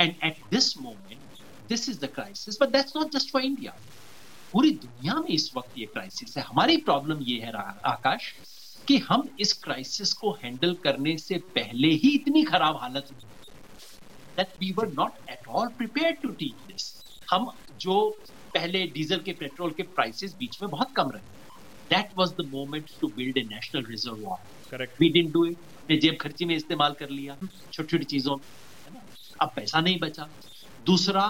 and 0.00 0.14
at 0.24 0.42
this 0.50 0.76
moment 0.78 1.42
this 1.68 1.88
is 1.88 2.00
the 2.00 2.12
crisis 2.14 2.58
but 2.62 2.68
that's 2.68 2.96
not 2.96 3.12
just 3.12 3.32
for 3.32 3.42
India 3.42 3.78
पूरी 4.52 4.70
दुनिया 4.84 5.14
में 5.14 5.28
इस 5.30 5.50
वक्त 5.56 5.78
ये 5.78 5.86
crisis 5.86 6.36
है। 6.36 6.44
हमारी 6.44 6.76
problem 6.86 7.22
ये 7.22 7.40
है 7.40 7.52
आकाश 7.86 8.32
कि 8.88 8.96
हम 9.08 9.28
इस 9.40 9.52
क्राइसिस 9.62 10.12
को 10.12 10.30
हैंडल 10.42 10.74
करने 10.84 11.16
से 11.18 11.38
पहले 11.56 11.88
ही 12.02 12.08
इतनी 12.14 12.42
खराब 12.44 12.76
हालत 12.82 13.08
में 13.12 13.28
that 14.36 14.52
we 14.60 14.68
were 14.74 14.88
not 14.92 15.16
at 15.32 15.48
all 15.48 15.68
prepared 15.78 16.18
to 16.22 16.28
teach 16.40 16.60
this. 16.68 16.84
हम 17.30 17.50
जो 17.80 17.96
पहले 18.54 18.86
डीजल 18.94 19.18
के 19.24 19.32
पेट्रोल 19.40 19.70
के 19.70 19.82
प्राइसेस 19.96 20.34
बीच 20.38 20.56
में 20.62 20.70
बहुत 20.70 20.92
कम 20.96 21.10
रहे। 21.10 21.22
That 21.90 22.10
was 22.18 22.30
the 22.40 22.46
moment 22.52 22.90
to 23.00 23.08
build 23.16 23.38
a 23.38 23.42
national 23.50 23.84
reserve 23.86 24.36
correct 24.70 25.00
we 25.00 25.08
didn't 25.08 25.32
do 25.32 25.44
it 25.44 26.00
जेब 26.00 26.16
खर्ची 26.20 26.44
में 26.44 26.54
इस्तेमाल 26.56 26.92
कर 27.00 27.10
लिया 27.10 27.36
छोटी 27.72 27.88
छोटी 27.88 28.04
चीज़ों 28.04 28.36
में 28.36 28.44
है 28.86 28.94
ना? 28.94 29.02
अब 29.42 29.52
पैसा 29.56 29.80
नहीं 29.80 29.98
बचा। 30.00 30.28
दूसरा 30.86 31.26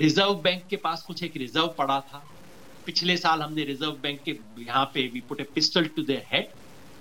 रिज़र्व 0.00 0.34
बैंक 0.44 0.66
के 0.70 0.76
पास 0.86 1.02
कुछ 1.06 1.22
एक 1.22 1.36
रिज़र्व 1.36 1.74
पड़ा 1.78 2.00
था। 2.00 2.24
पिछले 2.86 3.16
साल 3.16 3.42
हमने 3.42 3.64
रिज़र्व 3.64 3.92
बैंक 4.02 4.20
के 4.22 4.38
यहाँ 4.60 4.84
पे 4.94 5.06
we 5.08 5.20
put 5.28 5.40
a 5.40 5.44
pistol 5.54 5.86
to 5.96 6.02
their 6.02 6.24
head 6.26 6.48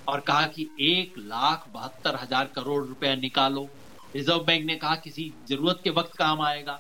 और 0.08 0.20
कहा 0.22 0.46
कि 0.48 0.70
एक 0.82 1.18
लाख 1.20 1.68
बहत्तर 1.74 2.16
हज़ार 2.16 2.50
करोड़ 2.56 2.84
रुपया 2.86 3.16
निकालो। 3.18 3.68
रिज़र्व 4.16 4.44
बैंक 4.46 4.66
ने 4.66 4.76
कहा 4.78 4.96
किसी 5.04 5.32
ज़रूरत 5.50 5.80
के 5.84 5.90
वक्त 5.92 6.16
काम 6.18 6.42
आएगा। 6.44 6.80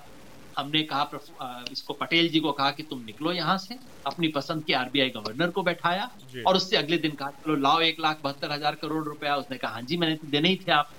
हमने 0.58 0.82
कहा 0.84 1.66
इसको 1.72 1.94
पटेल 1.94 2.30
जी 2.30 2.40
को 2.40 2.52
कहा 2.52 2.72
कि 2.72 2.84
तुम 2.84 3.02
निकलो 3.04 3.32
यहाँ 3.32 3.58
से 3.58 3.78
अपनी 4.08 4.28
पसंद 4.30 4.64
के 4.64 4.74
आरबीआई 4.74 5.10
गवर्नर 5.10 5.50
को 5.50 5.64
बैठाया 5.64 6.10
और 6.48 6.56
उससे 6.56 6.78
अगले 6.78 6.98
दिन 7.00 7.12
कहा 7.12 7.30
चलो 7.38 7.56
लाओ 7.58 7.80
एक 7.82 8.00
लाख 8.00 8.20
बहत्तर 8.24 8.52
हज़ार 8.52 8.76
करोड़ 8.82 9.04
रुपया। 9.06 9.36
उसने 9.38 9.58
कहा 9.58 9.72
हाँ 9.72 9.82
जी 9.84 9.98
मैंने 9.98 10.16
तो 10.16 10.28
देने 10.28 10.50
ही 10.50 10.60
थे 10.68 10.72
आप। 10.72 10.90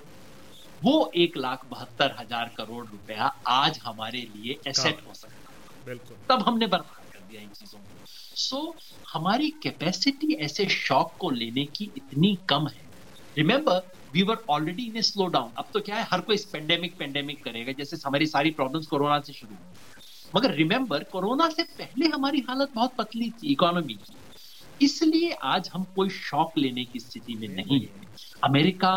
वो 0.83 1.11
एक 1.17 1.37
लाख 1.37 1.67
बहत्तर 1.71 2.15
हज़ार 2.19 2.51
करोड़ 2.57 2.87
रुपया 2.87 3.33
आज 3.51 3.81
हमारे 3.85 4.21
लिए 4.35 4.59
एसेट 4.69 5.07
हो 5.09 5.15
सकता। 5.15 5.85
बिल्कुल। 5.87 6.17
तब 6.29 6.43
हमने 6.43 6.67
बर्बाद 6.67 6.97
कर 6.97 7.02
दिया 7.33 7.43
इन 7.43 7.51
चीज़ों 7.51 7.79
को 7.79 8.01
सो 8.05 8.57
so, 8.57 8.73
हमारी 9.13 9.51
कैपेसिटी 9.63 10.33
ऐसे 10.45 10.67
शॉक 10.67 11.17
को 11.21 11.31
लेने 11.31 11.65
की 11.65 11.93
इतनी 11.97 12.37
कम 12.49 12.69
है। 12.69 12.91
Remember 13.37 13.81
we 14.15 14.23
were 14.23 14.45
already 14.51 14.83
in 14.83 14.97
a 14.97 15.03
slow 15.03 15.27
down 15.27 15.53
अब 15.59 15.71
तो 15.75 15.81
क्या 15.81 15.97
है 15.97 16.07
हर 16.11 16.21
कोई 16.21 16.35
इस 16.35 16.45
पेंडेमिक 16.45 16.99
पेंडेमिक 16.99 17.45
करेगा 17.45 17.73
जैसे 17.73 17.97
हमारी 18.07 18.27
सारी 18.27 18.51
प्रॉब्लम्स 18.51 18.87
कोरोना 18.87 19.21
से 19.21 19.33
शुरू 19.33 19.55
हुई। 19.55 19.77
मगर 20.37 20.55
रिमेंबर 20.55 21.05
कोरोना 21.05 21.49
से 21.49 21.63
पहले 21.63 22.09
हमारी 22.09 22.45
हालत 22.49 22.71
बहुत 22.75 22.95
पतली 22.99 23.31
थी 23.31 23.53
इकोनॉमी 23.53 23.95
की। 23.95 24.19
इसलिए 24.81 25.33
आज 25.45 25.71
हम 25.75 25.85
कोई 25.85 26.09
शॉक 26.09 26.59
लेने 26.59 26.85
की 26.85 27.01
स्थिति 27.01 27.37
में 27.37 27.49
नहीं 27.49 27.81
है। 27.81 28.01
अमेरिका 28.45 28.93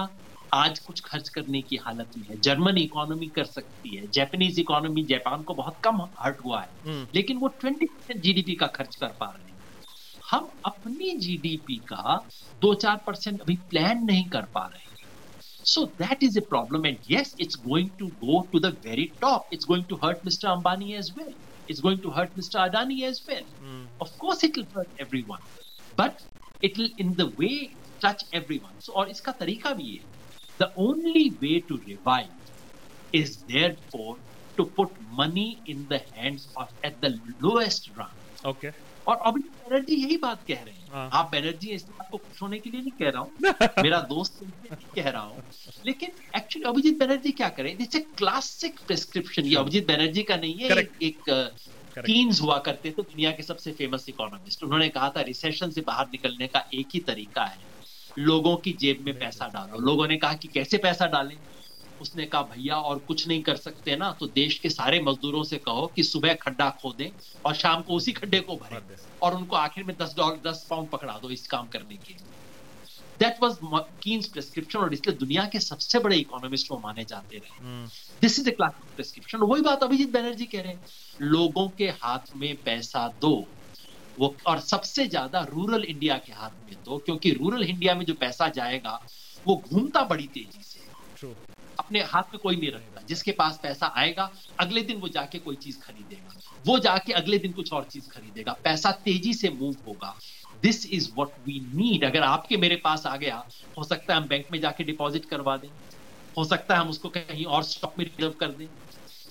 आज 0.55 0.77
कुछ 0.79 0.99
खर्च 1.01 1.29
करने 1.29 1.61
की 1.61 1.75
हालत 1.75 2.17
में 2.17 2.25
है। 2.27 2.39
जर्मन 2.41 2.77
इकोनॉमी 2.77 3.27
कर 3.35 3.45
सकती 3.45 3.95
है। 3.95 4.05
जैपनीज 4.07 4.59
इकोनॉमी 4.59 5.03
जापान 5.03 5.41
को 5.43 5.53
बहुत 5.53 5.77
कम 5.83 6.01
हर्ट 6.19 6.43
हुआ 6.45 6.61
है। 6.61 6.69
हम्म। 6.85 7.07
लेकिन 7.15 7.37
वो 7.37 7.47
ट्वेंटी 7.61 7.85
परसेंट 7.85 8.21
जी 8.21 8.55
का 8.55 8.67
खर्च 8.67 8.95
कर 8.95 9.07
पा 9.19 9.25
रहे 9.25 9.49
हैं। 9.49 9.53
हम 10.31 10.49
अपनी 10.65 11.11
जीडीपी 11.17 11.75
का 11.87 12.15
दो 12.61 12.73
चार 12.73 13.01
परसेंट 13.07 13.41
अभी 13.41 13.55
प्लान 13.69 14.03
नहीं 14.05 14.23
कर 14.29 14.45
पा 14.53 14.65
रहे 14.65 14.83
so 15.65 15.85
that 15.99 16.23
is 16.23 16.37
a 16.37 16.41
problem 16.49 16.85
and 16.85 16.97
ये 17.11 17.23
it's 17.39 17.55
going 17.67 17.89
to 17.99 18.07
go 18.23 18.41
to 18.51 18.59
the 18.59 18.75
very 18.85 19.11
top 19.21 19.53
it's 19.53 19.65
going 19.65 19.85
to 19.85 19.99
hurt 20.03 20.25
mister 20.25 20.47
Ambani 20.47 20.93
as 20.93 21.13
well 21.17 21.33
it's 21.69 21.81
going 21.81 21.99
to 21.99 22.09
hurt 22.09 22.37
mister 22.37 22.59
Adani 22.59 23.01
as 23.03 23.21
well 23.29 23.43
of course 24.01 24.43
it 24.43 24.57
will 24.57 24.67
hurt 24.77 25.01
every 25.01 25.25
but 25.99 26.21
it 26.63 26.79
in 26.99 27.13
the 27.13 27.31
way 27.39 27.49
touch 28.05 28.25
every 28.33 28.57
one 28.57 28.91
और 28.93 29.09
इसका 29.09 29.31
तरीका 29.39 29.73
भी 29.73 29.91
है। 29.91 30.14
The 30.59 30.71
only 30.77 31.31
way 31.41 31.59
to 31.61 31.77
revive 31.79 32.31
is 33.13 33.43
therefore 33.43 34.17
to 34.57 34.65
put 34.67 34.89
money 35.11 35.59
in 35.67 35.85
the 35.89 36.01
hands 36.13 36.47
of 36.57 36.69
at 36.83 37.01
the 37.01 37.11
lowest 37.41 37.89
rung. 37.97 38.15
Okay. 38.45 38.71
और 39.07 39.17
अभिजीत 39.25 39.51
बनर्जी 39.65 39.95
यही 39.95 40.15
बात 40.17 40.43
कह 40.47 40.61
रहे 40.63 40.73
हैं 40.73 40.87
हाँ। 40.91 41.09
आप 41.13 41.29
बनर्जी 41.31 41.69
इस 41.71 41.83
बात 41.89 42.07
को 42.11 42.17
खुश 42.17 42.41
होने 42.41 42.59
के 42.59 42.69
लिए 42.69 42.81
नहीं 42.81 42.91
कह 43.01 43.09
रहा 43.09 43.21
हूँ 43.21 43.83
मेरा 43.83 43.99
दोस्त 44.09 44.39
नहीं 44.43 44.87
कह 44.95 45.09
रहा 45.09 45.21
हूँ 45.21 45.43
लेकिन 45.85 46.11
एक्चुअली 46.37 46.69
अभिजीत 46.69 46.97
बनर्जी 46.99 47.31
क्या 47.41 47.49
करें 47.59 47.69
ए 47.71 47.99
क्लासिक 48.17 48.79
प्रिस्क्रिप्शन 48.87 49.45
ये 49.45 49.55
अभिजीत 49.57 49.87
बनर्जी 49.87 50.23
का 50.23 50.35
नहीं 50.37 50.57
है 50.59 50.69
Correct. 50.69 51.01
एक, 51.01 51.29
एक 51.29 52.03
कीन्स 52.05 52.41
हुआ 52.41 52.57
करते 52.65 52.91
थे 52.91 53.01
दुनिया 53.03 53.31
के 53.31 53.43
सबसे 53.43 53.71
फ़ेमस 53.73 54.05
इकोनॉमिस्ट 54.09 54.63
उन्होंने 54.63 54.89
कहा 54.97 55.09
था 55.17 55.21
रिसेशन 55.29 55.69
से 55.71 55.81
बाहर 55.87 56.07
निकलने 56.13 56.47
का 56.47 56.67
एक 56.73 56.87
ही 56.93 56.99
तरीका 57.11 57.45
है 57.45 57.74
लोगों 58.19 58.55
की 58.57 58.71
जेब 58.73 59.03
में 59.05 59.13
पैसा 59.19 59.47
डालो। 59.47 59.79
लोगों 59.81 60.07
ने 60.07 60.17
कहा 60.17 60.33
कि 60.33 60.47
कैसे 60.47 60.77
पैसा 60.77 61.05
डालें? 61.07 61.37
उसने 62.01 62.25
कहा 62.25 62.41
भैया 62.43 62.75
और 62.77 62.97
कुछ 62.99 63.27
नहीं 63.27 63.41
कर 63.43 63.55
सकते 63.55 63.95
ना 63.95 64.11
तो 64.11 64.27
देश 64.27 64.57
के 64.59 64.69
सारे 64.69 64.99
मजदूरों 65.01 65.43
से 65.43 65.57
कहो 65.57 65.85
कि 65.95 66.03
सुबह 66.03 66.33
खड्डा 66.33 66.69
खोदें 66.81 67.09
और 67.45 67.53
शाम 67.55 67.81
को 67.81 67.95
उसी 67.95 68.11
खड्डे 68.11 68.39
को 68.39 68.55
भरें 68.55 68.81
और 69.21 69.35
उनको 69.35 69.55
आखिर 69.55 69.83
में 69.83 69.95
दस 70.01 70.13
डॉलर 70.17 70.39
दस 70.47 70.65
पाउंड 70.69 70.89
पकड़ा 70.89 71.17
दो 71.21 71.29
इस 71.29 71.47
काम 71.47 71.67
करने 71.67 71.95
के 71.97 72.13
लिए। 72.13 72.33
दैट 73.19 73.37
वॉज़ 73.43 73.55
कीन्स 74.01 74.27
प्रिस्क्रिप्शन 74.27 74.79
और 74.79 74.93
इसलिए 74.93 75.15
दुनिया 75.17 75.45
के 75.45 75.59
सबसे 75.59 75.99
बड़े 75.99 76.17
इकोनॉमिस्ट 76.17 76.71
वो 76.71 76.79
माने 76.79 77.03
जाते 77.05 77.37
रहे। 77.37 77.85
This 78.21 78.39
is 78.39 78.49
a 78.49 78.51
classic 78.51 78.95
prescription 78.95 79.37
वही 79.43 79.61
बात 79.61 79.83
अभिजीत 79.83 80.11
बैनर्जी 80.13 80.45
कह 80.45 80.61
रहे 80.61 80.73
हैं 80.73 80.83
लोगों 81.21 81.67
के 81.77 81.89
हाथ 82.03 82.35
में 82.35 82.55
पैसा 82.65 83.07
दो 83.21 83.35
वो 84.17 84.37
और 84.47 84.59
सबसे 84.59 85.07
ज़्यादा 85.07 85.41
रूरल 85.43 85.83
इंडिया 85.83 86.17
के 86.17 86.33
हाथ 86.33 86.51
में 86.63 86.75
दो 86.85 86.97
क्योंकि 86.99 87.31
रूरल 87.31 87.63
इंडिया 87.63 87.95
में 87.95 88.05
जो 88.05 88.13
पैसा 88.13 88.47
जाएगा 88.49 88.99
वो 89.45 89.55
घूमता 89.71 90.03
बड़ी 90.03 90.27
तेज़ी 90.27 90.63
से। 90.63 90.79
अपने 91.77 92.01
हाथ 92.03 92.23
में 92.23 92.39
कोई 92.39 92.55
नहीं 92.55 92.71
रखेगा 92.71 93.01
जिसके 93.07 93.31
पास 93.31 93.59
पैसा 93.63 93.87
आएगा 93.97 94.29
अगले 94.59 94.81
दिन 94.81 94.97
वो 94.97 95.07
जाके 95.07 95.39
कोई 95.39 95.55
चीज़ 95.55 95.79
खरीदेगा। 95.81 96.35
वो 96.65 96.77
जाके 96.79 97.13
अगले 97.13 97.37
दिन 97.37 97.51
कुछ 97.53 97.71
और 97.73 97.83
चीज़ 97.85 98.09
खरीदेगा। 98.11 98.53
पैसा 98.63 98.91
तेज़ी 99.05 99.33
से 99.33 99.49
मूव 99.49 99.75
होगा। 99.87 100.13
This 100.63 100.85
is 100.85 101.09
what 101.15 101.33
we 101.39 101.59
need 101.73 102.05
अगर 102.05 102.23
आपके 102.23 102.57
मेरे 102.57 102.75
पास 102.75 103.05
आ 103.05 103.15
गया 103.17 103.43
हो 103.77 103.83
सकता 103.83 104.13
है 104.13 104.19
हम 104.21 104.27
बैंक 104.27 104.45
में 104.51 104.59
जाके 104.61 104.83
डिपॉजिट 104.83 105.25
करवा 105.25 105.57
दें। 105.57 105.69
हो 106.37 106.43
सकता 106.45 106.75
है 106.75 106.81
हम 106.81 106.89
उसको 106.89 107.09
कहीं 107.09 107.45
और 107.47 107.63
स्टॉक 107.63 107.93
में 107.99 108.05
रिज़र्व 108.05 108.33
कर 108.39 108.51
दें। 108.51 108.67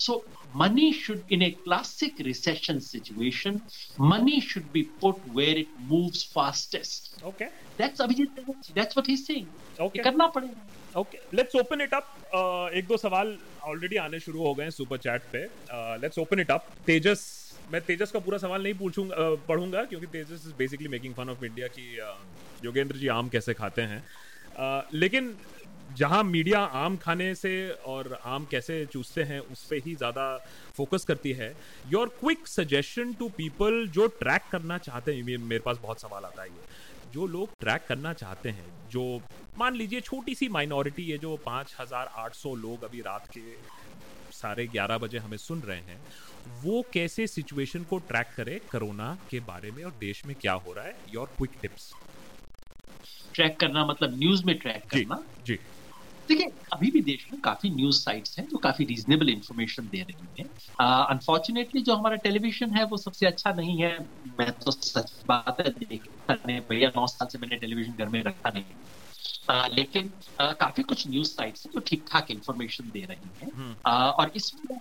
So 0.01 0.15
money 0.55 0.93
should, 0.93 1.23
in 1.29 1.43
a 1.43 1.51
classic 1.65 2.19
recession 2.21 2.81
situation, 2.81 3.61
money 3.99 4.41
should 4.41 4.73
be 4.73 4.85
put 4.85 5.17
where 5.33 5.57
it 5.59 5.69
moves 5.89 6.23
fastest. 6.23 7.11
Okay. 7.25 7.49
That's 7.77 8.01
Abhijit 8.01 8.75
That's 8.75 8.97
what 8.97 9.07
he's 9.07 9.27
saying. 9.27 9.49
Okay. 9.79 10.03
करना 10.03 10.27
पड़ेगा 10.37 11.01
okay 11.01 11.19
let's 11.35 11.57
open 11.57 11.81
it 11.81 11.95
up 11.95 12.71
एक 12.75 12.87
दो 12.87 12.97
सवाल 12.97 13.37
already 13.71 13.97
आने 13.97 14.21
शुरू 14.21 14.43
हो 14.43 14.55
गए 14.55 14.65
हैं 14.65 14.71
सुपर 14.71 14.99
चैट 15.07 15.23
पे 15.33 15.43
let's 16.03 16.19
open 16.19 16.41
it 16.41 16.51
up 16.51 16.69
Tejas 16.87 17.25
मैं 17.73 17.81
तेजस 17.87 18.11
का 18.13 18.19
पूरा 18.19 18.39
सवाल 18.39 18.63
नहीं 18.63 18.75
पूछूँगा 18.75 19.17
uh, 19.17 19.39
पढ़ूँगा 19.49 19.85
क्योंकि 19.85 20.07
Tejas 20.07 20.47
is 20.47 20.53
basically 20.59 20.89
making 20.89 21.15
fun 21.15 21.31
of 21.31 21.45
India 21.45 21.69
की 21.79 21.97
uh, 21.99 22.65
योगेंद्र 22.65 22.97
जी 22.97 23.09
आम 23.17 23.29
कैसे 23.29 23.55
खाते 23.55 23.83
हैं 23.93 24.03
uh, 24.03 24.95
लेकिन 24.95 25.35
जहाँ 25.91 26.23
मीडिया 26.25 26.61
आम 26.75 26.97
खाने 26.97 27.35
से 27.35 27.53
और 27.87 28.19
आम 28.27 28.45
कैसे 28.45 28.85
चूसते 28.87 29.23
हैं 29.23 29.39
उस 29.41 29.65
पर 29.65 29.81
ही 29.87 29.95
ज़्यादा 29.95 30.27
फोकस 30.77 31.05
करती 31.05 31.33
है। 31.33 31.53
Your 31.87 32.09
quick 32.21 32.47
suggestion 32.49 33.13
to 33.13 33.29
people 33.29 33.87
जो 33.89 34.07
ट्रैक 34.21 34.49
करना 34.53 34.79
चाहते 34.79 35.15
हैं 35.15 35.39
मेरे 35.39 35.61
पास 35.61 35.79
बहुत 35.83 36.01
सवाल 36.01 36.25
आता 36.25 36.43
है 36.43 36.49
ये। 36.49 37.13
जो 37.13 37.27
लोग 37.27 37.49
ट्रैक 37.61 37.85
करना 37.89 38.13
चाहते 38.13 38.49
हैं 38.49 38.89
जो 38.91 39.03
मान 39.59 39.75
लीजिए 39.75 40.01
छोटी 40.01 40.35
सी 40.35 40.49
माइनॉरिटी 40.49 41.11
है 41.11 41.19
जो 41.19 41.37
पाँच 41.47 41.75
हज़ार 41.81 42.11
आठ 42.17 42.35
सौ 42.35 42.55
लोग 42.55 42.85
अभी 42.85 43.01
रात 43.01 43.29
के 43.37 43.41
साढ़े 44.33 44.67
ग्यारह 44.67 44.99
बजे 44.99 45.19
हमें 45.19 45.37
सुन 45.37 45.61
रहे 45.61 45.79
हैं 45.81 45.99
वो 46.63 46.83
कैसे 46.93 47.27
सिचुएशन 47.27 47.83
को 47.85 47.99
ट्रैक 48.09 48.35
करे 48.37 48.59
कोरोना 48.71 49.17
के 49.31 49.41
बारे 49.43 49.71
में 49.71 49.85
और 49.85 49.93
देश 50.01 50.25
में 50.27 50.35
क्या 50.37 50.53
हो 50.55 50.73
रहा 50.73 50.85
है? 50.85 50.97
योर 51.09 51.27
क्विक 51.37 51.51
टिप्स 51.63 51.93
ट्रैक 53.35 53.57
करना 53.61 53.85
मतलब 53.87 54.19
न्यूज़ 54.19 54.45
में 54.47 54.59
ट्रैक 54.59 54.83
जी 54.95 55.01
करना? 55.01 55.23
जी। 55.47 55.59
देखिए 56.29 56.47
अभी 56.73 56.91
भी 56.91 57.01
देश 57.03 57.27
में 57.33 57.41
काफ़ी 57.41 57.71
न्यूज़ 57.71 57.99
साइट्स 58.01 58.39
हैं 58.39 58.47
जो 58.49 58.59
काफ़ी 58.59 58.85
रीजनेबल 58.85 59.29
इंफॉर्मेशन 59.31 59.89
दे 59.89 60.03
रही 60.03 60.29
हैं। 60.39 60.47
अनफॉर्चुनेटली 61.11 61.83
जो 61.83 61.95
हमारा 61.95 62.17
टेलीविज़न 62.17 62.77
है 62.77 62.85
वो 62.85 62.97
सबसे 62.97 63.27
अच्छा 63.27 63.53
नहीं 63.53 63.83
है। 63.83 63.99
मैं 64.41 64.51
तो 64.53 64.71
सच 64.71 65.23
बात 65.27 65.57
है 65.61 66.61
भैया 66.61 66.89
नौ 66.97 67.07
साल 67.07 67.29
से 67.29 67.39
मैंने 67.39 67.57
टेलीविज़न 67.57 67.95
घर 67.95 68.09
में 68.09 68.23
रखा 68.23 68.51
नहीं 68.51 68.65
आ, 69.51 69.67
लेकिन 69.67 70.13
आ, 70.41 70.53
काफ़ी 70.53 70.83
कुछ 70.83 71.07
न्यूज़ 71.09 71.29
साइट्स 71.29 71.67
हैं 71.67 71.73
जो 71.73 71.81
ठीक 71.81 72.05
ठाक 72.13 72.31
इंफॉर्मेशन 72.31 72.91
दे 72.91 73.05
रही 73.05 73.33
हैं। 73.43 73.51
आ, 73.87 74.11
और 74.11 74.33
इसमें 74.37 74.79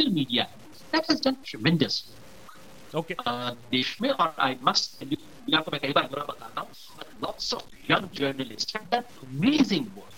media 0.00 0.44
that 0.92 1.10
has 1.10 1.22
done 1.22 1.34
tremendous 1.44 2.02
okay 2.92 3.14
देश 3.70 3.96
में 4.02 4.10
और 4.10 4.34
आई 4.40 4.56
मस्ट 4.62 5.04
मैं 5.48 5.80
कई 5.80 5.92
बार 5.92 6.06
बुरा 6.08 6.24
बताता 6.24 6.60
हूँ 6.60 6.70
lots 7.22 7.54
of 7.54 7.92
young 7.92 8.08
journalist 8.10 8.76
have 8.76 8.86
done 8.92 9.02
amazing 9.22 9.86
work 9.96 10.15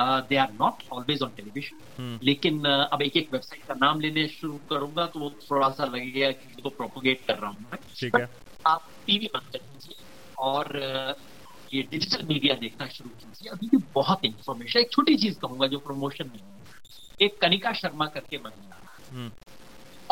they 0.00 0.36
are 0.36 0.52
not 0.52 0.82
always 0.92 1.22
on 1.22 1.28
television 1.28 2.18
लेकिन 2.22 2.58
uh, 2.58 2.88
अब 2.92 3.02
एक 3.02 3.16
एक 3.16 3.28
वेबसाइट 3.32 3.64
का 3.68 3.74
नाम 3.74 4.00
लेने 4.00 4.28
शुरू 4.28 4.58
करूँगा 4.70 5.06
तो 5.06 5.20
वो 5.20 5.30
थोड़ा 5.30 5.70
सा 5.70 5.84
लगेगा 5.84 6.30
कि 6.30 6.48
इसको 6.48 6.68
प्रोपोगेट 6.68 7.24
कर 7.28 7.38
रहा 7.38 7.50
हूँ 7.50 7.66
मैं। 7.72 7.78
आप 8.66 8.88
टीवी 9.06 9.26
बंद 9.26 9.52
कर 9.52 9.58
दीजिए 9.58 10.04
और 10.38 10.64
uh, 10.66 11.22
ये 11.74 11.82
डिजिटल 11.82 12.26
मीडिया 12.26 12.54
देखना 12.54 12.88
शुरू 12.88 13.10
कीजिए। 13.10 13.50
अभी 13.50 13.66
भी 13.66 13.76
बहुत 13.94 14.24
इंफॉर्मेशन 14.24 14.80
एक 14.80 14.92
छोटी 14.92 15.16
चीज़ 15.16 15.38
कहूँगा 15.38 15.66
जो 15.66 15.78
प्रमोशन 15.78 16.30
में 16.34 16.40
एक 17.20 17.40
कनिका 17.40 17.72
शर्मा 17.72 18.06
करके 18.06 18.36
महिला 18.36 18.76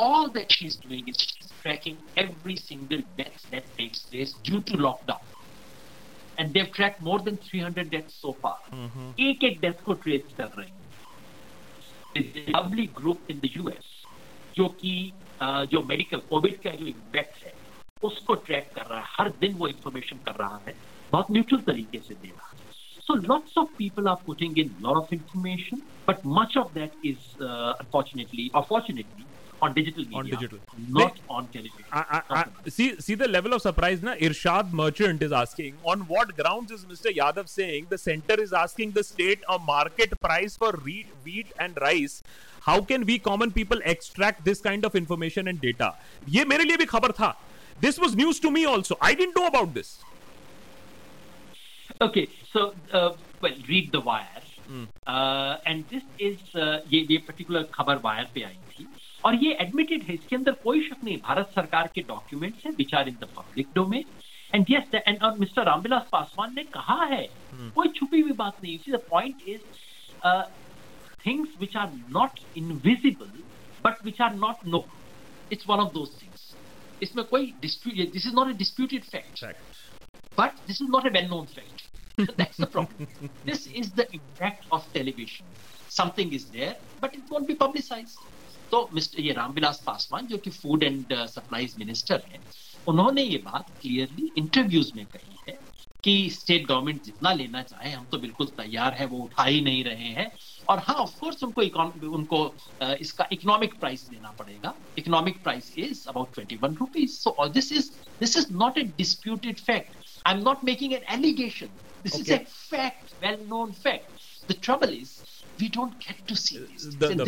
all 0.01 0.29
that 0.29 0.53
she's 0.53 0.77
doing 0.77 1.09
is 1.09 1.17
she's 1.17 1.53
tracking 1.65 1.97
every 2.17 2.57
single 2.57 3.03
death 3.17 3.47
that 3.53 3.63
takes 3.79 4.03
place 4.11 4.33
due 4.45 4.61
to 4.61 4.77
lockdown. 4.77 5.38
And 6.38 6.54
they've 6.54 6.72
tracked 6.74 7.02
more 7.02 7.20
than 7.20 7.38
300 7.38 7.90
deaths 7.90 8.16
so 8.22 8.32
far. 8.44 8.56
एक 9.20 9.44
एक 9.44 9.60
डेथ 9.62 9.84
को 9.86 9.94
ट्रेस 9.94 10.34
कर 10.38 10.50
रहे 10.58 10.66
हैं 10.66 10.92
lovely 12.50 12.86
group 12.98 13.32
in 13.32 13.40
the 13.40 13.50
US 13.58 13.92
जो 14.56 14.68
कि 14.82 15.14
अ, 15.42 15.66
जो 15.66 15.84
medical 15.84 16.18
Covid 16.30 16.62
का 16.62 16.72
जो 16.72 16.86
इम्पैक्ट 16.86 17.46
है 17.46 17.54
उसको 18.04 18.36
ट्रैक 18.48 18.72
कर 18.76 18.86
रहा 18.86 19.00
है 19.00 19.06
हर 19.10 19.30
दिन 19.30 19.54
वो 19.54 19.68
इंफॉर्मेशन 19.68 20.18
कर 20.18 20.36
रहा 20.36 20.60
है 20.68 20.74
बहुत 21.12 21.32
न्यूट्रल 21.32 21.60
तरीके 21.60 22.00
से 22.00 22.14
दे 22.14 22.28
रहा 22.28 22.50
है 22.50 22.62
So 23.08 23.16
lots 23.30 23.56
of 23.58 23.72
people 23.80 24.08
are 24.08 24.20
putting 24.28 24.54
in 24.62 24.70
a 24.70 24.88
lot 24.88 24.98
of 25.00 25.10
information, 25.12 25.80
but 26.08 26.22
much 26.36 26.54
of 26.56 26.68
that 26.76 26.94
is 27.04 27.26
uh, 27.42 27.74
unfortunately 27.82 28.46
or 28.54 28.62
fortunately 28.70 29.26
on 29.62 29.74
digital 29.74 30.04
media, 30.04 30.20
On 30.20 30.26
digital. 30.26 30.60
not 30.90 31.20
on 31.30 31.48
television. 31.48 31.86
I, 31.92 32.22
I, 32.30 32.40
I, 32.40 32.70
see, 32.70 33.00
see 33.00 33.16
the 33.16 33.28
level 33.28 33.54
of 33.54 33.62
surprise. 33.62 34.02
Na 34.02 34.16
Irshad 34.16 34.74
Merchant 34.74 35.24
is 35.24 35.32
asking, 35.32 35.76
on 35.84 36.02
what 36.02 36.36
grounds 36.36 36.72
is 36.72 36.84
Mr. 36.86 37.14
Yadav 37.16 37.48
saying 37.48 37.88
the 37.90 37.98
center 37.98 38.40
is 38.42 38.52
asking 38.52 38.92
the 38.92 39.04
state 39.04 39.40
a 39.48 39.58
market 39.58 40.20
price 40.20 40.58
for 40.58 40.72
wheat, 40.84 41.08
wheat 41.24 41.48
and 41.60 41.78
rice? 41.82 42.22
How 42.62 42.82
can 42.82 43.06
we 43.06 43.20
common 43.20 43.52
people 43.52 43.80
extract 43.86 44.44
this 44.44 44.60
kind 44.62 44.86
of 44.86 44.96
information 44.96 45.48
and 45.48 45.62
data? 45.62 45.94
ये 46.30 46.46
मेरे 46.46 46.64
लिए 46.64 46.78
भी 46.78 46.86
खबर 46.86 47.12
था. 47.20 47.36
This 47.80 48.00
was 48.00 48.16
news 48.16 48.40
to 48.42 48.52
me 48.52 48.66
also. 48.66 48.98
I 49.02 49.14
didn't 49.14 49.36
know 49.36 49.48
about 49.48 49.74
this. 49.74 50.00
Okay, 52.02 52.28
so 52.52 52.74
uh, 52.92 53.12
well, 53.42 53.54
read 53.68 53.92
the 53.92 54.00
wire, 54.02 54.44
uh, 55.08 55.58
and 55.66 55.86
this 55.90 56.04
is 56.20 56.38
uh, 56.56 56.80
ये 56.92 57.06
ये 57.12 57.18
particular 57.28 57.68
खबर 57.74 57.98
wire 58.06 58.28
पे 58.36 58.44
आई 58.44 58.58
थी 58.78 58.88
और 59.25 59.35
ये 59.45 59.53
एडमिटेड 59.61 60.03
है 60.03 60.15
इसके 60.15 60.37
अंदर 60.37 60.53
कोई 60.65 60.89
शक 60.89 61.05
नहीं 61.05 61.17
भारत 61.23 61.51
सरकार 61.55 61.91
के 61.95 62.03
डॉक्यूमेंट्स 62.09 62.67
हैं 62.67 62.73
which 62.79 62.95
are 62.95 63.09
in 63.09 63.17
the 63.21 63.29
public 63.37 63.69
domain 63.75 64.05
and 64.55 64.67
yes 64.71 64.95
and 64.95 65.23
और 65.23 65.39
मिस्टर 65.39 65.65
रामविलास 65.65 66.07
पासवान 66.13 66.55
ने 66.57 66.65
कहा 66.77 67.05
है 67.05 67.27
hmm. 67.27 67.75
कोई 67.75 67.89
छुपी 67.97 68.21
हुई 68.21 68.33
बात 68.43 68.63
नहीं 68.65 68.93
the 68.93 69.03
point 69.11 69.49
is 69.49 69.61
things 71.27 71.61
which 71.61 71.77
are 71.77 71.93
not 72.11 72.41
invisible 72.57 73.43
but 73.85 74.05
which 74.05 74.21
are 74.21 74.35
not 74.37 74.67
no 74.67 74.85
it's 75.53 75.69
one 75.69 75.79
of 75.79 75.93
those 75.95 76.23
things 76.23 76.55
इसमें 77.03 77.25
कोई 77.25 77.53
dispute 77.63 78.13
this 78.13 78.27
is 78.27 78.35
not 78.35 78.51
a 78.51 78.53
disputed 78.65 79.05
fact 79.05 79.45
But 80.39 80.55
this 80.69 80.81
is 80.81 80.89
not 80.89 81.05
a 81.05 81.11
well-known 81.13 81.47
fact. 81.47 81.89
That's 82.37 82.57
the 82.57 82.67
problem. 82.67 83.09
this 83.45 83.67
is 83.67 83.91
the 83.91 84.07
impact 84.13 84.67
of 84.71 84.87
television. 84.93 85.47
Something 85.89 86.33
is 86.33 86.45
there, 86.45 86.77
but 87.01 87.13
it 87.13 87.23
won't 87.29 87.49
be 87.49 87.57
publicized. 87.57 88.21
तो 88.71 88.89
mister 88.95 89.21
ये 89.21 89.33
रामविलास 89.33 89.83
पासवान 89.87 90.27
जो 90.27 90.39
कि 90.39 90.51
food 90.51 90.83
and 90.83 91.15
supplies 91.29 91.75
minister 91.79 92.23
हैं 92.33 92.43
उन्होंने 92.87 93.23
ये 93.23 93.39
बात 93.45 93.71
clearly 93.81 94.33
interviews 94.39 94.93
में 94.97 95.07
कही 95.07 95.39
है 95.49 95.59
कि 96.05 96.31
स्टेट 96.31 96.67
गवर्नमेंट 96.67 97.03
जितना 97.05 97.33
लेना 97.33 97.63
चाहे 97.63 97.91
हम 97.93 98.07
तो 98.13 98.19
बिल्कुल 98.19 98.47
तैयार 98.59 98.95
है 98.95 99.07
वो 99.07 99.19
उठा 99.19 99.45
ही 99.45 99.61
नहीं 99.61 99.85
रहे 99.85 100.09
हैं 100.19 100.31
और 100.69 100.79
हाँ 100.79 100.95
ऑफकोर्स 100.97 101.43
उनको 101.43 101.63
उनको 102.11 102.39
uh, 102.83 102.95
इसका 102.95 103.29
इकोनॉमिक 103.33 103.75
प्राइस 103.81 104.09
देना 104.11 104.31
पड़ेगा 104.39 104.75
economic 104.99 105.43
price 105.43 105.73
is 105.79 106.09
about 106.09 106.35
twenty 106.35 106.57
one 106.63 106.75
rupees 106.75 107.19
so 107.19 107.49
this 107.49 107.73
is 107.73 107.91
this 108.21 108.37
is 108.37 108.47
not 108.53 108.79
a 108.79 108.83
disputed 108.99 109.61
fact 109.61 109.97
I 110.27 110.35
am 110.35 110.41
not 110.43 110.65
making 110.65 110.93
an 110.93 111.05
allegation 111.19 111.67
this 112.05 112.21
is. 112.21 112.33
A 112.33 112.45
fact, 112.71 113.15
well 113.23 113.39
known 113.45 113.73
fact. 113.73 114.09
The 114.49 114.55
trouble 114.67 114.91
is, 114.91 115.13
we 115.59 115.69
don't 115.69 115.99
get 116.01 116.27
to 116.29 116.37
see 116.37 116.59
this. 116.59 116.87
The- 116.97 117.25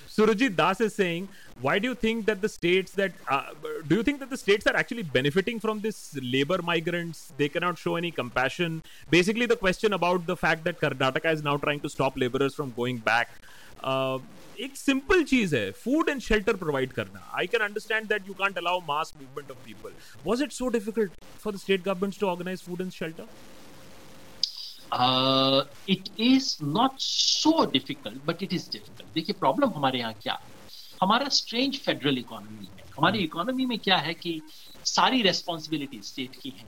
Surajit 0.10 0.56
Das 0.56 0.82
is 0.82 0.94
saying, 0.94 1.28
why 1.62 1.80
do 1.80 1.88
you 1.88 1.96
think 1.96 2.26
that 2.26 2.42
the 2.42 2.50
states 2.50 2.92
that 2.94 3.14
uh, 3.28 3.44
do 3.88 3.96
you 3.96 4.04
think 4.04 4.20
that 4.20 4.30
the 4.30 4.38
states 4.38 4.68
are 4.68 4.76
actually 4.76 5.04
benefiting 5.04 5.60
from 5.60 5.80
this 5.82 6.18
labor 6.22 6.62
migrants? 6.62 7.34
They 7.38 7.50
cannot 7.50 7.78
show 7.78 7.96
any 7.96 8.12
compassion. 8.12 8.84
Basically, 9.10 9.46
the 9.46 9.56
question 9.56 9.94
about 9.94 10.26
the 10.26 10.36
fact 10.36 10.64
that 10.66 10.80
Karnataka 10.80 11.32
is 11.34 11.44
now 11.44 11.58
trying 11.58 11.80
to 11.82 11.90
stop 11.90 12.18
laborers 12.18 12.56
from 12.56 12.74
going 12.76 12.98
back. 12.98 13.30
Uh, 13.84 14.20
एक 14.60 14.76
simple 14.78 15.24
चीज 15.24 15.54
है 15.56 15.72
food 15.72 16.10
and 16.10 16.20
shelter 16.22 16.56
provide 16.56 16.92
करना 16.94 17.32
I 17.38 17.48
can 17.48 17.62
understand 17.62 18.08
that 18.08 18.28
you 18.28 18.34
can't 18.40 18.58
allow 18.58 18.80
mass 18.88 19.14
movement 19.22 19.52
of 19.52 19.58
people 19.66 19.92
was 20.26 20.42
it 20.44 20.52
so 20.52 20.68
difficult 20.70 21.12
for 21.44 21.54
the 21.54 21.58
state 21.58 21.84
governments 21.84 22.20
to 22.20 22.28
organise 22.28 22.62
food 22.64 22.82
and 22.82 22.92
shelter 22.92 23.28
uh, 24.93 25.65
it 25.87 26.11
is 26.17 26.61
not 26.61 26.95
so 26.99 27.67
difficult, 27.67 28.15
but 28.27 28.43
it 28.43 28.53
is 28.53 28.69
difficult. 28.69 29.15
देखिए 29.15 29.35
problem 29.41 29.71
हमारे 29.77 29.99
यहाँ 29.99 30.13
क्या? 30.13 30.39
हमारा 31.03 31.29
strange 31.29 31.79
federal 31.79 32.19
economy 32.19 32.67
है। 32.67 32.85
हमारी 32.99 33.19
economy 33.19 33.67
में 33.67 33.79
क्या 33.79 33.97
है 33.97 34.15
कि 34.15 34.41
सारी 34.85 35.23
रेस्पॉन्सिबिलिटी 35.23 36.01
स्टेट 36.03 36.37
की 36.43 36.51
है 36.59 36.65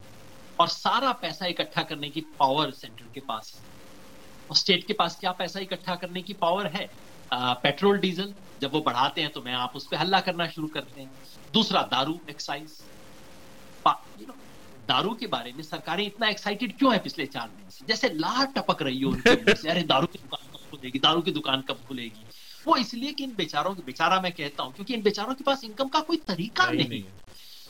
और 0.61 0.69
सारा 0.69 1.13
पैसा 1.13 1.47
इकट्ठा 1.47 1.83
करने 1.83 2.11
की 2.11 2.21
पावर 2.21 2.71
सेंटर 2.71 3.05
के 3.15 3.21
पास 3.21 3.53
है। 3.57 3.65
और 4.51 4.57
स्टेट 4.57 4.87
के 4.87 4.93
पास 4.93 5.17
क्या 5.21 5.33
पैसा 5.33 5.61
इकट्ठा 5.61 5.95
करने 5.95 6.23
की 6.23 6.33
पावर 6.33 6.67
है? 6.67 6.91
आ, 7.33 7.53
पेट्रोल 7.55 7.99
डीजल 7.99 8.35
जब 8.61 8.73
वो 8.73 8.81
बढ़ाते 8.81 9.21
हैं 9.21 9.31
तो 9.33 9.43
मैं 9.43 9.55
आप 9.55 9.77
उस 9.77 9.87
पर 9.87 9.97
हल्ला 9.97 10.21
करना 10.21 10.47
शुरू 10.49 10.69
करते 10.69 11.01
हैं। 11.01 11.11
दूसरा 11.53 11.83
दारू 11.83 12.19
एक्साइज 12.31 12.79
दारू 14.89 15.15
के 15.15 15.27
बारे 15.27 15.53
में 15.53 15.63
सरकारें 15.63 16.07
इतना 16.07 16.29
एक्साइटेड 16.29 16.79
क्यों 16.79 16.93
है 16.93 16.99
पिछले 16.99 17.27
चार 17.27 17.49
महीने 17.49 17.71
से? 17.71 17.87
जैसे 17.87 18.09
लार 18.15 18.47
टपक 18.47 18.83
रही 18.83 19.01
हो 19.01 19.11
उनके 19.11 19.69
अरे 19.71 19.83
दारू 19.83 20.07
की 20.07 20.19
दुकान 20.19 20.51
कब 20.53 20.71
खुलेगी? 20.71 20.99
दारू 20.99 21.21
की 21.21 21.31
दुकान 21.31 21.61
कब 21.61 21.85
खुलेगी? 21.89 22.27
वो 22.67 22.77
इसलिए 22.77 23.13
कि 23.13 23.25
इन 23.25 23.35
बेचारों 23.37 23.75
की 23.75 23.83
बेचारा 23.83 24.21
मैं 24.21 24.33
कहता 24.33 24.63
हूँ 24.63 24.75
क्योंकि 24.75 24.95
इन 24.95 25.03
बेचारों 25.03 25.35
के 25.35 25.45
पास 25.45 25.65
इनकम 25.65 25.89
का 25.89 26.01
कोई 26.01 26.17
तरीका 26.17 26.67
नहीं, 26.67 26.79
नहीं। 26.79 26.89
नहीं 26.89 27.03
है। 27.03 27.17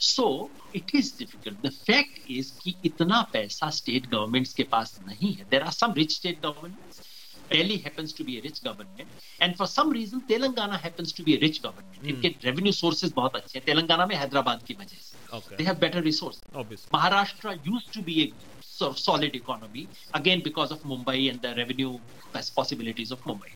So 0.00 0.50
it 0.74 0.90
is 0.94 1.18
difficult 1.18 1.66
the 1.66 1.70
fact 1.70 2.30
is 2.30 2.52
कि 2.62 2.74
इतना 2.84 3.22
पैसा 3.32 3.70
स्टेट 3.70 4.06
गवर्नमेंट्स 4.06 4.54
के 4.54 4.62
पास 4.62 4.98
नहीं 5.06 5.32
है। 5.34 5.44
There 5.44 5.62
are 5.62 5.72
some 5.72 5.92
rich 5.92 6.14
state 6.16 6.40
governments 6.42 7.07
Delhi 7.50 7.78
happens 7.78 8.12
to 8.14 8.24
be 8.24 8.38
a 8.38 8.42
rich 8.42 8.62
government, 8.62 9.08
and 9.40 9.56
for 9.56 9.66
some 9.66 9.90
reason 9.90 10.22
Telangana 10.30 10.78
happens 10.80 11.12
to 11.14 11.22
be 11.22 11.36
a 11.36 11.40
rich 11.40 11.62
government. 11.62 12.00
Hmm. 12.02 12.10
इनके 12.10 12.28
revenue 12.44 12.72
sources 12.72 13.12
बहुत 13.16 13.36
अच्छे 13.36 13.58
हैं 13.58 13.64
तेलंगाना 13.66 14.06
में 14.06 14.16
हैदराबाद 14.16 14.62
की 14.68 14.74
वजह 14.80 14.96
से 15.02 15.36
okay 15.38 15.56
they 15.56 15.68
have 15.70 15.80
better 15.80 16.02
resources. 16.08 16.42
Obviously 16.54 16.98
Maharashtra 16.98 17.54
used 17.70 17.92
to 17.98 18.02
be 18.10 18.16
a 18.24 18.28
sort 18.60 18.92
of 18.92 18.98
solid 18.98 19.34
economy, 19.34 19.88
again 20.20 20.42
because 20.48 20.76
of 20.76 20.82
Mumbai 20.92 21.18
and 21.32 21.42
the 21.42 21.54
revenue 21.60 21.92
pos- 22.34 22.50
possibilities 22.60 23.14
of 23.18 23.24
Mumbai. 23.30 23.54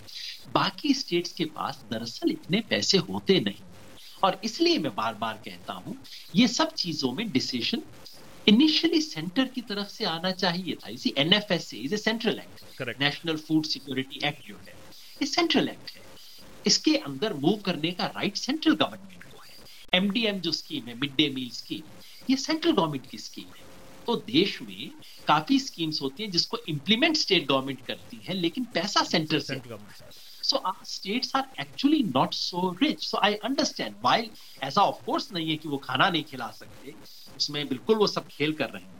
बाकी 0.60 0.94
states 0.94 1.32
के 1.32 1.44
पास 1.58 1.80
दरअसल 1.92 2.30
इतने 2.30 2.60
पैसे 2.70 2.98
होते 3.10 3.38
नहीं 3.40 3.64
और 4.24 4.40
इसलिए 4.44 4.78
मैं 4.78 4.94
बार 4.94 5.14
बार 5.22 5.40
कहता 5.44 5.72
हूँ 5.86 5.96
ये 6.34 6.48
सब 6.48 6.72
चीज़ों 6.82 7.12
में 7.12 7.30
डिसीज़न 7.32 7.82
इनिशियली 8.48 9.00
सेंटर 9.00 9.48
की 9.48 9.60
तरफ़ 9.60 9.88
से 9.88 10.04
आना 10.04 10.30
चाहिए 10.30 10.74
था। 10.74 10.90
इसी 10.90 11.14
NFSA 11.18 11.76
is 11.76 11.94
a 11.94 11.96
central 11.96 12.38
act 12.38 12.88
national 13.00 13.36
food 13.36 13.64
security 13.64 14.20
act 14.24 14.48
जो 14.48 14.56
है 14.56 14.74
ये 15.22 15.26
सेंट्रल 15.26 15.68
एक्ट 15.68 15.96
है। 15.96 16.02
इसके 16.66 16.96
अंदर 16.96 17.34
मूव 17.34 17.56
करने 17.56 17.92
का 17.92 18.06
राइट 18.06 18.36
सेंट्रल 18.36 18.74
गवर्नमेंट 18.74 19.22
को 19.24 19.38
है। 19.38 20.02
एमडीएम 20.02 20.40
जो 20.40 20.52
स्कीम 20.52 20.88
है 20.88 20.94
मिड 20.94 21.16
डे 21.16 21.28
मील 21.28 21.50
स्कीम 21.50 21.82
ये 22.30 22.36
सेंट्रल 22.36 22.72
गवर्नमेंट 22.72 23.06
की 23.06 23.18
स्कीम 23.18 23.54
है। 23.56 23.70
तो 24.06 24.16
देश 24.16 24.62
में 24.62 24.90
काफ़ी 25.26 25.58
स्कीम्स 25.58 26.02
होती 26.02 26.22
हैं 26.22 26.30
जिसको 26.30 26.58
इम्प्लीमेंट 26.68 27.16
स्टेट 27.16 27.46
गवर्नमेंट 27.46 27.80
करती 27.86 28.24
है 28.28 28.34
लेकिन 28.34 28.64
पैसा 28.64 29.02
सेंटर 29.02 29.40
से 29.40 29.60
our 30.58 30.84
states 30.84 31.30
are 31.34 31.44
actually 31.58 32.02
not 32.02 32.34
so 32.34 32.62
rich. 32.82 33.06
So 33.08 33.18
i 33.22 33.38
understand. 33.44 33.94
While 34.02 34.26
ऐसा 34.62 34.82
ऑफ़ 34.82 34.96
कोर्स 35.06 35.32
नहीं 35.32 35.50
है 35.50 35.56
कि 35.56 35.68
वो 35.68 35.78
खाना 35.78 36.10
नहीं 36.10 36.24
खिला 36.24 36.50
सकते 36.50 36.94
उसमें 37.42 37.66
बिल्कुल 37.68 37.96
वो 37.96 38.06
सब 38.08 38.26
खेल 38.30 38.52
कर 38.52 38.70
रहे 38.70 38.82
हैं। 38.82 38.90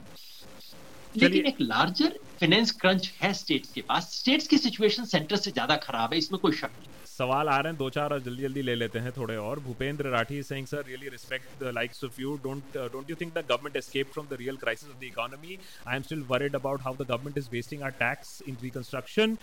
लेकिन 1.15 1.47
एक 1.47 1.57
लार्जर 1.61 2.19
फाइनेंस 2.41 2.71
क्रंच 2.81 3.13
है 3.23 3.33
स्टेट्स 3.35 3.73
के 3.73 3.81
पास। 3.89 4.11
स्टेट्स 4.15 4.47
की 4.49 4.59
सिचुएशन 4.59 5.05
सेंटर 5.07 5.37
से 5.37 5.51
ज़्यादा 5.51 5.77
खराब 5.79 6.13
है 6.13 6.19
इसमें 6.19 6.39
कोई 6.41 6.53
शक 6.53 6.73
नहीं। 6.79 6.92
सवाल 7.13 7.49
आ 7.49 7.59
रहे 7.59 7.73
हैं, 7.73 7.79
दो 7.79 7.89
चार 7.91 8.19
जल्दी 8.19 8.43
जल्दी 8.43 8.63
ले 8.63 8.75
लेते 8.75 8.99
हैं 8.99 9.13
थोड़े 9.17 9.37
और। 9.37 9.61
Bhupendra 9.61 10.11
Rathi 10.11 10.43
Singh 10.43 10.67
sir 10.67 10.85
really 10.87 11.09
respect 11.09 11.63
the 11.63 11.73
likes 11.75 12.05
of 12.05 12.21
you 12.21 12.35
don't 12.45 12.77
don't 12.93 13.11
you 13.11 13.17
think 13.21 13.33
the 13.35 13.45
government 13.49 13.77
escape 13.77 14.13
from 14.13 14.27
the 14.31 14.37
real 14.41 14.57
crisis 14.63 14.91
of 14.91 15.01
the 15.01 15.05
economy 15.05 15.59
I 15.87 15.97
am 15.97 16.03
still 16.03 16.23
worried 16.29 16.55
about 16.57 16.83
how 16.83 16.95
the 16.95 17.09
government 17.11 17.39
is 17.39 17.49
wasting 17.53 17.83
our 17.83 17.91
tax 18.01 18.43
in 18.49 18.57
reconstruction 18.63 19.37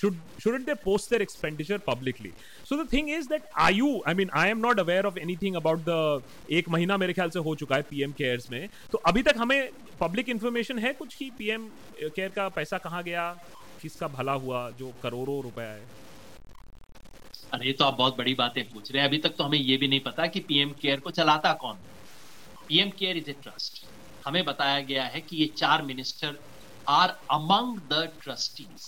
should 0.00 0.16
shouldn't 0.42 0.68
they 0.68 0.74
post 0.82 1.10
their 1.12 1.22
expenditure 1.22 1.76
publicly? 1.86 2.30
So 2.64 2.76
the 2.76 2.84
thing 2.90 3.08
is 3.14 3.26
that, 3.32 3.48
are 3.64 3.72
you, 3.72 3.88
i 4.06 4.14
mean, 4.18 4.30
i 4.40 4.44
am 4.52 4.60
not 4.60 4.80
aware 4.82 5.04
of 5.08 5.18
anything 5.22 5.56
about 5.60 5.84
the 5.88 5.98
एक 6.58 6.68
महीना 6.68 6.96
मेरे 6.96 7.12
ख्याल 7.12 7.30
से 7.30 7.38
हो 7.48 7.54
चुका 7.62 7.76
है 7.76 7.82
PM 7.90 8.12
cares 8.18 8.50
में। 8.50 8.68
तो 8.92 8.98
अभी 9.06 9.22
तक 9.22 9.34
हमें 9.38 9.70
पब्लिक 10.00 10.28
इंफॉर्मेशन 10.28 10.78
है 10.78 10.92
कुछ 11.02 11.14
कि 11.14 11.30
पीएम 11.38 11.68
केयर 12.02 12.28
का 12.36 12.48
पैसा 12.56 12.78
कहाँ 12.78 13.02
गया? 13.04 13.30
किसका 13.82 14.08
भला 14.08 14.32
हुआ? 14.44 14.68
जो 14.78 14.92
करोड़ों 15.02 15.42
रुपया 15.42 15.66
है 15.66 15.82
अरे 17.52 17.72
तो 17.72 17.84
आप 17.84 17.94
बहुत 17.94 18.16
बड़ी 18.16 18.34
बातें 18.34 18.62
पूछ 18.64 18.90
रहे 18.92 19.02
हैं। 19.02 19.08
अभी 19.08 19.18
तक 19.18 19.34
तो 19.36 19.44
हमें 19.44 19.58
ये 19.58 19.76
भी 19.76 19.88
नहीं 19.88 20.00
पता 20.00 20.26
कि 20.26 20.40
पीएम 20.40 20.70
केयर 20.80 21.00
को 21.00 21.10
चलाता 21.10 21.52
कौन 21.52 21.76
PM 22.68 22.90
care 22.98 23.16
is 23.16 23.30
a 23.30 23.32
trust. 23.42 23.84
हमें 24.26 24.44
बताया 24.44 24.80
गया 24.82 25.04
है 25.04 25.20
कि 25.20 25.36
ये 25.36 25.46
चार 25.58 25.82
minister 25.82 26.38
are 26.86 27.08
among 27.30 27.78
the 27.90 28.02
trustees 28.22 28.86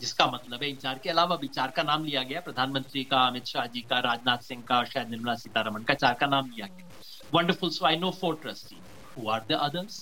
जिसका 0.00 0.26
मतलब 0.26 0.62
है 0.62 0.68
इन 0.70 0.76
चार 0.76 0.98
के 0.98 1.10
अलावा 1.10 1.36
भी 1.36 1.48
चार 1.48 1.70
का 1.70 1.82
नाम 1.82 2.04
लिया 2.04 2.22
गया। 2.22 2.40
प्रधानमंत्री 2.40 3.04
का 3.04 3.20
अमित 3.26 3.46
शाह 3.46 3.66
जी 3.66 3.80
का 3.80 3.98
राजनाथ 4.00 4.38
सिंह 4.42 4.62
का 4.62 4.78
और 4.78 4.86
शायद 4.86 5.10
निर्मला 5.10 5.34
सीतारमण 5.34 5.84
का 5.84 5.94
चार 5.94 6.14
का 6.14 6.26
नाम 6.26 6.50
लिया 6.50 6.66
गया। 6.66 7.38
Wonderful 7.38 7.70
so 7.70 7.86
I 7.86 7.96
know 7.96 8.10
four 8.10 8.34
trustee 8.42 8.76
who 9.16 9.28
are 9.28 9.44
the 9.48 9.52
others. 9.62 10.00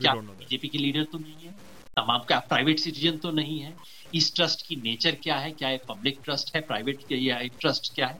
क्या. 0.00 0.14
बीजेपी 0.14 0.68
की 0.68 0.78
लीडर 0.78 1.04
तो 1.04 1.18
नहीं 1.18 1.46
है? 1.46 1.52
तमाम 1.96 2.24
का 2.28 2.38
प्राइवेट 2.48 2.78
सिटीजन 2.78 3.16
तो 3.18 3.30
नहीं 3.30 3.58
है? 3.60 3.74
इस 4.12 4.34
ट्रस्ट 4.36 4.66
की 4.66 4.76
नेचर 4.76 5.14
क्या 5.22 5.36
है? 5.36 5.50
क्या 5.52 5.70
एक 5.70 5.82
पब्लिक 5.88 6.20
ट्रस्ट 6.24 6.54
है? 6.56 6.60
प्राइवेट 6.62 7.12
या 7.12 7.38
ट्रस्ट 7.60 7.94
क्या 7.94 8.06
है? 8.06 8.18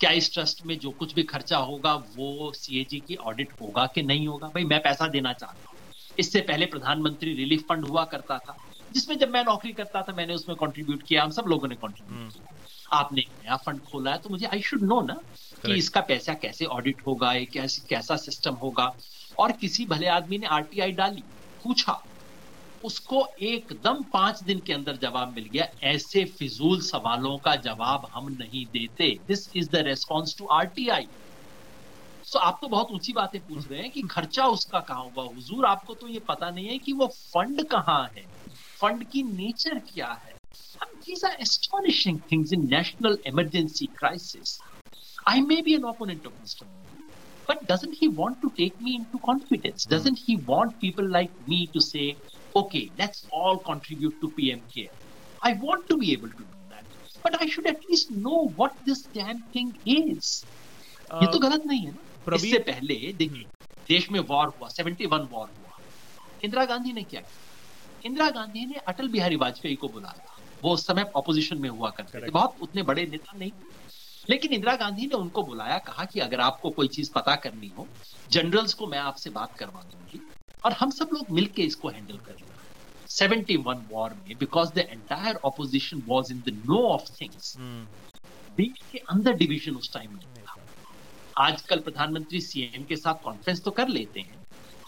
क्या 0.00 0.10
इस 0.10 0.32
ट्रस्ट 0.34 0.64
में 0.66 0.78
जो 0.78 0.90
कुछ 0.90 1.14
भी 1.14 1.22
खर्चा 1.22 1.58
होगा 1.58 1.94
वो 1.94 2.52
सीएजी 2.56 3.00
की 3.00 3.14
ऑडिट 3.16 3.52
होगा 3.60 3.86
कि 3.86 4.02
नहीं 4.02 4.26
होगा? 4.28 4.48
भाई 4.48 4.64
मैं 4.64 4.80
पैसा 4.82 5.08
देना 5.08 5.32
चाहता 5.32 5.70
हूँ। 5.70 5.78
इससे 6.18 6.40
पहले 6.40 6.66
प्रधानमंत्री 6.66 7.34
रिलीफ 7.34 7.64
फंड 7.68 7.84
हुआ 7.84 8.04
करता 8.04 8.38
था 8.38 8.56
जिसमें 8.90 9.16
जब 9.18 9.30
मैं 9.30 9.44
नौकरी 9.44 9.72
करता 9.72 10.02
था 10.02 10.14
मैंने 10.14 10.34
उसमें 10.34 10.56
कंट्रीब्यूट 10.56 11.02
किया 11.02 11.22
हम 11.24 11.30
सब 11.30 11.44
लोगों 11.48 11.68
ने 11.68 11.74
कंट्रीब्यूट 11.74 12.32
किया। 12.32 12.98
आपने 12.98 13.20
एक 13.20 13.28
नया 13.42 13.56
फंड 13.56 13.80
खोला 13.82 14.10
है 14.10 14.18
तो 14.18 14.30
मुझे 14.30 14.46
आई 14.46 14.60
शुड 14.60 14.82
नो 14.82 15.00
ना 15.00 15.14
कि 15.64 15.74
इसका 15.74 16.00
पैसा 16.00 16.34
कैसे 16.34 16.64
ऑडिट 16.64 17.02
होगा 17.06 17.32
कैसे 17.52 17.82
कैसा 17.88 18.16
सिस्टम 18.16 18.54
होगा? 18.54 18.90
और 19.38 19.52
किसी 19.52 19.86
भले 19.86 20.06
आदमी 20.06 20.38
ने 20.38 20.46
आरटीआई 20.46 20.92
डाली 20.92 21.22
पूछा 21.64 21.92
उसको 22.84 23.26
एकदम 23.42 24.02
पाँच 24.02 24.42
दिन 24.42 24.58
के 24.58 24.72
अंदर 24.72 24.96
जवाब 24.96 25.34
मिल 25.34 25.44
गया। 25.44 25.66
ऐसे 25.82 26.24
फिजूल 26.24 26.80
सवालों 26.80 27.38
का 27.38 27.56
जवाब 27.56 28.10
हम 28.14 28.28
नहीं 28.28 28.66
देते। 28.66 29.20
This 29.26 29.56
is 29.56 29.70
the 29.70 29.76
response 29.76 30.36
to 30.38 30.46
R 30.46 30.64
T 30.64 30.88
I 30.88 31.06
So, 32.26 32.36
आप 32.36 32.58
तो 32.62 32.68
बहुत 32.68 32.88
ऊँची 32.92 33.12
बातें 33.12 33.40
पूछ 33.40 33.70
रहे 33.70 33.80
हैं 33.80 33.90
कि 33.90 34.02
खर्चा 34.02 34.46
उसका 34.46 34.80
कहा 34.80 34.98
हुआ? 34.98 35.24
हुजूर 35.24 35.66
आपको 35.66 35.94
तो 35.94 36.08
ये 36.08 36.18
पता 36.18 36.50
नहीं 36.50 36.66
है 36.66 36.78
कि 36.78 36.92
वो 36.92 37.06
फंड 37.06 37.68
कहाँ 37.68 38.12
है। 38.16 38.26
फंड 38.80 39.04
की 39.04 39.22
नेचर 39.22 39.78
क्या 39.78 40.22
है? 40.26 40.42
These 40.82 41.24
are 41.24 41.36
astonishing 41.40 42.20
things 42.32 42.52
in 42.52 42.60
national 42.60 43.18
emergency 43.26 43.86
crisis 43.86 44.58
I 45.28 45.40
may 45.40 45.62
be 45.62 45.74
an 45.74 45.84
opponent 45.84 46.26
of 46.26 46.34
mister 46.34 46.66
but 47.50 47.58
doesn't 47.72 47.96
okay, 52.54 52.90
let's 52.98 53.26
all 53.32 53.58
contribute 53.58 54.20
to 54.20 54.30
PM 54.30 54.60
care? 54.74 54.94
I 55.42 55.52
want 55.54 55.88
to 55.88 55.96
be 55.96 56.12
able 56.12 56.28
to 56.28 56.36
do 56.36 56.58
that, 56.70 56.84
but 57.24 57.40
I 57.40 57.46
should 57.46 57.66
at 57.66 57.80
least 57.88 58.10
know 58.24 58.48
what 58.56 58.72
this 58.86 59.02
damn 59.14 59.42
thing 59.54 59.70
is. 59.86 60.44
ये 61.12 61.26
तो 61.32 61.38
गलत 61.38 61.62
नहीं 61.66 61.80
है 61.86 61.92
ना? 61.92 62.34
इससे 62.34 62.58
पहले 62.58 63.12
देखिए 63.12 63.44
देश 63.88 64.10
में 64.10 64.20
वॉर 64.20 64.48
हुआ 64.48 64.68
71 64.68 65.26
वॉर 65.32 65.48
हुआ। 65.48 65.78
इंदिरा 66.44 66.64
गांधी 66.64 66.92
ने 66.92 67.02
क्या 67.02 67.20
किया? 67.20 67.40
इंदिरा 68.06 68.28
गांधी 68.30 68.64
ने 68.66 68.80
अटल 68.88 69.08
बिहारी 69.08 69.36
वाजपेयी 69.36 69.74
को 69.74 69.88
बुलाया 69.88 70.36
वो 70.62 70.72
उस 70.74 70.86
समय 70.86 71.10
ऑपोजिशन 71.16 71.58
में 71.58 71.68
हुआ 71.68 71.90
करते 71.90 72.20
थे। 72.20 72.30
बहुत 72.30 72.56
उतने 72.62 72.82
बड़े 72.82 73.06
नेता 73.06 73.38
नहीं 73.38 73.50
लेकिन 74.30 74.52
इंदिरा 74.52 74.74
गांधी 74.76 75.06
ने 75.06 75.14
उनको 75.14 75.42
बुलाया 75.42 75.78
कहा 75.78 76.04
कि 76.04 76.20
अगर 76.20 76.40
आपको 76.40 76.70
कोई 76.70 76.88
चीज़ 76.88 77.10
पता 77.12 77.34
करनी 77.36 77.68
हो 77.78 77.86
जनरल्स 78.30 78.74
को 78.74 78.86
मैं 78.86 78.98
आपसे 78.98 79.30
बात 79.30 79.56
करवा 79.58 79.82
दूँगी। 79.82 80.20
और 80.64 80.72
हम 80.72 80.90
सब 80.90 81.10
लोग 81.12 81.30
मिलके 81.30 81.62
इसको 81.62 81.88
हैंडल 81.88 82.16
कर 82.16 82.32
लेंगे 82.32 82.50
71 83.08 83.80
वॉर 83.90 84.14
में 84.14 84.36
because 84.38 84.72
the 84.74 84.78
entire 84.78 85.36
opposition 85.44 86.02
was 86.06 86.32
in 86.32 86.42
the 86.46 86.62
know 86.68 86.82
of 86.88 87.10
things. 87.20 87.56
देश 88.56 88.82
के 88.92 88.98
अंदर 88.98 89.32
डिवीज़न 89.32 89.76
उस 89.76 89.92
टाइम 89.92 90.12
में 90.12 90.20
था 90.20 90.56
आजकल 91.38 91.80
प्रधानमंत्री 91.80 92.40
सीएम 92.40 92.84
के 92.84 92.96
साथ 92.96 93.22
कॉन्फ्रेंस 93.24 93.62
तो 93.64 93.70
कर 93.70 93.88
लेते 93.88 94.20
हैं 94.20 94.40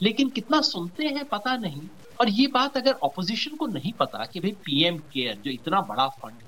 लेकिन 0.03 0.31
कितना 0.31 0.61
सुनते 0.61 1.09
हैं 1.09 1.25
पता 1.29 1.57
नहीं 1.57 1.89
और 2.21 2.29
ये 2.29 2.47
बात 2.55 2.77
अगर 2.77 2.93
ऑपोजिशन 3.03 3.57
को 3.57 3.67
नहीं 3.67 3.93
पता 4.01 4.25
कि 4.33 4.41
भाई 4.41 4.53
पीएम 4.65 4.99
केयर 5.13 5.37
जो 5.45 5.51
इतना 5.51 5.81
बड़ा 5.93 6.09
fund 6.23 6.43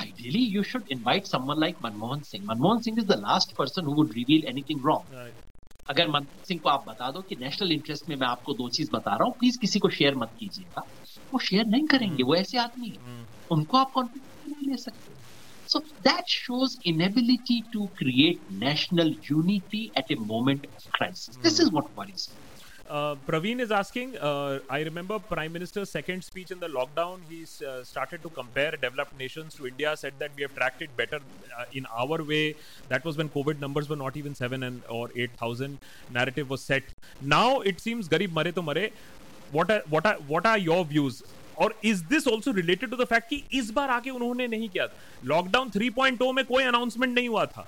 ideally 0.00 0.40
you 0.56 0.62
should 0.62 0.86
invite 0.88 1.26
someone 1.26 1.58
like 1.60 1.80
Manmohan 1.80 2.24
Singh. 2.24 2.42
Manmohan 2.42 2.82
Singh 2.82 2.98
is 2.98 3.04
the 3.04 3.16
last 3.18 3.54
person 3.54 3.84
who 3.84 3.92
would 3.92 4.14
reveal 4.14 4.46
anything 4.46 4.80
wrong. 4.82 5.04
Right. 5.12 5.49
अगर 5.88 6.08
मनमोहन 6.08 6.42
सिंह 6.48 6.60
को 6.62 6.68
आप 6.68 6.84
बता 6.88 7.10
दो 7.10 7.22
कि 7.22 7.36
नेशनल 7.40 7.72
इंटरेस्ट 7.72 8.08
में 8.08 8.16
मैं 8.16 8.26
आपको 8.26 8.52
दो 8.52 8.68
चीज़ 8.76 8.90
बता 8.92 9.16
रहा 9.16 9.24
हूँ 9.24 9.34
प्लीज़ 9.38 9.58
किसी 9.60 9.78
को 9.78 9.90
शेयर 9.90 10.16
मत 10.16 10.36
कीजिएगा 10.40 10.82
वो 11.32 11.38
शेयर 11.38 11.66
नहीं 11.66 11.86
करेंगे 11.86 12.22
वो 12.22 12.34
ऐसे 12.34 12.58
आदमी 12.58 12.88
है 12.88 13.24
उनको 13.50 13.76
आप 13.76 13.90
कॉन्फिडेंस 13.94 14.52
नहीं 14.52 14.70
ले 14.70 14.82
सकते 14.82 15.10
So 15.68 15.80
that 16.02 16.24
shows 16.26 16.76
inability 16.84 17.64
to 17.72 17.88
create 17.96 18.40
national 18.50 19.12
unity 19.30 19.92
at 19.96 20.04
a 20.10 20.16
moment 20.18 20.64
of 20.64 20.82
crisis. 20.94 21.36
Mm. 21.36 21.42
This 21.44 21.60
is 21.60 21.70
what 21.70 21.84
worries 21.96 22.28
me. 22.34 22.49
Uh, 22.89 23.15
Praveen 23.27 23.59
is 23.59 23.71
asking. 23.71 24.17
Uh, 24.17 24.59
I 24.69 24.81
remember 24.81 25.17
Prime 25.17 25.51
Minister's 25.51 25.89
second 25.89 26.23
speech 26.23 26.51
in 26.51 26.59
the 26.59 26.67
lockdown. 26.67 27.19
He 27.29 27.43
uh, 27.65 27.83
started 27.83 28.21
to 28.23 28.29
compare 28.29 28.71
developed 28.71 29.17
nations 29.17 29.55
to 29.55 29.67
India. 29.67 29.95
Said 29.97 30.13
that 30.19 30.31
we 30.35 30.43
have 30.43 30.53
tracked 30.55 30.81
it 30.81 30.95
better 30.95 31.19
uh, 31.57 31.65
in 31.73 31.87
our 31.87 32.23
way. 32.23 32.55
That 32.89 33.03
was 33.03 33.17
when 33.17 33.29
COVID 33.29 33.59
numbers 33.59 33.89
were 33.89 33.95
not 33.95 34.15
even 34.17 34.35
seven 34.35 34.63
and 34.63 34.83
or 34.87 35.09
eight 35.15 35.31
thousand. 35.37 35.79
Narrative 36.11 36.49
was 36.49 36.61
set. 36.61 36.83
Now 37.21 37.61
it 37.61 37.79
seems 37.79 38.07
garib 38.07 38.33
mare 38.33 38.51
to 38.51 38.61
mare. 38.61 38.89
What 39.51 39.71
are 39.71 39.81
what 39.89 40.05
are 40.05 40.15
what 40.27 40.45
are 40.45 40.57
your 40.57 40.85
views? 40.85 41.23
और 41.57 41.73
is 41.85 41.99
this 42.09 42.27
also 42.27 42.51
related 42.51 42.89
to 42.89 42.97
the 42.97 43.05
fact 43.07 43.29
कि 43.29 43.43
इस 43.59 43.69
बार 43.71 43.89
आके 43.89 44.09
उन्होंने 44.09 44.47
नहीं 44.47 44.69
किया 44.69 44.87
lockdown 45.25 45.69
3.0 45.75 46.33
में 46.35 46.43
कोई 46.45 46.63
announcement 46.63 47.13
नहीं 47.15 47.29
हुआ 47.29 47.45
था 47.45 47.67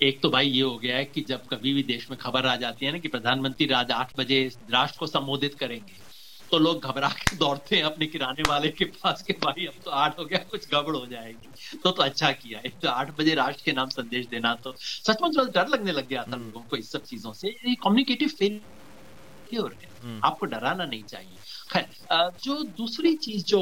एक 0.00 0.20
तो 0.20 0.28
भाई 0.30 0.48
ये 0.48 0.62
हो 0.62 0.76
गया 0.78 0.96
है 0.96 1.04
कि 1.04 1.20
जब 1.20 1.46
कभी 1.46 1.72
भी 1.74 1.82
देश 1.82 2.10
में 2.10 2.18
खबर 2.18 2.46
आ 2.46 2.54
जाती 2.56 2.86
है 2.86 2.92
ना 2.92 2.98
कि 2.98 3.08
प्रधानमंत्री 3.08 3.66
रात 3.66 3.90
आठ 3.90 4.18
बजे 4.18 4.40
राष्ट्र 4.70 4.98
को 4.98 5.06
संबोधित 5.06 5.54
करेंगे 5.54 6.06
तो 6.50 6.58
लोग 6.58 6.84
घबरा 6.84 7.08
के 7.10 7.36
दौड़ते 7.36 7.76
हैं 7.76 7.82
अपने 7.84 8.06
किराने 8.06 8.42
वाले 8.48 8.68
के 8.70 8.84
पास 8.84 9.22
के 9.22 9.32
भाई 9.40 9.66
अब 9.66 9.82
तो 9.84 9.90
आठ 9.92 10.18
हो 10.18 10.24
गया 10.24 10.38
कुछ 10.50 10.68
गड़बड़ 10.70 10.94
हो 10.96 11.04
जाएगी 11.06 11.78
तो 11.78 11.90
तो 11.90 12.02
अच्छा 12.02 12.30
किया 12.34 12.58
है 12.58 12.70
तो 12.82 12.88
आठ 12.88 13.10
बजे 13.18 13.34
राष्ट्र 13.34 13.62
के 13.64 13.72
नाम 13.72 13.88
संदेश 13.90 14.26
देना 14.26 14.54
तो 14.64 14.74
सचमुच 14.78 15.36
डर 15.50 15.68
लगने 15.68 15.92
लग 15.92 16.08
गया 16.08 16.22
था 16.22 16.32
हम्म। 16.32 16.44
लोगों 16.44 16.60
को 16.60 16.76
इस 16.76 16.92
सब 16.92 17.02
चीज़ों 17.04 17.32
से 17.32 17.52
कम्युनिकेटिव 17.64 18.28
फेलियर 18.28 19.72
है 19.74 19.90
हम्म। 20.02 20.20
आपको 20.24 20.46
डराना 20.46 20.84
नहीं 20.84 21.02
चाहिए 21.04 21.36
जो 21.72 22.62
दूसरी 22.76 23.14
चीज़ 23.16 23.44
जो 23.46 23.60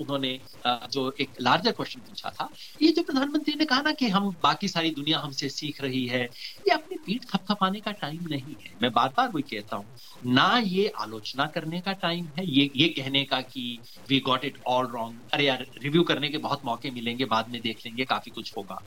उन्होंने 0.00 0.38
जो 0.66 1.10
एक 1.20 1.32
लार्जर 1.40 1.72
क्वेश्चन 1.72 2.00
पूछा 2.00 2.30
था, 2.30 2.48
ये 2.80 2.90
जो 2.92 3.02
प्रधानमंत्री 3.02 3.54
ने 3.54 3.64
कहा 3.64 3.80
ना 3.82 3.92
कि 3.92 4.08
हम 4.08 4.30
बाकी 4.42 4.68
सारी 4.68 4.90
दुनिया 4.90 5.18
हमसे 5.18 5.48
सीख 5.48 5.80
रही 5.82 6.06
है, 6.06 6.22
ये 6.22 6.72
अपनी 6.74 6.96
पीठ 7.06 7.24
थपथपाने 7.32 7.80
का 7.80 7.92
टाइम 7.92 8.24
नहीं 8.30 8.56
है। 8.60 8.74
मैं 8.82 8.92
बार 8.92 9.08
बार 9.16 9.28
वही 9.34 9.42
कहता 9.50 9.76
हूँ, 9.76 9.90
ना 10.26 10.58
ये 10.58 10.86
आलोचना 11.00 11.46
करने 11.54 11.80
का 11.80 11.92
टाइम 12.02 12.26
है, 12.38 12.44
ये 12.48 12.70
ये 12.76 12.88
कहने 12.98 13.24
का 13.24 13.40
कि 13.42 13.82
we 14.08 14.20
got 14.20 14.44
it 14.44 14.58
all 14.68 14.86
wrong 14.92 15.20
अरे 15.32 15.46
यार 15.46 15.66
रिव्यू 15.82 16.02
करने 16.04 16.28
के 16.28 16.38
बहुत 16.38 16.60
मौके 16.64 16.90
मिलेंगे, 16.90 17.24
बाद 17.26 17.48
में 17.50 17.60
देख 17.62 17.82
लेंगे, 17.86 18.04
काफ़ी 18.04 18.30
कुछ 18.30 18.52
होगा। 18.56 18.78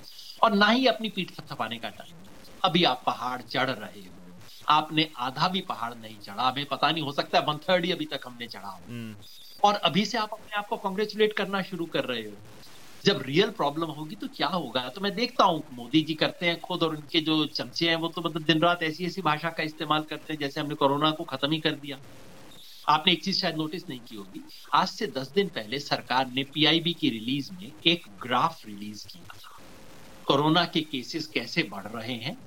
और 0.41 0.55
ना 0.55 0.69
ही 0.69 0.87
अपनी 0.87 1.09
पीठ 1.09 1.31
थपथपाने 1.39 1.79
का 1.79 1.89
टाइम 1.91 2.21
अभी 2.61 2.83
आप 2.85 3.03
पहाड़ 3.07 3.41
चढ़ 3.43 3.69
रहे 3.69 4.01
हो 4.01 4.22
आपने 4.69 5.09
आधा 5.17 5.47
भी 5.47 5.61
पहाड़ 5.61 5.95
नहीं 5.95 6.19
चढ़ा। 6.19 6.49
हमें 6.49 6.65
पता 6.65 6.91
नहीं 6.91 7.03
हो 7.03 7.11
सकता 7.11 7.39
है 7.39 7.45
वन 7.45 7.57
थर्ड 7.57 7.85
ही 7.85 7.91
अभी 7.91 8.05
तक 8.05 8.19
हमने 8.25 8.47
चढ़ा 8.47 8.69
हो। 8.69 8.85
हम्म। 8.89 9.17
और 9.63 9.75
अभी 9.75 10.05
से 10.05 10.17
आप 10.17 10.29
अपने 10.33 10.57
आप 10.57 10.65
को 10.69 10.77
कॉन्ग्रेचुलेट 10.77 11.33
करना 11.33 11.61
शुरू 11.61 11.85
कर 11.85 12.05
रहे 12.05 12.25
हो। 12.25 12.41
जब 13.05 13.21
रियल 13.25 13.49
प्रॉब्लम 13.49 13.85
होगी 13.85 14.15
तो 14.15 14.27
क्या 14.27 14.47
होगा? 14.47 14.89
तो 14.89 15.01
मैं 15.01 15.15
देखता 15.15 15.43
हूँ 15.43 15.63
मोदी 15.73 16.01
जी 16.01 16.13
करते 16.13 16.45
हैं 16.45 16.59
खुद 16.59 16.83
और 16.83 16.95
उनके 16.95 17.21
जो 17.21 17.45
चमचे 17.45 17.89
हैं 17.89 17.95
वो 17.95 18.07
तो 18.07 18.21
मतलब 18.21 18.43
दिन 18.43 18.61
रात 18.61 18.83
ऐसी 18.83 19.05
ऐसी 19.05 19.21
भाषा 19.21 19.49
का 19.49 19.63
इस्तेमाल 19.63 20.03
करते 20.03 20.33
हैं 20.33 20.39
जैसे 20.39 20.61
हमने 20.61 20.75
कोरोना 20.75 21.11
को 21.11 21.23
खत्म 21.23 21.51
ही 21.51 21.59
कर 21.59 21.71
दिया। 21.71 21.97
आपने 22.87 23.13
एक 23.13 23.23
चीज़ 23.25 23.39
शायद 23.41 23.55
नोटिस 23.55 23.83
नहीं 23.89 24.01
की 24.01 24.15
होगी। 24.15 24.45
आज 24.75 24.87
से 24.87 25.07
दस 25.07 25.31
दिन 25.31 25.49
पहले 25.49 25.79
सरकार 25.79 26.27
ने 26.27 26.43
पीआईबी 26.43 26.93
की 26.93 27.09
रिलीज़ 27.09 27.49
में 27.53 27.71
एक 27.87 28.05
ग्राफ 28.27 28.59
रिलीज़ 28.65 29.05
किया 29.11 29.35
था। 29.35 29.59
कोरोना 30.25 30.65
के 30.65 30.81
केसेस 30.81 31.27
कैसे 31.27 31.63
बढ़ 31.63 31.87
रहे 31.87 32.13
हैं 32.13 32.37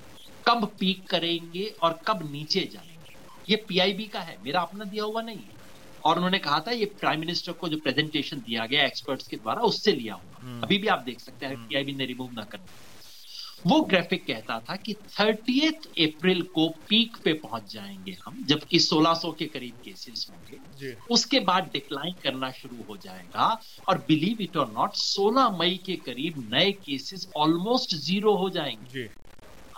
कब 0.47 0.71
पीक 0.79 1.07
करेंगे 1.09 1.73
और 1.81 1.99
कब 2.07 2.31
नीचे 2.31 2.69
जाएँगे। 2.73 3.15
ये 3.49 3.55
पीआईबी 3.55 4.03
का 4.03 4.19
है 4.19 4.37
मेरा 4.45 4.61
अपना 4.61 4.85
दिया 4.85 5.03
हुआ 5.03 5.21
नहीं 5.21 5.37
है। 5.37 5.57
और 6.05 6.15
उन्होंने 6.15 6.39
कहा 6.39 6.59
था 6.59 6.71
ये 6.71 6.85
प्राइम 6.85 7.19
मिनिस्टर 7.19 7.51
को 7.51 7.69
जो 7.69 7.77
प्रेजेंटेशन 7.77 8.37
दिया 8.37 8.65
गया 8.65 8.85
एक्सपर्ट्स 8.85 9.27
के 9.27 9.37
द्वारा 9.37 9.61
उससे 9.61 9.91
लिया 9.91 10.13
हुआ। 10.13 10.37
हम्म। 10.41 10.61
अभी 10.63 10.77
भी 10.77 10.87
आप 10.87 10.99
देख 10.99 11.19
सकते 11.19 11.45
हैं 11.45 11.67
पीआईबी 11.67 11.91
हम्म। 11.91 12.01
ने 12.01 12.05
रिमूव 12.05 12.31
ना 12.31 12.43
कर 12.43 12.59
वो 13.65 13.81
ग्राफिक 13.81 14.25
कहता 14.25 14.59
था 14.59 14.75
कि 14.75 14.93
थर्टी 14.93 15.59
अप्रैल 16.05 16.41
को 16.41 16.69
पीक 16.69 17.17
पे 17.17 17.33
पहुँच 17.33 17.73
जाएँगे 17.73 18.17
हम 18.25 18.43
जबकि 18.45 18.79
1600 18.79 19.35
के 19.39 19.45
करीब 19.45 19.73
केसेस 19.85 20.27
होंगे। 20.31 20.93
उसके 21.11 21.39
बाद 21.39 21.69
डिक्लाइन 21.73 22.13
करना 22.23 22.51
शुरू 22.51 22.77
हो 22.89 22.97
जाएगा 22.97 23.61
और 23.87 23.97
बिलीव 23.97 24.41
इट 24.41 24.57
और 24.57 24.71
नॉट 24.71 24.91
16 24.93 25.59
मई 25.59 25.79
के 25.85 25.95
करीब 25.95 26.49
नए 26.53 26.71
केसेस 26.71 27.27
ऑलमोस्ट 27.37 27.95
ज़ीरो 27.95 28.35
हो 28.35 28.49
जाएँगे। 28.49 29.09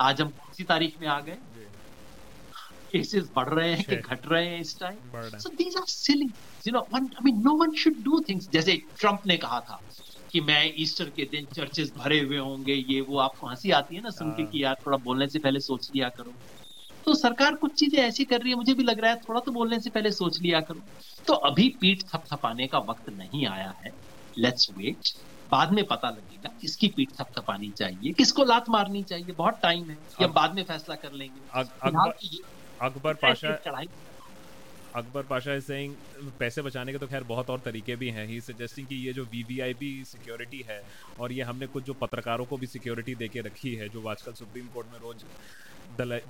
आज 0.02 0.22
हम 0.22 0.34
कौन 0.60 0.66
तारीख 0.66 0.96
में 1.00 1.08
आ 1.08 1.20
गए। 1.22 1.38
केसेस 2.92 3.30
बढ़ 3.36 3.50
रहे 3.50 3.74
हैं 3.74 3.84
कि 3.84 3.96
घट 3.98 4.28
रहे 4.28 4.46
हैं 4.48 4.60
इस 4.62 4.78
time 4.80 5.00
so 5.38 5.50
these 5.56 5.76
are 5.78 5.86
silly 5.88 6.26
you 6.66 6.72
know 6.74 6.80
one 6.94 7.04
I 7.04 7.24
mean 7.26 7.42
no 7.42 7.56
one 7.58 7.72
should 7.78 7.94
do 8.04 8.20
things 8.30 8.50
जैसे 8.54 8.76
ट्रंप 9.00 9.22
ने 9.28 9.38
कहा 9.38 9.60
था 9.60 9.80
कि 10.32 10.42
मैं 10.42 10.62
ईस्टर 10.80 11.10
के 11.10 11.26
दिन 11.26 11.46
चर्चेस 11.56 11.92
भरे 11.98 12.20
हुए 12.22 12.38
होंगे 12.38 12.74
ये 12.74 13.02
वो 13.02 13.18
आपको 13.18 13.48
हँसी 13.50 13.72
आती 13.72 13.96
है 13.96 14.02
ना 14.02 14.10
सुन 14.10 14.32
के 14.32 14.44
हाँ। 14.44 14.48
कि 14.48 14.64
यार 14.64 14.76
थोड़ा 14.86 14.98
बोलने 14.98 15.28
से 15.28 15.40
पहले 15.40 15.60
सोच 15.60 15.90
लिया 15.96 16.10
करो। 16.10 16.36
तो 17.08 17.16
सरकार 17.16 17.56
कुछ 17.56 17.80
चीज़ें 17.80 18.00
ऐसी 18.04 18.26
कर 18.26 18.42
रही 18.42 18.52
है 18.52 18.56
मुझे 18.58 18.74
भी 18.74 18.84
लग 18.84 19.00
रहा 19.00 19.12
है 19.12 19.18
थोड़ा 19.18 19.40
तो 19.40 19.52
बोलने 19.52 19.80
से 19.80 19.90
पहले 19.90 20.12
सोच 20.12 20.40
लिया 20.42 20.60
करो। 20.62 20.82
तो 21.28 21.34
अभी 21.50 21.70
पीठ 21.82 22.04
थपथपाने 22.14 22.68
का 22.68 22.80
वक्त 22.80 23.10
नहीं 23.14 23.48
आया 23.48 23.74
है। 23.86 23.92
लेट्स 24.38 24.68
वेट 24.78 25.10
बाद 25.52 25.72
में 25.74 25.84
पता 25.86 26.10
लगेगा 26.10 26.50
किसकी 26.62 26.88
पीठ 26.96 27.10
थपथपानी 27.12 27.70
चाहिए 27.78 28.12
किसको 28.14 28.44
लात 28.46 28.70
मारनी 28.70 29.04
चाहिए 29.04 29.34
बहुत 29.38 29.60
टाइम 29.64 29.90
है 29.90 29.98
या 30.22 30.28
बाद 30.36 30.56
में 30.56 30.64
फैसला 30.66 30.96
कर 30.98 31.14
लेंगे। 31.14 31.40
अकबर 32.82 33.14
पाशा 33.16 33.58
अकबर 34.96 35.24
पाशा 35.24 35.54
इज़ 35.54 35.64
सेइंग 35.64 35.94
पैसे 36.40 36.62
बचाने 36.62 36.92
के 36.92 36.98
तो 36.98 37.08
खैर 37.08 37.24
बहुत 37.24 37.50
और 37.50 37.60
तरीके 37.60 37.96
भी 37.96 38.10
हैं। 38.10 38.26
ही 38.28 38.40
सजेस्टिंग 38.42 38.88
कि 38.88 38.96
ये 38.98 39.14
जो 39.14 39.24
वीवीआईपी 39.26 39.92
सिक्योरिटी 40.08 40.64
है 40.70 40.82
और 41.20 41.32
ये 41.32 41.44
हमने 41.44 41.68
कुछ 41.68 41.84
जो 41.86 41.94
पत्रकारों 41.96 42.46
को 42.46 42.58
भी 42.58 42.68
सिक्योरिटी 42.68 43.16
दे 43.16 43.28
के 43.28 43.42
रखी 43.42 43.74
है 43.76 43.90
जो 43.90 44.08
आजकल 44.08 44.34
सुप्रीम 44.34 44.68
कोर्ट 44.74 44.88
में 44.94 45.00
रोज 45.00 45.24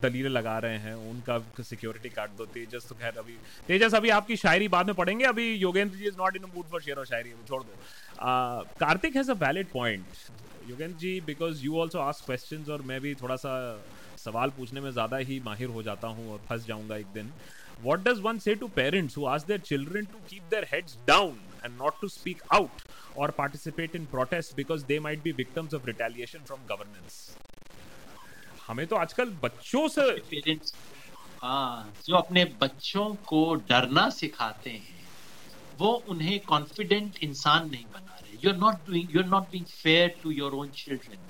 दलीलें 0.01 0.29
लगा 0.29 0.57
रहे 0.59 0.77
हैं 0.79 0.93
उनका 1.09 1.37
सिक्योरिटी 1.61 2.09
काट 2.09 2.29
दो। 2.37 2.45
तेजस 2.47 2.87
तो 2.89 2.95
खैर 2.95 3.17
अभी 3.19 3.35
तेजस 3.67 3.95
अभी 3.95 4.09
आपकी 4.09 4.35
शायरी 4.37 4.67
बाद 4.67 4.85
में 4.87 4.95
पढ़ेंगे? 4.95 5.25
अभी 5.25 5.53
Yogendra 5.55 5.97
ji 5.97 6.07
is 6.07 6.17
not 6.17 6.35
in 6.35 6.45
mood 6.55 6.65
for 6.65 6.81
share 6.81 6.97
और 6.97 7.05
शायरी 7.05 7.33
छोड़ 7.47 7.61
दो। 7.63 7.73
Kartik 8.21 9.15
has 9.15 9.31
a 9.31 9.35
valid 9.45 9.67
point 9.71 10.05
Yogendra 10.69 10.97
ji 10.97 11.19
because 11.25 11.63
you 11.65 11.79
also 11.81 11.99
ask 11.99 12.25
question 12.25 12.71
और 12.71 12.81
मैं 12.91 12.99
भी 13.01 13.13
थोड़ा 13.21 13.35
सा 13.35 13.53
सवाल 14.23 14.49
पूछने 14.57 14.81
में 14.81 14.91
ज़्यादा 14.91 15.17
ही 15.29 15.39
माहिर 15.45 15.69
हो 15.69 15.83
जाता 15.83 16.07
हूँ 16.07 16.31
और 16.31 16.41
फंस 16.49 16.65
जाऊँगा 16.67 16.97
एक 16.97 17.07
दिन 17.13 17.31
what 17.81 18.03
does 18.03 18.21
one 18.21 18.39
say 18.39 18.55
to 18.55 18.67
parents 18.69 19.13
who 19.13 19.25
ask 19.27 19.47
their 19.47 19.57
children 19.59 20.07
to 20.07 20.17
keep 20.27 20.49
their 20.49 20.65
heads 20.65 20.97
down 21.05 21.37
and 21.63 21.77
not 21.77 21.99
to 22.01 22.09
speak 22.09 22.41
out 22.51 22.81
or 23.15 23.27
participate 23.31 23.95
in 23.95 24.05
protests 24.07 24.53
because 24.53 24.83
they 24.83 24.99
might 24.99 25.23
be 25.23 25.31
victims 25.33 25.73
of 25.73 25.85
retaliation 25.85 26.41
from 26.45 26.65
governance 26.67 27.19
हमें 28.67 28.85
तो 28.87 28.95
आजकल 28.95 29.29
बच्चों 29.43 29.87
से 29.87 30.03
parents 30.31 30.73
हाँ 31.43 31.93
जो 32.05 32.15
अपने 32.15 32.43
बच्चों 32.61 33.07
को 33.27 33.39
डरना 33.69 34.09
सिखाते 34.09 34.69
हैं 34.69 34.97
वो 35.79 35.91
उन्हें 36.09 36.39
कॉन्फिडेंट 36.47 37.17
इंसान 37.23 37.69
नहीं 37.69 37.85
बना 37.93 38.08
रहे 38.43 38.45
you 38.45 38.51
are 38.51 38.57
not 38.57 38.89
doing 38.89 39.15
you 39.15 39.21
are 39.21 39.27
not 39.27 39.49
being 39.51 39.65
fair 39.65 40.15
to 40.23 40.31
your 40.31 40.53
own 40.53 40.69
children 40.75 41.27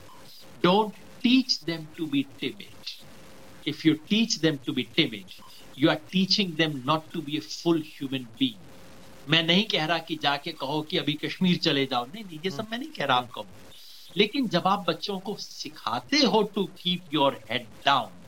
don't 0.64 0.94
teach 1.24 1.60
them 1.64 1.86
to 1.98 2.06
be 2.08 2.26
timid 2.40 2.98
if 3.70 3.82
you 3.86 3.92
teach 4.10 4.36
them 4.44 4.58
to 4.66 4.74
be 4.76 4.84
timid 4.98 5.34
you 5.76 5.90
are 5.94 6.00
teaching 6.12 6.54
them 6.60 6.78
not 6.86 7.10
to 7.16 7.22
be 7.26 7.34
a 7.38 7.42
full 7.42 7.82
human 7.88 8.28
being 8.40 8.62
मैं 9.30 9.42
नहीं 9.44 9.64
कह 9.72 9.86
रहा 9.86 9.98
कि 10.08 10.16
जाके 10.24 10.52
कहो 10.62 10.82
कि 10.92 10.98
अभी 10.98 11.14
कश्मीर 11.24 11.58
चले 11.66 11.86
जाओ 11.86 12.06
नहीं 12.14 12.24
नहीं 12.24 12.40
ये 12.46 12.52
सब 12.52 12.68
मैं 12.72 12.78
नहीं 12.78 12.92
कह 12.98 13.06
रहा 13.06 13.18
आपको 13.18 13.46
लेकिन 14.18 14.48
जब 14.56 14.68
आप 14.68 14.86
बच्चों 14.88 15.20
को 15.28 15.36
सिखाते 15.40 16.18
हो 16.26 16.42
to 16.56 16.64
keep 16.82 17.14
your 17.14 17.40
head 17.50 17.68
down 17.86 18.20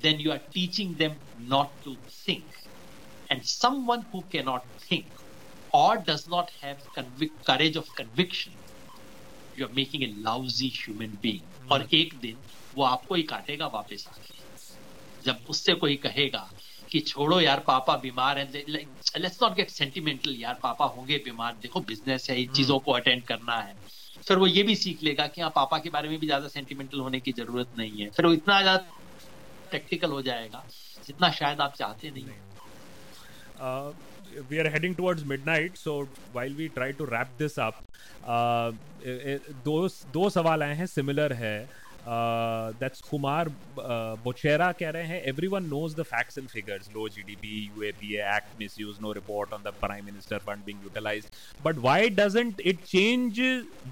then 0.00 0.20
you 0.20 0.32
are 0.32 0.40
teaching 0.54 0.94
them 0.94 1.14
not 1.48 1.70
to 1.84 1.96
think. 2.08 2.44
And 3.30 3.44
someone 3.44 4.04
who 4.12 4.22
cannot 4.32 4.66
think 4.80 5.06
or 5.74 5.96
does 5.96 6.24
not 6.28 6.46
have 6.64 6.78
convic- 6.98 7.38
courage 7.46 7.76
of 7.76 7.84
conviction, 8.00 8.52
you 9.58 9.66
are 9.66 9.74
making 9.74 10.02
a 10.02 10.10
lousy 10.26 10.70
human 10.70 11.14
being. 11.24 11.42
Hmm. 11.60 11.72
और 11.72 11.88
एक 11.94 12.20
दिन 12.20 12.36
वो 12.74 12.84
आपको 12.84 13.14
ही 13.14 13.22
काटेगा 13.22 13.66
वापस 13.66 14.08
आके। 14.12 14.34
जब 15.24 15.44
उससे 15.48 15.74
कोई 15.74 15.96
कहेगा 15.96 16.50
कि 16.90 17.00
छोड़ो 17.00 17.40
यार 17.40 17.60
पापा 17.60 17.96
बीमार 17.96 18.38
है 18.38 18.64
लेट्स 18.68 19.42
नॉट 19.42 19.56
गेट 19.56 19.70
सेंटिमेंटल 19.70 20.36
यार 20.36 20.54
पापा 20.62 20.84
होंगे 20.84 21.18
बीमार। 21.18 21.52
देखो 21.52 21.80
बिज़नेस 21.80 22.30
है 22.30 22.40
इन 22.40 22.46
hmm. 22.46 22.56
चीज़ों 22.56 22.78
को 22.78 22.92
अटेंड 22.92 23.22
करना 23.22 23.56
है। 23.56 23.74
फिर 24.28 24.36
वो 24.36 24.46
ये 24.46 24.62
भी 24.62 24.74
सीख 24.74 25.02
लेगा 25.02 25.26
कि 25.26 25.40
हाँ 25.40 25.50
पापा 25.50 25.78
के 25.78 25.90
बारे 25.90 26.08
में 26.08 26.18
भी 26.18 26.26
ज़्यादा 26.26 26.48
सेंटिमेंटल 26.48 27.00
होने 27.00 27.20
की 27.20 27.32
ज़रूरत 27.32 27.68
नहीं 27.78 27.98
है। 27.98 28.10
फिर 28.10 28.26
वो 28.26 28.32
इतना 28.32 28.62
ज़्यादा 28.62 28.90
प्रैक्टिकल 29.70 30.10
हो 30.10 30.22
जाएगा 30.22 30.66
जितना 31.06 31.30
शायद 31.30 31.60
आप 31.60 31.74
चाहते 31.78 32.10
नहीं 32.10 32.26
Uh, 33.56 33.92
we 34.49 34.59
are 34.59 34.69
heading 34.69 34.95
towards 34.95 35.25
midnight, 35.25 35.77
so 35.77 36.07
while 36.33 36.53
we 36.57 36.69
try 36.69 36.91
to 36.93 37.05
wrap 37.05 37.37
this 37.37 37.57
up, 37.57 37.83
uh, 38.25 38.71
दो 39.65 39.87
दो 40.13 40.29
सवाल 40.29 40.63
आए 40.63 40.75
हैं 40.75 40.85
सिमिलर 40.85 41.33
है 41.33 41.57
दैट्स 42.07 43.01
कुमार 43.09 43.49
बोचेरा 44.23 44.71
कह 44.79 44.89
रहे 44.89 45.03
हैं 45.07 45.21
every 45.29 45.47
one 45.47 45.63
knows 45.69 45.95
the 45.95 46.03
facts 46.03 46.37
and 46.37 46.47
figures 46.49 46.89
low 46.95 47.07
G 47.09 47.21
D 47.27 47.35
B 47.41 47.71
U 47.75 47.83
A 47.83 47.91
P 47.99 48.15
act 48.35 48.59
misuse 48.79 48.97
no 49.01 49.11
report 49.13 49.53
on 49.53 49.63
the 49.63 49.73
prime 49.81 50.05
minister 50.05 50.39
fund 50.47 50.63
being 50.65 50.83
utilise 50.83 51.27
but 51.65 51.77
why 51.85 52.09
doesn't 52.21 52.61
it 52.61 52.83
change 52.85 53.41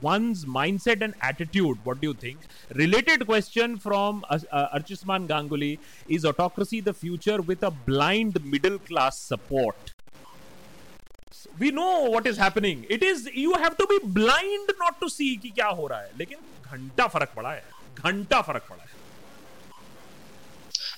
one's 0.04 0.42
mindset 0.56 1.02
and 1.06 1.16
attitude 1.30 1.80
what 1.88 1.98
do 2.02 2.08
you 2.10 2.14
think 2.20 2.46
related 2.80 3.26
question 3.32 3.74
from 3.86 4.22
uh, 4.30 4.38
uh, 4.60 4.78
archisman 4.78 5.26
ganguly 5.32 5.72
is 6.18 6.28
autocracy 6.32 6.80
the 6.90 6.94
future 7.02 7.38
with 7.52 7.66
a 7.72 7.72
blind 7.90 8.40
middle 8.54 8.78
We 11.59 11.71
know 11.71 12.11
what 12.11 12.27
is 12.27 12.37
happening. 12.37 12.85
It 12.89 13.03
is 13.03 13.27
you 13.35 13.53
have 13.55 13.77
to 13.77 13.87
be 13.87 13.99
blind 14.19 14.73
not 14.79 15.01
to 15.01 15.09
see 15.17 15.37
कि 15.43 15.51
क्या 15.51 15.67
हो 15.67 15.87
रहा 15.87 16.01
है। 16.01 16.11
लेकिन 16.19 16.39
घंटा 16.65 17.07
फ़र्क 17.07 17.33
पड़ा 17.37 17.53
है। 17.53 17.65
घंटा 17.99 18.41
फ़र्क 18.43 18.67
पड़ा 18.71 18.83
है। 18.83 18.93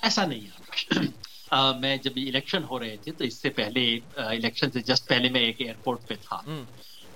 ऐसा 0.04 0.26
नहीं 0.26 0.46
है। 0.46 1.08
आ, 1.52 1.72
मैं 1.72 2.00
जब 2.00 2.18
इलेक्शन 2.18 2.62
हो 2.62 2.78
रहे 2.78 2.96
थे 2.96 3.10
तो 3.10 3.24
इससे 3.24 3.48
पहले 3.50 3.84
इलेक्शन 4.18 4.66
uh, 4.66 4.72
से 4.74 4.80
जस्ट 4.80 5.08
पहले 5.08 5.30
मैं 5.30 5.40
एक 5.40 5.60
एयरपोर्ट 5.60 6.00
पे 6.08 6.16
था। 6.16 6.42
हम्म। 6.46 6.64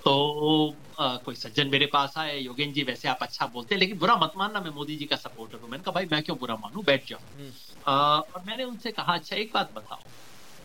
तो 0.05 0.75
आ, 0.99 1.15
कोई 1.15 1.35
सज्जन 1.35 1.67
मेरे 1.67 1.85
पास 1.85 2.13
आए 2.17 2.39
योगेन 2.39 2.73
जी 2.73 2.83
वैसे 2.83 3.07
आप 3.07 3.19
अच्छा 3.21 3.45
बोलते 3.47 3.75
हैं 3.75 3.79
लेकिन 3.79 3.97
बुरा 3.97 4.15
मत 4.15 4.33
मानना 4.37 4.61
मैं 4.61 4.71
मोदी 4.71 4.95
जी 4.95 5.05
का 5.05 5.15
सपोर्टर 5.15 5.57
हूँ। 5.57 5.69
मैंने 5.69 5.83
कहा 5.83 5.91
भाई 5.91 6.05
मैं 6.11 6.23
क्यों 6.23 6.37
बुरा 6.37 6.55
मानू? 6.55 6.81
बैठ 6.81 7.07
जाओ। 7.07 7.19
हम्म। 7.19 7.51
और 7.87 8.43
मैंने 8.47 8.63
उनसे 8.63 8.91
कहा 8.91 9.13
अच्छा 9.13 9.35
एक 9.35 9.51
बात 9.53 9.73
बताओ। 9.75 9.99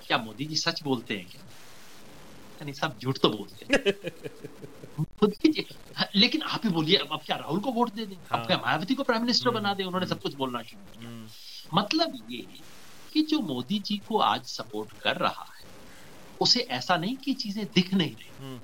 क्या 0.06 0.18
मोदी 0.18 0.44
जी 0.44 0.56
सच 0.56 0.82
बोलते 0.82 1.16
हैं 1.16 1.26
क्या? 1.30 1.42
नहीं 2.64 2.74
सब 2.74 2.98
झूठ 2.98 3.18
तो 3.18 3.28
बोलते 3.28 3.66
हैं 3.66 3.84
लेकिन 6.16 6.42
आप 6.42 6.60
ही 6.64 6.70
बोलिए 6.70 6.96
अब 6.96 7.20
क्या 7.26 7.36
राहुल 7.36 7.60
को 7.60 7.72
वोट 7.72 7.92
दे 7.92 8.06
दें 8.06 8.16
हाँ। 8.16 8.40
अब 8.40 8.46
क्या 8.46 8.56
मायावती 8.56 8.94
को 8.94 9.02
प्राइम 9.02 9.22
मिनिस्टर। 9.22 9.50
बना 9.50 9.74
दे 9.74 9.84
उन्होंने 9.84 10.06
सब 10.06 10.20
कुछ 10.20 10.34
बोलना 10.34 10.62
शुरू 10.62 10.98
किया 10.98 11.10
हम्म। 11.10 11.26
मतलब 11.74 12.18
ये 12.30 12.46
कि 13.12 13.22
जो 13.22 13.40
मोदी 13.40 13.78
जी 13.78 13.96
को 14.08 14.18
आज 14.18 14.44
सपोर्ट 14.44 14.88
कर 15.00 15.16
रहा 15.16 15.46
है 15.58 15.64
उसे 16.40 16.60
ऐसा 16.60 16.96
नहीं 16.96 17.16
कि 17.16 17.34
चीज़ें 17.34 17.64
दिख 17.66 17.94
नहीं 17.94 18.14
रही 18.14 18.30
हम्म। 18.40 18.60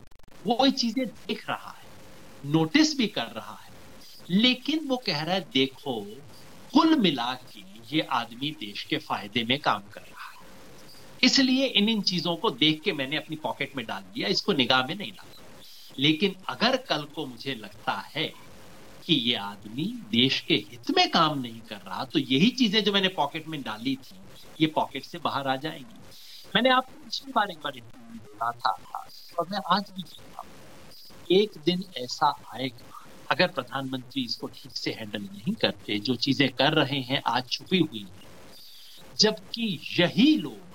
वो 0.47 0.69
चीज़ें 0.71 1.07
दिख 1.07 1.49
रहा 1.49 1.75
है 1.79 2.51
नोटिस 2.53 2.97
भी 2.99 3.07
कर 3.07 3.27
रहा 3.27 3.59
है 3.63 3.71
लेकिन 4.31 4.87
वो 4.89 4.97
कह 4.97 5.23
रहा 5.23 5.35
है 5.35 5.41
देखो 5.41 6.01
कुल 6.75 6.97
मिला 6.97 7.33
के 7.35 7.61
ये 7.97 8.01
आदमी 8.13 8.51
देश 8.61 8.83
के 8.83 8.99
फ़ायदे 8.99 9.45
में 9.45 9.59
काम 9.61 9.81
कर 9.81 10.01
रहा 10.01 10.07
है 10.07 10.12
इसलिए 11.23 11.67
इन 11.67 11.89
इन 11.89 12.01
चीज़ों 12.03 12.35
को 12.37 12.51
देख 12.53 12.81
के 12.85 12.93
मैंने 12.93 13.17
अपनी 13.17 13.37
पॉकेट 13.37 13.77
में 13.77 13.85
डाल 13.87 14.03
दिया, 14.05 14.29
इसको 14.29 14.53
निगाह 14.53 14.87
में 14.87 14.95
नहीं 14.95 15.11
डाला। 15.13 15.43
लेकिन 15.99 16.35
अगर 16.49 16.77
कल 16.89 17.03
को 17.15 17.27
मुझे 17.27 17.55
लगता 17.55 17.93
है 18.15 18.27
कि 19.05 19.15
ये 19.15 19.35
आदमी 19.37 19.85
देश 20.11 20.41
के 20.41 20.55
हित 20.71 20.91
में 20.97 21.09
काम 21.11 21.39
नहीं 21.39 21.61
कर 21.61 21.77
रहा 21.77 22.05
तो 22.05 22.19
यही 22.19 22.49
चीज़ें 22.59 22.83
जो 22.85 22.93
मैंने 22.93 23.09
पॉकेट 23.17 23.49
में 23.49 23.61
डाली 23.63 23.95
थी, 23.97 24.17
ये 24.61 24.67
पॉकेट 24.67 25.05
से 25.05 25.19
बाहर 25.19 25.49
आ 25.49 25.57
जाएँगी। 25.57 26.01
मैंने 26.55 26.71
आपको 26.71 27.05
पिछली 27.05 27.33
बार 27.33 27.51
एक 27.51 27.59
बार 27.59 27.73
बोला 27.73 28.51
था, 28.53 28.71
और 29.39 29.47
मैं 29.51 29.59
आज 29.71 29.91
भी 29.91 30.03
कहता 30.03 30.41
हूँ, 30.41 30.51
एक 31.31 31.59
दिन 31.65 31.85
ऐसा 31.99 32.33
आएगा, 32.55 33.05
अगर 33.31 33.47
प्रधानमंत्री 33.51 34.25
इसको 34.25 34.47
ठीक 34.49 34.77
से 34.77 34.91
हैंडल 34.91 35.23
नहीं 35.23 35.55
करते, 35.55 35.99
जो 36.01 36.15
चीज़ें 36.17 36.49
कर 36.53 36.75
रहे 36.75 37.01
हैं, 37.03 37.23
आज 37.27 37.49
छुपी 37.49 37.79
हुई 37.81 38.01
है, 38.01 38.31
जबकि 39.17 39.79
यही 40.01 40.37
लोग 40.39 40.72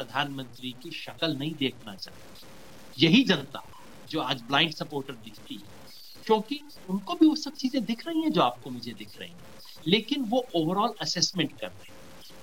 प्रधानमंत्री 0.00 0.70
की 0.82 0.90
शक्ल 0.96 1.36
नहीं 1.36 1.54
देखना 1.56 1.94
चाहते 1.96 3.06
यही 3.06 3.22
जनता 3.24 3.62
जो 4.08 4.20
आज 4.22 4.42
ब्लाइंड 4.42 4.72
सपोर्टर 4.74 5.14
दिखती 5.24 5.54
है 5.56 5.78
क्योंकि 6.26 6.60
उनको 6.88 7.14
भी 7.14 7.26
वो 7.26 7.34
सब 7.36 7.52
चीज़ें 7.54 7.84
दिख 7.84 8.06
रही 8.06 8.22
हैं 8.22 8.32
जो 8.32 8.42
आपको 8.42 8.70
मुझे 8.70 8.92
दिख 8.98 9.18
रही 9.20 9.30
हैं 9.30 9.48
लेकिन 9.86 10.24
वो 10.28 10.38
ओवरऑल 10.56 10.94
असेसमेंट 11.00 11.52
कर 11.60 11.66
रहे 11.66 11.88
हैं। 11.88 11.98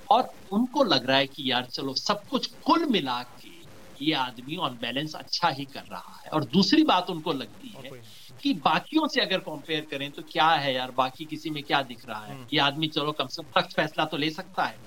और 0.10 0.30
उनको 0.52 0.84
लग 0.84 1.06
रहा 1.06 1.18
है 1.18 1.26
कि 1.28 1.52
यार 1.52 1.66
चलो 1.66 1.94
सब 1.94 2.22
कुछ 2.30 2.46
कुल 2.66 2.86
मिला 2.86 3.22
के 3.42 3.56
ये 4.02 4.14
आदमी 4.14 4.56
ऑन 4.58 4.78
बैलेंस 4.82 5.14
अच्छा 5.16 5.50
ही 5.50 5.66
कर 5.66 5.84
रहा 5.92 6.20
है। 6.24 6.30
और 6.32 6.44
दूसरी 6.46 6.84
बात 6.84 7.10
उनको 7.10 7.34
लगती 7.34 7.74
है 7.76 7.92
कि 8.44 8.54
बाकियों 8.66 9.08
से 9.08 9.22
अगर 9.22 9.40
कंपेयर 9.40 9.88
करें 9.92 10.10
तो 10.12 10.22
क्या 10.32 10.50
है 10.56 10.74
यार 10.74 10.92
बाकी 10.98 11.26
किसी 11.26 11.50
में 11.50 11.62
क्या 11.64 11.82
दिख 11.82 12.08
रहा 12.10 12.26
है? 12.26 12.34
हम्म। 12.34 12.48
ये 12.54 12.60
आदमी 12.60 12.88
चलो 12.88 13.12
कम 13.12 13.28
से 13.28 13.44
कम 13.44 13.62
सख्त 13.62 13.76
फैसला 13.76 14.06
तो 14.06 14.18
ले 14.18 14.30
सकता 14.30 14.66
है। 14.66 14.78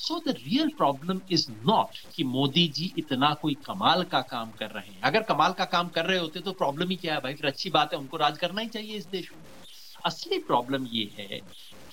So 0.00 0.18
the 0.18 0.28
real 0.28 0.68
problem 0.68 1.20
is 1.30 1.46
not 1.50 1.86
कि 2.16 2.24
मोदी 2.24 2.68
जी 2.68 2.94
इतना 2.98 3.34
कोई 3.34 3.54
कमाल 3.54 4.02
का 4.02 4.20
काम 4.20 4.50
कर 4.50 4.70
रहे 4.70 4.92
हैं। 4.92 5.00
अगर 5.00 5.22
कमाल 5.22 5.52
का 5.52 5.64
काम 5.64 5.88
कर 5.88 6.04
रहे 6.04 6.18
होते 6.18 6.40
तो 6.40 6.52
प्रॉब्लम 6.52 6.90
ही 6.90 6.96
क्या 6.96 7.14
है 7.14 7.20
भाई? 7.20 7.34
फिर 7.34 7.46
अच्छी 7.46 7.70
बात 7.70 7.92
है 7.92 7.98
उनको 7.98 8.16
राज 8.16 8.38
करना 8.38 8.60
ही 8.60 8.68
चाहिए 8.68 8.96
इस 8.96 9.06
देश 9.06 9.30
में। 9.36 9.44
असली 10.04 10.38
प्रॉब्लम 10.38 10.86
ये 10.86 11.14
है 11.18 11.40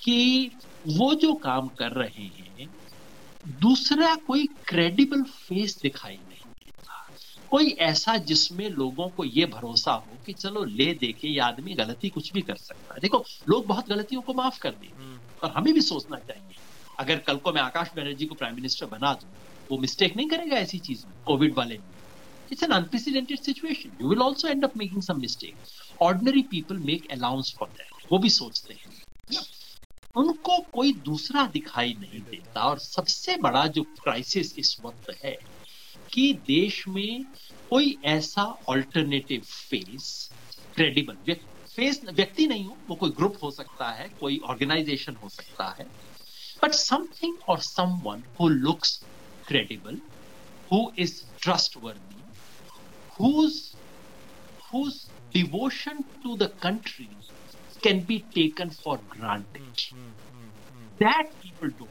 कि 0.04 0.50
वो 0.86 1.14
जो 1.14 1.34
काम 1.34 1.68
कर 1.68 1.92
रहे 1.92 2.24
हैं 2.24 2.68
दूसरा 3.46 4.14
कोई 4.14 4.46
क्रेडिबल 4.46 5.22
फेस 5.22 5.78
दिखाई 5.82 6.14
नहीं 6.14 6.52
देता। 6.52 6.94
कोई 7.48 7.70
ऐसा 7.70 8.16
जिसमें 8.16 8.70
लोगों 8.70 9.08
को 9.08 9.24
ये 9.24 9.46
भरोसा 9.46 9.92
हो 9.92 10.22
कि 10.26 10.32
चलो 10.32 10.64
ले 10.64 10.94
दे 10.94 11.12
के 11.12 11.28
ये 11.28 11.40
आदमी 11.40 11.74
गलती 11.74 12.08
कुछ 12.08 12.32
भी 12.32 12.42
कर 12.42 12.56
सकता 12.56 12.94
है। 12.94 13.00
देखो 13.00 13.24
लोग 13.48 13.66
बहुत 13.66 13.88
गलतियों 13.88 14.22
को 14.22 14.34
माफ़ 14.34 14.58
कर 14.58 14.70
दें। 14.70 14.92
हम्म। 14.96 15.20
और 15.44 15.50
हमें 15.56 15.74
भी 15.74 15.80
सोचना 15.80 16.16
चाहिए 16.16 16.54
अगर 16.98 17.18
कल 17.26 17.36
को 17.36 17.52
मैं 17.52 17.62
आकाश 17.62 17.90
बनर्जी 17.96 18.26
को 18.26 18.34
प्राइम 18.34 18.54
मिनिस्टर 18.54 18.86
बना 18.86 19.12
दूँ, 19.12 19.30
वो 19.70 19.78
मिस्टेक 19.78 20.16
नहीं 20.16 20.28
करेगा 20.28 20.56
ऐसी 20.56 20.78
चीज़ 20.78 21.06
में 21.06 21.14
कोविड 21.26 21.54
वाले 21.56 21.74
it's 22.52 22.62
an 22.62 22.70
unprecedented 22.70 23.38
situation 23.38 23.96
you 24.00 24.08
will 24.08 24.22
also 24.22 24.48
end 24.48 24.64
up 24.64 24.76
making 24.76 25.02
some 25.02 25.20
mistake 25.20 26.02
ordinary 26.02 26.42
people 26.50 26.78
make 26.86 27.10
allowance 27.12 27.54
for 27.58 27.68
that 27.68 28.12
वो 28.12 28.18
भी 28.18 28.30
सोचते 28.30 28.74
हैं। 28.74 28.96
उनको 30.14 30.58
कोई 30.72 30.92
दूसरा 31.04 31.46
दिखाई 31.46 31.92
नहीं 32.00 32.20
देता 32.20 32.60
और 32.60 32.78
सबसे 32.78 33.36
बड़ा 33.36 33.66
जो 33.66 33.82
क्राइसिस 34.02 34.52
इस 34.58 34.76
वक्त 34.84 35.14
है 35.24 35.36
कि 36.12 36.32
देश 36.46 36.82
में 36.88 37.24
कोई 37.70 37.96
ऐसा 38.06 38.42
ऑल्टरनेटिव 38.68 39.40
फेस 39.40 40.08
क्रेडिबल 40.74 41.34
फेस 41.76 42.00
व्यक्ति 42.12 42.46
नहीं 42.46 42.64
हो, 42.64 42.78
वो 42.90 42.96
कोई 42.96 43.10
ग्रुप 43.10 43.36
हो 43.42 43.50
सकता 43.50 43.90
है, 43.90 44.08
कोई 44.20 44.38
ऑर्गेनाइजेशन 44.44 45.16
हो 45.16 45.28
सकता 45.28 45.68
है 45.80 45.86
but 46.60 46.74
something 46.74 47.34
or 47.46 47.60
someone 47.60 48.24
who 48.36 48.48
looks 48.48 49.04
credible, 49.46 49.96
who 50.70 50.92
is 50.96 51.24
trustworthy, 51.40 52.22
whose 53.18 53.76
whose 54.70 55.10
devotion 55.32 55.98
to 56.22 56.36
the 56.36 56.48
country 56.60 57.10
can 57.82 58.04
be 58.04 58.26
taken 58.34 58.70
for 58.70 58.98
granted. 59.08 59.62
That 61.00 61.26
people 61.42 61.70
don't. 61.78 61.90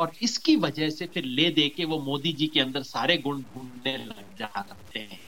और 0.00 0.12
इसकी 0.22 0.54
वजह 0.56 0.88
से 0.90 1.06
फिर 1.14 1.24
ले 1.24 1.48
दे 1.50 1.68
के 1.76 1.84
वो 1.84 1.98
मोदी 2.02 2.32
जी 2.38 2.46
के 2.54 2.60
अंदर 2.60 2.82
सारे 2.82 3.16
गुण 3.26 3.42
ढूँढने 3.42 3.96
लग 3.98 4.34
जाते 4.38 5.00
हैं 5.00 5.20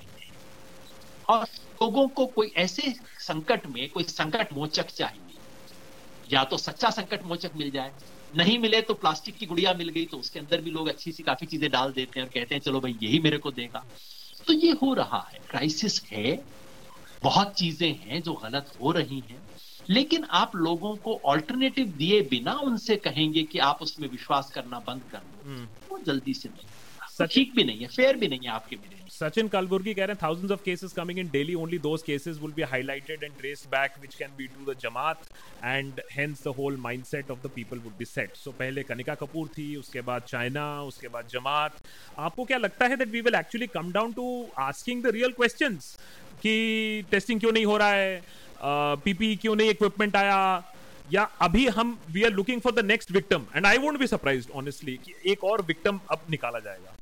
और 1.31 1.45
लोगों 1.83 2.07
को 2.16 2.27
कोई 2.37 2.53
ऐसे 2.64 2.93
संकट 3.27 3.66
में 3.74 3.89
कोई 3.91 4.05
संकट 4.05 4.53
मोचक 4.53 4.90
चाहिए 4.97 5.39
या 6.32 6.44
तो 6.51 6.57
सच्चा 6.59 6.90
संकट 6.90 7.23
मोचक 7.24 7.53
मिल 7.57 7.70
जाए 7.70 7.93
नहीं 8.37 8.59
मिले 8.59 8.81
तो 8.83 8.95
प्लास्टिक 8.95 9.37
की 9.37 9.47
गुड़िया 9.47 9.75
मिल 9.75 9.89
गई 9.89 10.05
तो 10.05 10.19
उसके 10.19 10.39
अंदर 10.39 10.61
भी 10.61 10.71
लोग 10.71 10.89
अच्छी 10.89 11.13
सी 11.13 11.23
काफ़ी 11.23 11.47
चीज़ें 11.47 11.71
डाल 11.71 11.93
देते 11.93 12.21
हैं 12.21 12.27
और 12.27 12.31
कहते 12.35 12.55
हैं 12.55 12.61
चलो 12.61 12.81
भाई 12.81 12.99
यही 13.03 13.19
मेरे 13.19 13.39
को 13.39 13.51
देगा। 13.51 13.85
तो 14.47 14.53
ये 14.53 14.71
हो 14.73 14.95
रहा 14.95 15.25
है। 15.35 15.39
क्राइसिस 15.51 16.01
है। 16.13 16.37
बहुत 17.23 17.55
चीज़ें 17.59 17.93
हैं 17.95 18.23
जो 18.23 18.35
गलत 18.35 18.65
हो 18.81 18.91
रही 18.91 19.21
हैं। 19.31 19.47
लेकिन 19.91 20.25
आप 20.25 20.51
लोगों 20.57 20.97
को 20.97 21.21
ऑल्टरनेटिव 21.25 21.87
दिए 21.87 22.23
बिना 22.23 22.53
उनसे 22.53 22.97
कहेंगे 22.97 23.43
कि 23.43 23.59
आप 23.59 23.79
उसमें 23.83 24.09
विश्वास 24.09 24.51
करना 24.55 24.81
बंद 24.81 25.05
कर 25.05 25.19
दो। 25.19 25.43
हम्म। 25.45 25.69
वो 25.91 25.99
जल्दी 25.99 26.35
से 26.35 26.49
नहीं। 26.49 26.76
ठीक 27.24 27.55
भी 27.56 27.64
नहीं 27.64 27.80
है 27.80 27.86
फेयर 27.88 28.16
भी 28.16 28.28
नहीं 28.28 28.40
है 28.44 28.51
आपके 28.52 28.76
मेरे 28.76 29.05
सचिन 29.10 29.48
कलबुर्गी 29.48 29.94
कह 29.94 30.05
रहे 30.05 30.14
हैं 30.14 30.20
thousands 30.22 30.52
of 30.52 30.62
cases 30.64 30.93
coming 30.93 31.18
in 31.18 31.28
daily 31.32 31.55
only 31.55 31.78
those 31.78 32.02
cases 32.02 32.38
will 32.38 32.52
be 32.52 32.62
highlighted 32.72 33.22
and 33.22 33.32
trace 33.38 33.64
back 33.70 33.94
which 34.01 34.14
can 34.14 34.30
be 34.38 34.47
to 34.47 34.72
the 34.72 34.76
Jamaat 34.80 35.22
and 35.64 36.01
hence 36.12 36.43
the 36.44 36.55
whole 36.59 36.76
mindset 36.80 37.30
of 37.30 37.38
the 37.47 37.51
people 37.55 37.78
would 37.78 37.97
be 37.98 38.05
set 38.05 38.36
so 38.36 38.51
पहले 38.59 38.82
कनिका 38.82 39.14
कपूर 39.22 39.48
थी 39.59 39.74
उसके 39.76 40.01
बाद 40.10 40.22
China 40.28 40.66
उसके 40.82 41.09
बाद 41.09 41.28
जमात। 41.32 41.82
आपको 42.18 42.44
क्या 42.44 42.59
लगता 42.59 42.86
है 42.86 42.97
that 42.97 43.09
we 43.09 43.20
will 43.20 43.34
actually 43.34 43.66
come 43.74 43.93
down 43.93 44.12
to 44.12 44.26
asking 44.60 45.02
the 45.05 45.14
real 45.14 45.32
question 45.32 45.78
कि 46.43 47.05
टेस्टिंग 47.10 47.40
क्यों 47.40 47.52
नहीं 47.52 47.64
हो 47.66 47.76
रहा 47.76 47.93
है? 47.93 48.22
पीपी 48.60 49.34
uh, 49.34 49.40
क्यों 49.40 49.56
नहीं 49.56 49.70
इक्विपमेंट 49.70 50.16
आया? 50.16 50.72
या 51.12 51.22
अभी 51.43 51.66
हम 51.68 51.98
we 52.10 52.22
are 52.24 52.32
looking 52.32 52.60
for 52.60 52.72
the 52.74 52.84
next 52.84 53.10
victim 53.12 53.47
and 53.56 53.66
I 53.66 53.78
won't 53.78 53.98
be 53.98 54.06
surprised 54.06 54.48
honestly 54.55 54.98
एक 55.32 55.44
और 55.44 55.62
विक्टम 55.66 56.01
अब 56.10 56.22
निकाला 56.30 56.59
जाएगा। 56.59 56.94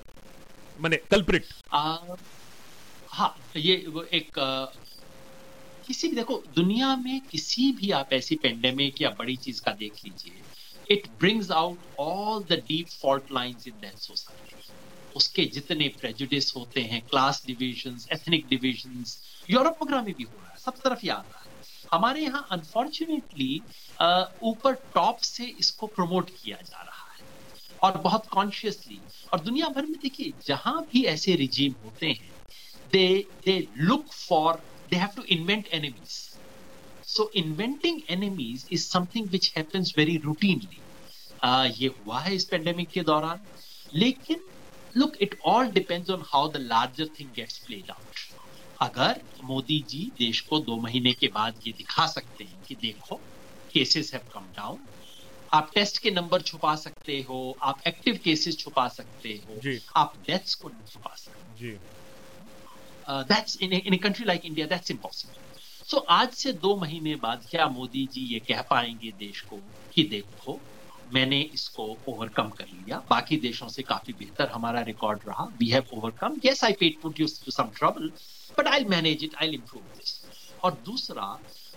मैंने 0.76 0.96
कल्प्रिट 1.10 1.46
हाँ 3.08 3.34
ये 3.56 3.74
एक 4.12 4.38
आ, 4.38 4.64
किसी 5.84 6.08
भी 6.08 6.16
देखो 6.16 6.42
दुनिया 6.48 6.94
में 6.96 7.20
किसी 7.26 7.70
भी 7.72 7.90
आप 7.90 8.12
ऐसी 8.12 8.36
पेंडेमिक 8.36 9.00
या 9.02 9.10
बड़ी 9.10 9.36
चीज़ 9.36 9.60
का 9.62 9.72
देख 9.72 10.00
लीजिए 10.04 10.44
it 10.86 11.08
brings 11.18 11.50
out 11.50 11.86
all 11.98 12.44
the 12.44 12.52
deep 12.68 12.88
fault 13.02 13.32
lines 13.32 13.66
in 13.66 13.78
that 13.80 13.98
society 13.98 14.56
उसके 15.14 15.44
जितने 15.54 15.88
प्रेजुडिस 16.00 16.52
होते 16.56 16.80
हैं 16.82 17.00
class 17.06 17.42
division 17.46 17.98
ethnic 18.12 18.48
division 18.48 19.04
Europe 19.48 19.78
वगैरह 19.82 20.02
में 20.02 20.14
भी 20.14 20.22
हो 20.22 20.40
रहा 20.40 20.50
है 20.52 20.58
सब 20.58 20.78
तरफ़ 20.84 21.00
ही 21.02 21.08
आ 21.08 21.16
रहा 21.18 21.40
है। 21.40 21.48
हमारे 21.92 22.22
यहाँ 22.22 22.46
अनफॉर्चुनेटली 22.52 23.50
ऊपर 24.42 24.74
टॉप 24.94 25.18
से 25.24 25.44
इसको 25.44 25.86
प्रमोट 25.86 26.30
किया 26.30 26.56
जा 26.62 26.82
रहा 26.82 26.93
है 26.93 26.93
और 27.84 27.96
बहुत 28.04 28.26
कॉन्शियसली 28.32 28.98
और 29.32 29.40
दुनिया 29.40 29.68
भर 29.68 29.86
में 29.86 29.98
देखिए, 30.02 30.32
जहाँ 30.46 30.80
भी 30.92 31.02
ऐसे 31.06 31.34
रिजीम 31.36 31.74
होते 31.84 32.06
हैं 32.06 32.32
they 32.92 33.06
they 33.44 33.56
look 33.78 34.12
for 34.12 34.62
they 34.90 34.96
have 34.96 35.08
to 35.16 35.22
invent 35.36 35.68
enemies 35.74 36.16
so 37.06 37.30
inventing 37.36 38.00
enemies 38.10 38.66
is 38.72 38.86
something 38.88 39.28
which 39.30 39.52
happens 39.56 39.94
very 39.98 40.16
routinely 40.24 40.80
ये 41.80 41.88
हुआ 41.96 42.20
है 42.20 42.34
इस 42.34 42.44
पेंडेमिक 42.50 42.88
के 42.90 43.00
दौरान। 43.02 43.40
लेकिन 43.94 44.40
look 44.96 45.16
it 45.22 45.38
all 45.46 45.66
depends 45.72 46.10
on 46.10 46.22
how 46.26 46.48
the 46.52 46.56
larger 46.56 47.08
thing 47.18 47.28
gets 47.36 47.58
played 47.66 47.90
out 47.90 48.22
अगर 48.82 49.20
मोदी 49.44 49.78
जी 49.88 50.10
देश 50.18 50.40
को 50.48 50.58
दो 50.60 50.76
महीने 50.80 51.12
के 51.12 51.28
बाद 51.34 51.60
ये 51.66 51.72
दिखा 51.78 52.06
सकते 52.06 52.44
हैं 52.44 52.62
कि 52.68 52.74
देखो 52.82 53.20
केसेस 53.72 54.12
हैव 54.14 54.28
कम 54.34 54.46
डाउन 54.56 54.78
आप 55.52 55.70
टेस्ट 55.74 55.98
के 56.02 56.10
नंबर 56.10 56.42
छुपा 56.42 56.74
सकते 56.76 57.20
हो 57.28 57.56
आप 57.62 57.80
एक्टिव 57.86 58.18
केसेस 58.24 58.58
छुपा 58.58 58.86
सकते 58.88 59.40
हो 59.48 59.60
जी. 59.60 59.78
आप 59.96 60.14
डेथ्स 60.26 60.54
को 60.54 60.68
नहीं 60.68 60.86
छुपा 60.92 61.14
सकते। 61.16 61.78
That's 63.32 63.58
in 63.62 63.72
in 63.72 63.96
country 63.96 64.24
like 64.24 64.44
India 64.44 64.66
that's 64.66 64.90
impossible 64.90 65.58
so 65.90 65.98
आज 66.10 66.30
से 66.32 66.52
दो 66.60 66.76
महीने 66.76 67.14
बाद 67.22 67.46
क्या 67.50 67.66
मोदी 67.68 68.06
जी 68.12 68.20
ये 68.32 68.38
कह 68.48 68.62
पाएँगे 68.70 69.10
देश 69.18 69.40
को 69.50 69.56
कि 69.94 70.02
देखो 70.10 70.58
मैंने 71.14 71.40
इसको 71.54 71.86
ओवरकम 72.08 72.48
कर 72.58 72.66
लिया 72.66 72.98
बाकी 73.10 73.36
देशों 73.36 73.68
से 73.68 73.82
काफ़ी 73.82 74.12
बेहतर 74.18 74.48
हमारा 74.50 74.80
रिकॉर्ड 74.82 75.20
रहा 75.28 75.44
we 75.58 75.68
have 75.68 75.96
overcome 75.96 76.36
yes 76.44 76.64
I 76.64 76.72
paid 76.80 77.00
put 77.00 77.20
you 77.20 77.26
to 77.44 77.50
some 77.50 77.70
trouble 77.76 78.10
but 78.58 78.68
I 78.68 78.84
manage 78.84 79.24
it 79.24 79.34
I 79.42 79.48
improve 79.54 79.82
this 79.96 80.14
और 80.64 80.82
दूसरा 80.86 81.26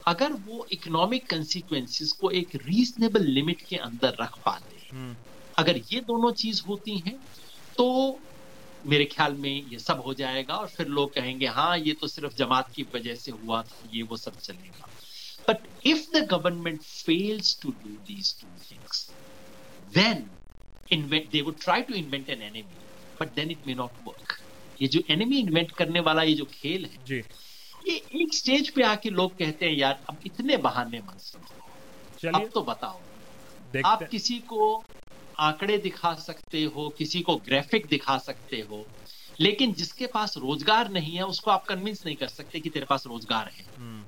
अगर 0.08 0.34
वो 0.46 0.66
इकोनॉमिक 0.72 1.30
कंसिक्वेंसेस 1.30 2.12
को 2.22 2.30
एक 2.32 2.56
रीजनेबल 2.56 3.26
लिमिट 3.30 3.62
के 3.70 3.76
अंदर 3.88 4.16
रख 4.22 4.38
पाते 4.46 4.76
हैं। 4.76 4.90
हम्म, 4.92 5.16
अगर 5.58 5.78
ये 5.92 6.00
दोनों 6.08 6.32
चीज़ 6.42 6.62
होती 6.68 6.98
हैं 7.08 7.18
तो 7.78 7.88
मेरे 8.86 9.06
ख्याल 9.06 9.34
में 9.36 9.52
ये 9.52 9.80
सब 9.80 10.02
हो 10.06 10.14
जाएगा 10.14 10.56
और 10.56 10.68
फिर 10.68 10.88
लोग 10.88 11.14
कहेंगे 11.16 11.48
हाँ 11.56 11.78
ये 11.78 11.94
तो 12.02 12.08
सिर्फ़ 12.08 12.36
जमात 12.36 12.72
की 12.76 12.84
वजह 12.96 13.16
से 13.16 13.32
हुआ 13.32 13.62
था 13.64 13.88
ये 13.94 14.02
वो 14.04 14.18
सब 14.18 14.38
चलेगा। 14.40 14.94
But 15.50 15.68
if 15.88 16.06
the 16.16 16.26
government 16.32 16.82
fails 16.82 17.60
to 17.62 17.72
do 17.84 17.98
these 18.08 18.34
two 18.42 18.48
things 18.72 19.06
then 19.96 20.18
invent 20.88 21.28
they 21.34 21.42
would 21.42 21.60
try 21.60 21.76
to 21.82 21.94
invent 21.98 22.30
an 22.30 22.42
enemy 22.42 22.80
but 23.20 23.30
then 23.36 23.52
it 23.52 23.68
may 23.68 23.76
not 23.76 24.02
work. 24.08 24.34
ये 24.82 24.88
जो 24.88 25.02
एनिमी 25.10 25.40
इन्वेंट 25.40 25.72
करने 25.72 26.00
वाला 26.00 26.24
ये 26.24 26.34
जो 26.34 26.46
खेल 26.46 26.86
है 26.86 27.04
जी। 27.06 27.22
ये 27.89 27.95
एक 28.22 28.34
स्टेज 28.34 28.69
पे 28.76 28.84
आके 28.84 29.09
लोग 29.09 29.38
कहते 29.39 29.65
हैं 29.65 29.73
यार 29.73 30.01
अब 30.09 30.19
इतने 30.26 30.57
बहाने 30.57 30.99
मत 30.99 31.19
चलिए। 31.19 32.34
अब 32.34 32.49
तो 32.53 32.64
बताओ। 32.64 33.03
आप 33.85 34.07
किसी 34.11 34.39
को 34.39 34.85
आंकड़े 35.35 35.77
दिखा 35.77 36.14
सकते 36.15 36.64
हो 36.64 36.89
किसी 36.89 37.22
को 37.22 37.35
ग्राफिक 37.38 37.88
दिखा 37.88 38.18
सकते 38.18 38.59
हो 38.61 38.85
लेकिन 39.39 39.73
जिसके 39.73 40.07
पास 40.07 40.38
रोज़गार 40.38 40.89
नहीं 40.89 41.15
है 41.15 41.23
उसको 41.23 41.51
आप 41.51 41.65
कन्विंस 41.69 42.03
नहीं 42.05 42.15
कर 42.15 42.27
सकते 42.27 42.59
कि 42.59 42.69
तेरे 42.69 42.85
पास 42.85 43.03
रोज़गार 43.07 43.51
है। 43.59 43.65
हम्म, 43.77 44.05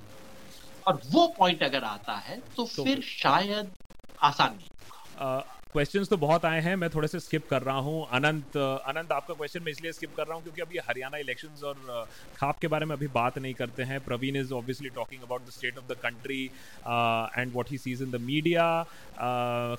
और 0.88 1.02
वो 1.14 1.28
पॉइंट 1.40 1.64
अगर 1.64 1.84
आता 1.84 2.16
है 2.18 2.40
तो 2.56 2.64
तो 2.78 2.84
फिर 2.84 3.02
शायद 3.02 3.76
आसान 4.24 4.56
नहीं 4.58 4.70
क्वेश्चंस 5.74 6.10
तो 6.10 6.18
बहुत 6.18 6.46
आए 6.46 6.62
हैं, 6.62 6.76
मैं 6.76 6.90
थोड़े 6.90 7.08
से 7.08 7.20
स्किप 7.20 7.48
कर 7.50 7.62
रहा 7.62 7.80
हूँ। 7.88 8.08
अनंत 8.14 8.56
अनंत 8.58 9.12
आपका 9.12 9.34
क्वेश्चन 9.34 9.64
मैं 9.64 9.72
इसलिए 9.72 9.92
स्किप 9.92 10.16
कर 10.18 10.26
रहा 10.26 10.36
हूँ 10.36 10.44
क्योंकि 10.44 10.62
अभी 10.62 10.78
हरियाणा 10.88 11.18
इलेक्शंस 11.18 11.64
और 11.64 12.08
खाप 12.38 12.60
के 12.60 12.68
बारे 12.68 12.86
में 12.86 12.96
अभी 12.96 13.08
बात 13.16 13.38
नहीं 13.38 13.54
करते 13.54 13.84
हैं। 13.84 14.00
Praveen 14.06 14.36
is 14.36 14.54
obviously 14.54 14.90
talking 14.96 15.22
about 15.24 15.46
the 15.48 15.52
state 15.52 15.78
of 15.78 15.86
the 15.92 15.98
country 16.04 16.44
and 16.46 17.52
what 17.54 17.72
he 17.72 17.78
sees 17.78 18.02
in 18.02 18.12
the 18.12 18.22
media 18.24 18.66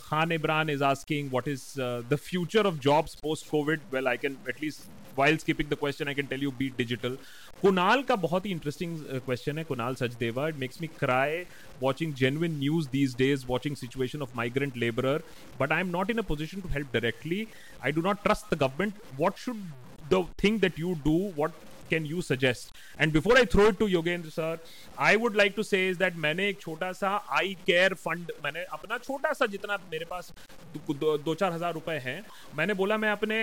Khan 0.03 0.33
Imran 0.33 0.71
is 0.71 0.85
asking 0.85 1.31
what 1.31 1.49
is 1.49 1.67
the 1.81 2.19
future 2.23 2.67
of 2.67 2.79
jobs 2.87 3.15
post 3.23 3.51
covid 3.51 3.81
well 3.93 4.09
I 4.09 4.17
can 4.17 4.37
at least 4.49 4.89
while 5.15 5.37
skipping 5.39 5.69
the 5.69 5.77
question, 5.77 6.09
I 6.09 6.15
can 6.15 6.27
tell 6.27 6.39
you 6.39 6.53
be 6.53 6.71
digital. 6.71 7.17
Kunal 7.63 8.07
ka 8.07 8.17
bahut 8.17 8.47
interesting 8.47 9.05
uh, 9.13 9.21
question 9.21 9.57
hai 9.57 9.65
Kunal 9.65 9.97
Sajdeva. 9.97 10.49
It 10.49 10.59
makes 10.59 10.81
me 10.81 10.89
cry 10.89 11.47
watching 11.81 12.15
genuine 12.15 12.59
news 12.59 12.89
these 12.89 13.15
days, 13.15 13.47
watching 13.47 13.77
situation 13.77 14.23
of 14.23 14.35
migrant 14.35 14.77
laborer. 14.77 15.21
But 15.59 15.73
I 15.73 15.81
am 15.81 15.91
not 15.91 16.11
in 16.11 16.19
a 16.19 16.23
position 16.23 16.63
to 16.63 16.69
help 16.69 16.93
directly. 16.93 17.49
I 17.83 17.91
do 17.91 18.03
not 18.03 18.25
trust 18.25 18.51
the 18.51 18.57
government. 18.57 18.95
What 19.17 19.37
should 19.37 19.61
the 20.09 20.25
thing 20.39 20.59
that 20.59 20.79
you 20.79 20.99
do? 21.05 21.33
What 21.43 21.53
can 21.91 22.07
you 22.07 22.23
suggest? 22.23 22.73
And 22.99 23.13
before 23.13 23.37
i 23.39 23.45
throw 23.55 23.67
it 23.73 23.79
to 23.81 23.89
yogendra 23.95 24.33
sir 24.33 24.51
i 25.11 25.13
would 25.17 25.39
like 25.43 25.57
to 25.57 25.65
say 25.65 25.83
is 25.89 25.99
that 25.99 26.17
मैंने 26.25 26.49
एक 26.49 26.61
छोटा 26.61 26.93
सा 26.93 27.11
I 27.39 27.55
care 27.67 27.95
fund 28.05 28.33
मैंने 28.45 28.65
अपना 28.73 28.99
छोटा 28.99 29.33
सा 29.33 29.47
जितना 29.55 29.79
मेरे 29.93 30.05
पास 30.11 30.33
दो, 30.91 31.35
चार 31.35 31.53
हज़ार 31.53 31.73
रुपए 31.75 31.99
हैं 32.05 32.23
मैंने 32.57 32.75
बोला 32.75 32.97
मैं 32.99 33.11
अपने 33.11 33.39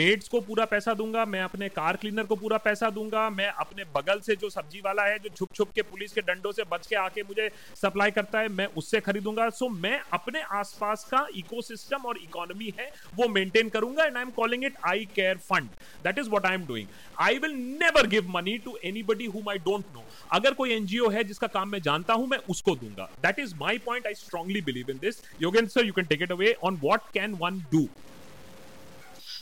मेड्स 0.00 0.28
को 0.28 0.40
पूरा 0.40 0.64
पैसा 0.64 0.94
दूँगा 0.94 1.24
मैं 1.24 1.40
अपने 1.42 1.68
कार 1.68 1.96
क्लीनर 1.96 2.24
को 2.26 2.36
पूरा 2.36 2.58
पैसा 2.66 2.90
दूँगा 2.90 3.28
मैं 3.30 3.48
अपने 3.64 3.84
बगल 3.96 4.20
से 4.26 4.36
जो 4.36 4.50
सब्ज़ी 4.50 4.80
वाला 4.84 5.04
है 5.04 5.18
जो 5.18 5.28
छुप 5.36 5.52
छुप 5.54 5.72
के 5.74 5.82
पुलिस 5.90 6.12
के 6.12 6.20
डंडों 6.28 6.52
से 6.52 6.64
बच 6.72 6.86
के 6.86 6.96
आके 6.96 7.22
मुझे 7.28 7.48
सप्लाई 7.82 8.10
करता 8.10 8.40
है 8.40 8.48
मैं 8.48 8.66
उससे 8.76 9.00
खरीदूँगा। 9.00 9.48
सो 9.50 9.66
so, 9.66 9.72
मैं 9.82 10.00
अपने 10.12 10.42
आसपास 10.60 11.04
का 11.10 11.26
इकोसिस्टम 11.36 12.06
और 12.06 12.18
इकोनॉमी 12.22 12.72
है 12.78 12.90
वो 13.16 13.28
मेंटेन 13.28 13.68
करूँगा 13.68 14.04
and 14.04 14.16
I 14.16 14.22
am 14.22 14.30
calling 14.36 14.64
it 14.64 14.76
I 14.86 15.08
care 15.14 15.36
fund 15.50 15.68
that 16.04 16.18
is 16.18 16.28
what 16.30 16.46
I 16.46 16.54
am 16.54 16.66
doing 16.66 16.88
I 17.20 17.38
will 17.38 17.56
never 17.90 18.06
give 18.08 18.28
money 18.30 18.56
to 18.58 18.76
anybody 18.84 19.26
whom 19.26 19.48
I 19.50 19.58
don't 19.58 19.84
no 19.94 20.04
अगर 20.32 20.54
कोई 20.54 20.72
एनजीओ 20.72 21.08
है 21.10 21.24
जिसका 21.24 21.46
काम 21.54 21.68
मैं 21.68 21.80
जानता 21.82 22.14
हूँ 22.14 22.26
मैं 22.28 22.38
उसको 22.48 22.74
दूँगा। 22.76 23.08
That 23.22 23.38
is 23.38 23.54
my 23.60 23.78
point 23.78 24.06
I 24.06 24.14
strongly 24.14 24.60
believe 24.60 24.90
in 24.90 24.98
this 24.98 25.22
Yogendra 25.42 25.68
sir 25.68 25.86
you 25.86 25.92
can 25.92 26.04
take 26.04 26.22
it 26.22 26.32
away 26.32 26.52
on 26.64 26.76
what 26.84 27.08
can 27.14 27.34
one 27.40 27.58
do 27.72 27.82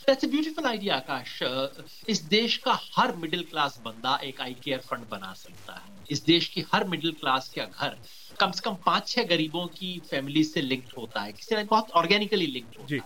that's 0.06 0.24
a 0.24 0.28
beautiful 0.28 0.64
idea 0.64 0.96
Akash 0.96 1.42
uh, 1.42 1.82
इस 2.08 2.22
देश 2.28 2.56
का 2.56 2.78
हर 2.96 3.14
मिडिल 3.16 3.42
क्लास 3.42 3.78
बंदा 3.84 4.18
एक 4.24 4.40
आई 4.40 4.54
केयर 4.64 4.78
फंड 4.80 5.08
बना 5.10 5.32
सकता 5.34 5.72
है? 5.72 5.96
इस 6.10 6.24
देश 6.24 6.48
की 6.48 6.64
हर 6.72 6.88
मिडिल 6.88 7.12
क्लास 7.12 7.52
का 7.58 7.64
घर 7.64 7.96
कम 8.40 8.50
से 8.50 8.62
कम 8.64 8.74
पाँच 8.86 9.08
छह 9.08 9.22
गरीबों 9.22 9.66
की 9.66 9.98
फैमिली 10.10 10.44
से 10.44 10.62
लिंक्ड 10.62 10.92
होता 10.98 11.20
है। 11.20 11.32
किसी 11.32 11.54
ना 11.54 11.62
बहुत 11.62 11.90
ऑर्गेनिकली 11.90 12.46
लिंक्ड 12.46 12.76
होता। 12.80 12.94
है। 12.96 13.02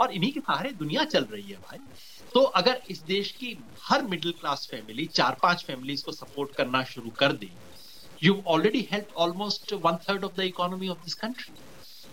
और 0.00 0.12
इन्हीं 0.12 0.32
के 0.32 0.40
सहारे 0.40 0.70
दुनिया 0.72 1.04
चल 1.04 1.24
रही 1.24 1.48
है 1.48 1.56
भाई। 1.56 1.78
तो 2.34 2.40
अगर 2.60 2.80
इस 2.90 3.02
देश 3.06 3.30
की 3.32 3.56
हर 3.82 4.02
मिडिल 4.06 4.32
क्लास 4.40 4.66
फैमिली 4.70 5.06
चार 5.16 5.36
पाँच 5.42 5.64
फैमिलीज़ 5.66 6.04
को 6.04 6.12
सपोर्ट 6.12 6.56
करना 6.56 6.82
शुरू 6.92 7.10
कर 7.20 7.32
दे 7.42 7.50
you 8.22 8.42
already 8.54 8.86
help 8.92 9.16
almost 9.26 9.72
one 9.84 9.96
third 10.08 10.24
of 10.24 10.36
the 10.36 10.44
economy 10.44 10.88
of 10.88 10.98
this 11.04 11.14
country 11.24 11.54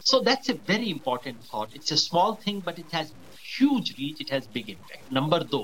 So 0.02 0.20
that's 0.20 0.50
a 0.50 0.54
very 0.66 0.90
important 0.90 1.44
thought. 1.44 1.72
It's 1.74 1.92
a 1.92 1.98
small 1.98 2.36
thing, 2.36 2.60
but 2.60 2.78
it 2.78 2.92
has 2.92 3.14
huge 3.44 3.96
reach. 4.00 4.20
It 4.20 4.30
has 4.30 4.48
big 4.48 4.70
impact. 4.70 5.12
Number 5.12 5.40
दो, 5.46 5.62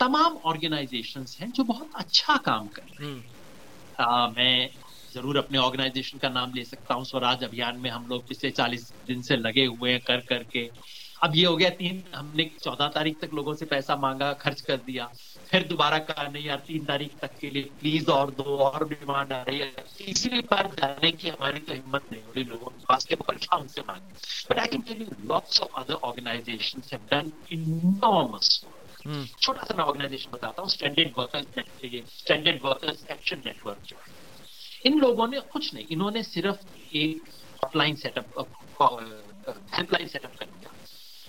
तमाम 0.00 0.36
organization 0.46 1.24
हैं 1.40 1.50
जो 1.52 1.64
बहुत 1.64 1.96
अच्छा 1.96 2.36
काम 2.44 2.68
कर 2.76 2.82
रहे 2.90 3.08
हैं 3.08 3.34
आ, 4.00 4.28
मैं 4.28 4.68
ज़रूर 5.14 5.36
अपने 5.38 5.58
ऑर्गेनाइजेशन 5.58 6.18
का 6.18 6.28
नाम 6.28 6.52
ले 6.54 6.64
सकता 6.64 6.94
हूँ 6.94 7.04
स्वराज 7.04 7.42
अभियान 7.44 7.80
में 7.80 7.90
हम 7.90 8.06
लोग 8.10 8.26
पिछले 8.28 8.50
40 8.50 8.86
दिन 9.06 9.22
से 9.22 9.36
लगे 9.36 9.64
हुए 9.66 9.92
हैं 9.92 10.00
कर 10.06 10.20
करके 10.28 10.64
अब 11.22 11.34
ये 11.36 11.44
हो 11.44 11.56
गया 11.56 11.68
तीन 11.78 12.02
हमने 12.14 12.44
चौदह 12.62 12.88
तारीख 12.88 13.20
तक 13.20 13.34
लोगों 13.34 13.54
से 13.54 13.66
पैसा 13.66 13.96
मांगा 13.96 14.32
खर्च 14.42 14.60
कर 14.60 14.76
दिया। 14.86 15.04
फिर 15.50 15.66
दोबारा 15.68 15.98
कहा 16.00 16.26
नहीं 16.28 16.44
यार 16.44 16.62
तीन 16.66 16.84
तारीख 16.84 17.18
तक 17.20 17.36
के 17.40 17.50
लिए 17.50 17.62
प्लीज़ 17.80 18.10
और 18.10 18.30
दो 18.32 18.56
और 18.66 18.86
डिमांड 18.88 19.32
आ 19.32 19.42
रही 19.42 19.58
है। 19.58 19.84
तीसरी 19.98 20.40
बार 20.50 20.66
जाने 20.78 21.10
की 21.12 21.28
हमारी 21.28 21.58
तो 21.60 21.74
हिम्मत 21.74 22.06
नहीं 22.12 22.22
हो 22.22 22.32
रही 22.32 22.44
लोगों 22.44 22.70
के 22.70 22.84
पास 22.88 23.04
के 23.04 23.14
परीक्षा 23.16 23.56
उनसे 23.56 23.80
मांगे। 23.88 24.14
But 24.50 24.58
I 24.58 24.66
can 24.66 24.80
tell 24.82 25.02
you 25.02 25.08
lots 25.28 25.60
of 25.60 25.80
other 25.80 25.94
organisations 26.10 26.92
have 26.92 27.06
done 27.10 27.32
enormous 27.52 28.64
छोटा 29.40 29.62
सा 29.64 29.74
मैं 29.74 29.84
ऑर्गेनाइजेशन 29.84 30.30
बताता 30.32 30.62
हूँ 30.62 30.70
standard 30.70 31.12
workers 31.18 31.46
standard 32.16 32.60
workers 32.64 33.04
action 33.10 33.42
network 33.46 33.78
जो 33.88 33.96
इन 34.86 34.98
लोगों 35.00 35.26
ने 35.28 35.40
कुछ 35.52 35.72
नहीं 35.74 35.86
इन्होंने 35.90 36.22
सिर्फ़ 36.24 36.96
एक 36.96 37.28
हॉटलाइन 37.62 37.94
सेटअप 38.02 38.26
हेल्पलाइन 39.74 40.08
सेटअप 40.08 40.36
कर 40.38 40.46
दिया। 40.46 40.68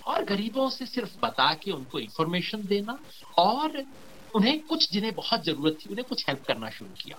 और 0.06 0.24
गरीबों 0.24 0.68
से 0.70 0.86
सिर्फ़ 0.86 1.18
बता 1.22 1.52
के 1.54 1.70
उनको 1.70 1.98
इंफॉर्मेशन 1.98 2.62
देना 2.66 2.98
और 3.38 3.82
उन्हें 4.34 4.60
कुछ 4.66 4.90
जिन्हें 4.92 5.14
बहुत 5.14 5.44
ज़रूरत 5.44 5.76
थी 5.80 5.90
उन्हें 5.90 6.04
कुछ 6.08 6.24
हेल्प 6.28 6.44
करना 6.46 6.70
शुरू 6.70 6.90
किया। 7.00 7.18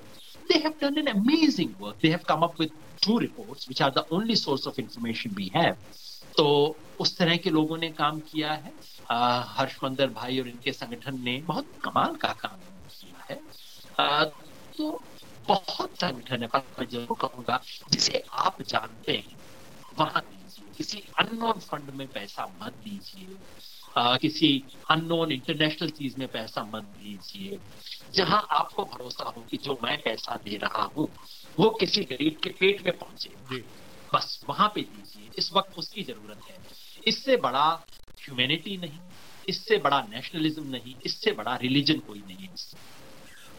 They 0.49 0.59
have 0.61 0.79
done 0.79 0.97
an 0.97 1.09
amazing 1.09 1.73
work. 1.79 1.99
They 1.99 2.11
have 2.11 2.25
come 2.25 2.43
up 2.43 2.59
with 2.59 2.71
two 3.01 3.17
reports 3.19 3.67
which 3.67 3.81
are 3.81 3.91
the 3.91 4.03
only 4.11 4.35
source 4.35 4.65
of 4.65 4.79
information 4.79 5.35
we 5.37 5.49
have. 5.55 5.77
तो 6.37 6.45
उस 6.99 7.17
तरह 7.17 7.37
के 7.37 7.49
लोगों 7.49 7.77
ने 7.77 7.89
काम 7.91 8.19
किया 8.31 8.51
है। 8.53 8.73
हर्षमंदर 9.57 10.09
भाई 10.09 10.39
और 10.39 10.47
इनके 10.47 10.71
संगठन 10.71 11.21
ने 11.23 11.37
बहुत 11.47 11.67
कमाल 11.83 12.15
का 12.15 12.31
काम 12.41 12.59
किया 12.89 13.25
है। 13.29 13.39
आ, 13.99 14.23
तो 14.23 14.99
बहुत 15.47 15.95
संगठन 16.01 16.43
है 16.43 16.49
मैं 16.55 16.85
ज़रूर 16.85 17.17
कहूँगा 17.21 17.59
जिसे 17.91 18.23
आप 18.31 18.61
जानते 18.61 19.11
हैं 19.11 19.35
वहाँ 19.99 20.21
किसी 20.77 20.99
अननोन 21.19 21.59
फंड 21.59 21.89
में 21.89 22.07
पैसा 22.07 22.45
मत 22.63 22.73
दीजिए। 22.73 23.37
आ, 23.97 24.17
किसी 24.17 24.67
अननोन 24.91 25.31
इंटरनेशनल 25.31 25.89
चीज़ 25.89 26.19
में 26.19 26.27
पैसा 26.27 26.63
मत 26.63 26.83
दीजिए। 26.83 27.59
जहाँ 28.13 28.47
आपको 28.51 28.83
भरोसा 28.83 29.33
हो 29.37 29.41
कि 29.43 29.57
जो 29.57 29.77
मैं 29.83 29.97
पैसा 29.97 30.35
दे 30.35 30.57
रहा 30.57 30.83
हूँ 30.97 31.07
वो 31.59 31.69
किसी 31.69 32.03
गरीब 32.03 32.37
के 32.43 32.49
पेट 32.49 32.85
में 32.85 32.97
पहुँचे। 32.97 33.35
बस 34.13 34.45
वहाँ 34.49 34.67
पे 34.75 34.81
दीजिए। 34.81 35.31
इस 35.37 35.49
वक्त 35.53 35.77
उसकी 35.77 36.03
ज़रूरत 36.03 36.39
है। 36.49 36.57
इससे 37.07 37.37
बड़ा 37.37 37.65
ह्यूमैनिटी 38.19 38.77
नहीं 38.77 38.99
इससे 39.47 39.77
बड़ा 39.77 40.01
नेशनलिज्म 40.01 40.63
नहीं 40.69 40.95
इससे 41.05 41.31
बड़ा 41.31 41.55
रिलीजन 41.55 41.99
कोई 41.99 42.23
नहीं 42.27 42.37
है। 42.37 42.53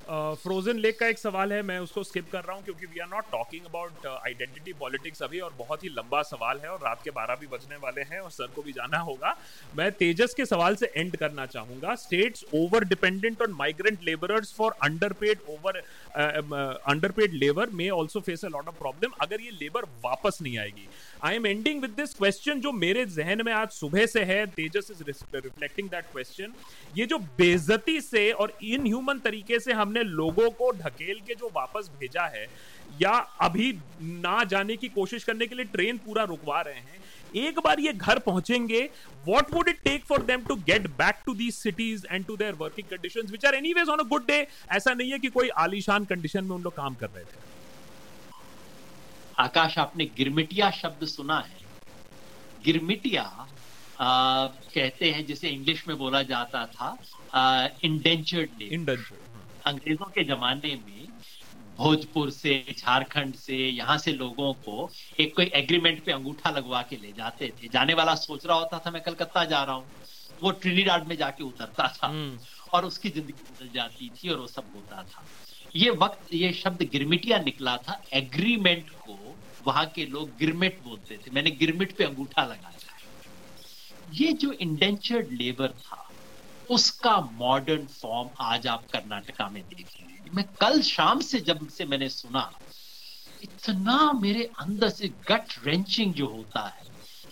फ्रोजन 0.07 0.79
लेक 0.79 0.99
का 0.99 1.07
एक 1.07 1.19
सवाल 1.19 1.53
है, 1.53 1.61
मैं 1.63 1.79
उसको 1.81 2.03
स्किप 2.05 2.31
कर 2.33 2.43
रहा 2.45 2.57
हूँ 2.57 2.65
क्योंकि 2.65 2.87
we 2.87 3.01
are 3.01 3.09
not 3.09 3.25
talking 3.33 3.65
about 3.67 4.07
identity 4.07 4.73
politics 4.81 5.23
अभी 5.23 5.41
और 5.41 5.53
बहुत 5.59 5.85
ही 5.85 5.89
लंबा 5.91 6.23
सवाल 6.25 6.61
है 6.63 6.69
और 6.69 6.79
रात 6.85 7.03
के 7.05 7.11
बारह 7.11 7.35
भी 7.41 7.47
बजने 7.47 7.77
वाले 7.83 8.03
हैं 8.11 8.21
और 8.21 8.31
सर 8.31 8.47
को 8.57 8.63
भी 8.63 8.73
जाना 8.73 8.99
होगा। 9.01 9.37
मैं 9.77 9.91
तेजस 9.95 10.35
के 10.35 10.47
सवाल 10.47 10.77
से 10.77 10.93
एंड 10.97 11.17
करना 11.17 11.47
चाहूँगा। 11.47 11.95
States 11.97 12.45
over 12.55 12.85
dependent 12.85 13.43
on 13.43 13.53
migrant 13.59 14.03
labourers 14.05 14.55
for 14.57 14.75
underpaid 14.83 15.39
over 15.51 15.83
underpaid 16.17 17.33
labour 17.35 17.71
may 17.73 17.89
also 17.91 18.21
face 18.21 18.45
a 18.45 18.49
lot 18.49 18.69
of 18.69 18.79
problem 18.79 19.13
अगर 19.23 19.41
ये 19.41 19.51
लेबर 19.53 19.85
वापस 20.05 20.39
नहीं 20.43 20.59
आएगी 20.59 20.89
I 21.25 21.35
am 21.35 21.47
ending 21.47 21.81
with 21.83 21.91
this 21.91 22.13
question 22.15 22.61
जो 22.61 22.71
मेरे 22.73 23.05
जहन 23.07 23.43
में 23.47 23.53
आज 23.53 23.69
सुबह 23.71 24.07
से 24.07 24.23
है, 24.25 24.45
Tejas 24.47 24.89
is 24.91 25.03
reflecting 25.35 25.89
that 25.91 26.05
question 26.13 26.53
ये 26.97 27.07
जो 27.07 27.19
बेजती 27.39 28.01
से 28.01 28.31
और 28.33 28.53
इनह्यूमन 28.63 29.19
तरीके 29.19 29.61
से 29.61 29.73
हमने 29.73 30.03
लोगों 30.03 30.51
को 30.51 30.71
ढकेल 30.73 31.21
के 31.27 31.35
जो 31.35 31.51
वापस 31.55 31.91
भेजा 32.01 32.27
है, 32.27 32.47
या 33.03 33.13
अभी 33.41 33.73
ना 34.03 34.43
जाने 34.45 34.77
की 34.77 34.89
कोशिश 34.91 35.25
करने 35.25 35.47
के 35.47 35.55
लिए 35.55 35.65
ट्रेन 35.67 35.99
पूरा 35.99 36.25
रुकवा 36.25 36.61
रहे 36.61 36.75
हैं, 36.75 37.03
एक 37.37 37.59
बार 37.59 37.81
ये 37.81 37.93
घर 37.93 38.19
पहुँचेंगे 38.19 38.83
what 39.27 39.55
would 39.55 39.69
it 39.69 39.81
take 39.85 40.05
for 40.05 40.23
them 40.25 40.45
to 40.45 40.57
get 40.69 40.87
back 40.99 41.23
to 41.27 41.35
these 41.35 41.55
cities 41.55 42.07
and 42.11 42.27
to 42.27 42.37
their 42.37 42.55
working 42.61 42.89
condition 42.89 43.31
which 43.31 43.47
are 43.47 43.55
any 43.55 43.73
on 43.83 43.99
a 43.99 44.09
good 44.09 44.27
day 44.27 44.47
ऐसा 44.73 44.95
नहीं 44.95 45.11
है 45.13 45.19
कि 45.19 45.29
कोई 45.31 45.49
आलिशान 45.65 46.05
कंडीशन 46.05 46.45
में 46.45 46.57
उन 46.57 46.63
लोग 46.63 46.77
काम 46.77 46.95
कर 46.95 47.11
रहे 47.11 47.25
थे। 47.25 47.53
आकाश 49.39 49.79
आपने 49.79 50.05
गिरमिटिया 50.17 50.71
शब्द 50.73 51.05
सुना 51.09 51.39
है। 51.41 51.63
गिरमिटिया 52.65 53.23
आ, 53.95 54.47
कहते 54.75 55.11
हैं 55.13 55.25
जिसे 55.27 55.49
इंग्लिश 55.49 55.87
में 55.89 55.97
बोला 55.99 56.23
जाता 56.25 56.65
था 56.67 56.89
इंडेंचर्ड 57.85 58.63
इंडेंचर्ड 58.63 59.67
अंग्रेज़ों 59.67 60.07
के 60.07 60.25
जमाने 60.25 60.75
में 60.77 61.07
भोजपुर 61.79 62.31
से 62.31 62.55
झारखंड 62.77 63.35
से 63.35 63.57
यहाँ 63.57 63.97
से 63.99 64.13
लोगों 64.13 64.53
को 64.65 64.91
एक 65.21 65.35
कोई 65.37 65.47
एग्रीमेंट 65.55 66.05
पे 66.05 66.13
अंगूठा 66.13 66.51
लगवा 66.51 66.83
के 66.91 66.97
ले 66.97 67.13
जाते 67.13 67.53
थे। 67.57 67.69
जाने 67.69 67.95
वाला 67.95 68.15
सोच 68.17 68.47
रहा 68.47 68.57
होता 68.57 68.79
था 68.79 68.91
मैं 68.91 69.03
कलकत्ता 69.03 69.45
जा 69.45 69.63
रहा 69.63 69.75
हूँ। 69.75 69.87
वो 70.43 70.51
ट्रिनिडाड 70.53 71.07
में 71.09 71.17
जाके 71.17 71.45
उतरता 71.45 71.89
था 71.97 72.07
हम्म। 72.07 72.39
और 72.73 72.85
उसकी 72.85 73.11
ज़िंदगी 73.11 73.33
बदल 73.33 73.69
जाती 73.75 74.11
थी 74.17 74.29
और 74.29 74.39
वो 74.39 74.47
सब 74.47 74.73
होता 74.75 75.03
था। 75.03 75.25
ये 75.77 75.91
वक्त 76.03 76.35
ये 76.35 76.53
शब्द 76.55 76.83
गिरमिटिया 76.93 77.39
निकला 77.41 77.77
था 77.79 78.01
एग्रीमेंट 78.15 78.91
को 78.91 79.19
वहाँ 79.67 79.87
के 79.87 80.07
लोग 80.07 80.31
गिरमिट 80.39 80.81
बोलते 80.85 81.17
थे। 81.17 81.31
मैंने 81.31 81.51
गिरमिट 81.51 81.97
पे 81.97 82.05
अंगूठा 82.05 82.45
लगाया। 82.45 82.71
ये 84.13 84.33
जो 84.33 84.53
इंडेंचर्ड 84.53 85.33
लेबर 85.33 85.69
था, 85.69 86.09
उसका 86.71 87.21
मॉडर्न 87.33 87.87
फॉर्म 87.87 88.29
आज 88.41 88.67
आप 88.67 88.85
कर्नाटका 88.93 89.49
में 89.49 89.63
देख 89.63 89.87
रहे 89.87 90.13
हैं 90.13 90.31
मैं 90.35 90.45
कल 90.61 90.81
शाम 90.83 91.21
से 91.21 91.41
जब 91.41 91.69
से 91.69 91.85
मैंने 91.85 92.09
सुना, 92.09 92.53
इतना 93.43 94.13
मेरे 94.13 94.51
अंदर 94.59 94.89
से 94.89 95.09
गट 95.09 95.67
रेंचिंग 95.67 96.15
जो 96.15 96.27
होता 96.27 96.67
है 96.69 96.83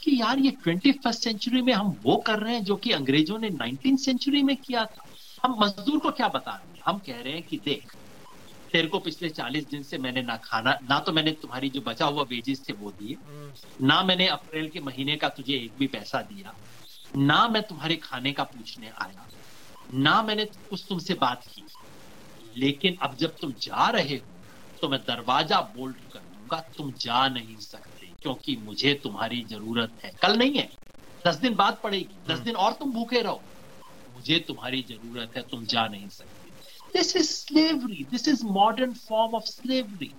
कि 0.02 0.20
यार 0.20 0.38
ये 0.38 0.50
ट्वेंटी 0.50 0.92
फ़र्स्ट 0.92 1.22
सेंचुरी 1.22 1.62
में 1.62 1.72
हम 1.72 1.96
वो 2.02 2.16
कर 2.16 2.38
रहे 2.38 2.54
हैं 2.54 2.64
जो 2.64 2.76
कि 2.76 2.90
अंग्रेज़ों 2.90 3.38
ने 3.38 3.50
नाइनटीन 3.50 3.96
सेंचुरी 3.96 4.42
में 4.42 4.56
किया 4.56 4.84
था। 4.84 5.06
हम 5.44 5.56
मजदूर 5.60 5.98
को 5.98 6.10
क्या 6.10 6.28
बता 6.28 6.50
रहे 6.50 6.72
हैं? 6.72 6.80
हम 6.86 6.98
कह 6.98 7.20
रहे 7.20 7.32
हैं 7.32 7.42
कि 7.42 7.56
देख 7.56 7.92
तेरे 8.72 8.88
को 8.88 8.98
पिछले 9.00 9.28
चालीस 9.30 9.68
दिन 9.68 9.82
से 9.82 9.98
मैंने 9.98 10.22
ना 10.22 10.36
खाना 10.44 10.78
ना 10.82 10.98
तो 11.00 11.12
मैंने 11.12 11.30
तुम्हारी 11.42 11.68
जो 11.70 11.80
बचा 11.80 12.06
हुआ 12.06 12.22
वेजेस 12.28 12.64
थे 12.68 12.72
वो 12.74 12.90
दिए 12.92 13.14
हम्म। 13.22 13.86
ना 13.86 14.02
मैंने 14.02 14.26
अप्रैल 14.30 14.68
के 14.68 14.80
महीने 14.80 15.16
का 15.16 15.28
तुझे 15.30 15.54
एक 15.54 15.72
भी 15.78 15.86
पैसा 15.88 16.22
दिया 16.24 16.54
ना 17.18 17.46
मैं 17.48 17.62
तुम्हारे 17.62 17.96
खाने 17.98 18.32
का 18.32 18.44
पूछने 18.46 18.90
आया 18.98 19.26
ना 19.96 20.22
मैंने 20.22 20.44
कुछ 20.44 20.84
तुमसे 20.88 21.14
बात 21.16 21.44
की 21.46 21.64
लेकिन 22.56 22.96
अब 23.02 23.16
जब 23.16 23.36
तुम 23.40 23.52
जा 23.60 23.88
रहे 23.90 24.16
हो 24.16 24.78
तो 24.80 24.88
मैं 24.88 25.00
दरवाज़ा 25.00 25.60
बोल्ट 25.76 25.96
कर 26.12 26.20
दूँगा 26.20 26.60
तुम 26.76 26.92
जा 27.00 27.26
नहीं 27.30 27.56
सकते 27.62 28.12
क्योंकि 28.22 28.56
मुझे 28.62 28.94
तुम्हारी 29.02 29.42
ज़रूरत 29.44 30.04
है 30.04 30.12
कल 30.22 30.36
नहीं 30.38 30.54
है 30.54 30.68
दस 31.24 31.36
दिन 31.36 31.54
बाद 31.54 31.78
पड़ेगी 31.82 32.16
दस 32.22 32.32
हम्म। 32.32 32.44
दिन 32.44 32.56
और 32.56 32.72
तुम 32.72 32.92
भूखे 32.92 33.20
रहो 33.22 33.42
मुझे 34.14 34.38
तुम्हारी 34.48 34.82
ज़रूरत 34.88 35.36
है 35.36 35.42
तुम 35.42 35.64
जा 35.66 35.86
नहीं 35.88 36.08
सकते 36.10 36.41
this 36.94 37.16
is 37.16 37.30
slavery 37.30 38.04
this 38.10 38.28
is 38.28 38.44
modern 38.46 38.92
form 39.08 39.34
of 39.36 39.44
slavery 39.44 40.14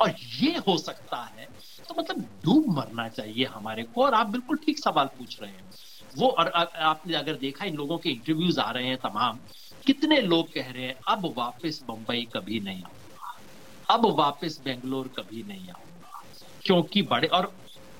और 0.00 0.14
ये 0.40 0.56
हो 0.68 0.76
सकता 0.78 1.22
है 1.36 1.46
तो 1.88 1.94
मतलब 1.98 2.20
डूब 2.44 2.64
मरना 2.78 3.08
चाहिए 3.08 3.44
हमारे 3.44 3.82
को। 3.84 4.04
और 4.04 4.14
आप 4.14 4.26
बिल्कुल 4.26 4.56
ठीक 4.56 4.78
सवाल 4.78 5.06
पूछ 5.18 5.36
रहे 5.42 5.50
हैं। 5.50 5.64
वो 6.12 6.28
और 6.28 6.48
आपने 6.48 7.14
अगर 7.14 7.34
देखा, 7.36 7.64
इन 7.64 7.74
लोगों 7.74 7.98
के 7.98 8.10
इंटरव्यूज़ 8.10 8.60
आ 8.60 8.70
रहे 8.70 8.86
हैं 8.86 8.96
तमाम, 8.96 9.40
कितने 9.86 10.20
लोग 10.22 10.52
कह 10.54 10.70
रहे 10.70 10.84
हैं, 10.84 10.94
अब 11.08 11.26
वापस 11.38 11.80
मुंबई 11.90 12.22
कभी 12.34 12.60
नहीं 12.60 12.82
आऊँगा। 12.84 13.94
अब 13.94 14.06
वापस 14.18 14.58
बेंगलोर 14.64 15.08
कभी 15.08 15.42
नहीं 15.42 15.68
आऊँगा। 15.70 16.22
क्योंकि 16.62 17.02
बड़े 17.02 17.28
और 17.28 17.52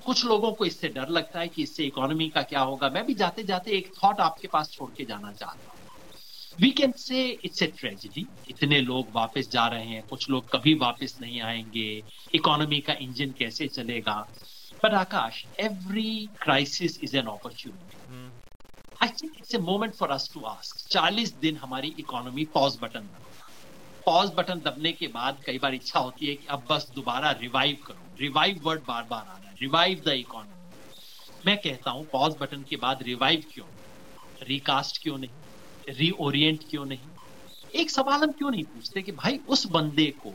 कुछ 0.07 0.25
लोगों 0.25 0.53
को 0.53 0.65
इससे 0.65 0.89
डर 0.89 1.09
लगता 1.09 1.41
है 1.41 1.49
कि 1.49 1.63
इससे 1.63 1.85
इकोनॉमी 1.85 2.29
का 2.29 2.43
क्या 2.43 2.61
होगा। 2.61 2.89
मैं 2.89 3.05
भी 3.07 3.15
जाते 3.15 3.43
जाते 3.45 3.71
एक 3.71 3.93
थॉट 4.05 4.21
आपके 4.21 4.49
पास 4.49 4.71
छोड़ 4.71 4.91
के 4.97 5.05
जाना 5.05 5.33
चाहता 5.33 5.71
हूँ। 5.71 5.74
We 6.61 6.71
can 6.71 6.93
say 6.93 7.21
it's 7.45 7.63
a 7.63 7.67
tragedy 7.79 8.27
इतने 8.49 8.81
लोग 8.81 9.07
वापस 9.13 9.49
जा 9.51 9.67
रहे 9.67 9.87
हैं। 9.87 10.03
कुछ 10.07 10.29
लोग 10.31 10.49
कभी 10.51 10.75
वापस 10.75 11.17
नहीं 11.21 11.41
आएँगे। 11.41 12.03
इकोनॉमी 12.35 12.79
का 12.81 12.93
इंजन 13.01 13.31
कैसे 13.39 13.67
चलेगा? 13.69 14.15
पर 14.83 14.95
Akash 14.95 15.45
every 15.61 16.29
crisis 16.43 16.99
is 17.05 17.17
an 17.17 17.27
opportunity 17.27 18.31
I 19.03 19.09
think 19.09 19.33
it's 19.39 19.55
a 19.55 19.59
moment 19.59 19.95
for 19.95 20.11
us 20.11 20.31
to 20.35 20.41
ask 20.45 20.87
चालीस 20.89 21.35
दिन 21.35 21.57
हमारी 21.57 21.95
इकोनॉमी 21.99 22.45
पॉज 22.55 22.79
बटन 22.83 23.01
दबा 23.01 23.51
पॉज 24.07 24.31
बटन 24.37 24.61
दबने 24.65 24.93
के 24.93 25.07
बाद 25.07 25.43
कई 25.47 25.59
बार 25.59 25.75
इच्छा 25.75 26.01
होती 26.01 26.27
है 26.27 26.35
कि 26.35 26.47
अब 26.47 26.67
बस 26.71 26.91
दोबारा 26.95 27.31
रिवाइव 27.31 27.77
करो। 27.87 28.17
रिवाइव 28.21 28.61
वर्ड 28.65 28.83
बार 28.89 29.03
बार 29.03 29.21
आ 29.21 29.37
रहा 29.39 29.49
है। 29.49 29.57
रिवाइव 29.61 30.03
द 30.07 30.09
इकोनॉमी 30.09 30.53
मैं 31.47 31.57
कहता 31.59 31.91
हूँ 31.91 32.05
पॉज 32.13 32.37
बटन 32.41 32.63
के 32.63 32.77
बाद 32.77 33.03
रिवाइव 33.03 33.45
क्यों? 33.55 33.67
रिकास्ट 34.43 35.03
क्यों 35.03 35.19
नहीं? 35.19 35.31
रीओरिएंट 35.89 36.61
क्यों 36.71 36.85
नहीं? 36.85 37.09
एक 37.75 37.91
सवाल 37.91 38.21
हम 38.21 38.33
क्यों 38.33 38.51
नहीं 38.51 38.65
पूछते 38.65 39.03
कि 39.03 39.13
भाई 39.13 39.39
उस 39.49 39.67
बंदे 39.67 40.07
को 40.23 40.31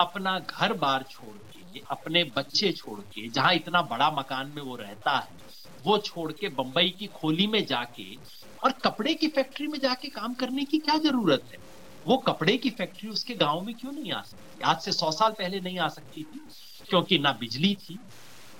अपना 0.00 0.38
घर 0.38 0.72
बार 0.72 1.04
छोड़ 1.10 1.36
के 1.36 1.80
अपने 1.90 2.24
बच्चे 2.36 2.72
छोड़ 2.72 3.00
के 3.00 3.28
जहाँ 3.30 3.54
इतना 3.54 3.82
बड़ा 3.82 4.10
मकान 4.10 4.52
में 4.56 4.62
वो 4.62 4.76
रहता 4.76 5.16
है 5.18 5.42
वो 5.84 5.98
छोड़ 5.98 6.30
के 6.32 6.48
बंबई 6.48 6.88
की 6.88 7.06
खोली 7.06 7.46
में 7.46 7.64
जाके 7.66 8.14
और 8.64 8.72
कपड़े 8.84 9.14
की 9.14 9.28
फैक्ट्री 9.28 9.66
में 9.66 9.78
जाके 9.80 10.08
काम 10.08 10.34
करने 10.34 10.64
की 10.64 10.78
क्या 10.78 10.96
ज़रूरत 10.98 11.44
है? 11.52 11.58
वो 12.06 12.16
कपड़े 12.16 12.56
की 12.56 12.70
फैक्ट्री 12.70 13.08
उसके 13.10 13.34
गाँव 13.34 13.62
में 13.62 13.74
क्यों 13.74 13.92
नहीं 13.92 14.12
आ 14.12 14.20
सकती? 14.22 14.60
आज 14.64 14.80
से 14.80 14.92
सौ 14.92 15.10
साल 15.10 15.32
पहले 15.32 15.60
नहीं 15.60 15.78
आ 15.78 15.88
सकती 15.88 16.22
थी 16.22 16.40
क्योंकि 16.90 17.18
ना 17.18 17.32
बिजली 17.32 17.74
थी 17.74 17.98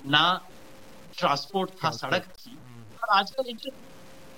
ना 0.06 0.24
ट्रांसपोर्ट 1.18 1.70
था 1.84 1.90
सड़क 1.90 2.24
थी 2.38 2.56
और 3.02 3.16
आजकल 3.18 3.51
इंटरनेट 3.51 3.92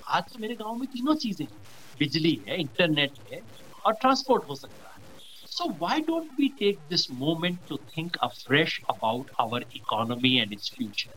आज 0.08 0.22
तो 0.22 0.38
मेरे 0.38 0.54
गाँव 0.54 0.76
में 0.76 0.86
तीनों 0.88 1.14
चीज़ें 1.14 1.46
हैं। 1.46 1.65
बिजली 1.98 2.44
है, 2.48 2.60
इंटरनेट 2.60 3.12
है, 3.32 3.40
और 3.86 3.93
ट्रांसपोर्ट 3.93 4.48
हो 4.48 4.55
सकता 4.55 4.89
है। 4.89 5.14
So 5.47 5.73
why 5.78 6.01
don't 6.01 6.31
we 6.40 6.48
take 6.48 6.78
this 6.90 7.10
moment 7.10 7.59
to 7.68 7.77
think 7.77 8.16
afresh 8.16 8.81
about 8.90 9.31
our 9.40 9.64
economy 9.77 10.36
and 10.36 10.52
its 10.52 10.70
future 10.70 11.14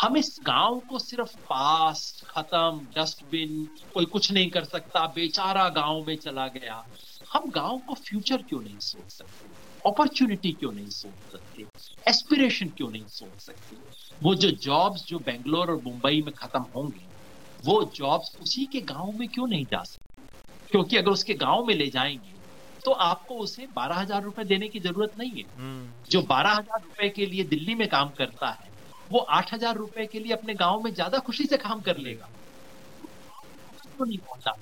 हम 0.00 0.16
इस 0.16 0.38
गाँव 0.42 0.80
को 0.80 0.98
सिर्फ़ 0.98 1.36
पास 1.36 2.22
खत्म 2.30 2.86
डस्टबिन 2.96 3.64
कोई 3.94 4.04
कुछ 4.04 4.32
नहीं 4.32 4.50
कर 4.50 4.64
सकता, 4.64 5.06
बेचारा 5.06 5.68
गाँव 5.68 6.04
में 6.06 6.16
चला 6.16 6.46
गया। 6.48 6.84
हम 7.32 7.50
गाँव 7.50 7.78
को 7.78 7.94
फ्यूचर 7.94 8.36
क्यों 8.36 8.60
नहीं 8.60 8.78
सोच 8.78 9.12
सकते? 9.12 9.48
अपॉर्चुनिटी 9.90 10.52
क्यों 10.52 10.72
नहीं 10.72 10.90
सोच 10.90 11.32
सकते? 11.32 11.66
एस्पिरेशन 12.08 12.68
क्यों 12.68 12.90
नहीं 12.90 13.06
सोच 13.06 13.40
सकते? 13.40 13.76
वो 14.22 14.34
जो 14.34 14.50
जॉब्स 14.50 15.04
जो 15.06 15.18
बेंगलोर 15.18 15.70
और 15.70 15.82
मुंबई 15.82 16.22
में 16.22 16.34
खत्म 16.34 16.60
होंगे 16.60 17.07
वो 17.62 17.82
जॉब्स 17.94 18.36
उसी 18.40 18.64
के 18.68 18.80
गाँव 18.86 19.12
में 19.14 19.28
क्यों 19.28 19.46
नहीं 19.48 19.64
जा 19.66 19.82
सकते? 19.84 20.22
क्योंकि 20.70 20.96
अगर 20.96 21.10
उसके 21.10 21.34
गाँव 21.36 21.64
में 21.66 21.74
ले 21.74 21.86
जाएँगे 21.90 22.36
तो 22.84 22.90
आपको 23.02 23.38
उसे 23.40 23.66
बारह 23.68 23.96
हज़ार 23.96 24.22
रुपए 24.22 24.44
देने 24.46 24.68
की 24.68 24.80
ज़रूरत 24.80 25.12
नहीं 25.18 25.30
है। 25.32 25.44
हम्म। 25.54 26.02
जो। 26.04 26.22
बारह 26.24 26.50
हज़ार 26.52 26.80
रुपए 26.82 27.08
के 27.10 27.26
लिए 27.26 27.44
दिल्ली 27.46 27.74
में 27.74 27.86
काम 27.90 28.10
करता 28.18 28.50
है 28.52 28.70
वो 29.10 29.18
आठ 29.32 29.52
हज़ार 29.54 29.76
रुपए 29.76 30.06
के 30.06 30.20
लिए 30.20 30.32
अपने 30.32 30.54
गाँव 30.56 30.82
में 30.82 30.92
ज़्यादा 30.94 31.18
खुशी 31.20 31.44
से 31.46 31.56
काम 31.58 31.80
कर 31.82 31.98
लेगा। 31.98 32.26
तो 33.98 34.04
नहीं 34.04 34.18
पहुँचा 34.20 34.52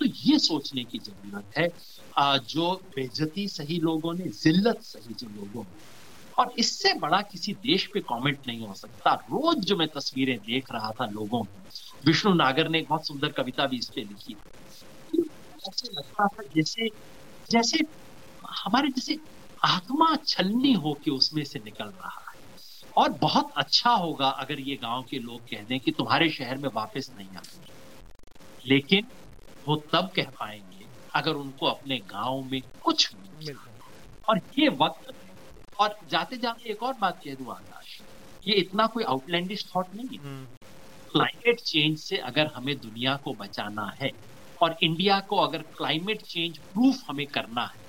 तो 0.00 0.06
ये 0.06 0.38
सोचने 0.40 0.84
की 0.84 0.98
ज़रूरत 1.00 1.46
है 1.58 1.68
जो 2.46 2.72
बेजती 2.90 3.46
सही 3.48 3.78
लोगों 3.80 4.14
ने 4.14 4.28
जिल्लत 4.34 4.78
सही 4.82 5.14
जो 5.14 5.28
लोगों 5.30 5.64
ने। 5.64 5.80
और 6.34 6.52
इससे 6.58 6.92
बड़ा 6.98 7.20
किसी 7.24 7.52
देश 7.62 7.86
पे 7.88 8.00
कमेंट 8.02 8.40
नहीं 8.46 8.60
हो 8.60 8.74
सकता। 8.74 9.14
रोज 9.14 9.64
जो 9.66 9.76
मैं 9.76 9.88
तस्वीरें 9.90 10.38
देख 10.40 10.72
रहा 10.72 10.90
था 10.92 11.06
लोगों 11.08 11.44
की 11.44 11.60
विष्णु 12.04 12.32
नागर 12.34 12.68
ने 12.68 12.78
एक 12.78 12.86
बहुत 12.88 13.06
सुंदर 13.06 13.32
कविता 13.32 13.66
भी 13.66 13.78
इस 13.78 13.90
पे 13.94 14.04
लिखी 14.04 14.34
ऐसे 15.62 15.88
लगता 15.88 16.26
था 16.28 16.42
जैसे 16.56 16.88
जैसे 17.48 17.78
हमारे 18.64 18.88
जैसे 18.90 19.16
आत्मा 19.60 20.14
छलनी 20.28 20.72
होके 20.74 21.10
उसमें 21.10 21.44
से 21.44 21.58
निकल 21.60 21.86
रहा 21.86 22.20
है। 22.30 22.38
और 22.96 23.12
बहुत 23.22 23.50
अच्छा 23.58 23.90
होगा 23.96 24.28
अगर 24.42 24.60
ये 24.60 24.76
गाँव 24.76 25.02
के 25.10 25.18
लोग 25.18 25.42
कह 25.50 25.64
दें 25.64 25.78
कि 25.80 25.90
तुम्हारे 25.92 26.28
शहर 26.30 26.58
में 26.58 26.68
वापस 26.74 27.10
नहीं 27.12 27.36
आएँगे 27.36 27.72
लेकिन 28.64 29.10
वो 29.66 29.76
तब 29.94 30.10
कह 30.16 30.30
पाएँगे 30.40 30.88
अगर 31.14 31.34
उनको 31.36 31.66
अपने 31.66 31.98
गाँव 32.10 32.42
में 32.44 32.60
कुछ 32.80 33.10
मिल 33.16 33.58
और 34.28 34.40
ये 34.58 34.68
वक्त 34.82 35.12
और 35.76 35.94
जाते 36.06 36.36
जाते 36.38 36.70
एक 36.72 36.82
और 36.82 36.94
बात 36.94 37.18
कह 37.24 37.34
दू 37.34 37.50
आकाश। 37.50 38.02
ये 38.42 38.54
इतना 38.56 38.86
कोई 38.86 39.04
आउटलैंडिश 39.04 39.64
थॉट 39.66 39.94
नहीं 39.94 40.18
है। 40.18 40.20
क्लाइमेट 41.12 41.60
चेंज 41.60 41.98
से 41.98 42.16
अगर 42.30 42.46
हमें 42.56 42.74
दुनिया 42.80 43.14
को 43.24 43.32
बचाना 43.40 43.90
है 44.00 44.10
और 44.62 44.76
इंडिया 44.82 45.18
को 45.30 45.36
अगर 45.46 45.62
क्लाइमेट 45.78 46.22
चेंज 46.32 46.58
प्रूफ 46.72 47.02
हमें 47.08 47.26
करना 47.26 47.64
है 47.66 47.88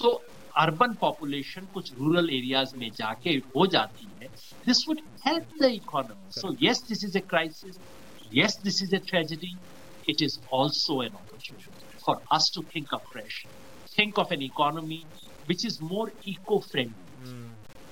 तो 0.00 0.10
अर्बन 0.56 0.94
पॉपुलेशन 1.00 1.66
कुछ 1.74 1.92
रूरल 1.92 2.30
एरियाज़ 2.30 2.76
में 2.78 2.90
जाके 2.98 3.30
हो 3.56 3.66
जाती 3.66 4.10
है। 4.22 4.28
This 4.66 4.84
would 4.88 5.00
help 5.26 5.62
the 5.62 5.70
economy 5.74 6.30
so 6.40 6.54
yes 6.62 6.84
this 6.88 7.04
is 7.04 7.18
a 7.18 7.20
crisis 7.30 7.78
yes 8.34 8.60
this 8.64 8.82
is 8.82 8.94
a 8.94 8.98
tragedy 9.10 9.56
it 10.10 10.20
is 10.24 10.34
also 10.56 10.94
an 11.04 11.14
opportunity 11.20 11.86
for 12.02 12.14
us 12.34 12.44
to 12.56 12.62
think 12.72 12.92
afresh, 12.96 13.38
think 13.94 14.20
of 14.22 14.34
an 14.36 14.42
economy 14.42 14.98
which 15.48 15.64
is 15.70 15.78
more 15.92 16.06
eco-friendly. 16.32 17.32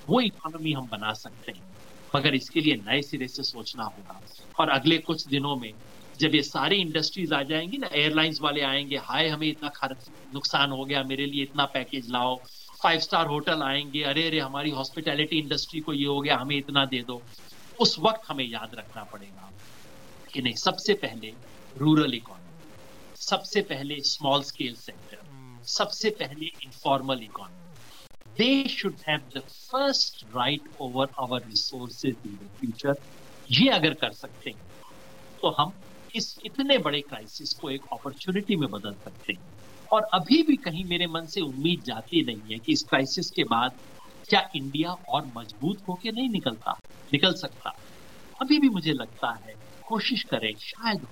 वो 0.09 0.21
economy 0.21 0.73
हम 0.73 0.87
बना 0.93 1.13
सकते 1.23 1.53
हैं। 1.53 1.74
मगर 2.15 2.35
इसके 2.35 2.61
लिए 2.61 2.77
नए 2.79 3.01
सिरे 3.03 3.29
से 3.29 3.43
सोचना 3.45 3.85
होगा। 3.87 4.21
और 4.55 4.69
अगले 4.71 4.99
कुछ 5.09 5.27
दिनों 5.29 5.57
में 5.57 5.73
जब 6.19 6.35
ये 6.35 6.43
सारी 6.43 6.77
इंडस्ट्रीज़ 6.77 7.33
आ 7.35 7.43
जाएँगी 7.43 7.79
ना 7.79 7.89
एयरलाइंस 7.93 8.39
वाले 8.43 8.61
आएँगे 8.63 8.97
हाय 9.05 9.29
हमें 9.29 9.47
इतना 9.49 9.69
खर्च 9.77 10.07
नुकसान 10.35 10.71
हो 10.71 10.85
गया 10.85 11.03
मेरे 11.05 11.27
लिए 11.27 11.43
इतना 11.43 11.65
पैकेज 11.75 12.11
लाओ। 12.11 12.37
फाइव 12.83 13.01
स्टार 13.01 13.27
होटल 13.27 13.63
आएँगे 13.63 14.03
अरे 14.05 14.27
अरे 14.27 14.41
हमारी 14.41 14.71
हॉस्पिटैलिटी 14.71 15.39
इंडस्ट्री 15.39 15.81
को 15.81 15.93
ये 15.93 16.07
हो 16.07 16.21
गया 16.21 16.37
हमें 16.37 16.57
इतना 16.57 16.85
दे 16.87 17.03
दो। 17.03 17.25
उस 17.79 17.97
वक्त 17.99 18.29
हमें 18.29 18.45
याद 18.45 18.75
रखना 18.75 19.05
पड़ेगा 19.05 19.51
कि 20.29 20.43
नहीं 20.43 20.55
सबसे 20.57 20.95
पहले 21.03 21.31
रूरल 21.77 22.15
इकोनॉमी 22.15 22.73
सबसे 23.17 23.61
पहले 23.63 24.01
स्मॉल 24.05 24.43
स्केल 24.43 24.75
सेक्टर 24.77 25.23
सबसे 25.67 26.11
पहले 26.21 26.47
informal 26.65 27.23
economy 27.23 27.64
they 28.37 28.67
should 28.69 28.99
have 29.07 29.23
the 29.35 29.43
first 29.71 30.25
right 30.35 30.65
over 30.79 31.07
our 31.19 31.41
resources 31.43 32.15
in 32.25 32.39
the 32.41 32.49
future. 32.59 32.95
ये 33.51 33.69
अगर 33.71 33.95
कर 33.95 34.13
सकते 34.13 34.51
हैं 34.51 34.59
तो 35.43 35.51
हम 35.59 35.73
इस 36.15 36.35
इतने 36.47 36.79
बड़े 36.79 37.01
क्राइसिस 37.01 37.53
को 37.55 37.71
एक 37.71 37.83
अपॉर्चुनिटी 37.93 38.57
में 38.57 38.69
बदल 38.71 38.95
सकते 38.95 39.33
हैं। 39.33 39.53
और 39.93 40.07
अभी 40.15 40.43
भी 40.43 40.57
कहीं 40.57 40.85
मेरे 40.85 41.07
मन 41.07 41.27
से 41.27 41.41
उम्मीद 41.41 41.83
जाती 41.87 42.23
नहीं 42.25 42.53
है 42.53 42.59
कि 42.59 42.73
इस 42.73 42.85
क्राइसिस 42.91 43.31
के 43.31 43.45
बाद 43.45 43.79
क्या 44.29 44.41
इंडिया 44.57 44.91
और 44.91 45.27
मज़बूत 45.37 45.83
होके 45.89 46.13
नहीं 46.13 46.29
निकलता, 46.29 46.73
निकल 47.13 47.35
सकता। 47.35 47.73
अभी 48.41 48.59
भी 48.59 48.69
मुझे 48.69 48.93
लगता 48.93 49.31
है, 49.45 49.55
कोशिश 49.89 50.23
करें, 50.23 50.53
शायद 50.59 51.07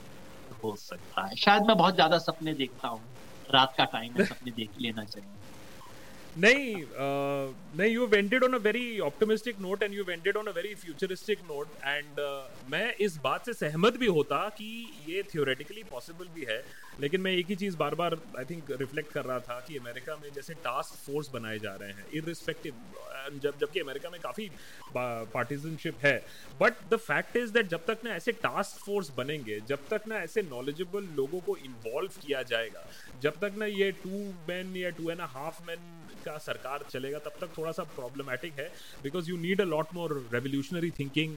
हो 0.65 0.75
सकता 0.77 1.27
है। 1.27 1.37
शायद 1.37 1.63
मैं 1.63 1.77
बहुत 1.77 1.95
ज़्यादा 1.95 2.19
सपने 2.19 2.55
देखता 2.55 2.89
हूँ। 2.89 3.03
रात 3.51 3.75
का 3.79 3.85
टाइम 3.85 4.25
सपने 4.25 4.51
देख 4.51 4.81
लेना 4.81 5.05
चाहिए। 5.05 5.42
नहीं 6.39 6.75
uh, 6.75 7.79
नहीं 7.79 7.91
you 7.91 8.07
vented 8.07 8.45
on 8.45 8.55
a 8.55 8.59
very 8.59 8.99
optimistic 9.01 9.61
note 9.61 9.83
and 9.83 9.95
you 9.95 10.05
vented 10.05 10.37
on 10.37 10.47
a 10.47 10.51
very 10.51 10.75
futuristic 10.75 11.39
note 11.39 11.69
and 11.85 12.21
मैं 12.71 12.95
इस 12.95 13.17
बात 13.17 13.47
से 13.47 13.53
सहमत 13.53 13.97
भी 13.97 14.07
होता 14.07 14.49
कि 14.49 14.93
ये 15.09 15.23
थियोरेटिकली 15.23 15.83
पॉसिबल 15.83 16.29
भी 16.35 16.45
है। 16.49 16.65
लेकिन 17.01 17.21
मैं 17.21 17.33
एक 17.33 17.47
ही 17.47 17.57
चीज़ 17.57 17.77
बार 17.77 17.95
बार 17.95 18.19
आई 18.39 18.45
थिंक 18.45 18.71
रिफ्लेक्ट 18.81 19.13
कर 19.13 19.25
रहा 19.25 19.39
था 19.41 19.59
कि 19.69 19.77
अमेरिका 19.77 20.17
में 20.17 20.29
जैसे 20.35 20.55
टास्क 20.65 20.95
फोर्स 21.07 21.31
बनाए 21.31 21.59
जा 21.59 21.75
रहे 21.75 21.93
हैं 21.93 22.07
इरिस्पेक्टिव 22.15 22.75
जब, 23.33 23.59
जबकि 23.59 23.81
अमेरिका 23.81 24.11
में 24.11 24.21
काफ़ी 24.21 24.51
पार्टीजनशिप 24.97 26.05
है 26.05 26.17
but 26.61 26.75
the 26.91 26.97
fact 26.97 27.37
is 27.37 27.53
that 27.53 27.69
जब 27.69 27.85
तक 27.87 27.99
ना 28.05 28.15
ऐसे 28.15 28.33
टास्क 28.43 28.85
फोर्स 28.85 29.11
बनेंगे, 29.17 29.61
जब 29.69 29.89
तक 29.91 30.03
ना 30.09 30.17
ऐसे 30.19 30.43
नॉलेजेबल 30.43 31.05
लोगों 31.17 31.41
को 31.41 31.57
इन्वॉल्व 31.57 32.21
किया 32.27 32.43
जाएगा, 32.43 32.85
जब 33.23 33.39
तक 33.41 33.55
ना 33.59 33.67
ये 33.67 33.91
टू 34.03 34.11
मैन 34.49 34.77
या 34.77 34.91
टू 34.91 35.11
एंड 35.11 35.21
हाफ़ 35.21 35.63
मैन 35.67 35.91
का 36.25 36.37
सरकार 36.39 36.85
चलेगा, 36.91 37.19
तब 37.19 37.33
तक 37.41 37.57
थोड़ा 37.59 37.73
सा 37.73 37.83
प्रॉब्लमेटिक 37.97 38.59
है 38.59 38.71
because 39.03 39.31
you 39.31 39.37
need 39.37 39.61
a 39.61 39.65
lot 39.65 39.95
more 39.95 40.15
revolutionary 40.33 40.91
thinking 40.99 41.37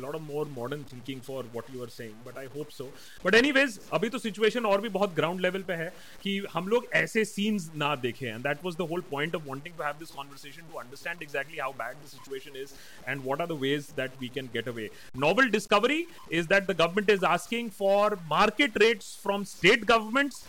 lot 0.00 0.14
of 0.14 0.22
more 0.22 0.48
modern 0.58 0.84
thinking 0.92 1.20
for 1.20 1.50
what 1.54 1.74
you 1.74 1.82
are 1.82 1.88
saying 1.88 2.14
but 2.26 2.38
I 2.38 2.46
hope 2.56 2.68
so 2.70 2.92
but 3.24 3.34
any 3.34 3.50
अभी 3.92 4.08
तो 4.08 4.18
सिचुएशन 4.18 4.66
और 4.66 4.80
भी 4.82 4.88
बहुत 4.96 5.14
ग्राउंड 5.14 5.40
लेवल 5.40 5.62
पे 5.68 5.74
है 5.82 5.88
कि 6.22 6.38
हम 6.52 6.68
लोग 6.68 6.86
ऐसे 7.02 7.24
सीन्स 7.24 7.70
ना 7.76 7.94
देखें. 8.04 8.26
And 8.26 8.42
that 8.46 8.64
was 8.64 8.76
the 8.76 8.88
whole 8.90 9.00
point 9.10 9.34
of 9.36 9.42
wanting 9.48 9.76
to 9.76 9.84
have 9.84 9.94
this 9.98 10.10
conversation 10.16 10.72
to 10.72 10.78
understand 10.78 11.22
exactly 11.22 11.58
how 11.58 11.72
bad 11.82 11.96
the 12.04 12.08
situation 12.08 12.60
is 12.62 12.74
and 13.08 13.24
what 13.24 13.40
are 13.40 13.46
the 13.46 13.58
ways 13.62 13.90
that 13.96 14.20
we 14.20 14.28
can 14.34 14.50
get 14.54 14.68
away 14.68 14.88
noble 15.26 15.48
discovery 15.50 16.04
is 16.32 16.48
that 16.48 16.70
the 16.70 16.76
government 16.80 17.10
is 17.10 17.24
asking 17.26 17.70
for 17.78 18.18
market 18.30 18.78
rates 18.82 19.16
from 19.22 19.44
state 19.54 19.84
governments 19.84 20.44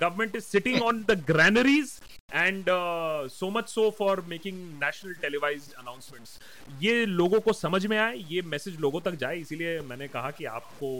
government 0.00 0.34
is 0.38 0.44
sitting 0.46 0.82
on 0.88 0.98
the 1.06 1.14
granaries 1.28 1.92
and 2.40 2.68
uh, 2.68 3.28
so 3.28 3.48
much 3.54 3.70
so 3.70 3.86
for 3.90 4.12
making 4.32 4.60
national 4.82 5.16
televised 5.24 5.72
announcements. 5.80 6.34
ये 6.82 7.06
लोगों 7.06 7.40
को 7.40 7.52
समझ 7.52 7.80
में 7.86 7.96
आए 7.98 8.22
ये 8.30 8.42
message 8.52 8.78
लोगों 8.80 9.00
तक 9.00 9.14
जाए 9.22 9.38
इसीलिए 9.38 9.80
मैंने 9.88 10.08
कहा 10.08 10.30
कि 10.38 10.44
आपको 10.52 10.92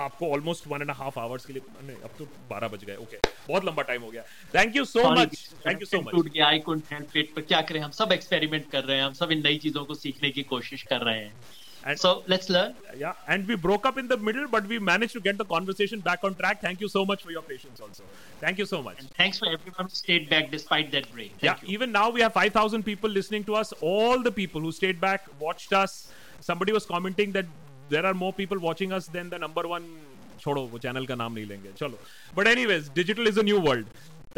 आपको 0.00 0.30
almost 0.32 0.66
one 0.68 0.82
and 0.82 0.90
half 1.00 1.18
hours 1.20 1.46
के 1.46 1.52
लिए 1.52 1.62
नहीं 1.86 1.96
अब 1.96 2.14
तो 2.18 2.24
बारह 2.50 2.68
बज 2.68 2.84
गए 2.84 2.96
ओके 3.02 3.18
बहुत 3.48 3.64
लंबा 3.64 3.82
टाइम 3.90 4.02
हो 4.02 4.10
गया 4.10 4.22
thank 4.54 4.76
you 4.76 4.84
so 4.94 5.10
much 5.20 5.36
thank 5.66 5.80
you 5.80 5.86
so 5.86 6.00
much 6.00 6.12
टूट 6.12 6.32
गया 6.32 6.46
आई 6.46 6.58
कुडंट 6.68 6.92
हेल्प 6.92 7.16
इट 7.16 7.34
पर 7.36 7.42
क्या 7.52 7.60
करें 7.72 7.80
हम 7.80 7.90
सब 8.00 8.12
एक्सपेरिमेंट 8.12 8.70
कर 8.70 8.84
रहे 8.84 8.96
हैं 8.96 9.04
हम 9.04 9.12
सब 9.22 9.32
इन 9.32 9.42
नई 9.46 9.58
चीज़ों 9.66 9.84
को 9.84 9.94
सीखने 10.04 10.30
की 10.38 10.42
कोशिश 10.54 10.82
कर 10.92 11.00
रहे 11.10 11.18
हैं 11.18 11.62
And 11.86 12.00
so 12.00 12.10
let's 12.26 12.48
learn. 12.48 12.74
Yeah, 12.96 13.12
and 13.28 13.46
we 13.46 13.56
broke 13.56 13.84
up 13.84 13.98
in 13.98 14.08
the 14.08 14.16
middle, 14.16 14.46
but 14.48 14.66
we 14.66 14.78
managed 14.78 15.12
to 15.12 15.20
get 15.20 15.36
the 15.36 15.44
conversation 15.44 16.00
back 16.00 16.24
on 16.24 16.34
track. 16.34 16.62
Thank 16.62 16.80
you 16.80 16.88
so 16.88 17.04
much 17.04 17.22
for 17.22 17.30
your 17.30 17.42
patience, 17.42 17.78
also. 17.78 18.04
Thank 18.40 18.58
you 18.58 18.64
so 18.64 18.82
much. 18.82 19.00
And 19.00 19.10
thanks 19.18 19.38
for 19.38 19.48
everyone 19.56 19.90
who 19.90 19.94
stayed 19.94 20.30
back 20.30 20.50
despite 20.50 20.90
that 20.92 21.12
break. 21.12 21.32
Thank 21.32 21.42
yeah, 21.42 21.56
you. 21.60 21.74
even 21.74 21.92
now 21.92 22.08
we 22.08 22.22
have 22.22 22.32
5,000 22.32 22.84
people 22.84 23.10
listening 23.10 23.44
to 23.44 23.54
us. 23.54 23.74
All 23.82 24.22
the 24.22 24.32
people 24.32 24.62
who 24.62 24.72
stayed 24.72 24.98
back, 24.98 25.28
watched 25.38 25.74
us. 25.74 26.10
Somebody 26.40 26.72
was 26.72 26.86
commenting 26.86 27.32
that 27.32 27.44
there 27.90 28.04
are 28.10 28.14
more 28.14 28.32
people 28.40 28.58
watching 28.66 28.92
us 28.98 29.08
than 29.16 29.30
the 29.34 29.40
number 29.46 29.66
one. 29.76 29.88
छोड़ो 30.40 30.62
वो 30.72 30.78
channel 30.84 31.06
का 31.06 31.14
नाम 31.14 31.32
नहीं 31.32 31.46
लेंगे। 31.46 31.72
चलो। 31.78 31.98
But 32.36 32.46
anyways 32.46 32.88
digital 32.94 33.28
is 33.28 33.38
a 33.40 33.42
new 33.42 33.60
world 33.66 33.86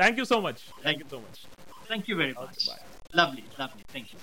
thank 0.01 0.19
you 0.19 0.25
so 0.25 0.41
much 0.41 0.63
thank 0.87 1.01
you 1.01 1.09
so 1.11 1.19
much 1.21 1.47
thank 1.91 2.09
you 2.11 2.17
very 2.17 2.35
much 2.39 2.69
lovely 3.17 3.45
lovely 3.61 3.85
thank 3.95 4.13
you 4.15 4.19